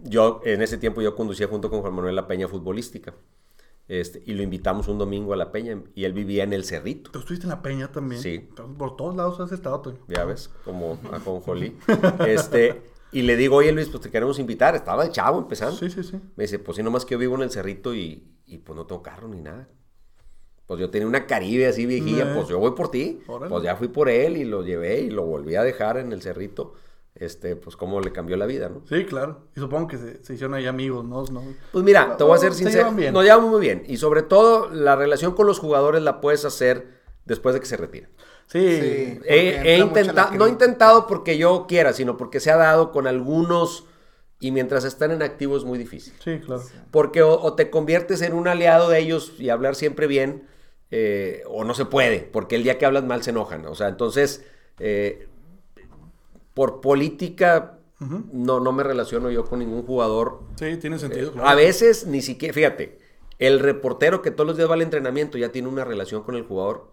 yo 0.04 0.40
en 0.44 0.62
ese 0.62 0.78
tiempo 0.78 1.02
yo 1.02 1.14
conducía 1.14 1.46
junto 1.48 1.70
con 1.70 1.80
Juan 1.80 1.94
Manuel 1.94 2.16
La 2.16 2.26
Peña 2.26 2.48
futbolística. 2.48 3.14
Este, 3.88 4.22
y 4.24 4.34
lo 4.34 4.44
invitamos 4.44 4.86
un 4.86 4.98
domingo 4.98 5.32
a 5.32 5.36
La 5.36 5.50
Peña 5.50 5.82
y 5.96 6.04
él 6.04 6.12
vivía 6.12 6.44
en 6.44 6.52
el 6.52 6.64
Cerrito. 6.64 7.10
¿Tú 7.10 7.18
estuviste 7.18 7.46
en 7.46 7.50
la 7.50 7.60
peña 7.60 7.90
también? 7.90 8.22
Sí. 8.22 8.48
Por 8.78 8.96
todos 8.96 9.16
lados 9.16 9.40
has 9.40 9.50
estado, 9.50 9.80
Toño. 9.80 9.98
Ya 10.06 10.24
ves, 10.24 10.48
como 10.64 10.96
a 11.12 11.18
Conjolí. 11.18 11.76
Este, 12.26 12.82
y 13.10 13.22
le 13.22 13.36
digo, 13.36 13.56
oye 13.56 13.72
Luis, 13.72 13.88
pues 13.88 14.02
te 14.02 14.10
queremos 14.10 14.38
invitar. 14.38 14.76
Estaba 14.76 15.04
el 15.04 15.10
chavo 15.10 15.40
empezando. 15.40 15.76
Sí, 15.76 15.90
sí, 15.90 16.04
sí. 16.04 16.20
Me 16.36 16.44
dice, 16.44 16.60
pues 16.60 16.76
sí, 16.76 16.84
nomás 16.84 17.04
que 17.04 17.14
yo 17.14 17.18
vivo 17.18 17.34
en 17.34 17.42
el 17.42 17.50
Cerrito 17.50 17.92
y, 17.92 18.24
y, 18.50 18.58
pues 18.58 18.76
no 18.76 18.86
tengo 18.86 19.02
carro 19.02 19.28
ni 19.28 19.40
nada. 19.40 19.68
Pues 20.66 20.78
yo 20.80 20.90
tenía 20.90 21.08
una 21.08 21.26
Caribe 21.26 21.66
así 21.66 21.84
viejilla, 21.86 22.30
Eh. 22.30 22.34
pues 22.34 22.48
yo 22.48 22.58
voy 22.58 22.72
por 22.72 22.90
ti. 22.90 23.20
Órale. 23.26 23.50
Pues 23.50 23.64
ya 23.64 23.74
fui 23.76 23.88
por 23.88 24.08
él 24.08 24.36
y 24.36 24.44
lo 24.44 24.62
llevé 24.62 25.00
y 25.00 25.10
lo 25.10 25.24
volví 25.24 25.56
a 25.56 25.62
dejar 25.64 25.96
en 25.98 26.12
el 26.12 26.22
Cerrito. 26.22 26.74
Este, 27.16 27.56
pues 27.56 27.76
cómo 27.76 28.00
le 28.00 28.12
cambió 28.12 28.36
la 28.36 28.46
vida, 28.46 28.68
¿no? 28.68 28.82
Sí, 28.88 29.04
claro. 29.04 29.48
Y 29.56 29.60
supongo 29.60 29.88
que 29.88 29.98
se, 29.98 30.22
se 30.22 30.34
hicieron 30.34 30.54
ahí 30.54 30.66
amigos, 30.66 31.04
¿no? 31.04 31.24
¿no? 31.24 31.42
Pues 31.72 31.84
mira, 31.84 32.16
te 32.16 32.22
voy 32.22 32.34
a 32.36 32.38
ser 32.38 32.52
Se 32.54 32.58
sincero. 32.64 32.92
bien. 32.92 33.12
Nos 33.12 33.24
llevamos 33.24 33.50
muy 33.50 33.60
bien. 33.60 33.82
Y 33.88 33.96
sobre 33.96 34.22
todo, 34.22 34.70
la 34.70 34.94
relación 34.94 35.34
con 35.34 35.46
los 35.48 35.58
jugadores 35.58 36.02
la 36.02 36.20
puedes 36.20 36.44
hacer 36.44 37.00
después 37.24 37.52
de 37.54 37.60
que 37.60 37.66
se 37.66 37.76
retiran. 37.76 38.10
Sí. 38.46 38.58
Sí. 38.60 39.20
He, 39.26 39.74
he 39.74 39.78
intentado, 39.78 40.34
no 40.36 40.46
he 40.46 40.50
intentado 40.50 41.06
porque 41.08 41.36
yo 41.36 41.66
quiera, 41.68 41.92
sino 41.92 42.16
porque 42.16 42.38
se 42.40 42.52
ha 42.52 42.56
dado 42.56 42.92
con 42.92 43.06
algunos 43.08 43.86
y 44.40 44.50
mientras 44.50 44.84
están 44.84 45.10
en 45.12 45.22
activo 45.22 45.56
es 45.56 45.64
muy 45.64 45.78
difícil. 45.78 46.14
Sí, 46.24 46.40
claro. 46.40 46.62
Porque 46.90 47.22
o, 47.22 47.40
o 47.40 47.54
te 47.54 47.70
conviertes 47.70 48.22
en 48.22 48.32
un 48.32 48.48
aliado 48.48 48.88
de 48.88 48.98
ellos 48.98 49.34
y 49.38 49.50
hablar 49.50 49.76
siempre 49.76 50.06
bien, 50.06 50.48
eh, 50.90 51.44
o 51.46 51.62
no 51.62 51.74
se 51.74 51.84
puede, 51.84 52.20
porque 52.20 52.56
el 52.56 52.64
día 52.64 52.78
que 52.78 52.86
hablas 52.86 53.04
mal 53.04 53.22
se 53.22 53.30
enojan. 53.30 53.66
O 53.66 53.74
sea, 53.74 53.88
entonces, 53.88 54.44
eh, 54.78 55.28
por 56.54 56.80
política, 56.80 57.78
no, 58.32 58.60
no 58.60 58.72
me 58.72 58.82
relaciono 58.82 59.30
yo 59.30 59.44
con 59.44 59.58
ningún 59.58 59.82
jugador. 59.84 60.40
Sí, 60.56 60.76
tiene 60.78 60.98
sentido. 60.98 61.28
Eh, 61.28 61.32
claro. 61.32 61.48
A 61.48 61.54
veces 61.54 62.06
ni 62.06 62.22
siquiera, 62.22 62.54
fíjate, 62.54 62.98
el 63.38 63.60
reportero 63.60 64.22
que 64.22 64.30
todos 64.30 64.46
los 64.46 64.56
días 64.56 64.68
va 64.68 64.74
al 64.74 64.82
entrenamiento 64.82 65.38
ya 65.38 65.50
tiene 65.52 65.68
una 65.68 65.84
relación 65.84 66.22
con 66.22 66.34
el 66.34 66.42
jugador. 66.42 66.88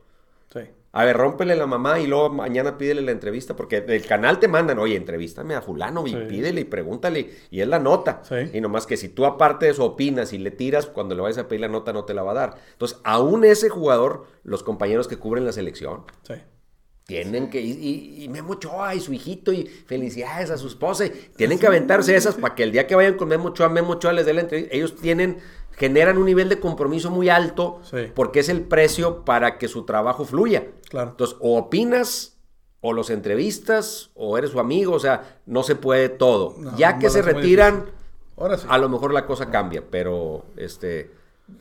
Sí. 0.53 0.59
A 0.97 1.05
ver, 1.05 1.15
rómpele 1.17 1.55
la 1.55 1.67
mamá 1.67 1.99
y 1.99 2.07
luego 2.07 2.29
mañana 2.29 2.77
pídele 2.77 3.01
la 3.01 3.11
entrevista, 3.11 3.55
porque 3.55 3.81
del 3.81 4.05
canal 4.05 4.39
te 4.39 4.47
mandan, 4.47 4.79
oye, 4.79 4.95
entrevístame 4.95 5.53
a 5.55 5.61
fulano 5.61 6.07
y 6.07 6.11
Sí. 6.11 6.17
pídele 6.27 6.61
y 6.61 6.63
pregúntale, 6.63 7.29
y 7.51 7.61
es 7.61 7.67
la 7.67 7.79
nota. 7.79 8.21
Sí. 8.23 8.35
Y 8.53 8.61
nomás 8.61 8.87
que 8.87 8.97
si 8.97 9.09
tú 9.09 9.25
aparte 9.25 9.65
de 9.65 9.71
eso 9.73 9.85
opinas 9.85 10.33
y 10.33 10.37
le 10.37 10.51
tiras, 10.51 10.87
cuando 10.87 11.13
le 11.15 11.21
vayas 11.21 11.37
a 11.37 11.47
pedir 11.47 11.61
la 11.61 11.67
nota 11.67 11.93
no 11.93 12.03
te 12.05 12.13
la 12.13 12.23
va 12.23 12.31
a 12.31 12.35
dar. 12.35 12.55
Entonces, 12.71 12.99
aún 13.03 13.43
ese 13.45 13.69
jugador, 13.69 14.25
los 14.43 14.63
compañeros 14.63 15.07
que 15.07 15.17
cubren 15.17 15.45
la 15.45 15.51
selección, 15.51 16.03
Sí. 16.23 16.33
Tienen 17.05 17.49
que, 17.49 17.61
y, 17.61 18.21
y, 18.23 18.27
Memo 18.27 18.51
Ochoa 18.53 18.93
y 18.93 18.99
su 18.99 19.13
hijito, 19.13 19.53
y 19.53 19.63
felicidades 19.65 20.49
a 20.49 20.57
su 20.57 20.67
esposa. 20.67 21.05
tienen 21.37 21.57
que 21.57 21.65
aventarse 21.65 22.13
esas 22.13 22.35
para 22.35 22.53
que 22.53 22.63
el 22.63 22.73
día 22.73 22.85
que 22.85 22.95
vayan 22.95 23.13
con 23.15 23.29
Memo 23.29 23.49
Ochoa, 23.49 23.69
Memo 23.69 23.93
Ochoa 23.93 24.11
les 24.11 24.25
dé 24.25 24.33
la 24.33 24.41
entrevista. 24.41 24.75
Ellos 24.75 24.97
tienen, 24.97 25.37
generan 25.77 26.17
un 26.17 26.25
nivel 26.25 26.49
de 26.49 26.59
compromiso 26.59 27.09
muy 27.09 27.29
alto 27.29 27.79
porque 28.13 28.41
es 28.41 28.49
el 28.49 28.59
precio 28.61 29.23
para 29.23 29.57
que 29.57 29.69
su 29.69 29.85
trabajo 29.85 30.25
fluya. 30.25 30.65
Claro. 30.89 31.11
Entonces, 31.11 31.38
o 31.39 31.57
opinas, 31.57 32.38
o 32.81 32.93
los 32.93 33.09
entrevistas, 33.09 34.11
o 34.15 34.38
eres 34.38 34.51
su 34.51 34.59
amigo, 34.59 34.93
o 34.93 34.99
sea, 34.99 35.39
no 35.45 35.63
se 35.63 35.75
puede 35.75 36.09
todo. 36.09 36.55
ya 36.77 36.99
que 36.99 37.09
se 37.09 37.21
retiran, 37.21 37.85
Ahora 38.38 38.57
sí. 38.57 38.67
a 38.69 38.77
lo 38.77 38.88
mejor 38.89 39.13
la 39.13 39.25
cosa 39.25 39.49
cambia, 39.49 39.83
pero 39.89 40.45
este, 40.57 41.11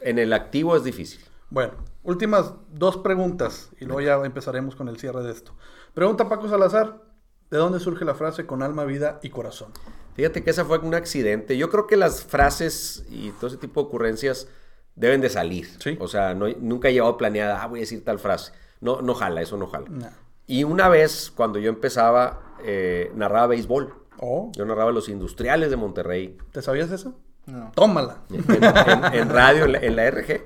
en 0.00 0.18
el 0.18 0.32
activo 0.32 0.76
es 0.76 0.84
difícil. 0.84 1.20
Bueno, 1.48 1.72
últimas 2.02 2.52
dos 2.72 2.98
preguntas 2.98 3.70
y 3.80 3.84
luego 3.84 4.00
ya 4.00 4.14
empezaremos 4.24 4.76
con 4.76 4.88
el 4.88 4.98
cierre 4.98 5.22
de 5.22 5.32
esto. 5.32 5.52
Pregunta 5.94 6.28
Paco 6.28 6.48
Salazar, 6.48 7.02
¿de 7.50 7.58
dónde 7.58 7.80
surge 7.80 8.04
la 8.04 8.14
frase 8.14 8.46
con 8.46 8.62
alma, 8.62 8.84
vida 8.84 9.20
y 9.22 9.30
corazón? 9.30 9.72
Fíjate 10.14 10.42
que 10.42 10.50
esa 10.50 10.64
fue 10.64 10.78
un 10.78 10.94
accidente. 10.94 11.56
Yo 11.56 11.70
creo 11.70 11.86
que 11.86 11.96
las 11.96 12.24
frases 12.24 13.04
y 13.10 13.30
todo 13.32 13.46
ese 13.48 13.56
tipo 13.58 13.80
de 13.80 13.86
ocurrencias 13.86 14.48
deben 14.94 15.20
de 15.20 15.28
salir. 15.28 15.68
¿Sí? 15.78 15.96
O 16.00 16.08
sea, 16.08 16.34
no, 16.34 16.46
nunca 16.60 16.88
he 16.88 16.92
llevado 16.92 17.16
planeada, 17.16 17.62
ah, 17.62 17.66
voy 17.66 17.80
a 17.80 17.82
decir 17.82 18.04
tal 18.04 18.18
frase. 18.18 18.52
No, 18.80 19.02
no 19.02 19.14
jala, 19.14 19.42
eso 19.42 19.56
no 19.56 19.66
jala. 19.66 20.12
Y 20.46 20.64
una 20.64 20.88
vez, 20.88 21.32
cuando 21.34 21.58
yo 21.58 21.68
empezaba, 21.68 22.54
eh, 22.64 23.10
narraba 23.14 23.48
béisbol. 23.48 23.94
Oh. 24.18 24.50
Yo 24.54 24.64
narraba 24.64 24.92
los 24.92 25.08
industriales 25.08 25.70
de 25.70 25.76
Monterrey. 25.76 26.38
¿Te 26.52 26.62
sabías 26.62 26.90
eso? 26.90 27.14
No. 27.46 27.70
Tómala. 27.74 28.22
En, 29.12 29.28
radio, 29.28 29.64
en 29.64 29.96
la, 29.96 30.10
RG, 30.10 30.42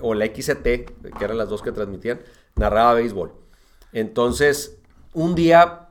o 0.00 0.14
la 0.14 0.26
XT, 0.26 0.62
que 0.62 1.24
eran 1.24 1.36
las 1.36 1.48
dos 1.48 1.62
que 1.62 1.72
transmitían, 1.72 2.20
narraba 2.56 2.94
béisbol. 2.94 3.32
Entonces, 3.92 4.78
un 5.12 5.34
día, 5.34 5.88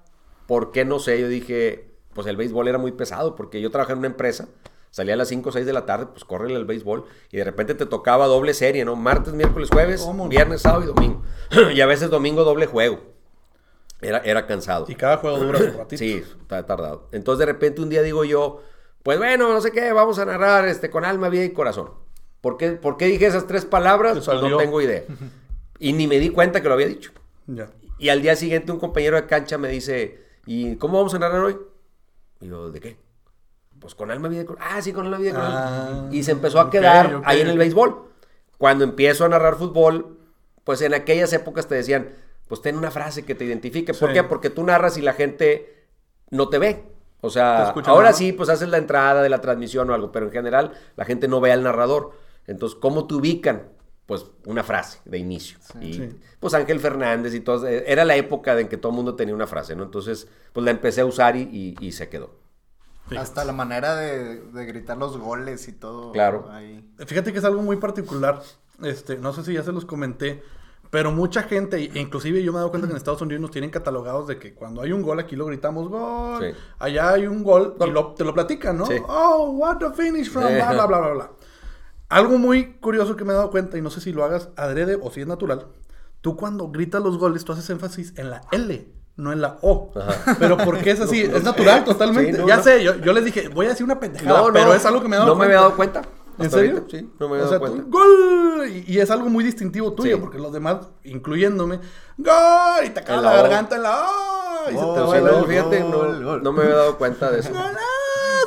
¿por 0.48 0.72
qué 0.72 0.86
no 0.86 1.00
sé? 1.00 1.20
Yo 1.20 1.28
dije, 1.28 1.92
pues 2.14 2.26
el 2.28 2.38
béisbol 2.38 2.68
era 2.68 2.78
muy 2.78 2.92
pesado, 2.92 3.36
porque 3.36 3.62
yo 3.62 3.70
trabajaba 3.70 3.94
en 3.94 4.00
una 4.00 4.08
empresa, 4.08 4.48
salía 4.92 5.14
a 5.14 5.18
las 5.18 5.28
5 5.28 5.50
o 5.50 5.52
6 5.52 5.66
de 5.66 5.74
la 5.74 5.86
tarde, 5.86 6.08
pues 6.08 6.26
córrele 6.26 6.56
el 6.56 6.66
béisbol, 6.66 7.06
y 7.32 7.38
de 7.38 7.44
repente 7.44 7.76
te 7.76 7.86
tocaba 7.86 8.28
doble 8.28 8.54
serie, 8.54 8.86
¿no? 8.86 8.96
Martes, 8.96 9.34
miércoles, 9.34 9.70
jueves, 9.72 10.08
viernes, 10.28 10.62
sábado 10.62 10.84
y 10.84 10.88
domingo. 10.88 11.24
y 11.74 11.82
a 11.82 11.86
veces 11.86 12.10
domingo 12.10 12.44
doble 12.44 12.66
juego. 12.66 13.00
Era, 14.02 14.20
era 14.20 14.48
cansado. 14.48 14.86
Y 14.88 14.96
cada 14.96 15.18
juego 15.18 15.38
dura 15.38 15.60
un 15.60 15.78
ratito. 15.78 15.98
sí, 15.98 16.24
está 16.42 16.66
tardado. 16.66 17.08
Entonces, 17.12 17.40
de 17.40 17.52
repente, 17.52 17.82
un 17.82 17.90
día 17.90 18.02
digo 18.02 18.24
yo, 18.24 18.62
pues 19.04 19.18
bueno, 19.18 19.52
no 19.52 19.62
sé 19.62 19.72
qué, 19.72 19.92
vamos 19.92 20.20
a 20.20 20.26
narrar 20.26 20.68
este, 20.68 20.90
con 20.90 21.06
alma, 21.06 21.30
vida 21.30 21.44
y 21.44 21.52
corazón. 21.52 21.92
¿Por 22.42 22.58
qué, 22.58 22.72
¿Por 22.72 22.98
qué 22.98 23.06
dije 23.06 23.26
esas 23.26 23.48
tres 23.48 23.66
palabras? 23.66 24.26
Pues 24.26 24.42
no 24.42 24.58
tengo 24.58 24.82
idea. 24.82 25.04
Y 25.82 25.94
ni 25.94 26.08
me 26.08 26.20
di 26.20 26.28
cuenta 26.28 26.62
que 26.62 26.68
lo 26.68 26.74
había 26.74 26.88
dicho. 26.88 27.14
Ya. 27.48 27.70
Y 27.98 28.10
al 28.10 28.22
día 28.22 28.36
siguiente 28.36 28.74
un 28.74 28.80
compañero 28.80 29.16
de 29.16 29.26
cancha 29.28 29.58
me 29.58 29.70
dice, 29.70 30.20
¿y 30.46 30.76
cómo 30.76 30.98
vamos 30.98 31.14
a 31.14 31.20
narrar 31.20 31.42
hoy? 31.42 31.58
Y 32.42 32.48
yo, 32.48 32.70
¿de 32.70 32.82
qué? 32.82 32.98
Pues 33.80 33.96
con 33.96 34.12
alma, 34.12 34.28
vida 34.28 34.42
y 34.42 34.46
corazón. 34.46 34.68
Ah, 34.72 34.82
sí, 34.82 34.94
con 34.94 35.06
alma, 35.06 35.18
vida 35.18 35.30
y 35.30 35.34
corazón. 35.34 35.58
Ah, 35.58 36.10
y 36.12 36.24
se 36.24 36.32
empezó 36.32 36.60
a 36.60 36.70
quedar 36.70 37.22
ahí 37.26 37.42
en 37.42 37.48
el 37.48 37.58
béisbol. 37.58 38.10
Cuando 38.58 38.84
empiezo 38.84 39.26
a 39.26 39.30
narrar 39.30 39.56
fútbol, 39.56 40.18
pues 40.64 40.82
en 40.82 40.94
aquellas 40.94 41.32
épocas 41.34 41.68
te 41.68 41.76
decían, 41.76 42.10
pues 42.48 42.62
ten 42.62 42.78
una 42.78 42.92
frase 42.92 43.24
que 43.24 43.36
te 43.36 43.46
identifique. 43.46 43.94
¿Por 43.94 44.12
qué? 44.12 44.24
Porque 44.24 44.50
tú 44.50 44.64
narras 44.64 44.98
y 44.98 45.02
la 45.02 45.14
gente 45.14 45.88
no 46.30 46.50
te 46.50 46.58
ve. 46.58 46.84
O 47.22 47.30
sea, 47.30 47.70
ahora 47.86 48.14
sí, 48.14 48.32
pues 48.32 48.50
haces 48.50 48.70
la 48.70 48.78
entrada 48.78 49.22
de 49.22 49.30
la 49.30 49.42
transmisión 49.42 49.90
o 49.90 49.94
algo, 49.94 50.12
pero 50.12 50.26
en 50.26 50.32
general 50.32 50.74
la 50.96 51.06
gente 51.06 51.28
no 51.28 51.42
ve 51.42 51.52
al 51.52 51.64
narrador. 51.64 52.12
Entonces, 52.48 52.78
¿cómo 52.80 53.08
te 53.08 53.16
ubican? 53.16 53.68
Pues 54.06 54.26
una 54.46 54.64
frase 54.64 55.00
de 55.06 55.20
inicio. 55.20 55.60
y 55.82 56.02
pues 56.40 56.54
Ángel 56.54 56.80
Fernández 56.80 57.36
y 57.36 57.42
todo, 57.42 57.68
eh, 57.68 57.84
era 57.86 58.06
la 58.06 58.16
época 58.16 58.60
en 58.60 58.68
que 58.68 58.78
todo 58.78 58.92
el 58.92 58.96
mundo 58.96 59.16
tenía 59.16 59.36
una 59.36 59.46
frase, 59.46 59.76
¿no? 59.76 59.84
Entonces, 59.84 60.28
pues 60.54 60.64
la 60.64 60.72
empecé 60.72 61.02
a 61.02 61.06
usar 61.06 61.36
y, 61.36 61.92
se 61.92 62.10
quedó. 62.10 62.32
Hasta 63.18 63.46
la 63.46 63.54
manera 63.54 63.96
de, 63.96 64.42
gritar 64.66 64.98
los 64.98 65.18
goles 65.18 65.68
y 65.68 65.74
todo. 65.74 66.12
Claro. 66.12 66.50
Fíjate 67.06 67.32
que 67.32 67.40
es 67.40 67.46
algo 67.46 67.62
muy 67.62 67.78
particular. 67.78 68.42
Este, 68.84 69.18
no 69.18 69.34
sé 69.34 69.44
si 69.44 69.54
ya 69.54 69.64
se 69.64 69.72
los 69.72 69.86
comenté. 69.86 70.44
Pero 70.90 71.12
mucha 71.12 71.44
gente, 71.44 71.92
inclusive 71.94 72.42
yo 72.42 72.52
me 72.52 72.58
he 72.58 72.62
dado 72.62 72.72
cuenta 72.72 72.88
que 72.88 72.94
en 72.94 72.98
Estados 72.98 73.22
Unidos 73.22 73.42
nos 73.42 73.52
tienen 73.52 73.70
catalogados 73.70 74.28
de 74.28 74.40
que 74.40 74.56
cuando 74.56 74.82
hay 74.82 74.92
un 74.92 75.04
gol 75.04 75.20
aquí 75.20 75.36
lo 75.36 75.46
gritamos 75.46 75.88
gol, 75.88 76.56
allá 76.80 77.12
hay 77.12 77.28
un 77.28 77.44
gol 77.44 77.76
y 77.80 77.92
lo, 77.92 78.16
te 78.16 78.24
lo 78.24 78.34
platican, 78.34 78.80
¿no? 78.80 78.86
Oh, 79.08 79.52
what 79.52 79.84
a 79.84 79.94
finish 79.94 80.32
from, 80.32 80.46
bla, 80.46 80.74
bla, 80.74 80.88
bla, 80.88 81.00
bla, 81.00 81.14
bla. 81.14 81.32
Algo 82.10 82.40
muy 82.40 82.74
curioso 82.74 83.16
que 83.16 83.24
me 83.24 83.34
he 83.34 83.36
dado 83.36 83.52
cuenta, 83.52 83.78
y 83.78 83.84
no 83.84 83.92
sé 83.92 84.02
si 84.02 84.12
lo 84.12 84.24
hagas 84.24 84.50
adrede 84.56 84.98
o 85.00 85.12
si 85.12 85.22
es 85.22 85.28
natural, 85.28 85.68
tú 86.22 86.36
cuando 86.36 86.70
gritas 86.70 87.04
los 87.04 87.20
goles, 87.20 87.46
tú 87.46 87.52
haces 87.52 87.70
énfasis 87.70 88.18
en 88.18 88.32
la 88.32 88.42
L, 88.52 88.92
no 89.20 89.34
en 89.34 89.42
la 89.42 89.58
O. 89.62 89.92
Pero 90.40 90.58
¿por 90.58 90.80
qué 90.80 90.92
es 90.92 91.02
así? 91.02 91.22
es 91.22 91.44
natural, 91.44 91.84
totalmente. 91.84 92.44
ya 92.48 92.64
sé, 92.64 92.84
yo, 92.84 92.96
yo, 92.96 93.14
les 93.14 93.26
dije, 93.26 93.50
voy 93.50 93.68
a 93.68 93.70
decir 93.70 93.84
una 93.84 94.00
pendejada, 94.00 94.52
pero 94.52 94.74
es 94.74 94.86
algo 94.86 95.02
que 95.02 95.08
me 95.08 95.18
he 95.18 95.20
dado 95.20 95.36
cuenta. 95.36 95.36
No 95.36 95.40
me 95.40 95.46
había 95.46 95.58
dado 95.58 95.76
cuenta. 95.76 96.02
¿En 96.40 96.50
serio? 96.50 96.86
Sí, 96.90 97.12
no 97.20 97.28
me 97.28 97.38
he 97.38 97.42
dado 97.42 97.60
cuenta. 97.60 97.84
¡Gol! 97.88 98.70
Y, 98.88 98.98
es 98.98 99.12
algo 99.12 99.30
muy 99.30 99.44
distintivo 99.44 99.94
tuyo, 99.94 100.20
porque 100.20 100.40
los 100.40 100.54
demás, 100.54 100.78
incluyéndome, 101.04 101.80
¡Gol! 102.18 102.86
Y 102.86 102.90
te 102.92 103.02
acaba 103.02 103.22
la, 103.22 103.34
garganta 103.34 103.76
en 103.76 103.84
la 103.84 104.08
O. 104.08 104.72
Y 104.72 104.74
se 104.74 104.80
te 104.80 105.22
no, 105.22 105.44
fíjate, 105.46 105.80
no, 105.82 106.52
me 106.54 106.64
había 106.64 106.76
dado 106.76 106.98
cuenta 106.98 107.30
de 107.30 107.42
eso. 107.42 107.52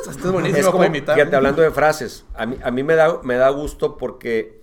Esto 0.09 0.27
es 0.27 0.33
buenísimo 0.33 0.59
es 0.59 0.67
como, 0.69 0.83
imitar. 0.83 1.15
Fíjate, 1.15 1.35
hablando 1.35 1.61
de 1.61 1.71
frases, 1.71 2.25
a 2.35 2.45
mí, 2.45 2.57
a 2.61 2.71
mí 2.71 2.83
me, 2.83 2.95
da, 2.95 3.19
me 3.23 3.35
da 3.35 3.49
gusto 3.49 3.95
porque 3.95 4.62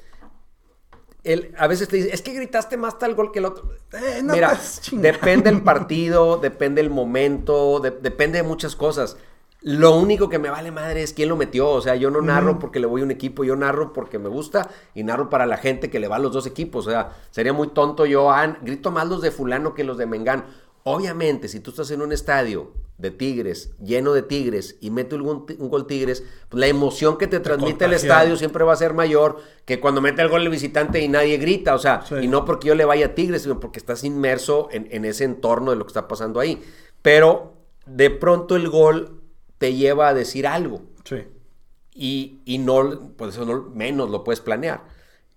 él, 1.24 1.54
a 1.58 1.66
veces 1.66 1.88
te 1.88 1.96
dice, 1.96 2.10
es 2.12 2.22
que 2.22 2.32
gritaste 2.32 2.76
más 2.76 2.98
tal 2.98 3.14
gol 3.14 3.32
que 3.32 3.40
el 3.40 3.44
otro. 3.44 3.70
Eh, 3.92 4.22
Mira, 4.22 4.58
depende 4.92 5.50
el 5.50 5.62
partido, 5.62 6.38
depende 6.38 6.80
el 6.80 6.90
momento, 6.90 7.80
depende 7.80 8.38
de 8.38 8.42
muchas 8.42 8.76
cosas. 8.76 9.16
Lo 9.62 9.94
único 9.94 10.30
que 10.30 10.38
me 10.38 10.48
vale 10.48 10.70
madre 10.70 11.02
es 11.02 11.12
quién 11.12 11.28
lo 11.28 11.36
metió. 11.36 11.68
O 11.68 11.82
sea, 11.82 11.94
yo 11.94 12.10
no 12.10 12.22
narro 12.22 12.58
porque 12.58 12.80
le 12.80 12.86
voy 12.86 13.02
a 13.02 13.04
un 13.04 13.10
equipo, 13.10 13.44
yo 13.44 13.56
narro 13.56 13.92
porque 13.92 14.18
me 14.18 14.30
gusta 14.30 14.70
y 14.94 15.04
narro 15.04 15.28
para 15.28 15.44
la 15.44 15.58
gente 15.58 15.90
que 15.90 16.00
le 16.00 16.08
va 16.08 16.16
a 16.16 16.20
los 16.20 16.32
dos 16.32 16.46
equipos. 16.46 16.86
O 16.86 16.90
sea, 16.90 17.16
sería 17.30 17.52
muy 17.52 17.68
tonto 17.68 18.06
yo, 18.06 18.30
ah, 18.30 18.56
grito 18.62 18.90
más 18.90 19.06
los 19.06 19.20
de 19.20 19.30
fulano 19.30 19.74
que 19.74 19.84
los 19.84 19.98
de 19.98 20.06
Mengán. 20.06 20.46
Obviamente, 20.84 21.46
si 21.48 21.60
tú 21.60 21.70
estás 21.70 21.90
en 21.90 22.00
un 22.00 22.12
estadio 22.12 22.72
de 23.00 23.10
Tigres, 23.10 23.72
lleno 23.82 24.12
de 24.12 24.22
Tigres, 24.22 24.76
y 24.80 24.90
mete 24.90 25.16
un, 25.16 25.46
gol 25.46 25.86
Tigres, 25.86 26.22
pues 26.48 26.60
la 26.60 26.66
emoción 26.66 27.16
que 27.16 27.26
te, 27.26 27.40
transmite 27.40 27.86
el 27.86 27.94
estadio 27.94 28.36
siempre 28.36 28.62
va 28.62 28.74
a 28.74 28.76
ser 28.76 28.92
mayor 28.92 29.38
que 29.64 29.80
cuando 29.80 30.02
mete 30.02 30.20
el 30.20 30.28
gol 30.28 30.42
el 30.42 30.50
visitante 30.50 31.00
y 31.00 31.08
nadie 31.08 31.38
grita. 31.38 31.74
O 31.74 31.78
sea, 31.78 32.04
y 32.20 32.28
no 32.28 32.44
porque 32.44 32.68
yo 32.68 32.74
le 32.74 32.84
vaya 32.84 33.06
a 33.06 33.14
Tigres, 33.14 33.42
sino 33.42 33.58
porque 33.58 33.78
estás 33.78 34.04
inmerso 34.04 34.68
en, 34.70 34.86
en 34.90 35.06
ese 35.06 35.24
entorno 35.24 35.70
de 35.70 35.78
lo 35.78 35.84
que 35.84 35.90
está 35.90 36.08
pasando 36.08 36.40
ahí. 36.40 36.62
Pero 37.00 37.54
de 37.86 38.10
pronto 38.10 38.54
el 38.54 38.68
gol 38.68 39.22
te 39.56 39.74
lleva 39.74 40.08
a 40.08 40.14
decir 40.14 40.46
algo. 40.46 40.82
Sí. 41.04 41.24
Y, 41.94 42.42
y 42.44 42.58
no, 42.58 43.14
pues 43.16 43.34
eso 43.34 43.46
no, 43.46 43.62
menos 43.74 44.10
lo 44.10 44.24
puedes 44.24 44.40
planear. 44.40 44.84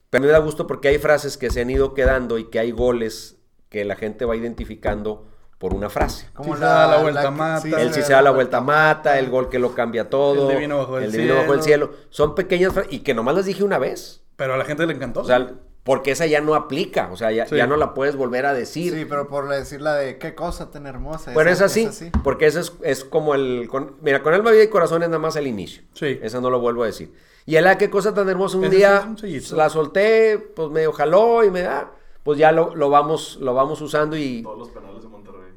Pero 0.10 0.26
me 0.26 0.30
da 0.30 0.40
gusto 0.40 0.68
porque 0.68 0.90
hay 0.90 0.98
frases 0.98 1.38
que 1.38 1.50
se 1.50 1.62
han 1.62 1.70
ido 1.70 1.94
quedando 1.94 2.38
y 2.38 2.50
que 2.50 2.60
hay 2.60 2.72
goles 2.72 3.38
que 3.70 3.86
la 3.86 3.96
gente 3.96 4.26
va 4.26 4.36
identificando 4.36 5.28
por 5.64 5.74
una 5.74 5.90
frase. 5.90 6.28
Como 6.34 6.56
si 6.56 6.60
la, 6.60 6.68
da 6.68 6.88
la 6.88 6.98
vuelta 6.98 7.32
mata. 7.32 7.82
el 7.82 7.94
si 7.94 8.02
se 8.02 8.12
da 8.12 8.22
la 8.22 8.32
vuelta 8.32 8.60
mata, 8.60 9.18
el 9.18 9.30
gol 9.30 9.48
que 9.48 9.60
lo 9.60 9.74
cambia 9.74 10.10
todo. 10.10 10.50
El 10.50 10.58
divino 10.58 10.78
bajo 10.80 10.98
el, 10.98 11.06
el 11.06 11.12
divino 11.14 11.38
bajo 11.38 11.54
el 11.54 11.64
cielo. 11.64 11.92
Son 12.10 12.36
pequeñas 12.36 12.74
frases 12.74 12.92
y 12.92 13.00
que 13.00 13.14
nomás 13.14 13.34
las 13.34 13.46
dije 13.46 13.64
una 13.64 13.80
vez. 13.80 14.26
Pero 14.36 14.56
a 14.56 14.58
la 14.58 14.66
gente 14.66 14.86
le 14.86 14.92
encantó. 14.92 15.22
O 15.22 15.24
sea, 15.24 15.54
porque 15.84 16.12
esa 16.12 16.26
ya 16.26 16.42
no 16.42 16.56
aplica, 16.56 17.10
o 17.14 17.16
sea, 17.16 17.32
ya, 17.32 17.66
no 17.66 17.78
la 17.78 17.94
puedes 17.94 18.18
volver 18.18 18.46
a 18.46 18.54
decir. 18.54 18.94
Sí, 18.94 19.06
pero 19.08 19.30
por 19.30 19.48
decir 19.48 19.80
la 19.80 19.96
de 19.96 20.18
qué 20.18 20.36
cosa 20.36 20.70
tan 20.70 20.86
hermosa. 20.86 21.32
Bueno, 21.32 21.50
es 21.50 21.62
así, 21.62 21.88
porque 22.26 22.46
esa 22.46 22.60
es, 22.82 23.06
como 23.06 23.34
el... 23.34 23.70
mira, 24.02 24.22
con 24.22 24.34
alma, 24.34 24.52
vida 24.52 24.64
y 24.64 24.68
corazón 24.68 25.02
es 25.04 25.08
nada 25.08 25.20
más 25.20 25.38
el 25.38 25.48
inicio. 25.48 25.84
Sí. 25.94 26.20
Esa 26.22 26.42
no 26.42 26.50
lo 26.50 26.60
vuelvo 26.60 26.84
a 26.84 26.88
decir. 26.88 27.14
Y 27.46 27.56
el 27.56 27.78
qué 27.78 27.90
cosa 27.90 28.14
tan 28.14 28.28
hermosa, 28.28 28.58
un 28.58 28.70
día 28.70 29.16
la 29.54 29.70
solté, 29.70 30.40
pues 30.40 30.70
medio 30.72 30.92
jaló 30.92 31.46
y 31.46 31.52
me 31.52 31.62
da, 31.62 31.94
pues 32.24 32.38
ya 32.38 32.52
lo, 32.52 32.90
vamos, 32.90 33.38
lo 33.40 33.54
vamos 33.54 33.80
usando 33.80 34.18
y... 34.18 34.44
Todos 34.44 34.58
los 34.58 34.70
penales. 34.72 35.04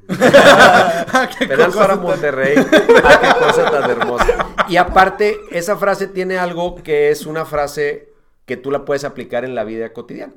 Penal 1.49 1.73
para 1.73 1.97
Monterrey. 1.97 2.55
ah, 3.05 3.21
qué 3.21 3.45
cosa 3.45 3.71
tan 3.71 3.91
hermosa. 3.91 4.55
Y 4.69 4.77
aparte, 4.77 5.39
esa 5.51 5.77
frase 5.77 6.07
tiene 6.07 6.39
algo 6.39 6.77
que 6.77 7.11
es 7.11 7.27
una 7.27 7.45
frase 7.45 8.13
que 8.45 8.57
tú 8.57 8.71
la 8.71 8.85
puedes 8.85 9.05
aplicar 9.05 9.45
en 9.45 9.55
la 9.55 9.65
vida 9.65 9.93
cotidiana. 9.93 10.35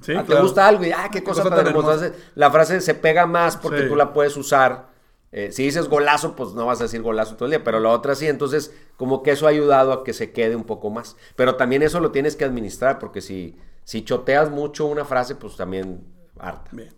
Sí, 0.00 0.12
ah, 0.14 0.24
Te 0.26 0.40
gusta 0.40 0.66
algo 0.66 0.84
y, 0.84 0.92
ah, 0.92 1.08
qué, 1.10 1.24
cosa, 1.24 1.42
tan 1.48 1.66
hermosa. 1.66 2.12
La 2.34 2.50
frase 2.50 2.80
se 2.80 2.94
pega 2.94 3.26
más 3.26 3.56
porque 3.56 3.82
tú 3.82 3.96
la 3.96 4.12
puedes 4.12 4.36
usar. 4.36 4.88
Eh, 5.30 5.52
si 5.52 5.64
dices 5.64 5.88
golazo, 5.88 6.34
pues 6.34 6.52
no 6.52 6.64
vas 6.64 6.80
a 6.80 6.84
decir 6.84 7.02
golazo 7.02 7.34
todo 7.34 7.46
el 7.46 7.50
día, 7.50 7.64
pero 7.64 7.80
la 7.80 7.90
otra 7.90 8.14
sí. 8.14 8.28
Entonces, 8.28 8.72
como 8.96 9.22
que 9.22 9.32
eso 9.32 9.46
ha 9.46 9.50
ayudado 9.50 9.92
a 9.92 10.04
que 10.04 10.12
se 10.12 10.32
quede 10.32 10.54
un 10.56 10.64
poco 10.64 10.90
más. 10.90 11.16
Pero 11.36 11.56
también 11.56 11.82
eso 11.82 12.00
lo 12.00 12.12
tienes 12.12 12.36
que 12.36 12.44
administrar 12.44 12.98
porque 12.98 13.20
si, 13.20 13.56
si 13.84 14.04
choteas 14.04 14.50
mucho 14.50 14.86
una 14.86 15.04
frase, 15.04 15.34
pues 15.34 15.56
también 15.56 16.04
harta. 16.38 16.70
Bien. 16.72 16.97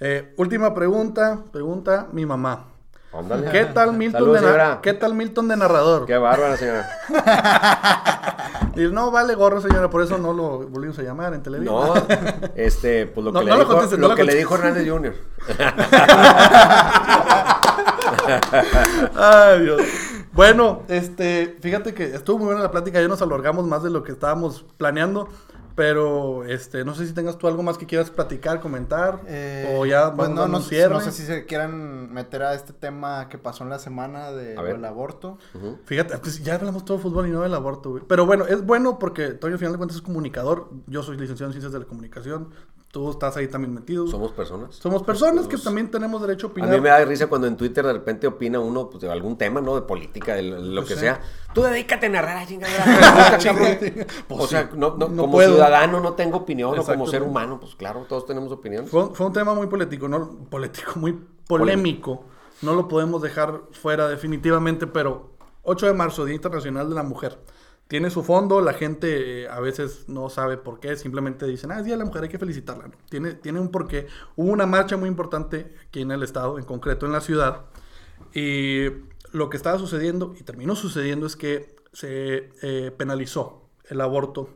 Eh, 0.00 0.34
última 0.36 0.74
pregunta, 0.74 1.40
pregunta 1.52 2.08
mi 2.12 2.26
mamá. 2.26 2.66
¿Qué 3.52 3.66
tal, 3.66 3.92
Milton 3.92 4.32
de 4.32 4.78
¿Qué 4.82 4.92
tal 4.92 5.14
Milton 5.14 5.46
de 5.46 5.56
narrador? 5.56 6.04
Qué 6.04 6.16
bárbara, 6.16 6.56
señora. 6.56 6.88
Y 8.76 8.88
no, 8.88 9.10
vale 9.10 9.34
gorro, 9.34 9.60
señora, 9.60 9.88
por 9.88 10.02
eso 10.02 10.18
no 10.18 10.32
lo 10.32 10.68
volvimos 10.68 10.98
a 10.98 11.02
llamar 11.02 11.32
en 11.34 11.42
televisión. 11.42 11.76
No, 11.76 11.94
este, 12.56 13.06
pues 13.06 13.24
lo 13.24 13.32
que, 13.32 13.38
No, 13.38 13.44
le, 13.44 13.50
no 13.50 13.56
lo 13.56 13.60
dijo, 13.60 13.72
contestes, 13.72 13.98
no 13.98 14.08
lo 14.08 14.16
que 14.16 14.24
le 14.24 14.34
dijo. 14.34 14.54
Hernández 14.56 14.88
Jr. 14.88 15.14
Ay, 19.16 19.62
Dios. 19.62 19.80
Bueno, 20.32 20.82
este, 20.88 21.56
fíjate 21.60 21.94
que 21.94 22.16
estuvo 22.16 22.38
muy 22.38 22.46
buena 22.46 22.62
la 22.62 22.72
plática, 22.72 23.00
ya 23.00 23.06
nos 23.06 23.22
alargamos 23.22 23.64
más 23.66 23.84
de 23.84 23.90
lo 23.90 24.02
que 24.02 24.10
estábamos 24.10 24.64
planeando, 24.76 25.28
pero 25.74 26.44
este, 26.44 26.84
no 26.84 26.94
sé 26.94 27.06
si 27.06 27.12
tengas 27.12 27.36
tú 27.38 27.48
algo 27.48 27.62
más 27.62 27.78
que 27.78 27.86
quieras 27.86 28.10
platicar, 28.10 28.60
comentar, 28.60 29.22
Eh, 29.26 29.76
o 29.76 29.86
ya 29.86 30.14
pues 30.14 30.28
vamos 30.28 30.34
no, 30.36 30.46
no, 30.46 30.58
no 30.58 31.00
sé 31.00 31.12
si 31.12 31.22
se 31.24 31.46
quieran 31.46 32.12
meter 32.12 32.42
a 32.42 32.54
este 32.54 32.72
tema 32.72 33.28
que 33.28 33.38
pasó 33.38 33.64
en 33.64 33.70
la 33.70 33.78
semana 33.78 34.30
de, 34.30 34.54
del 34.54 34.84
aborto. 34.84 35.38
Fíjate, 35.84 36.16
pues 36.18 36.42
ya 36.42 36.54
hablamos 36.54 36.84
todo 36.84 36.98
de 36.98 37.02
fútbol 37.02 37.28
y 37.28 37.30
no 37.30 37.42
del 37.42 37.54
aborto, 37.54 37.90
güey. 37.90 38.04
Pero 38.06 38.26
bueno, 38.26 38.46
es 38.46 38.64
bueno 38.64 38.98
porque 38.98 39.28
Toño 39.30 39.54
al 39.54 39.58
final 39.58 39.72
de 39.72 39.78
cuentas 39.78 39.96
es 39.96 40.02
comunicador, 40.02 40.70
yo 40.86 41.02
soy 41.02 41.16
licenciado 41.16 41.50
en 41.50 41.54
Ciencias 41.54 41.72
de 41.72 41.80
la 41.80 41.84
Comunicación, 41.86 42.50
tú 42.94 43.10
estás 43.10 43.36
ahí 43.36 43.48
también 43.48 43.74
metido. 43.74 44.06
Somos 44.06 44.30
personas. 44.30 44.76
Somos 44.76 45.02
personas 45.02 45.48
que 45.48 45.58
también 45.58 45.90
tenemos 45.90 46.20
derecho 46.20 46.46
a 46.46 46.48
A 46.48 46.52
opinar. 46.52 46.70
mí 46.70 46.80
me 46.80 46.90
da 46.90 47.04
risa 47.04 47.26
cuando 47.26 47.48
en 47.48 47.56
Twitter 47.56 47.84
de 47.84 47.92
repente 47.92 48.28
opina 48.28 48.60
uno 48.60 48.88
pues, 48.88 49.02
de 49.02 49.10
algún 49.10 49.36
tema, 49.36 49.60
¿no? 49.60 49.74
De 49.74 49.82
política, 49.82 50.36
de 50.36 50.42
lo, 50.44 50.82
Pues 50.82 50.90
que 50.90 50.94
sí. 50.94 51.00
sea. 51.00 51.20
Tú 51.52 51.62
dedícate 51.62 52.06
a 52.06 52.08
narrar, 52.10 52.46
cabrón. 53.42 53.78
Pues 54.28 54.40
o 54.40 54.46
sea, 54.46 54.70
no, 54.76 54.90
no, 54.96 55.08
No 55.08 55.22
como 55.22 55.32
puedo. 55.32 55.54
ciudadano 55.54 55.98
no 55.98 56.12
tengo 56.12 56.38
opinión, 56.38 56.78
o 56.78 56.84
como 56.84 57.08
ser 57.08 57.24
humano, 57.24 57.58
pues 57.58 57.74
claro, 57.74 58.06
todos 58.08 58.26
tenemos 58.26 58.52
opinión. 58.52 58.86
Fue, 58.86 59.12
fue 59.12 59.26
un 59.26 59.32
tema 59.32 59.54
muy 59.54 59.66
político, 59.66 60.06
¿no? 60.06 60.30
Político, 60.48 60.92
muy 60.94 61.18
polémico. 61.48 62.26
No 62.62 62.74
lo 62.74 62.86
podemos 62.86 63.20
dejar 63.22 63.62
fuera 63.72 64.06
definitivamente, 64.06 64.86
pero 64.86 65.32
8 65.64 65.86
de 65.86 65.94
marzo, 65.94 66.24
Día 66.24 66.36
Internacional 66.36 66.88
de 66.88 66.94
la 66.94 67.02
Mujer. 67.02 67.38
Tiene 67.94 68.10
su 68.10 68.24
fondo, 68.24 68.60
la 68.60 68.72
gente 68.72 69.44
eh, 69.44 69.48
a 69.48 69.60
veces 69.60 70.08
no 70.08 70.28
sabe 70.28 70.56
por 70.56 70.80
qué, 70.80 70.96
simplemente 70.96 71.46
dicen, 71.46 71.70
ah, 71.70 71.78
es 71.78 71.84
Día 71.84 71.94
de 71.94 71.98
la 71.98 72.04
Mujer, 72.04 72.24
hay 72.24 72.28
que 72.28 72.40
felicitarla. 72.40 72.90
Tiene, 73.08 73.34
tiene 73.34 73.60
un 73.60 73.68
porqué. 73.70 74.08
Hubo 74.34 74.50
una 74.50 74.66
marcha 74.66 74.96
muy 74.96 75.08
importante 75.08 75.72
aquí 75.86 76.00
en 76.00 76.10
el 76.10 76.24
estado, 76.24 76.58
en 76.58 76.64
concreto 76.64 77.06
en 77.06 77.12
la 77.12 77.20
ciudad, 77.20 77.66
y 78.34 78.86
lo 79.30 79.48
que 79.48 79.56
estaba 79.56 79.78
sucediendo, 79.78 80.34
y 80.36 80.42
terminó 80.42 80.74
sucediendo, 80.74 81.24
es 81.24 81.36
que 81.36 81.76
se 81.92 82.50
eh, 82.62 82.90
penalizó 82.90 83.68
el 83.88 84.00
aborto 84.00 84.48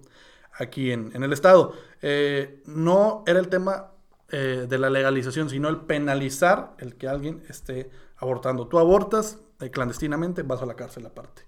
aquí 0.54 0.90
en, 0.90 1.12
en 1.14 1.22
el 1.22 1.32
estado. 1.32 1.74
Eh, 2.02 2.60
no 2.66 3.22
era 3.24 3.38
el 3.38 3.46
tema 3.46 3.92
eh, 4.32 4.66
de 4.68 4.78
la 4.78 4.90
legalización, 4.90 5.48
sino 5.48 5.68
el 5.68 5.76
penalizar 5.76 6.74
el 6.78 6.96
que 6.96 7.06
alguien 7.06 7.44
esté 7.48 7.88
abortando. 8.16 8.66
Tú 8.66 8.80
abortas 8.80 9.38
clandestinamente, 9.70 10.42
vas 10.42 10.60
a 10.60 10.66
la 10.66 10.74
cárcel 10.74 11.06
aparte. 11.06 11.46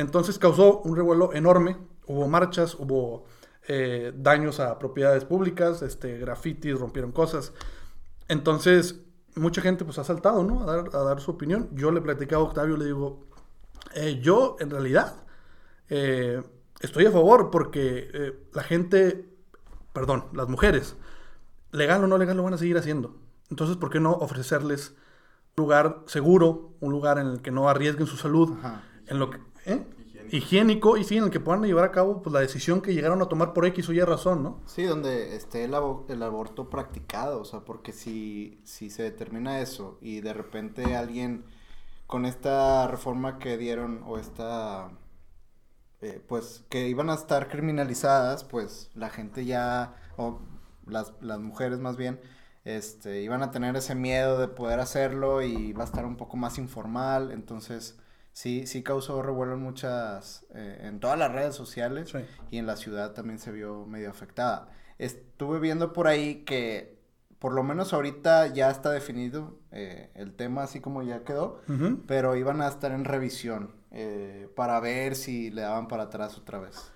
Entonces 0.00 0.38
causó 0.38 0.80
un 0.80 0.96
revuelo 0.96 1.32
enorme, 1.34 1.76
hubo 2.06 2.26
marchas, 2.26 2.74
hubo 2.74 3.24
eh, 3.68 4.12
daños 4.16 4.58
a 4.58 4.78
propiedades 4.78 5.24
públicas, 5.24 5.82
este, 5.82 6.18
grafitis, 6.18 6.78
rompieron 6.78 7.12
cosas. 7.12 7.52
Entonces, 8.26 9.00
mucha 9.36 9.60
gente 9.60 9.84
pues 9.84 9.98
ha 9.98 10.04
saltado, 10.04 10.42
¿no? 10.42 10.62
A 10.62 10.76
dar, 10.76 10.90
a 10.94 10.98
dar 11.04 11.20
su 11.20 11.32
opinión. 11.32 11.68
Yo 11.72 11.90
le 11.90 12.00
platicaba 12.00 12.42
a 12.42 12.46
Octavio, 12.46 12.76
le 12.76 12.86
digo, 12.86 13.26
eh, 13.94 14.20
yo 14.22 14.56
en 14.58 14.70
realidad 14.70 15.14
eh, 15.90 16.42
estoy 16.80 17.06
a 17.06 17.12
favor 17.12 17.50
porque 17.50 18.34
la 18.54 18.62
gente, 18.62 19.28
perdón, 19.92 20.24
las 20.32 20.48
mujeres, 20.48 20.96
legal 21.72 22.02
o 22.04 22.06
no 22.06 22.16
legal, 22.16 22.38
lo 22.38 22.42
van 22.42 22.54
a 22.54 22.58
seguir 22.58 22.78
haciendo. 22.78 23.16
Entonces, 23.50 23.76
¿por 23.76 23.90
qué 23.90 24.00
no 24.00 24.12
ofrecerles 24.12 24.94
un 25.56 25.64
lugar 25.64 26.02
seguro, 26.06 26.72
un 26.80 26.90
lugar 26.90 27.18
en 27.18 27.26
el 27.26 27.42
que 27.42 27.50
no 27.50 27.68
arriesguen 27.68 28.06
su 28.06 28.16
salud, 28.16 28.54
Ajá. 28.58 28.82
en 29.06 29.18
lo 29.18 29.28
que... 29.30 29.49
¿eh? 29.70 29.86
Higiénico. 30.30 30.96
y 30.96 31.04
sí, 31.04 31.16
en 31.16 31.24
el 31.24 31.30
que 31.30 31.40
puedan 31.40 31.62
llevar 31.64 31.84
a 31.84 31.90
cabo 31.92 32.22
pues, 32.22 32.32
la 32.32 32.40
decisión 32.40 32.80
que 32.80 32.94
llegaron 32.94 33.20
a 33.22 33.26
tomar 33.28 33.52
por 33.52 33.66
X 33.66 33.88
o 33.88 33.92
Y 33.92 34.00
razón, 34.00 34.42
¿no? 34.42 34.60
Sí, 34.64 34.84
donde 34.84 35.36
esté 35.36 35.64
el, 35.64 35.74
abo- 35.74 36.06
el 36.08 36.22
aborto 36.22 36.70
practicado, 36.70 37.40
o 37.40 37.44
sea, 37.44 37.60
porque 37.64 37.92
si, 37.92 38.60
si 38.64 38.88
se 38.90 39.02
determina 39.02 39.60
eso 39.60 39.98
y 40.00 40.20
de 40.20 40.32
repente 40.32 40.94
alguien 40.96 41.44
con 42.06 42.26
esta 42.26 42.86
reforma 42.88 43.38
que 43.38 43.56
dieron 43.58 44.02
o 44.06 44.18
esta, 44.18 44.90
eh, 46.00 46.22
pues, 46.26 46.64
que 46.68 46.88
iban 46.88 47.10
a 47.10 47.14
estar 47.14 47.48
criminalizadas, 47.48 48.44
pues 48.44 48.90
la 48.94 49.10
gente 49.10 49.44
ya, 49.44 49.94
o 50.16 50.40
las, 50.86 51.12
las 51.20 51.38
mujeres 51.40 51.78
más 51.78 51.96
bien, 51.96 52.20
este, 52.64 53.22
iban 53.22 53.42
a 53.42 53.50
tener 53.50 53.76
ese 53.76 53.94
miedo 53.94 54.38
de 54.38 54.48
poder 54.48 54.80
hacerlo 54.80 55.42
y 55.42 55.72
va 55.72 55.82
a 55.84 55.86
estar 55.86 56.04
un 56.06 56.16
poco 56.16 56.36
más 56.36 56.58
informal, 56.58 57.32
entonces... 57.32 57.98
Sí, 58.40 58.66
sí 58.66 58.82
causó 58.82 59.20
revuelo 59.20 59.52
en 59.52 59.60
muchas, 59.60 60.46
eh, 60.54 60.78
en 60.84 60.98
todas 60.98 61.18
las 61.18 61.30
redes 61.30 61.54
sociales 61.54 62.08
Sí. 62.08 62.18
y 62.50 62.56
en 62.56 62.66
la 62.66 62.76
ciudad 62.76 63.12
también 63.12 63.38
se 63.38 63.52
vio 63.52 63.84
medio 63.84 64.08
afectada. 64.08 64.70
Estuve 64.96 65.58
viendo 65.58 65.92
por 65.92 66.06
ahí 66.06 66.36
que 66.46 66.98
por 67.38 67.52
lo 67.52 67.62
menos 67.62 67.92
ahorita 67.92 68.46
ya 68.46 68.70
está 68.70 68.92
definido 68.92 69.58
eh, 69.72 70.08
el 70.14 70.32
tema 70.32 70.62
así 70.62 70.80
como 70.80 71.02
ya 71.02 71.22
quedó, 71.22 71.60
pero 72.06 72.34
iban 72.34 72.62
a 72.62 72.68
estar 72.68 72.92
en 72.92 73.04
revisión 73.04 73.72
eh, 73.90 74.48
para 74.56 74.80
ver 74.80 75.16
si 75.16 75.50
le 75.50 75.60
daban 75.60 75.86
para 75.86 76.04
atrás 76.04 76.38
otra 76.38 76.60
vez. 76.60 76.90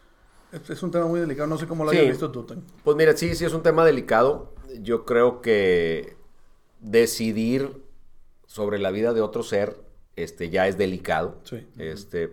Es, 0.50 0.70
es 0.70 0.82
un 0.82 0.90
tema 0.90 1.06
muy 1.06 1.20
delicado, 1.20 1.46
no 1.46 1.58
sé 1.58 1.66
cómo 1.66 1.84
lo 1.84 1.90
Sí. 1.90 1.98
hayas 1.98 2.12
visto 2.12 2.30
tú. 2.30 2.46
Pues 2.84 2.96
mira, 2.96 3.14
sí, 3.14 3.34
sí 3.34 3.44
es 3.44 3.52
un 3.52 3.62
tema 3.62 3.84
delicado. 3.84 4.54
Yo 4.80 5.04
creo 5.04 5.42
que 5.42 6.16
decidir 6.80 7.84
sobre 8.46 8.78
la 8.78 8.90
vida 8.90 9.12
de 9.12 9.20
otro 9.20 9.42
ser 9.42 9.83
este, 10.16 10.50
ya 10.50 10.66
es 10.68 10.78
delicado. 10.78 11.38
Sí. 11.44 11.66
Este, 11.78 12.28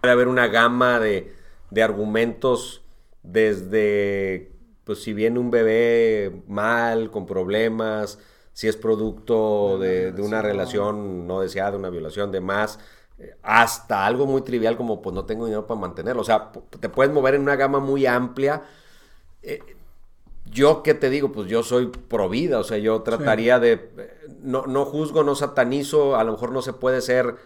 puede 0.00 0.12
haber 0.12 0.28
una 0.28 0.48
gama 0.48 0.98
de, 0.98 1.32
de 1.70 1.82
argumentos 1.82 2.82
desde, 3.22 4.52
pues 4.84 5.02
si 5.02 5.12
viene 5.12 5.38
un 5.38 5.50
bebé 5.50 6.42
mal, 6.46 7.10
con 7.10 7.26
problemas, 7.26 8.18
si 8.52 8.68
es 8.68 8.76
producto 8.76 9.78
de, 9.78 10.12
de 10.12 10.22
una 10.22 10.42
relación 10.42 11.26
no 11.26 11.40
deseada, 11.40 11.76
una 11.76 11.90
violación, 11.90 12.32
demás, 12.32 12.78
eh, 13.18 13.36
hasta 13.42 14.06
algo 14.06 14.26
muy 14.26 14.42
trivial 14.42 14.76
como 14.76 15.02
pues 15.02 15.14
no 15.14 15.24
tengo 15.24 15.44
dinero 15.44 15.66
para 15.66 15.80
mantenerlo. 15.80 16.22
O 16.22 16.24
sea, 16.24 16.50
te 16.52 16.88
puedes 16.88 17.12
mover 17.12 17.34
en 17.34 17.42
una 17.42 17.56
gama 17.56 17.78
muy 17.78 18.06
amplia. 18.06 18.62
Eh, 19.42 19.60
yo, 20.50 20.82
¿qué 20.82 20.94
te 20.94 21.10
digo? 21.10 21.32
Pues 21.32 21.48
yo 21.48 21.62
soy 21.62 21.86
pro 21.86 22.28
vida, 22.28 22.58
o 22.58 22.64
sea, 22.64 22.78
yo 22.78 23.02
trataría 23.02 23.58
de, 23.58 23.90
no, 24.42 24.66
no 24.66 24.84
juzgo, 24.84 25.22
no 25.22 25.34
satanizo, 25.34 26.16
a 26.16 26.24
lo 26.24 26.32
mejor 26.32 26.52
no 26.52 26.62
se 26.62 26.72
puede 26.72 27.00
ser 27.00 27.36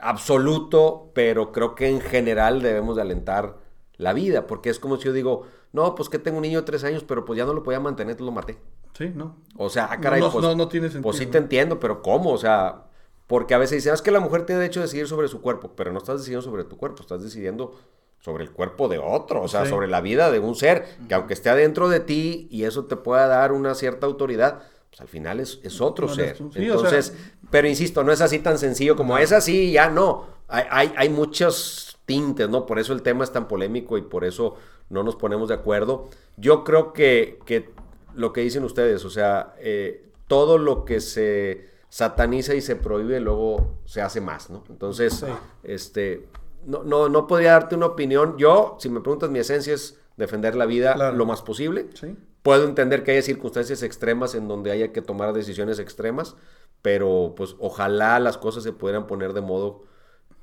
absoluto, 0.00 1.10
pero 1.14 1.52
creo 1.52 1.74
que 1.74 1.88
en 1.88 2.00
general 2.00 2.60
debemos 2.60 2.96
de 2.96 3.02
alentar 3.02 3.56
la 3.96 4.12
vida, 4.12 4.46
porque 4.46 4.70
es 4.70 4.78
como 4.78 4.96
si 4.96 5.04
yo 5.04 5.12
digo, 5.12 5.46
no, 5.72 5.94
pues 5.94 6.08
que 6.08 6.18
tengo 6.18 6.38
un 6.38 6.42
niño 6.42 6.60
de 6.60 6.66
tres 6.66 6.84
años, 6.84 7.04
pero 7.06 7.24
pues 7.24 7.36
ya 7.38 7.44
no 7.46 7.54
lo 7.54 7.62
podía 7.62 7.80
mantener, 7.80 8.20
lo 8.20 8.32
maté. 8.32 8.58
Sí, 8.96 9.10
¿no? 9.14 9.36
O 9.56 9.70
sea, 9.70 9.88
ah, 9.90 10.00
caray, 10.00 10.20
No, 10.20 10.26
no, 10.26 10.32
pues, 10.32 10.44
no, 10.44 10.54
no 10.54 10.68
tiene 10.68 10.88
sentido, 10.88 11.02
Pues 11.02 11.16
sí 11.16 11.26
te 11.26 11.38
entiendo, 11.38 11.80
pero 11.80 12.02
¿cómo? 12.02 12.32
O 12.32 12.38
sea, 12.38 12.84
porque 13.26 13.54
a 13.54 13.58
veces 13.58 13.76
dicen, 13.78 13.92
"Ah, 13.92 13.94
es 13.94 14.02
que 14.02 14.10
la 14.10 14.20
mujer 14.20 14.44
tiene 14.44 14.60
derecho 14.60 14.80
a 14.80 14.82
decidir 14.82 15.06
sobre 15.08 15.28
su 15.28 15.40
cuerpo, 15.40 15.70
pero 15.74 15.92
no 15.92 15.98
estás 15.98 16.18
decidiendo 16.18 16.42
sobre 16.42 16.64
tu 16.64 16.76
cuerpo, 16.76 17.00
estás 17.00 17.22
decidiendo 17.22 17.74
sobre 18.22 18.44
el 18.44 18.52
cuerpo 18.52 18.88
de 18.88 18.98
otro, 18.98 19.42
o 19.42 19.48
sea, 19.48 19.64
Sí. 19.64 19.70
sobre 19.70 19.88
la 19.88 20.00
vida 20.00 20.30
de 20.30 20.38
un 20.38 20.54
ser, 20.54 20.86
que 21.08 21.14
aunque 21.14 21.34
esté 21.34 21.50
adentro 21.50 21.88
de 21.88 22.00
ti 22.00 22.46
y 22.50 22.64
eso 22.64 22.84
te 22.86 22.96
pueda 22.96 23.26
dar 23.26 23.52
una 23.52 23.74
cierta 23.74 24.06
autoridad, 24.06 24.62
pues 24.90 25.00
al 25.00 25.08
final 25.08 25.40
es, 25.40 25.58
es 25.64 25.80
otro 25.80 26.06
No 26.06 26.14
ser. 26.14 26.36
o 26.40 26.50
Entonces, 26.54 27.06
sea- 27.06 27.16
pero 27.50 27.66
insisto, 27.68 28.04
no 28.04 28.12
es 28.12 28.20
así 28.20 28.38
tan 28.38 28.58
sencillo 28.58 28.94
como 28.96 29.18
es 29.18 29.32
así, 29.32 29.72
ya 29.72 29.90
no. 29.90 30.26
Hay, 30.48 30.64
hay, 30.70 30.94
hay 30.96 31.08
muchos 31.08 31.98
tintes, 32.06 32.48
¿no? 32.48 32.64
Por 32.64 32.78
eso 32.78 32.92
el 32.92 33.02
tema 33.02 33.24
es 33.24 33.32
tan 33.32 33.48
polémico 33.48 33.98
y 33.98 34.02
por 34.02 34.24
eso 34.24 34.54
no 34.88 35.02
nos 35.02 35.16
ponemos 35.16 35.48
de 35.48 35.54
acuerdo. 35.54 36.08
Yo 36.36 36.62
creo 36.64 36.92
que, 36.92 37.40
que 37.44 37.70
lo 38.14 38.32
que 38.32 38.42
dicen 38.42 38.62
ustedes, 38.64 39.04
o 39.04 39.10
sea, 39.10 39.54
eh, 39.58 40.06
todo 40.28 40.58
lo 40.58 40.84
que 40.84 41.00
se 41.00 41.68
sataniza 41.88 42.54
y 42.54 42.60
se 42.60 42.76
prohíbe 42.76 43.18
luego 43.20 43.74
se 43.84 44.00
hace 44.00 44.20
más, 44.20 44.48
¿no? 44.50 44.62
Entonces, 44.68 45.14
Sí. 45.14 45.26
este, 45.64 46.26
no, 46.66 46.82
no, 46.84 47.08
no 47.08 47.26
podría 47.26 47.52
darte 47.52 47.74
una 47.76 47.86
opinión. 47.86 48.36
Yo, 48.38 48.76
si 48.80 48.88
me 48.88 49.00
preguntas, 49.00 49.30
mi 49.30 49.38
esencia 49.38 49.74
es 49.74 49.98
defender 50.16 50.54
la 50.54 50.66
vida 50.66 50.94
Claro. 50.94 51.16
lo 51.16 51.26
más 51.26 51.42
posible. 51.42 51.88
Sí. 51.94 52.16
Puedo 52.42 52.64
entender 52.64 53.02
que 53.04 53.12
haya 53.12 53.22
circunstancias 53.22 53.82
extremas 53.82 54.34
en 54.34 54.48
donde 54.48 54.70
haya 54.72 54.92
que 54.92 55.00
tomar 55.02 55.32
decisiones 55.32 55.78
extremas, 55.78 56.36
pero 56.82 57.34
pues 57.36 57.54
ojalá 57.60 58.18
las 58.20 58.36
cosas 58.38 58.62
se 58.64 58.72
pudieran 58.72 59.06
poner 59.06 59.32
de 59.32 59.40
modo, 59.40 59.84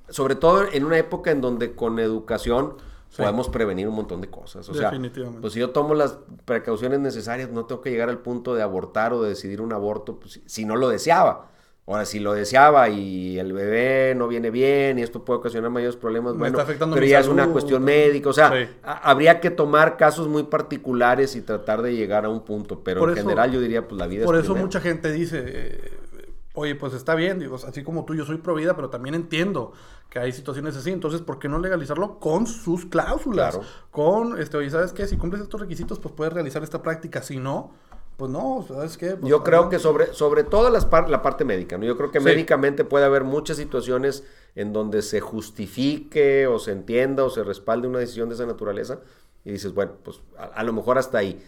sobre 0.07 0.35
todo 0.35 0.63
en 0.71 0.85
una 0.85 0.97
época 0.97 1.31
en 1.31 1.41
donde 1.41 1.75
con 1.75 1.99
educación 1.99 2.75
Sí. 3.09 3.23
podemos 3.23 3.49
prevenir 3.49 3.87
un 3.87 3.95
montón 3.95 4.21
de 4.21 4.29
cosas. 4.29 4.69
O 4.69 4.73
sea, 4.75 4.91
Definitivamente. 4.91 5.41
pues 5.41 5.53
si 5.53 5.59
yo 5.59 5.71
tomo 5.71 5.95
las 5.95 6.19
precauciones 6.45 6.99
necesarias, 6.99 7.49
no 7.49 7.65
tengo 7.65 7.81
que 7.81 7.89
llegar 7.89 8.07
al 8.07 8.19
punto 8.19 8.53
de 8.53 8.61
abortar 8.61 9.13
o 9.13 9.23
de 9.23 9.29
decidir 9.29 9.61
un 9.61 9.73
aborto 9.73 10.19
pues, 10.19 10.41
si 10.45 10.63
no 10.63 10.75
lo 10.75 10.89
deseaba. 10.89 11.49
Ahora, 11.89 12.05
si 12.05 12.19
lo 12.19 12.33
deseaba 12.33 12.87
y 12.89 13.39
el 13.39 13.51
bebé 13.51 14.13
no 14.15 14.27
viene 14.27 14.51
bien 14.51 14.99
y 14.99 15.01
esto 15.01 15.25
puede 15.25 15.39
ocasionar 15.39 15.71
mayores 15.71 15.95
problemas, 15.95 16.33
Me 16.33 16.39
bueno, 16.51 16.59
está 16.61 16.87
pero 16.93 17.05
ya 17.05 17.19
es 17.19 17.27
una 17.27 17.47
cuestión 17.47 17.83
médica. 17.83 18.29
O 18.29 18.33
sea, 18.33 18.51
Sí. 18.51 18.69
habría 18.83 19.39
que 19.39 19.49
tomar 19.49 19.97
casos 19.97 20.27
muy 20.27 20.43
particulares 20.43 21.35
y 21.35 21.41
tratar 21.41 21.81
de 21.81 21.95
llegar 21.95 22.25
a 22.25 22.29
un 22.29 22.41
punto, 22.45 22.81
pero 22.83 22.99
Por 22.99 23.09
en 23.09 23.17
eso- 23.17 23.23
general 23.27 23.51
yo 23.51 23.59
diría, 23.59 23.87
pues 23.87 23.97
la 23.99 24.05
vida 24.05 24.23
Por 24.25 24.35
es 24.35 24.41
eso 24.43 24.53
primero. 24.53 24.67
mucha 24.67 24.81
gente 24.81 25.11
dice, 25.11 25.43
eh, 25.47 25.97
oye, 26.53 26.75
pues 26.75 26.93
está 26.93 27.15
bien, 27.15 27.39
digo, 27.39 27.55
así 27.55 27.81
como 27.83 28.05
tú, 28.05 28.13
yo 28.13 28.23
soy 28.23 28.37
pro 28.37 28.53
vida, 28.53 28.75
pero 28.75 28.91
también 28.91 29.15
entiendo 29.15 29.73
que 30.11 30.19
hay 30.19 30.31
situaciones 30.31 30.75
así, 30.77 30.91
entonces, 30.91 31.21
¿por 31.21 31.39
qué 31.39 31.49
no 31.49 31.57
legalizarlo 31.57 32.19
con 32.19 32.45
sus 32.45 32.85
cláusulas? 32.85 33.55
Claro. 33.57 33.67
Con, 33.89 34.39
este, 34.39 34.57
oye, 34.57 34.69
¿sabes 34.69 34.93
qué? 34.93 35.07
Si 35.07 35.17
cumples 35.17 35.41
estos 35.41 35.59
requisitos, 35.59 35.97
pues 35.99 36.13
puedes 36.13 36.33
realizar 36.33 36.61
esta 36.61 36.83
práctica, 36.83 37.23
si 37.23 37.37
no, 37.37 37.71
pues 38.19 38.29
no, 38.31 38.63
¿sabes 38.67 38.97
qué? 38.97 39.15
Pues, 39.15 39.27
Yo 39.27 39.43
creo 39.43 39.69
que 39.69 39.79
sobre, 39.79 40.13
sobre 40.13 40.43
todo 40.43 40.69
las 40.69 40.85
par- 40.85 41.09
la 41.09 41.23
parte 41.23 41.43
médica, 41.45 41.77
¿no? 41.79 41.85
Yo 41.85 41.97
creo 41.97 42.11
que 42.11 42.19
Sí. 42.19 42.25
médicamente 42.25 42.83
puede 42.85 43.05
haber 43.05 43.23
muchas 43.23 43.57
situaciones 43.57 44.23
en 44.55 44.73
donde 44.73 45.01
se 45.01 45.21
justifique 45.21 46.45
o 46.47 46.59
se 46.59 46.71
entienda 46.73 47.23
o 47.23 47.29
se 47.29 47.43
respalde 47.43 47.87
una 47.87 47.99
decisión 47.99 48.29
de 48.29 48.35
esa 48.35 48.45
naturaleza 48.45 48.99
y 49.45 49.51
dices, 49.51 49.73
bueno, 49.73 49.93
pues 50.03 50.21
a, 50.37 50.43
a 50.45 50.63
lo 50.63 50.73
mejor 50.73 50.97
hasta 50.97 51.17
ahí. 51.17 51.41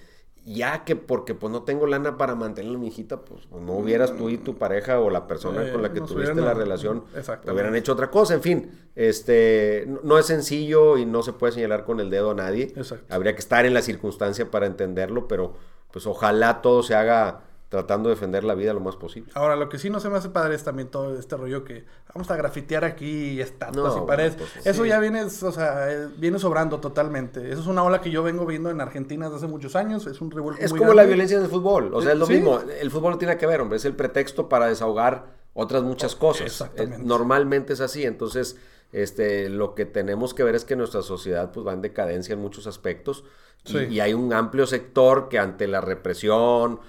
Ya 0.43 0.84
que 0.86 0.95
porque 0.95 1.36
pues 1.36 1.51
no 1.53 1.61
tengo 1.61 1.86
lana 1.86 2.17
para 2.17 2.34
mantener 2.34 2.74
a 2.74 2.78
mi 2.80 2.88
hijita, 2.88 3.17
pues 3.22 3.41
no 3.51 3.74
hubieras 3.74 4.17
tú 4.17 4.28
y 4.30 4.39
tu 4.39 4.57
pareja 4.57 4.99
o 4.99 5.11
la 5.11 5.28
persona 5.28 5.67
Eh, 5.67 5.72
con 5.72 5.84
la 5.84 5.89
que 5.93 5.99
tuviste 5.99 6.32
hubieran- 6.32 6.43
la 6.43 6.55
relación 6.55 7.03
Exactamente. 7.15 7.51
hubieran 7.51 7.76
hecho 7.76 7.93
otra 7.93 8.09
cosa. 8.09 8.34
En 8.34 8.41
fin, 8.41 8.72
este 8.95 9.86
no, 9.88 9.99
no 10.03 10.17
es 10.17 10.26
sencillo 10.26 10.97
y 10.97 11.05
no 11.05 11.22
se 11.22 11.34
puede 11.34 11.53
señalar 11.53 11.84
con 11.84 11.99
el 11.99 12.09
dedo 12.09 12.32
a 12.32 12.34
nadie. 12.34 12.74
Exacto. 12.76 13.13
Habría 13.13 13.34
que 13.34 13.39
estar 13.39 13.67
en 13.67 13.76
la 13.76 13.84
circunstancia 13.84 14.49
para 14.49 14.65
entenderlo, 14.65 15.28
pero 15.28 15.53
pues 15.91 16.05
ojalá 16.07 16.61
todo 16.61 16.83
se 16.83 16.95
haga 16.95 17.41
tratando 17.69 18.09
de 18.09 18.15
defender 18.15 18.43
la 18.43 18.53
vida 18.53 18.73
lo 18.73 18.81
más 18.81 18.97
posible. 18.97 19.31
Ahora, 19.33 19.55
lo 19.55 19.69
que 19.69 19.77
sí 19.79 19.89
no 19.89 20.01
se 20.01 20.09
me 20.09 20.17
hace 20.17 20.27
padre 20.27 20.55
es 20.55 20.63
también 20.65 20.89
todo 20.89 21.17
este 21.17 21.37
rollo 21.37 21.63
que 21.63 21.85
vamos 22.13 22.29
a 22.29 22.35
grafitear 22.35 22.83
aquí 22.83 23.39
estatuas 23.39 23.75
No, 23.77 23.87
y 23.87 23.91
bueno, 23.91 24.05
paredes. 24.07 24.35
pues, 24.35 24.65
Eso 24.67 24.83
sí. 24.83 24.89
ya 24.89 24.99
viene, 24.99 25.23
o 25.23 25.29
sea, 25.29 25.89
eh, 25.89 26.09
viene 26.17 26.37
sobrando 26.37 26.79
totalmente. 26.81 27.49
Eso 27.49 27.61
es 27.61 27.67
una 27.67 27.83
ola 27.83 28.01
que 28.01 28.11
yo 28.11 28.23
vengo 28.23 28.45
viendo 28.45 28.69
en 28.71 28.81
Argentina 28.81 29.27
desde 29.27 29.37
hace 29.37 29.47
muchos 29.47 29.77
años. 29.77 30.05
Es 30.05 30.19
un 30.19 30.31
revuelto 30.31 30.61
Es 30.61 30.71
muy 30.71 30.79
como 30.79 30.93
la 30.93 31.03
violencia 31.05 31.37
en 31.37 31.43
el 31.45 31.49
fútbol, 31.49 31.93
o 31.93 32.01
sea, 32.01 32.11
es 32.11 32.17
lo 32.17 32.25
Sí. 32.25 32.33
mismo. 32.33 32.59
El 32.59 32.91
fútbol 32.91 33.11
no 33.13 33.17
tiene 33.17 33.37
que 33.37 33.47
ver, 33.47 33.61
hombre, 33.61 33.77
es 33.77 33.85
el 33.85 33.95
pretexto 33.95 34.49
para 34.49 34.67
desahogar 34.67 35.27
otras 35.53 35.81
muchas 35.83 36.13
cosas. 36.15 36.47
Exactamente. 36.47 36.97
Eh, 36.97 37.05
Normalmente 37.05 37.71
es 37.71 37.79
así, 37.79 38.03
entonces 38.03 38.57
este, 38.91 39.49
lo 39.49 39.73
que 39.75 39.85
tenemos 39.85 40.33
que 40.33 40.43
ver 40.43 40.55
es 40.55 40.65
que 40.65 40.75
nuestra 40.75 41.01
sociedad 41.01 41.51
pues, 41.51 41.65
va 41.65 41.73
en 41.73 41.81
decadencia 41.81 42.33
en 42.33 42.39
muchos 42.39 42.67
aspectos 42.67 43.23
y, 43.65 43.69
Sí. 43.71 43.77
y 43.91 43.99
hay 43.99 44.13
un 44.13 44.33
amplio 44.33 44.65
sector 44.67 45.29
que 45.29 45.37
ante 45.39 45.67
la 45.67 45.81
represión, 45.81 46.79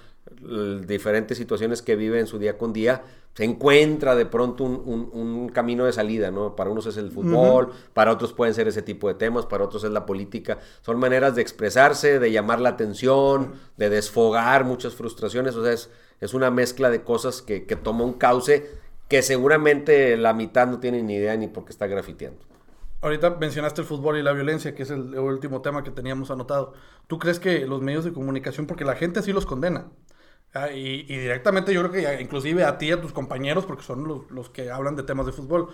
diferentes 0.85 1.37
situaciones 1.37 1.81
que 1.81 1.95
vive 1.95 2.19
en 2.19 2.27
su 2.27 2.39
día 2.39 2.57
con 2.57 2.73
día, 2.73 3.03
se 3.35 3.43
encuentra 3.45 4.15
de 4.15 4.25
pronto 4.27 4.63
un, 4.63 4.81
un- 4.85 5.09
un 5.11 5.49
camino 5.49 5.85
de 5.85 5.91
salida, 5.93 6.29
¿no? 6.29 6.55
Para 6.55 6.69
unos 6.69 6.85
es 6.85 6.97
el 6.97 7.09
fútbol, 7.11 7.71
para 7.93 8.11
otros 8.11 8.31
pueden 8.31 8.53
ser 8.53 8.67
ese 8.67 8.83
tipo 8.83 9.07
de 9.07 9.15
temas, 9.15 9.45
para 9.47 9.63
otros 9.63 9.83
es 9.83 9.91
la 9.91 10.05
política. 10.05 10.59
Son 10.81 10.99
maneras 10.99 11.35
de 11.35 11.41
expresarse, 11.41 12.19
de 12.19 12.31
llamar 12.31 12.59
la 12.61 12.69
atención, 12.69 13.53
de 13.77 13.89
desfogar 13.89 14.65
muchas 14.65 14.93
frustraciones, 14.93 15.55
o 15.55 15.63
sea, 15.63 15.73
es, 15.73 15.89
es 16.21 16.33
una 16.35 16.51
mezcla 16.51 16.91
de 16.91 17.01
cosas 17.01 17.41
que, 17.41 17.65
que 17.65 17.75
toma 17.75 18.03
un 18.03 18.13
cauce 18.13 18.69
que 19.13 19.21
seguramente 19.21 20.17
la 20.17 20.33
mitad 20.33 20.65
no 20.65 20.79
tiene 20.79 21.03
ni 21.03 21.13
idea 21.13 21.37
ni 21.37 21.47
por 21.47 21.65
qué 21.65 21.71
está 21.71 21.85
grafiteando. 21.85 22.41
Ahorita 22.99 23.29
mencionaste 23.39 23.81
el 23.81 23.85
fútbol 23.85 24.17
y 24.17 24.23
la 24.23 24.33
violencia, 24.33 24.73
que 24.73 24.81
es 24.81 24.89
el 24.89 25.19
último 25.19 25.61
tema 25.61 25.83
que 25.83 25.91
teníamos 25.91 26.31
anotado. 26.31 26.73
¿Tú 27.05 27.19
crees 27.19 27.39
que 27.39 27.67
los 27.67 27.79
medios 27.79 28.05
de 28.05 28.11
comunicación, 28.11 28.65
porque 28.65 28.85
la 28.85 28.95
gente 28.95 29.21
sí 29.21 29.31
los 29.31 29.45
condena, 29.45 29.91
ah, 30.55 30.71
y, 30.71 31.03
directamente 31.03 31.71
yo 31.75 31.87
creo 31.87 31.91
que 31.91 32.23
inclusive 32.23 32.63
a 32.63 32.79
ti 32.79 32.87
y 32.87 32.91
a 32.91 33.01
tus 33.01 33.13
compañeros, 33.13 33.67
porque 33.67 33.83
son 33.83 34.07
los, 34.07 34.31
los 34.31 34.49
que 34.49 34.71
hablan 34.71 34.95
de 34.95 35.03
temas 35.03 35.27
de 35.27 35.31
fútbol, 35.31 35.69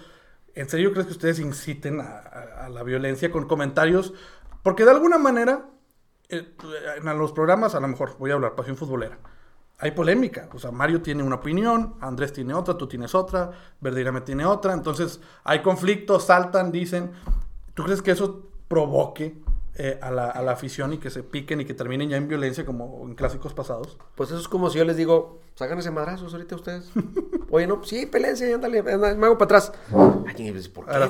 ¿en 0.54 0.68
serio 0.68 0.92
crees 0.92 1.06
que 1.06 1.14
ustedes 1.14 1.40
inciten 1.40 2.02
a 2.02 2.68
la 2.70 2.84
violencia 2.84 3.32
con 3.32 3.48
comentarios? 3.48 4.14
Porque 4.64 4.84
de 4.84 4.92
alguna 4.92 5.18
manera, 5.18 5.70
eh, 6.28 6.58
en 6.98 7.18
los 7.18 7.32
programas, 7.32 7.74
a 7.74 7.80
lo 7.80 7.88
mejor, 7.88 8.18
voy 8.20 8.32
a 8.32 8.34
hablar, 8.34 8.56
pasión 8.56 8.76
futbolera, 8.76 9.18
hay 9.80 9.91
polémica. 9.91 10.49
O 10.53 10.59
sea, 10.59 10.71
Mario 10.71 11.01
tiene 11.01 11.23
una 11.23 11.36
opinión, 11.38 11.95
Andrés 12.01 12.34
tiene 12.34 12.53
otra, 12.53 12.77
tú 12.77 12.88
tienes 12.88 13.15
otra, 13.15 13.51
Verdirame 13.82 14.21
tiene 14.21 14.45
otra. 14.45 14.73
Entonces, 14.73 15.19
hay 15.43 15.61
conflictos, 15.61 16.25
saltan, 16.25 16.71
dicen. 16.71 17.11
¿Tú 17.73 17.84
crees 17.84 18.01
que 18.01 18.11
eso 18.11 18.43
provoque 18.67 19.38
eh, 19.75 19.97
a, 20.01 20.11
la, 20.11 20.30
a 20.30 20.41
la 20.41 20.51
afición 20.51 20.91
y 20.93 20.97
que 20.97 21.09
se 21.09 21.23
piquen 21.23 21.61
y 21.61 21.65
que 21.65 21.73
terminen 21.73 22.09
ya 22.09 22.17
en 22.17 22.27
violencia 22.27 22.65
como 22.65 23.01
en 23.05 23.15
clásicos 23.15 23.53
pasados? 23.53 23.97
Pues 24.15 24.30
eso 24.32 24.39
es 24.39 24.49
como 24.49 24.69
si 24.69 24.80
yo 24.80 24.84
les 24.86 24.97
digo, 24.97 25.39
ságanse 25.55 25.89
madrazos 25.91 26.34
ahorita 26.34 26.55
ustedes. 26.55 26.89
Oye, 27.49 27.65
no, 27.65 27.84
sí, 27.84 28.05
pelense, 28.05 28.53
ándale, 28.53 28.80
anda, 28.80 29.15
me 29.15 29.25
hago 29.25 29.38
para 29.38 29.45
atrás. 29.57 29.71
Ay, 30.27 30.51
¿por 30.73 30.86
qué? 30.86 30.91
Ahora. 30.91 31.05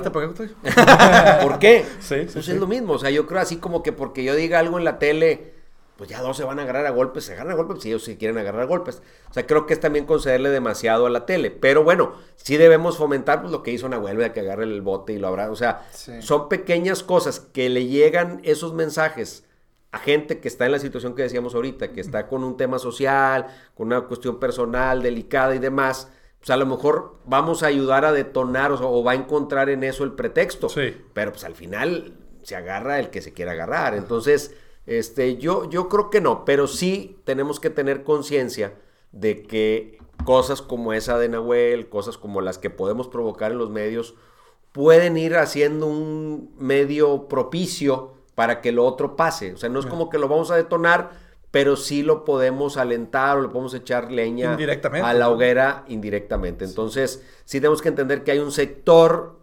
¿Por 1.42 1.58
qué? 1.58 1.84
Sí, 2.00 2.14
sí, 2.20 2.28
Pues 2.32 2.44
sí. 2.46 2.52
es 2.52 2.60
lo 2.60 2.66
mismo, 2.68 2.92
o 2.94 2.98
sea, 2.98 3.10
yo 3.10 3.26
creo 3.26 3.40
así 3.40 3.56
como 3.56 3.82
que 3.82 3.92
porque 3.92 4.22
yo 4.24 4.34
diga 4.36 4.58
algo 4.60 4.78
en 4.78 4.84
la 4.84 4.98
tele, 4.98 5.54
pues 6.00 6.08
ya 6.08 6.22
dos 6.22 6.34
se 6.34 6.44
van 6.44 6.58
a 6.58 6.62
agarrar 6.62 6.86
a 6.86 6.90
golpes, 6.90 7.24
se 7.24 7.34
agarran 7.34 7.52
a 7.52 7.56
golpes, 7.56 7.82
si 7.82 7.90
ellos 7.90 8.02
sí 8.04 8.16
quieren 8.16 8.38
agarrar 8.38 8.62
a 8.62 8.64
golpes. 8.64 9.02
O 9.28 9.34
sea, 9.34 9.46
creo 9.46 9.66
que 9.66 9.74
es 9.74 9.80
también 9.80 10.06
concederle 10.06 10.48
demasiado 10.48 11.04
a 11.04 11.10
la 11.10 11.26
tele, 11.26 11.50
pero 11.50 11.84
bueno, 11.84 12.14
sí 12.36 12.56
debemos 12.56 12.96
fomentar 12.96 13.42
pues, 13.42 13.52
lo 13.52 13.62
que 13.62 13.70
hizo 13.70 13.86
Nahuel, 13.86 14.16
de 14.16 14.32
que 14.32 14.40
agarre 14.40 14.64
el 14.64 14.80
bote 14.80 15.12
y 15.12 15.18
lo 15.18 15.28
abra, 15.28 15.50
o 15.50 15.56
sea, 15.56 15.86
Sí. 15.92 16.22
son 16.22 16.48
pequeñas 16.48 17.02
cosas 17.02 17.38
que 17.40 17.68
le 17.68 17.84
llegan 17.84 18.40
esos 18.44 18.72
mensajes 18.72 19.44
a 19.92 19.98
gente 19.98 20.40
que 20.40 20.48
está 20.48 20.64
en 20.64 20.72
la 20.72 20.78
situación 20.78 21.14
que 21.14 21.20
decíamos 21.22 21.54
ahorita, 21.54 21.92
que 21.92 22.00
está 22.00 22.28
con 22.28 22.44
un 22.44 22.56
tema 22.56 22.78
social, 22.78 23.48
con 23.74 23.88
una 23.88 24.00
cuestión 24.00 24.40
personal 24.40 25.02
delicada 25.02 25.54
y 25.54 25.58
demás, 25.58 26.08
pues 26.38 26.48
a 26.48 26.56
lo 26.56 26.64
mejor 26.64 27.18
vamos 27.26 27.62
a 27.62 27.66
ayudar 27.66 28.06
a 28.06 28.12
detonar 28.12 28.72
o, 28.72 28.78
sea, 28.78 28.86
o 28.86 29.04
va 29.04 29.12
a 29.12 29.16
encontrar 29.16 29.68
en 29.68 29.84
eso 29.84 30.04
el 30.04 30.12
pretexto. 30.12 30.70
Sí. 30.70 30.96
Pero 31.12 31.32
pues 31.32 31.44
al 31.44 31.54
final 31.54 32.14
se 32.42 32.56
agarra 32.56 32.98
el 33.00 33.10
que 33.10 33.20
se 33.20 33.34
quiera 33.34 33.52
agarrar. 33.52 33.94
Entonces, 33.94 34.54
este, 34.90 35.36
yo, 35.36 35.70
yo 35.70 35.88
creo 35.88 36.10
que 36.10 36.20
no, 36.20 36.44
pero 36.44 36.66
sí 36.66 37.16
tenemos 37.22 37.60
que 37.60 37.70
tener 37.70 38.02
conciencia 38.02 38.74
de 39.12 39.44
que 39.44 40.00
cosas 40.24 40.62
como 40.62 40.92
esa 40.92 41.16
de 41.16 41.28
Nahuel, 41.28 41.88
cosas 41.88 42.18
como 42.18 42.40
las 42.40 42.58
que 42.58 42.70
podemos 42.70 43.06
provocar 43.06 43.52
en 43.52 43.58
los 43.58 43.70
medios, 43.70 44.16
pueden 44.72 45.16
ir 45.16 45.36
haciendo 45.36 45.86
un 45.86 46.52
medio 46.58 47.28
propicio 47.28 48.14
para 48.34 48.60
que 48.60 48.72
lo 48.72 48.84
otro 48.84 49.14
pase. 49.14 49.52
O 49.52 49.58
sea, 49.58 49.68
no 49.68 49.78
es 49.78 49.86
como 49.86 50.10
que 50.10 50.18
lo 50.18 50.26
vamos 50.26 50.50
a 50.50 50.56
detonar, 50.56 51.12
pero 51.52 51.76
sí 51.76 52.02
lo 52.02 52.24
podemos 52.24 52.76
alentar 52.76 53.38
o 53.38 53.42
le 53.42 53.48
podemos 53.48 53.74
echar 53.74 54.10
leña 54.10 54.58
a 55.04 55.14
la 55.14 55.28
hoguera 55.28 55.84
indirectamente. 55.86 56.64
Entonces, 56.64 57.24
sí 57.44 57.60
tenemos 57.60 57.80
que 57.80 57.90
entender 57.90 58.24
que 58.24 58.32
hay 58.32 58.40
un 58.40 58.50
sector 58.50 59.38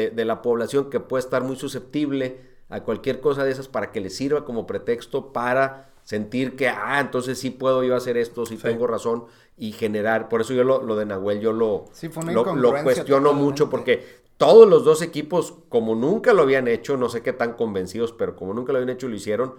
de, 0.00 0.10
de 0.10 0.24
la 0.24 0.42
población 0.42 0.90
que 0.90 0.98
puede 0.98 1.20
estar 1.20 1.44
muy 1.44 1.54
susceptible 1.54 2.49
a 2.70 2.80
cualquier 2.82 3.20
cosa 3.20 3.44
de 3.44 3.50
esas 3.50 3.68
para 3.68 3.92
que 3.92 4.00
le 4.00 4.08
sirva 4.10 4.44
como 4.44 4.66
pretexto 4.66 5.32
para 5.32 5.90
sentir 6.04 6.56
que, 6.56 6.68
ah, 6.68 6.98
entonces 7.00 7.38
sí 7.38 7.50
puedo 7.50 7.84
yo 7.84 7.94
hacer 7.94 8.16
esto, 8.16 8.46
sí, 8.46 8.56
Sí. 8.56 8.62
tengo 8.62 8.86
razón 8.86 9.26
y 9.56 9.72
generar, 9.72 10.28
por 10.28 10.40
eso 10.40 10.54
yo 10.54 10.64
lo, 10.64 10.82
lo 10.82 10.96
de 10.96 11.04
Nahuel 11.06 11.40
yo 11.40 11.52
lo, 11.52 11.84
Sí, 11.92 12.08
lo, 12.32 12.42
cuestiono 12.82 13.04
totalmente. 13.04 13.32
mucho 13.34 13.68
porque 13.70 14.04
todos 14.38 14.66
los 14.68 14.84
dos 14.84 15.02
equipos, 15.02 15.54
como 15.68 15.94
nunca 15.94 16.32
lo 16.32 16.42
habían 16.42 16.66
hecho, 16.66 16.96
no 16.96 17.10
sé 17.10 17.22
qué 17.22 17.32
tan 17.34 17.52
convencidos, 17.52 18.12
pero 18.12 18.34
como 18.36 18.54
nunca 18.54 18.72
lo 18.72 18.78
habían 18.78 18.88
hecho, 18.96 19.06
lo 19.08 19.14
hicieron, 19.14 19.54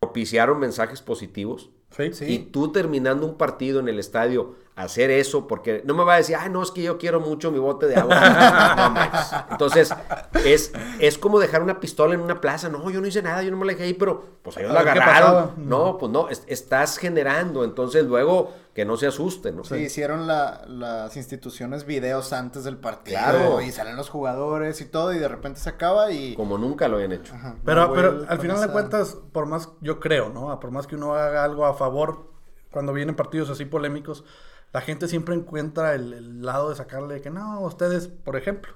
propiciaron 0.00 0.58
mensajes 0.58 1.02
positivos. 1.02 1.70
Sí. 1.96 2.12
Sí. 2.12 2.24
Y 2.26 2.38
tú 2.40 2.72
terminando 2.72 3.26
un 3.26 3.36
partido 3.36 3.80
en 3.80 3.88
el 3.88 3.98
estadio, 3.98 4.54
hacer 4.84 5.10
eso, 5.10 5.46
porque 5.46 5.82
no 5.84 5.94
me 5.94 6.04
va 6.04 6.14
a 6.14 6.16
decir, 6.18 6.36
ay, 6.38 6.50
no, 6.50 6.62
es 6.62 6.70
que 6.70 6.82
yo 6.82 6.98
quiero 6.98 7.20
mucho 7.20 7.50
mi 7.50 7.58
bote 7.58 7.86
de 7.86 7.96
agua. 7.96 8.16
No. 9.48 9.52
Entonces, 9.52 9.92
es, 10.44 10.72
es 11.00 11.18
como 11.18 11.38
dejar 11.38 11.62
una 11.62 11.80
pistola 11.80 12.14
en 12.14 12.20
una 12.20 12.40
plaza. 12.40 12.68
No, 12.68 12.88
yo 12.90 13.00
no 13.00 13.06
hice 13.06 13.22
nada, 13.22 13.42
yo 13.42 13.50
no 13.50 13.56
me 13.56 13.66
la 13.66 13.72
dejé 13.72 13.84
ahí, 13.84 13.94
pero 13.94 14.24
pues 14.42 14.56
ellos 14.56 14.70
A 14.70 14.74
la 14.74 14.80
agarraron. 14.80 15.52
No, 15.56 15.98
pues 15.98 16.12
no, 16.12 16.28
es- 16.28 16.44
estás 16.46 16.96
generando. 16.98 17.64
Entonces, 17.64 18.04
luego 18.04 18.52
que 18.74 18.84
no 18.84 18.96
se 18.96 19.08
asusten, 19.08 19.56
¿no? 19.56 19.64
Sí, 19.64 19.74
hicieron 19.76 20.26
la- 20.28 20.62
las 20.68 21.16
instituciones 21.16 21.84
videos 21.84 22.32
antes 22.32 22.62
del 22.64 22.76
partido. 22.76 23.18
Claro. 23.18 23.60
Y 23.60 23.72
salen 23.72 23.96
los 23.96 24.08
jugadores 24.08 24.80
y 24.80 24.84
todo, 24.84 25.12
y 25.12 25.18
de 25.18 25.26
repente 25.28 25.58
se 25.60 25.68
acaba 25.70 26.12
y. 26.12 26.34
Como 26.36 26.56
nunca 26.58 26.86
lo 26.88 26.96
habían 26.96 27.12
hecho. 27.12 27.34
Ajá, 27.34 27.56
Pero, 27.64 27.92
pero 27.92 28.24
al 28.28 28.38
final 28.38 28.60
de 28.60 28.68
cuentas, 28.68 29.16
por 29.32 29.46
más, 29.46 29.70
yo 29.80 29.98
creo, 29.98 30.28
¿no? 30.28 30.58
Por 30.60 30.70
más 30.70 30.86
que 30.86 30.94
uno 30.94 31.14
haga 31.14 31.42
algo 31.42 31.66
a 31.66 31.74
favor, 31.74 32.30
cuando 32.70 32.92
vienen 32.92 33.16
partidos 33.16 33.50
así 33.50 33.64
polémicos, 33.64 34.24
la 34.72 34.80
gente 34.80 35.08
siempre 35.08 35.34
encuentra 35.34 35.94
el, 35.94 36.12
el 36.12 36.42
lado 36.42 36.70
de 36.70 36.76
sacarle 36.76 37.20
que 37.20 37.30
no, 37.30 37.60
ustedes, 37.60 38.08
por 38.08 38.36
ejemplo, 38.36 38.72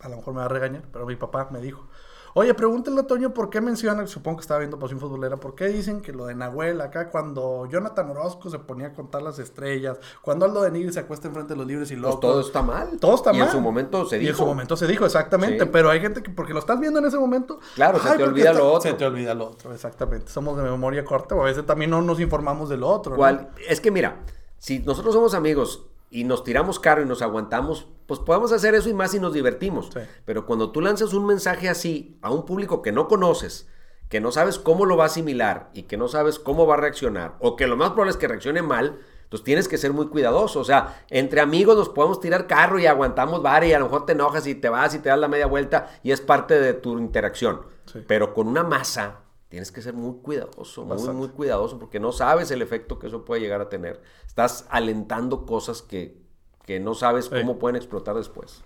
a 0.00 0.08
lo 0.08 0.16
mejor 0.16 0.34
me 0.34 0.40
va 0.40 0.46
a 0.46 0.48
regañar, 0.48 0.82
pero 0.92 1.06
mi 1.06 1.16
papá 1.16 1.48
me 1.50 1.60
dijo, 1.60 1.86
oye, 2.34 2.52
pregúntale 2.52 3.00
a 3.00 3.06
Toño 3.06 3.32
por 3.32 3.48
qué 3.48 3.62
mencionan, 3.62 4.06
supongo 4.08 4.36
que 4.36 4.42
estaba 4.42 4.58
viendo 4.58 4.78
Pasión 4.78 5.00
Futbolera, 5.00 5.38
por 5.38 5.54
qué 5.54 5.68
dicen 5.68 6.02
que 6.02 6.12
lo 6.12 6.26
de 6.26 6.34
Nahuel 6.34 6.82
acá, 6.82 7.08
cuando 7.08 7.66
Jonathan 7.66 8.10
Orozco 8.10 8.50
se 8.50 8.58
ponía 8.58 8.88
a 8.88 8.92
contar 8.92 9.22
las 9.22 9.38
estrellas, 9.38 9.98
cuando 10.20 10.44
Aldo 10.44 10.60
de 10.60 10.70
Nigri 10.70 10.92
se 10.92 11.00
acuesta 11.00 11.28
enfrente 11.28 11.54
de 11.54 11.58
los 11.58 11.66
libres 11.66 11.90
y 11.92 11.94
Pues 11.94 12.02
locos. 12.02 12.20
todo 12.20 12.40
está 12.42 12.60
mal. 12.60 12.98
Todo 13.00 13.14
está 13.14 13.32
y 13.32 13.38
mal. 13.38 13.46
en 13.46 13.52
su 13.52 13.60
momento 13.62 14.04
se 14.04 14.16
Y 14.16 14.20
dijo. 14.20 14.30
en 14.32 14.36
su 14.36 14.44
momento 14.46 14.76
se 14.76 14.86
dijo, 14.86 15.06
exactamente. 15.06 15.64
Sí. 15.64 15.70
Pero 15.72 15.88
hay 15.88 16.00
gente 16.00 16.22
que, 16.22 16.30
porque 16.30 16.52
lo 16.52 16.58
estás 16.58 16.78
viendo 16.78 16.98
en 16.98 17.06
ese 17.06 17.18
momento. 17.18 17.58
Claro, 17.74 17.98
se 18.00 18.16
te 18.18 18.22
olvida 18.24 18.52
lo 18.52 18.68
otro. 18.72 18.82
Se 18.90 18.92
te 18.92 19.06
olvida 19.06 19.32
lo 19.32 19.46
otro, 19.46 19.72
exactamente. 19.72 20.28
Somos 20.30 20.58
de 20.58 20.62
memoria 20.64 21.04
corta 21.06 21.34
o 21.36 21.40
a 21.40 21.44
veces 21.46 21.64
también 21.64 21.90
no 21.90 22.02
nos 22.02 22.20
informamos 22.20 22.68
de 22.68 22.76
lo 22.76 22.88
otro. 22.88 23.12
¿no? 23.12 23.16
¿Cuál? 23.16 23.48
Es 23.66 23.80
que 23.80 23.90
mira, 23.90 24.18
si 24.58 24.80
nosotros 24.80 25.14
somos 25.14 25.34
amigos 25.34 25.86
y 26.10 26.24
nos 26.24 26.44
tiramos 26.44 26.78
caro 26.78 27.02
y 27.02 27.06
nos 27.06 27.22
aguantamos, 27.22 27.86
pues 28.06 28.20
podemos 28.20 28.52
hacer 28.52 28.74
eso 28.74 28.88
y 28.88 28.94
más 28.94 29.10
si 29.10 29.20
nos 29.20 29.32
divertimos. 29.32 29.90
Sí. 29.92 30.00
Pero 30.24 30.46
cuando 30.46 30.70
tú 30.70 30.80
lanzas 30.80 31.12
un 31.12 31.26
mensaje 31.26 31.68
así 31.68 32.18
a 32.22 32.30
un 32.30 32.44
público 32.44 32.80
que 32.82 32.92
no 32.92 33.08
conoces, 33.08 33.68
que 34.08 34.20
no 34.20 34.30
sabes 34.30 34.58
cómo 34.58 34.86
lo 34.86 34.96
va 34.96 35.04
a 35.04 35.06
asimilar 35.08 35.70
y 35.74 35.82
que 35.82 35.96
no 35.96 36.06
sabes 36.08 36.38
cómo 36.38 36.66
va 36.66 36.74
a 36.74 36.78
reaccionar, 36.78 37.34
o 37.40 37.56
que 37.56 37.66
lo 37.66 37.76
más 37.76 37.90
probable 37.90 38.12
es 38.12 38.16
que 38.16 38.28
reaccione 38.28 38.62
mal, 38.62 39.00
Entonces 39.26 39.44
tienes 39.44 39.66
que 39.66 39.76
ser 39.76 39.92
muy 39.92 40.06
cuidadoso. 40.06 40.60
O 40.60 40.64
sea, 40.64 41.02
entre 41.10 41.40
amigos 41.40 41.76
nos 41.76 41.88
podemos 41.88 42.20
tirar 42.20 42.46
carro 42.46 42.78
y 42.78 42.86
aguantamos 42.86 43.42
bar 43.42 43.64
y 43.64 43.72
a 43.72 43.78
lo 43.80 43.86
mejor 43.86 44.06
te 44.06 44.12
enojas 44.12 44.46
y 44.46 44.54
te 44.54 44.68
vas 44.68 44.94
y 44.94 45.00
te 45.00 45.08
das 45.08 45.18
la 45.18 45.26
media 45.26 45.46
vuelta 45.46 45.90
y 46.04 46.12
es 46.12 46.20
parte 46.20 46.60
de 46.60 46.74
tu 46.74 46.96
interacción. 46.96 47.62
Pero 48.06 48.34
con 48.34 48.46
una 48.46 48.62
masa 48.62 49.22
tienes 49.48 49.70
que 49.70 49.80
ser 49.82 49.94
muy 49.94 50.16
cuidadoso, 50.22 50.84
muy, 50.84 51.08
muy 51.14 51.28
cuidadoso 51.28 51.78
porque 51.78 52.00
no 52.00 52.12
sabes 52.12 52.50
el 52.50 52.62
efecto 52.62 52.98
que 52.98 53.06
eso 53.06 53.24
puede 53.24 53.40
llegar 53.40 53.60
a 53.60 53.68
tener. 53.68 54.02
Estás 54.26 54.66
alentando 54.70 55.46
cosas 55.46 55.82
que, 55.82 56.20
que 56.64 56.80
no 56.80 56.94
sabes 56.94 57.28
cómo 57.28 57.58
pueden 57.58 57.76
explotar 57.76 58.16
después. 58.16 58.62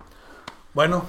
Bueno, 0.73 1.05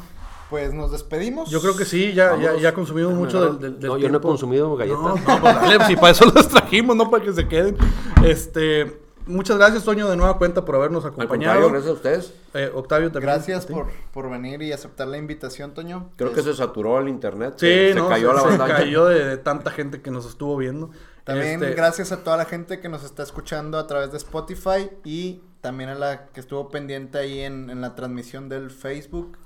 pues 0.50 0.74
nos 0.74 0.92
despedimos. 0.92 1.50
Yo 1.50 1.62
creo 1.62 1.78
que 1.78 1.86
sí, 1.86 2.14
ya, 2.14 2.38
ya, 2.38 2.58
ya, 2.58 2.74
consumimos 2.74 3.14
mucho 3.14 3.54
del, 3.54 3.80
del, 3.80 3.88
No, 3.88 3.98
yo 3.98 4.10
no 4.10 4.18
he 4.18 4.22
consumido 4.22 4.76
galletas. 4.76 5.02
No, 5.02 5.16
no 5.16 5.42
pues 5.42 5.42
dale, 5.42 5.86
si 5.86 5.96
para 5.96 6.10
eso 6.10 6.26
las 6.26 6.50
trajimos, 6.50 6.96
no 6.96 7.10
para 7.10 7.24
que 7.24 7.32
se 7.32 7.48
queden. 7.48 7.78
Este, 8.26 9.02
muchas 9.32 9.58
gracias, 9.58 9.84
Toño, 9.84 10.10
de 10.10 10.16
nueva 10.16 10.38
cuenta 10.38 10.64
por 10.66 10.76
habernos 10.76 11.06
acompañado. 11.06 11.70
gracias 11.70 11.90
a 11.90 11.94
ustedes. 11.94 12.34
Eh, 12.54 12.72
Octavio 12.74 13.12
también. 13.12 13.34
Gracias 13.34 13.66
por, 13.66 13.88
por, 14.14 14.30
venir 14.30 14.62
y 14.62 14.72
aceptar 14.72 15.08
la 15.08 15.18
invitación, 15.18 15.74
Toño. 15.74 16.10
Creo 16.18 16.34
que 16.34 16.42
se 16.42 16.54
saturó 16.54 17.00
el 17.00 17.08
internet. 17.08 17.56
Sí, 17.58 17.68
se, 17.68 17.94
no, 17.96 18.10
cayó 18.10 18.38
se, 18.38 18.58
la 18.58 18.68
Se 18.68 18.74
cayó 18.74 19.06
de, 19.06 19.38
tanta 19.38 19.72
gente 19.72 20.02
que 20.02 20.12
nos 20.12 20.26
estuvo 20.26 20.58
viendo. 20.58 20.92
También 21.24 21.64
este... 21.64 21.76
gracias 21.76 22.12
a 22.12 22.24
toda 22.24 22.38
la 22.38 22.46
gente 22.46 22.80
que 22.80 22.90
nos 22.90 23.04
está 23.04 23.24
escuchando 23.24 23.78
a 23.78 23.88
través 23.88 24.12
de 24.12 24.18
Spotify 24.18 24.90
y 25.04 25.42
también 25.62 25.90
a 25.90 25.96
la 25.96 26.26
que 26.28 26.40
estuvo 26.40 26.70
pendiente 26.70 27.18
ahí 27.18 27.40
en, 27.40 27.70
en 27.70 27.82
la 27.82 27.96
transmisión 27.96 28.50
del 28.50 28.72
Facebook. 28.72 29.38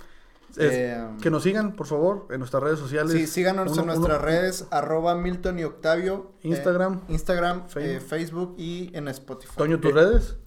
Eh, 0.58 1.08
que 1.22 1.30
nos 1.30 1.44
sigan, 1.44 1.76
por 1.76 1.88
favor, 1.88 2.28
en 2.30 2.40
nuestras 2.40 2.64
redes 2.64 2.80
sociales. 2.80 3.12
Sí, 3.12 3.28
síganos 3.28 3.72
uno, 3.72 3.82
en 3.82 3.88
nuestras 3.88 4.18
uno, 4.18 4.26
redes, 4.26 4.68
arroba 4.72 5.16
Milton 5.16 5.60
y 5.60 5.64
Octavio. 5.64 6.34
Instagram. 6.44 7.02
Eh, 7.08 7.14
Instagram, 7.14 7.68
Facebook. 7.68 7.96
Eh, 7.96 8.00
Facebook. 8.00 8.56
y 8.58 8.92
en 8.98 9.08
Spotify. 9.10 9.56
Toño, 9.58 9.80
¿tus 9.80 9.94
redes? 9.94 10.38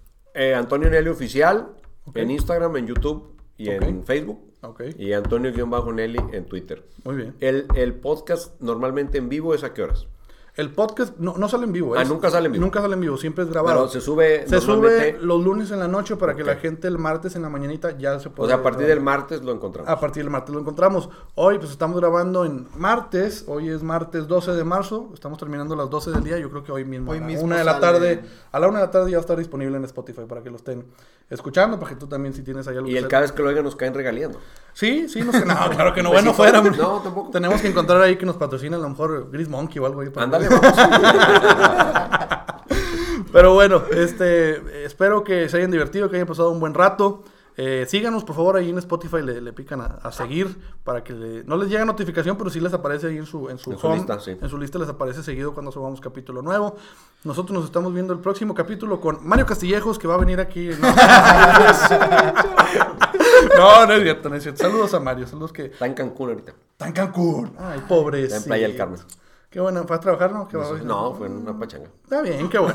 Antonio 0.56 0.88
Nelly 0.88 1.08
Oficial, 1.08 1.74
okay. 2.04 2.22
en 2.22 2.30
Instagram, 2.30 2.76
en 2.76 2.86
YouTube 2.86 3.36
y 3.56 3.68
okay. 3.74 3.88
en 3.88 4.04
Facebook. 4.04 4.48
Okay. 4.60 4.94
Y 4.98 5.12
Antonio-Nelly 5.12 6.18
en 6.32 6.44
Twitter. 6.46 6.84
Muy 7.04 7.14
bien. 7.14 7.36
El, 7.40 7.66
el 7.76 7.94
podcast 7.94 8.60
normalmente 8.60 9.18
en 9.18 9.28
vivo 9.28 9.54
es 9.54 9.62
a 9.62 9.72
qué 9.72 9.82
horas? 9.82 10.08
El 10.58 10.72
podcast 10.72 11.16
no, 11.18 11.38
no 11.38 11.48
sale 11.48 11.66
en 11.66 11.72
vivo. 11.72 11.94
Ah, 11.94 12.02
nunca 12.02 12.30
sale 12.30 12.46
en 12.46 12.52
vivo. 12.52 12.64
Nunca 12.64 12.80
sale 12.80 12.94
en 12.94 13.00
vivo, 13.00 13.16
siempre 13.16 13.44
es 13.44 13.50
grabado. 13.50 13.76
Pero 13.76 13.88
se 13.88 14.00
sube. 14.00 14.44
Se 14.48 14.60
sube 14.60 15.16
los 15.20 15.40
lunes 15.40 15.70
en 15.70 15.78
la 15.78 15.86
noche 15.86 16.16
para 16.16 16.32
okay. 16.32 16.44
que 16.44 16.50
la 16.50 16.56
gente 16.56 16.88
el 16.88 16.98
martes 16.98 17.36
en 17.36 17.42
la 17.42 17.48
mañanita 17.48 17.96
ya 17.96 18.18
se 18.18 18.28
pueda. 18.28 18.46
O 18.46 18.48
sea, 18.48 18.56
a 18.56 18.62
partir 18.64 18.86
grabar. 18.86 18.96
del 18.96 19.04
martes 19.04 19.42
lo 19.44 19.52
encontramos. 19.52 19.88
A 19.88 20.00
partir 20.00 20.24
del 20.24 20.32
martes 20.32 20.52
lo 20.52 20.60
encontramos. 20.60 21.10
Hoy, 21.36 21.58
pues 21.58 21.70
estamos 21.70 22.00
grabando 22.00 22.44
en 22.44 22.66
martes. 22.76 23.44
Hoy 23.46 23.68
es 23.68 23.84
martes 23.84 24.26
12 24.26 24.50
de 24.50 24.64
marzo. 24.64 25.10
Estamos 25.14 25.38
terminando 25.38 25.74
a 25.74 25.76
las 25.76 25.90
12 25.90 26.10
del 26.10 26.24
día. 26.24 26.38
Yo 26.38 26.50
creo 26.50 26.64
que 26.64 26.72
hoy 26.72 26.84
mismo. 26.84 27.12
Hoy 27.12 27.18
a 27.18 27.20
la 27.20 27.26
mismo 27.28 27.44
una 27.44 27.58
de 27.58 27.64
la 27.64 27.78
tarde. 27.78 28.24
A 28.50 28.58
la 28.58 28.66
una 28.66 28.80
de 28.80 28.86
la 28.86 28.90
tarde 28.90 29.12
ya 29.12 29.18
va 29.18 29.20
a 29.20 29.26
estar 29.26 29.38
disponible 29.38 29.76
en 29.76 29.84
Spotify 29.84 30.22
para 30.28 30.42
que 30.42 30.50
lo 30.50 30.56
estén 30.56 30.86
escuchando. 31.30 31.78
Para 31.78 31.90
que 31.90 31.96
tú 31.96 32.06
también, 32.06 32.34
si 32.34 32.42
tienes 32.42 32.66
ahí 32.68 32.76
algo 32.76 32.88
Y 32.88 32.96
el 32.96 33.08
cada 33.08 33.22
vez 33.22 33.32
que 33.32 33.42
lo 33.42 33.48
oigan 33.48 33.64
nos 33.64 33.76
caen 33.76 33.94
regalando. 33.94 34.40
Sí, 34.72 35.08
sí, 35.08 35.22
nos 35.22 35.34
No, 35.44 35.70
claro 35.70 35.92
que 35.92 36.02
no. 36.02 36.10
bueno, 36.10 36.32
fuera. 36.34 36.60
No, 36.60 37.00
tampoco. 37.00 37.30
Tenemos 37.30 37.60
que 37.60 37.68
encontrar 37.68 38.00
ahí 38.00 38.16
que 38.16 38.26
nos 38.26 38.36
patrocine 38.36 38.76
a 38.76 38.78
lo 38.78 38.88
mejor 38.88 39.30
Gris 39.30 39.48
Monkey 39.48 39.78
o 39.80 39.86
algo 39.86 40.00
ahí. 40.00 40.10
Para 40.10 40.24
Ándale, 40.24 40.48
vamos. 40.48 40.72
Pero 43.32 43.52
bueno, 43.54 43.82
este, 43.90 44.84
espero 44.84 45.22
que 45.22 45.48
se 45.48 45.58
hayan 45.58 45.70
divertido, 45.70 46.08
que 46.08 46.16
hayan 46.16 46.28
pasado 46.28 46.50
un 46.50 46.60
buen 46.60 46.74
rato. 46.74 47.24
Eh, 47.60 47.86
síganos, 47.88 48.22
por 48.22 48.36
favor, 48.36 48.56
ahí 48.56 48.70
en 48.70 48.78
Spotify, 48.78 49.20
le, 49.20 49.40
le 49.40 49.52
pican 49.52 49.80
a, 49.80 49.98
a, 50.00 50.12
seguir 50.12 50.56
para 50.84 51.02
que 51.02 51.12
le, 51.12 51.42
no 51.42 51.56
les 51.56 51.68
llegue 51.68 51.84
notificación, 51.84 52.38
pero 52.38 52.50
sí 52.50 52.60
les 52.60 52.72
aparece 52.72 53.08
ahí 53.08 53.16
en 53.18 53.26
su, 53.26 53.48
en 53.50 53.58
su, 53.58 53.72
en 53.72 53.78
home, 53.82 53.96
su 53.96 53.96
lista, 53.96 54.20
sí. 54.20 54.30
en 54.40 54.48
su 54.48 54.56
lista 54.58 54.78
les 54.78 54.88
aparece 54.88 55.24
seguido 55.24 55.52
cuando 55.54 55.72
subamos 55.72 56.00
capítulo 56.00 56.40
nuevo. 56.40 56.76
Nosotros 57.24 57.58
nos 57.58 57.64
estamos 57.64 57.92
viendo 57.92 58.12
el 58.12 58.20
próximo 58.20 58.54
capítulo 58.54 59.00
con 59.00 59.26
Mario 59.26 59.44
Castillejos, 59.44 59.98
que 59.98 60.06
va 60.06 60.14
a 60.14 60.18
venir 60.18 60.38
aquí. 60.38 60.68
No, 63.56 63.86
no, 63.86 63.86
no 63.86 63.92
es 63.94 64.02
cierto, 64.04 64.28
no 64.28 64.36
es 64.36 64.42
cierto. 64.44 64.62
Saludos 64.62 64.94
a 64.94 65.00
Mario, 65.00 65.26
saludos 65.26 65.52
que... 65.52 65.64
Está 65.64 65.86
en 65.86 65.94
Cancún 65.94 66.28
ahorita. 66.28 66.52
Está 66.52 66.86
en 66.86 66.92
Cancún. 66.92 67.56
Ay, 67.58 67.82
pobre. 67.88 68.22
Está 68.22 68.36
en 68.36 68.44
Playa 68.44 68.68
del 68.68 68.76
Carmen. 68.76 69.00
Qué 69.50 69.60
bueno, 69.60 69.82
¿fue 69.84 69.96
a 69.96 70.00
trabajar, 70.00 70.30
no? 70.30 70.46
¿Qué 70.46 70.58
no, 70.58 70.76
no, 70.84 71.14
fue 71.14 71.26
en 71.26 71.38
una 71.38 71.58
pachanga. 71.58 71.88
Está 72.04 72.20
bien, 72.20 72.50
qué 72.50 72.58
bueno. 72.58 72.74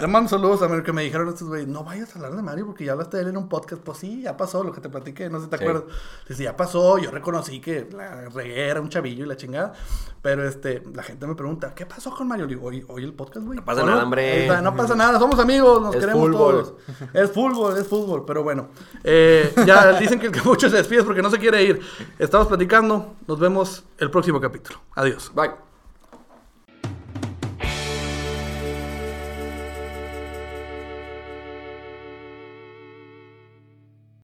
Le 0.00 0.06
mando 0.06 0.30
saludos 0.30 0.62
a 0.62 0.68
Mario 0.68 0.82
que 0.82 0.94
me 0.94 1.02
dijeron 1.02 1.28
estos 1.28 1.46
güeyes, 1.46 1.68
no 1.68 1.84
vayas 1.84 2.10
a 2.10 2.18
hablar 2.18 2.34
de 2.36 2.40
Mario 2.40 2.64
porque 2.64 2.86
ya 2.86 2.92
hablaste 2.92 3.18
de 3.18 3.24
él 3.24 3.28
en 3.28 3.36
un 3.36 3.50
podcast. 3.50 3.82
Pues 3.82 3.98
sí, 3.98 4.22
ya 4.22 4.34
pasó 4.34 4.64
lo 4.64 4.72
que 4.72 4.80
te 4.80 4.88
platiqué, 4.88 5.28
no 5.28 5.38
sé 5.38 5.44
si 5.44 5.50
te 5.50 5.58
sí. 5.58 5.64
acuerdas. 5.64 5.84
Dice, 6.26 6.44
ya 6.44 6.56
pasó, 6.56 6.96
yo 6.96 7.10
reconocí 7.10 7.60
que 7.60 7.86
la 7.92 8.30
regué 8.30 8.66
era 8.66 8.80
un 8.80 8.88
chavillo 8.88 9.26
y 9.26 9.28
la 9.28 9.36
chingada. 9.36 9.74
Pero 10.22 10.48
este, 10.48 10.82
la 10.94 11.02
gente 11.02 11.26
me 11.26 11.34
pregunta, 11.34 11.74
¿qué 11.74 11.84
pasó 11.84 12.14
con 12.14 12.28
Mario? 12.28 12.46
Le 12.46 12.54
digo, 12.54 12.66
oye, 12.66 12.82
oye 12.88 13.04
el 13.04 13.12
podcast, 13.12 13.44
güey. 13.44 13.58
No 13.58 13.64
pasa 13.66 13.84
nada, 13.84 14.04
hombre. 14.04 14.48
No 14.62 14.74
pasa 14.74 14.94
nada, 14.94 15.18
somos 15.18 15.38
amigos, 15.38 15.82
nos 15.82 15.94
es 15.94 16.00
queremos 16.00 16.30
fútbol. 16.30 16.54
todos. 16.54 16.74
Es 17.12 17.30
fútbol, 17.30 17.76
es 17.76 17.86
fútbol, 17.86 18.24
pero 18.26 18.42
bueno. 18.42 18.68
Eh, 19.02 19.52
ya 19.66 19.92
dicen 20.00 20.18
que 20.18 20.28
el 20.28 20.32
camucho 20.32 20.70
se 20.70 20.78
despide 20.78 21.04
porque 21.04 21.20
no 21.20 21.28
se 21.28 21.38
quiere 21.38 21.62
ir. 21.62 21.80
Estamos 22.18 22.46
platicando, 22.46 23.16
nos 23.26 23.38
vemos 23.38 23.84
el 23.98 24.10
próximo 24.10 24.40
capítulo. 24.40 24.80
Adiós. 24.94 25.30
Bye. 25.34 25.50